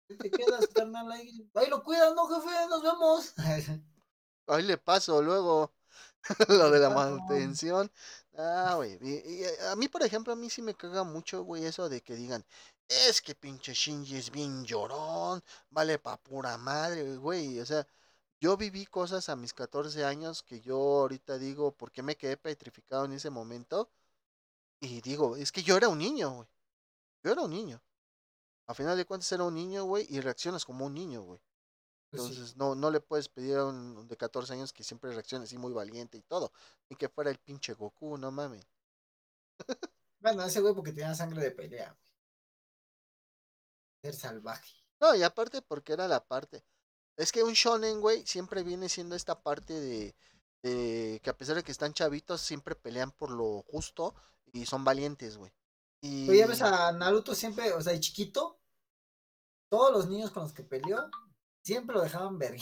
Te 0.06 0.30
quedas, 0.30 0.68
carnal, 0.68 1.10
ahí. 1.10 1.50
Ahí 1.54 1.68
lo 1.68 1.82
cuidas, 1.82 2.14
no, 2.14 2.26
jefe, 2.28 2.66
nos 2.68 2.82
vemos. 2.82 3.34
Ahí 4.48 4.62
le 4.62 4.78
paso 4.78 5.20
luego 5.22 5.72
lo 6.48 6.70
de 6.70 6.78
la 6.78 6.90
manutención. 6.90 7.90
Ah, 8.38 8.74
güey. 8.76 8.96
Y, 9.00 9.42
y 9.42 9.44
a 9.68 9.74
mí, 9.74 9.88
por 9.88 10.04
ejemplo, 10.04 10.32
a 10.32 10.36
mí 10.36 10.48
sí 10.50 10.62
me 10.62 10.74
caga 10.74 11.02
mucho, 11.02 11.42
güey, 11.42 11.64
eso 11.64 11.88
de 11.88 12.00
que 12.00 12.14
digan, 12.14 12.44
es 12.88 13.20
que 13.20 13.34
pinche 13.34 13.74
Shinji 13.74 14.16
es 14.16 14.30
bien 14.30 14.64
llorón, 14.64 15.42
vale 15.70 15.98
pa' 15.98 16.16
pura 16.18 16.56
madre, 16.58 17.16
güey. 17.16 17.58
O 17.60 17.66
sea, 17.66 17.86
yo 18.40 18.56
viví 18.56 18.86
cosas 18.86 19.28
a 19.28 19.36
mis 19.36 19.54
14 19.54 20.04
años 20.04 20.42
que 20.42 20.60
yo 20.60 20.76
ahorita 20.76 21.38
digo, 21.38 21.72
¿por 21.72 21.90
qué 21.90 22.02
me 22.02 22.16
quedé 22.16 22.36
petrificado 22.36 23.04
en 23.04 23.12
ese 23.12 23.30
momento? 23.30 23.90
Y 24.80 25.00
digo, 25.00 25.36
es 25.36 25.52
que 25.52 25.62
yo 25.62 25.76
era 25.76 25.88
un 25.88 25.98
niño, 25.98 26.30
güey. 26.30 26.48
Yo 27.22 27.32
era 27.32 27.42
un 27.42 27.50
niño. 27.50 27.82
A 28.66 28.74
final 28.74 28.96
de 28.96 29.06
cuentas 29.06 29.30
era 29.32 29.44
un 29.44 29.54
niño, 29.54 29.84
güey, 29.84 30.06
y 30.10 30.20
reaccionas 30.20 30.64
como 30.64 30.86
un 30.86 30.94
niño, 30.94 31.22
güey. 31.22 31.40
Pues 32.10 32.22
sí. 32.22 32.28
Entonces 32.30 32.56
no, 32.56 32.74
no 32.74 32.90
le 32.90 33.00
puedes 33.00 33.28
pedir 33.28 33.56
a 33.56 33.64
un 33.64 34.06
de 34.06 34.16
14 34.16 34.52
años 34.52 34.72
que 34.72 34.84
siempre 34.84 35.12
reaccione 35.12 35.44
así 35.44 35.56
muy 35.56 35.72
valiente 35.72 36.18
y 36.18 36.22
todo. 36.22 36.52
Ni 36.88 36.96
que 36.96 37.08
fuera 37.08 37.30
el 37.30 37.38
pinche 37.38 37.72
Goku, 37.74 38.18
no 38.18 38.30
mames. 38.30 38.66
Bueno, 40.18 40.44
ese 40.44 40.60
güey 40.60 40.74
porque 40.74 40.92
tenía 40.92 41.14
sangre 41.14 41.40
de 41.40 41.50
pelea. 41.52 41.90
güey. 41.90 42.12
Ser 44.02 44.14
salvaje. 44.14 44.74
No, 45.00 45.14
y 45.14 45.22
aparte 45.22 45.62
porque 45.62 45.92
era 45.92 46.08
la 46.08 46.24
parte. 46.26 46.64
Es 47.16 47.32
que 47.32 47.42
un 47.42 47.54
shonen, 47.54 48.00
güey, 48.00 48.26
siempre 48.26 48.62
viene 48.62 48.88
siendo 48.88 49.16
esta 49.16 49.42
parte 49.42 49.72
de, 49.80 50.14
de 50.62 51.20
que 51.22 51.30
a 51.30 51.36
pesar 51.36 51.56
de 51.56 51.62
que 51.62 51.72
están 51.72 51.94
chavitos, 51.94 52.40
siempre 52.40 52.74
pelean 52.74 53.10
por 53.10 53.30
lo 53.30 53.62
justo 53.62 54.14
y 54.52 54.66
son 54.66 54.84
valientes, 54.84 55.36
güey. 55.36 55.52
Y... 56.00 56.26
Tú 56.26 56.34
ya 56.34 56.46
ves 56.46 56.62
a 56.62 56.92
Naruto 56.92 57.34
siempre, 57.34 57.72
o 57.72 57.80
sea, 57.80 57.92
de 57.92 58.00
chiquito, 58.00 58.58
todos 59.68 59.92
los 59.92 60.08
niños 60.08 60.30
con 60.30 60.42
los 60.42 60.52
que 60.52 60.62
peleó, 60.62 61.10
siempre 61.62 61.96
lo 61.96 62.02
dejaban 62.02 62.38
ver. 62.38 62.56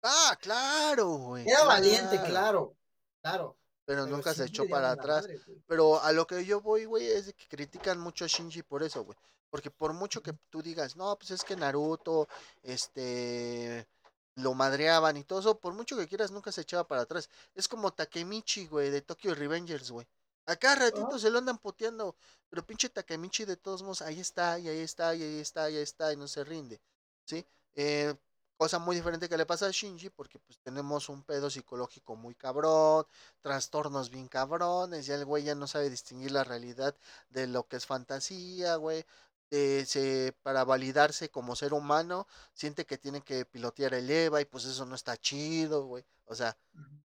Ah, 0.00 0.38
claro, 0.40 1.08
güey. 1.08 1.44
Era 1.46 1.64
valiente, 1.64 2.22
claro, 2.22 2.76
claro. 3.20 3.58
Pero, 3.88 4.06
nunca 4.06 4.34
se 4.34 4.44
echó 4.44 4.68
para 4.68 4.90
atrás. 4.90 5.22
madre. 5.22 5.40
Pero 5.66 5.98
a 6.02 6.12
lo 6.12 6.26
que 6.26 6.44
yo 6.44 6.60
voy, 6.60 6.84
güey, 6.84 7.06
es 7.06 7.24
de 7.24 7.32
que 7.32 7.48
critican 7.48 7.98
mucho 7.98 8.26
a 8.26 8.28
Shinji 8.28 8.62
por 8.62 8.82
eso, 8.82 9.02
güey. 9.02 9.16
Porque 9.48 9.70
por 9.70 9.94
mucho 9.94 10.22
que 10.22 10.34
tú 10.50 10.60
digas, 10.60 10.94
no, 10.94 11.16
pues 11.16 11.30
es 11.30 11.42
que 11.42 11.56
Naruto, 11.56 12.28
este, 12.62 13.88
lo 14.34 14.52
madreaban 14.52 15.16
y 15.16 15.24
todo 15.24 15.40
eso, 15.40 15.58
por 15.58 15.72
mucho 15.72 15.96
que 15.96 16.06
quieras, 16.06 16.30
nunca 16.30 16.52
se 16.52 16.60
echaba 16.60 16.86
para 16.86 17.00
atrás. 17.00 17.30
Es 17.54 17.66
como 17.66 17.90
Takemichi, 17.90 18.66
güey, 18.66 18.90
de 18.90 19.00
Tokyo 19.00 19.34
Revengers, 19.34 19.90
güey. 19.90 20.06
Acá 20.44 20.74
ratito 20.74 21.08
Ajá. 21.08 21.18
se 21.18 21.30
lo 21.30 21.38
andan 21.38 21.56
puteando, 21.56 22.14
pero 22.50 22.66
pinche 22.66 22.90
Takemichi 22.90 23.46
de 23.46 23.56
todos 23.56 23.82
modos, 23.82 24.02
ahí 24.02 24.20
está, 24.20 24.58
y 24.58 24.68
ahí 24.68 24.80
está, 24.80 25.14
y 25.14 25.22
ahí 25.22 25.40
está, 25.40 25.70
y 25.70 25.76
ahí 25.76 25.82
está, 25.82 26.12
y 26.12 26.16
no 26.16 26.28
se 26.28 26.44
rinde, 26.44 26.78
¿sí? 27.24 27.42
Eh, 27.74 28.14
cosa 28.58 28.78
muy 28.78 28.96
diferente 28.96 29.28
que 29.28 29.36
le 29.38 29.46
pasa 29.46 29.66
a 29.66 29.70
Shinji, 29.70 30.10
porque 30.10 30.38
pues 30.40 30.58
tenemos 30.58 31.08
un 31.08 31.22
pedo 31.22 31.48
psicológico 31.48 32.16
muy 32.16 32.34
cabrón, 32.34 33.06
trastornos 33.40 34.10
bien 34.10 34.28
cabrones, 34.28 35.06
ya 35.06 35.14
el 35.14 35.24
güey 35.24 35.44
ya 35.44 35.54
no 35.54 35.66
sabe 35.66 35.88
distinguir 35.90 36.32
la 36.32 36.44
realidad 36.44 36.94
de 37.30 37.46
lo 37.46 37.66
que 37.68 37.76
es 37.76 37.86
fantasía, 37.86 38.76
güey. 38.76 39.04
Eh, 39.50 39.84
se, 39.86 40.34
para 40.42 40.64
validarse 40.64 41.30
como 41.30 41.56
ser 41.56 41.72
humano, 41.72 42.26
siente 42.52 42.84
que 42.84 42.98
tiene 42.98 43.22
que 43.22 43.46
pilotear 43.46 43.94
el 43.94 44.10
EVA 44.10 44.42
y 44.42 44.44
pues 44.44 44.64
eso 44.66 44.84
no 44.84 44.94
está 44.94 45.16
chido, 45.16 45.86
güey. 45.86 46.04
O 46.26 46.34
sea, 46.34 46.56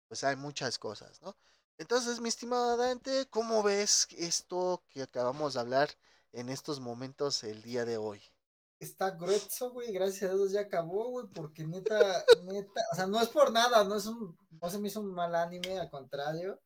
pues 0.08 0.24
hay 0.24 0.36
muchas 0.36 0.78
cosas, 0.78 1.20
¿no? 1.22 1.36
Entonces, 1.78 2.20
mi 2.20 2.28
estimado 2.28 2.76
Dante, 2.76 3.26
¿cómo 3.30 3.62
ves 3.62 4.08
esto 4.16 4.82
que 4.90 5.02
acabamos 5.02 5.54
de 5.54 5.60
hablar 5.60 5.90
en 6.32 6.48
estos 6.48 6.80
momentos 6.80 7.44
el 7.44 7.62
día 7.62 7.84
de 7.84 7.98
hoy? 7.98 8.22
Está 8.84 9.12
grueso, 9.12 9.70
güey, 9.72 9.92
gracias 9.92 10.30
a 10.30 10.34
Dios 10.34 10.52
ya 10.52 10.60
acabó, 10.60 11.08
güey, 11.08 11.26
porque 11.34 11.64
neta, 11.64 11.96
neta, 12.44 12.82
o 12.92 12.96
sea, 12.96 13.06
no 13.06 13.18
es 13.20 13.28
por 13.30 13.50
nada, 13.50 13.82
no 13.84 13.96
es 13.96 14.04
un, 14.04 14.36
no 14.60 14.68
se 14.70 14.78
me 14.78 14.88
hizo 14.88 15.00
un 15.00 15.14
mal 15.14 15.34
anime, 15.34 15.78
al 15.78 15.88
contrario, 15.90 16.60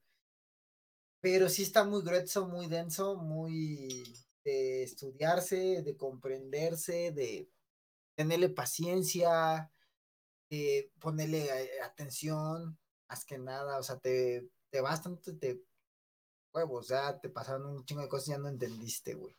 pero 1.21 1.49
sí 1.49 1.63
está 1.63 1.85
muy 1.85 2.03
grueso, 2.03 2.49
muy 2.49 2.67
denso, 2.67 3.17
muy 3.17 4.03
de 4.45 4.83
estudiarse, 4.83 5.83
de 5.83 5.97
comprenderse, 5.97 7.13
de 7.13 7.49
tenerle 8.17 8.49
paciencia, 8.49 9.71
de 10.51 10.93
ponerle 11.01 11.47
eh, 11.47 11.81
atención, 11.85 12.77
más 13.09 13.25
que 13.25 13.39
nada, 13.39 13.79
o 13.79 13.83
sea, 13.85 13.99
te, 14.01 14.51
te 14.71 14.81
bastante, 14.81 15.35
te 15.35 15.63
huevos, 16.53 16.89
ya 16.89 17.21
te 17.21 17.29
pasaron 17.29 17.67
un 17.67 17.85
chingo 17.85 18.03
de 18.03 18.09
cosas 18.09 18.29
y 18.29 18.31
ya 18.33 18.39
no 18.39 18.49
entendiste, 18.49 19.15
güey. 19.15 19.38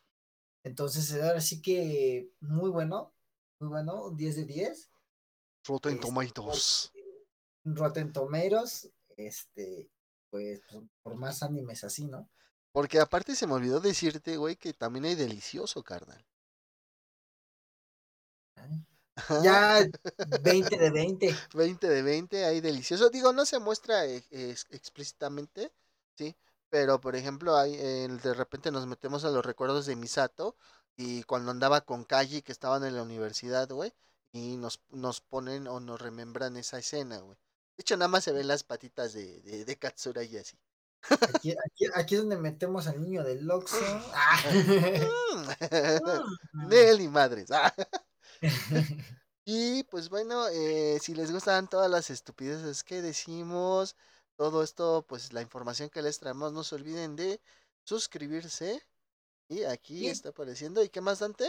Entonces, 0.64 1.12
ahora 1.22 1.40
sí 1.40 1.60
que 1.62 2.30
muy 2.40 2.70
bueno, 2.70 3.12
muy 3.60 3.68
bueno, 3.70 4.04
un 4.06 4.16
10 4.16 4.36
de 4.36 4.44
10. 4.44 4.90
Rotten 5.66 5.94
Este, 5.94 6.06
Tomatoes. 6.06 6.92
Rotten 7.64 8.12
Tomatoes, 8.12 8.90
este, 9.16 9.90
pues, 10.30 10.60
por- 10.70 10.86
por 11.02 11.14
más 11.16 11.42
animes 11.42 11.84
así, 11.84 12.04
¿no? 12.06 12.28
Porque 12.72 12.98
aparte 12.98 13.36
se 13.36 13.46
me 13.46 13.52
olvidó 13.54 13.78
decirte, 13.80 14.36
güey, 14.36 14.56
que 14.56 14.72
también 14.74 15.04
hay 15.04 15.14
delicioso, 15.14 15.84
carnal. 15.84 16.26
Ya 19.42 19.86
20 20.44 20.76
de 20.78 20.90
20. 20.90 21.34
20 21.54 21.88
de 21.88 22.02
20, 22.02 22.44
hay 22.44 22.60
delicioso. 22.60 23.10
Digo, 23.10 23.32
no 23.32 23.44
se 23.46 23.58
muestra 23.58 24.04
eh, 24.06 24.22
explícitamente, 24.70 25.72
¿sí? 26.16 26.34
Pero, 26.70 27.00
por 27.00 27.16
ejemplo, 27.16 27.56
hay, 27.56 27.74
eh, 27.74 28.08
de 28.22 28.34
repente 28.34 28.70
nos 28.70 28.86
metemos 28.86 29.24
a 29.24 29.30
los 29.30 29.44
recuerdos 29.44 29.86
de 29.86 29.96
Misato 29.96 30.56
y 30.96 31.22
cuando 31.24 31.50
andaba 31.50 31.80
con 31.82 32.04
Kaji, 32.04 32.42
que 32.42 32.52
estaban 32.52 32.84
en 32.84 32.94
la 32.96 33.02
universidad, 33.02 33.68
güey, 33.68 33.92
y 34.32 34.56
nos, 34.56 34.80
nos 34.90 35.20
ponen 35.20 35.66
o 35.66 35.80
nos 35.80 36.00
remembran 36.00 36.56
esa 36.56 36.78
escena, 36.78 37.18
güey. 37.18 37.36
De 37.76 37.82
hecho, 37.82 37.96
nada 37.96 38.08
más 38.08 38.24
se 38.24 38.32
ven 38.32 38.46
las 38.48 38.62
patitas 38.62 39.12
de, 39.12 39.40
de, 39.42 39.64
de 39.64 39.78
Katsura 39.78 40.22
y 40.22 40.36
así. 40.36 40.58
Aquí, 41.34 41.52
aquí, 41.52 41.86
aquí 41.94 42.14
es 42.14 42.20
donde 42.20 42.36
metemos 42.36 42.86
al 42.86 43.00
niño 43.00 43.24
del 43.24 43.50
Oxxo. 43.50 43.76
Ah. 44.14 44.38
Mm. 46.52 46.68
Nel 46.68 47.00
y 47.00 47.08
madres. 47.08 47.48
Y 49.44 49.84
pues 49.84 50.08
bueno, 50.10 50.48
eh, 50.48 50.98
si 51.00 51.14
les 51.14 51.32
gustan 51.32 51.68
todas 51.68 51.90
las 51.90 52.10
estupideces 52.10 52.84
que 52.84 53.02
decimos, 53.02 53.96
todo 54.40 54.62
esto, 54.62 55.04
pues 55.06 55.34
la 55.34 55.42
información 55.42 55.90
que 55.90 56.00
les 56.00 56.18
traemos, 56.18 56.54
no 56.54 56.64
se 56.64 56.74
olviden 56.74 57.14
de 57.14 57.42
suscribirse. 57.84 58.82
Y 59.48 59.64
aquí 59.64 60.06
está 60.08 60.30
apareciendo. 60.30 60.82
¿Y 60.82 60.88
qué 60.88 61.02
más, 61.02 61.18
Dante? 61.18 61.46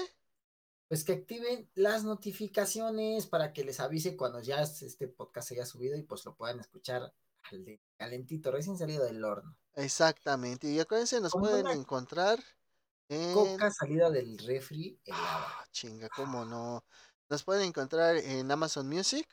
Pues 0.89 1.05
que 1.05 1.13
activen 1.13 1.71
las 1.73 2.03
notificaciones 2.03 3.27
para 3.27 3.53
que 3.53 3.63
les 3.63 3.79
avise 3.79 4.17
cuando 4.17 4.41
ya 4.41 4.61
este 4.61 5.07
podcast 5.07 5.47
se 5.47 5.53
haya 5.53 5.65
subido 5.65 5.95
y 5.95 6.03
pues 6.03 6.25
lo 6.25 6.35
puedan 6.35 6.59
escuchar 6.59 7.13
al 7.43 7.63
de 7.63 7.79
calentito, 7.95 8.51
recién 8.51 8.77
salido 8.77 9.05
del 9.05 9.23
horno. 9.23 9.55
Exactamente. 9.75 10.67
Y 10.67 10.77
acuérdense, 10.77 11.21
nos 11.21 11.31
pueden 11.31 11.67
una 11.67 11.73
encontrar 11.73 12.43
en... 13.07 13.33
Coca 13.33 13.71
salida 13.71 14.09
del 14.09 14.37
refri. 14.37 14.99
Ah, 15.13 15.63
chinga, 15.71 16.09
cómo 16.09 16.43
no. 16.43 16.83
Nos 17.29 17.41
pueden 17.45 17.63
encontrar 17.63 18.17
en 18.17 18.51
Amazon 18.51 18.89
Music, 18.89 19.29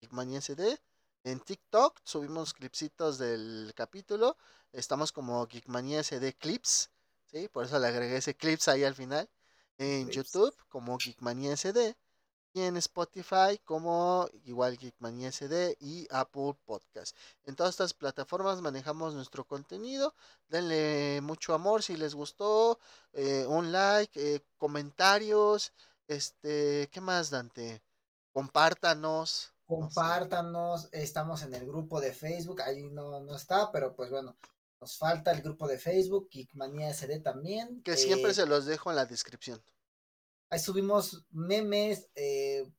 Geekmania 0.00 0.40
SD, 0.40 0.80
en 1.26 1.40
TikTok, 1.40 1.98
subimos 2.04 2.54
clipsitos 2.54 3.18
del 3.18 3.72
capítulo, 3.74 4.36
estamos 4.72 5.10
como 5.10 5.44
Geekmania 5.48 6.00
SD 6.00 6.34
Clips, 6.34 6.88
¿sí? 7.26 7.48
Por 7.48 7.64
eso 7.64 7.80
le 7.80 7.88
agregué 7.88 8.18
ese 8.18 8.36
clips 8.36 8.68
ahí 8.68 8.84
al 8.84 8.94
final. 8.94 9.28
En 9.76 10.04
Clips. 10.04 10.14
YouTube 10.14 10.56
como 10.68 10.96
Geekmania 10.96 11.56
SD 11.56 11.96
y 12.52 12.60
en 12.62 12.76
Spotify 12.76 13.58
como 13.64 14.30
igual 14.44 14.78
Geekmania 14.78 15.32
SD 15.32 15.76
y 15.80 16.06
Apple 16.10 16.54
Podcast. 16.64 17.16
En 17.44 17.56
todas 17.56 17.74
estas 17.74 17.92
plataformas 17.92 18.62
manejamos 18.62 19.12
nuestro 19.12 19.44
contenido. 19.44 20.14
Denle 20.46 21.20
mucho 21.22 21.54
amor 21.54 21.82
si 21.82 21.96
les 21.96 22.14
gustó, 22.14 22.78
eh, 23.12 23.44
un 23.48 23.72
like, 23.72 24.36
eh, 24.36 24.44
comentarios, 24.58 25.72
este, 26.06 26.88
¿qué 26.92 27.00
más, 27.00 27.30
Dante? 27.30 27.82
Compártanos. 28.32 29.55
Compártanos, 29.66 30.88
estamos 30.92 31.42
en 31.42 31.54
el 31.54 31.66
grupo 31.66 32.00
de 32.00 32.12
Facebook, 32.12 32.62
ahí 32.62 32.84
no, 32.84 33.20
no 33.20 33.34
está, 33.34 33.70
pero 33.72 33.94
pues 33.94 34.10
bueno, 34.10 34.36
nos 34.80 34.96
falta 34.96 35.32
el 35.32 35.42
grupo 35.42 35.66
de 35.66 35.78
Facebook, 35.78 36.28
Geekmania 36.30 36.92
SD 36.94 37.20
también. 37.20 37.82
Que 37.82 37.96
siempre 37.96 38.30
eh, 38.30 38.34
se 38.34 38.46
los 38.46 38.66
dejo 38.66 38.90
en 38.90 38.96
la 38.96 39.06
descripción. 39.06 39.60
Ahí 40.50 40.60
subimos 40.60 41.26
memes, 41.30 42.08
eh, 42.14 42.70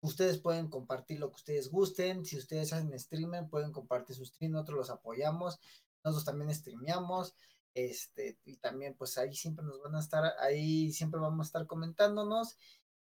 ustedes 0.00 0.38
pueden 0.38 0.68
compartir 0.68 1.20
lo 1.20 1.28
que 1.28 1.36
ustedes 1.36 1.70
gusten, 1.70 2.24
si 2.24 2.38
ustedes 2.38 2.72
hacen 2.72 2.98
streamer 2.98 3.48
pueden 3.48 3.72
compartir 3.72 4.16
su 4.16 4.24
stream, 4.24 4.52
nosotros 4.52 4.78
los 4.78 4.90
apoyamos, 4.90 5.60
nosotros 6.02 6.24
también 6.24 6.54
streameamos, 6.54 7.34
este, 7.74 8.38
y 8.44 8.56
también 8.56 8.94
pues 8.94 9.18
ahí 9.18 9.34
siempre 9.34 9.64
nos 9.64 9.82
van 9.82 9.94
a 9.94 10.00
estar, 10.00 10.32
ahí 10.40 10.92
siempre 10.92 11.20
vamos 11.20 11.46
a 11.46 11.48
estar 11.48 11.66
comentándonos, 11.66 12.56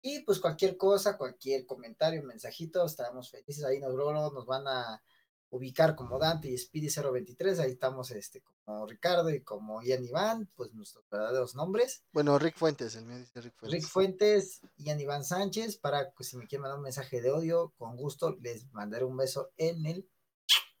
y 0.03 0.19
pues 0.19 0.39
cualquier 0.39 0.75
cosa, 0.75 1.17
cualquier 1.17 1.65
comentario, 1.65 2.21
mensajito, 2.23 2.85
estaremos 2.85 3.31
felices, 3.31 3.63
ahí 3.63 3.79
nos, 3.79 3.95
nos 3.95 4.45
van 4.45 4.67
a 4.67 5.01
ubicar 5.49 5.95
como 5.95 6.19
Dante 6.19 6.49
y 6.49 6.57
Speedy 6.57 6.89
023, 6.89 7.59
ahí 7.59 7.71
estamos 7.71 8.11
este, 8.11 8.41
como 8.41 8.85
Ricardo 8.85 9.29
y 9.29 9.41
como 9.41 9.81
Ian 9.81 10.03
Iván, 10.03 10.49
pues 10.55 10.73
nuestros 10.73 11.05
verdaderos 11.09 11.55
nombres. 11.55 12.03
Bueno, 12.11 12.37
Rick 12.37 12.57
Fuentes, 12.57 12.95
el 12.95 13.05
mío 13.05 13.19
dice 13.19 13.39
Rick 13.39 13.55
Fuentes. 13.55 13.79
Rick 13.79 13.89
Fuentes, 13.89 14.61
Ian 14.75 14.99
Iván 14.99 15.23
Sánchez, 15.23 15.77
para 15.77 16.11
que 16.11 16.23
si 16.25 16.35
me 16.35 16.47
quieren 16.47 16.63
mandar 16.63 16.79
un 16.79 16.83
mensaje 16.83 17.21
de 17.21 17.31
odio, 17.31 17.73
con 17.77 17.95
gusto 17.95 18.35
les 18.41 18.69
mandaré 18.73 19.05
un 19.05 19.15
beso 19.15 19.51
en 19.55 19.85
el 19.85 20.09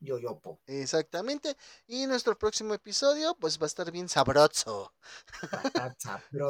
yoyopo. 0.03 0.59
Exactamente. 0.67 1.55
Y 1.87 2.05
nuestro 2.07 2.37
próximo 2.37 2.73
episodio, 2.73 3.35
pues 3.39 3.57
va 3.59 3.63
a 3.65 3.67
estar 3.67 3.89
bien 3.91 4.09
sabroso. 4.09 4.93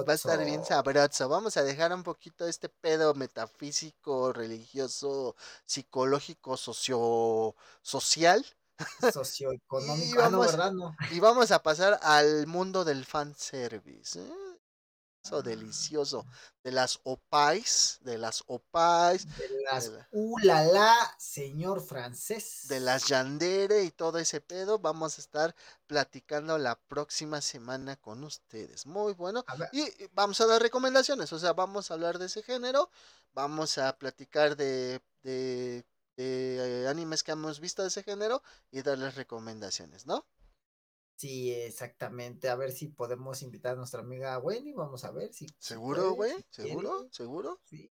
Va 0.07 0.11
a 0.13 0.15
estar 0.15 0.43
bien 0.45 0.63
sabroso. 0.65 1.30
Vamos 1.30 1.57
a 1.57 1.63
dejar 1.63 1.93
un 1.93 2.03
poquito 2.03 2.47
este 2.47 2.69
pedo 2.69 3.13
metafísico, 3.13 4.34
religioso, 4.34 5.35
psicológico, 5.65 6.57
socio 6.57 7.55
social. 7.81 8.45
Socioeconómico. 9.13 10.15
Y 10.15 10.21
Ah, 10.21 10.30
no, 10.30 10.39
vamos- 10.39 10.47
¿verdad? 10.47 10.71
No. 10.71 10.95
Y 11.11 11.19
vamos 11.19 11.51
a 11.51 11.61
pasar 11.61 11.99
al 12.01 12.47
mundo 12.47 12.84
del 12.84 13.05
fanservice. 13.05 14.19
¿eh? 14.19 14.34
Eso 15.23 15.41
delicioso. 15.41 16.25
De 16.63 16.71
las 16.71 16.99
opais, 17.03 17.97
de 18.01 18.17
las 18.17 18.43
opais, 18.47 19.25
De 19.37 19.49
las 19.71 19.85
de 19.89 19.97
la- 19.97 20.07
ulala, 20.11 21.15
señor 21.17 21.81
francés. 21.81 22.67
de 22.67 22.81
las 22.81 23.07
yandere 23.07 23.83
y 23.83 23.91
todo 23.91 24.17
ese 24.19 24.41
pedo. 24.41 24.79
Vamos 24.79 25.17
a 25.17 25.21
estar 25.21 25.55
platicando 25.87 26.57
la 26.57 26.75
próxima 26.75 27.39
semana 27.39 27.95
con 27.95 28.23
ustedes. 28.25 28.85
Muy 28.85 29.13
bueno. 29.13 29.45
Y 29.71 29.87
vamos 30.11 30.41
a 30.41 30.45
dar 30.45 30.61
recomendaciones, 30.61 31.31
o 31.31 31.39
sea, 31.39 31.53
vamos 31.53 31.89
a 31.89 31.93
hablar 31.93 32.19
de 32.19 32.25
ese 32.25 32.43
género, 32.43 32.89
vamos 33.33 33.77
a 33.77 33.97
platicar 33.97 34.57
de, 34.57 35.01
de, 35.23 35.85
de, 36.17 36.83
eh, 36.83 36.87
animes 36.89 37.23
que 37.23 37.31
hemos 37.31 37.61
visto 37.61 37.81
de 37.81 37.87
ese 37.87 38.03
género 38.03 38.43
y 38.71 38.81
darles 38.81 39.15
recomendaciones, 39.15 40.05
¿no? 40.05 40.25
Sí, 41.15 41.52
exactamente. 41.52 42.49
A 42.49 42.56
ver 42.56 42.72
si 42.72 42.88
podemos 42.88 43.41
invitar 43.41 43.73
a 43.73 43.77
nuestra 43.77 44.02
amiga 44.02 44.38
Wendy. 44.40 44.73
Vamos 44.73 45.03
a 45.03 45.11
ver 45.11 45.34
si. 45.34 45.48
¿Seguro, 45.60 46.14
güey? 46.14 46.34
si 46.49 46.64
quiere. 46.64 46.69
¿Seguro? 46.69 47.07
¿Seguro? 47.11 47.61
Sí. 47.65 47.91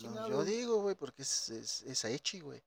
No, 0.00 0.28
yo 0.28 0.44
digo, 0.44 0.80
güey, 0.80 0.94
porque 0.94 1.22
es, 1.22 1.48
es, 1.48 1.82
es 1.82 2.42
güey. 2.42 2.62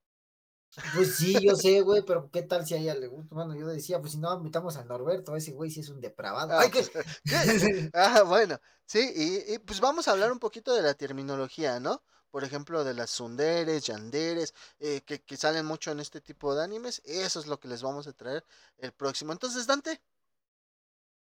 Pues 0.94 1.16
sí, 1.16 1.36
yo 1.42 1.54
sé, 1.54 1.82
güey, 1.82 2.02
pero 2.02 2.30
¿qué 2.30 2.42
tal 2.42 2.66
si 2.66 2.74
a 2.74 2.78
ella 2.78 2.94
le 2.94 3.06
gusta? 3.06 3.34
Bueno, 3.34 3.54
yo 3.54 3.66
decía, 3.66 4.00
pues 4.00 4.12
si 4.12 4.18
no 4.18 4.34
invitamos 4.34 4.76
al 4.76 4.88
Norberto, 4.88 5.36
ese 5.36 5.52
güey 5.52 5.70
sí 5.70 5.80
es 5.80 5.90
un 5.90 6.00
depravado. 6.00 6.52
Ah, 6.54 6.60
Ay, 6.62 6.70
¿qué? 6.70 6.82
pues, 6.82 7.20
¿qué? 7.24 7.90
Ah, 7.94 8.22
bueno, 8.22 8.58
sí, 8.86 9.00
y, 9.14 9.54
y, 9.54 9.58
pues 9.58 9.80
vamos 9.80 10.08
a 10.08 10.12
hablar 10.12 10.32
un 10.32 10.38
poquito 10.38 10.74
de 10.74 10.82
la 10.82 10.94
terminología, 10.94 11.78
¿no? 11.78 12.02
Por 12.32 12.42
ejemplo, 12.42 12.82
de 12.82 12.94
las 12.94 13.10
sunderes, 13.10 13.84
yanderes, 13.84 14.54
eh, 14.80 15.02
que, 15.02 15.22
que 15.22 15.36
salen 15.36 15.64
mucho 15.64 15.92
en 15.92 16.00
este 16.00 16.20
tipo 16.20 16.56
de 16.56 16.64
animes. 16.64 17.00
Eso 17.04 17.38
es 17.38 17.46
lo 17.46 17.60
que 17.60 17.68
les 17.68 17.82
vamos 17.82 18.08
a 18.08 18.12
traer 18.12 18.44
el 18.78 18.92
próximo. 18.92 19.32
Entonces, 19.32 19.68
Dante, 19.68 20.02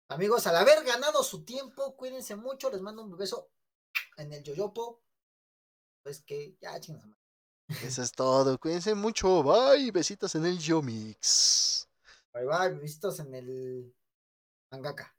Amigos, 0.09 0.47
al 0.47 0.57
haber 0.57 0.85
ganado 0.85 1.23
su 1.23 1.45
tiempo, 1.45 1.97
cuídense 1.97 2.37
mucho, 2.37 2.71
les 2.71 2.83
mando 2.83 3.03
un 3.03 3.17
beso 3.17 3.51
en 4.17 4.33
el 4.33 4.43
yoyopo. 4.43 5.01
Pues 6.03 6.23
que 6.23 6.57
ya 6.61 6.79
chingas. 6.79 7.07
eso 7.83 8.03
es 8.03 8.13
todo. 8.13 8.59
Cuídense 8.59 8.95
mucho. 8.95 9.43
Bye. 9.43 9.91
Besitos 9.91 10.35
en 10.35 10.45
el 10.45 10.59
Yomix. 10.59 11.89
Bye 12.35 12.45
bye, 12.45 12.79
besitos 12.79 13.19
en 13.21 13.35
el 13.35 13.95
mangaka. 14.71 15.17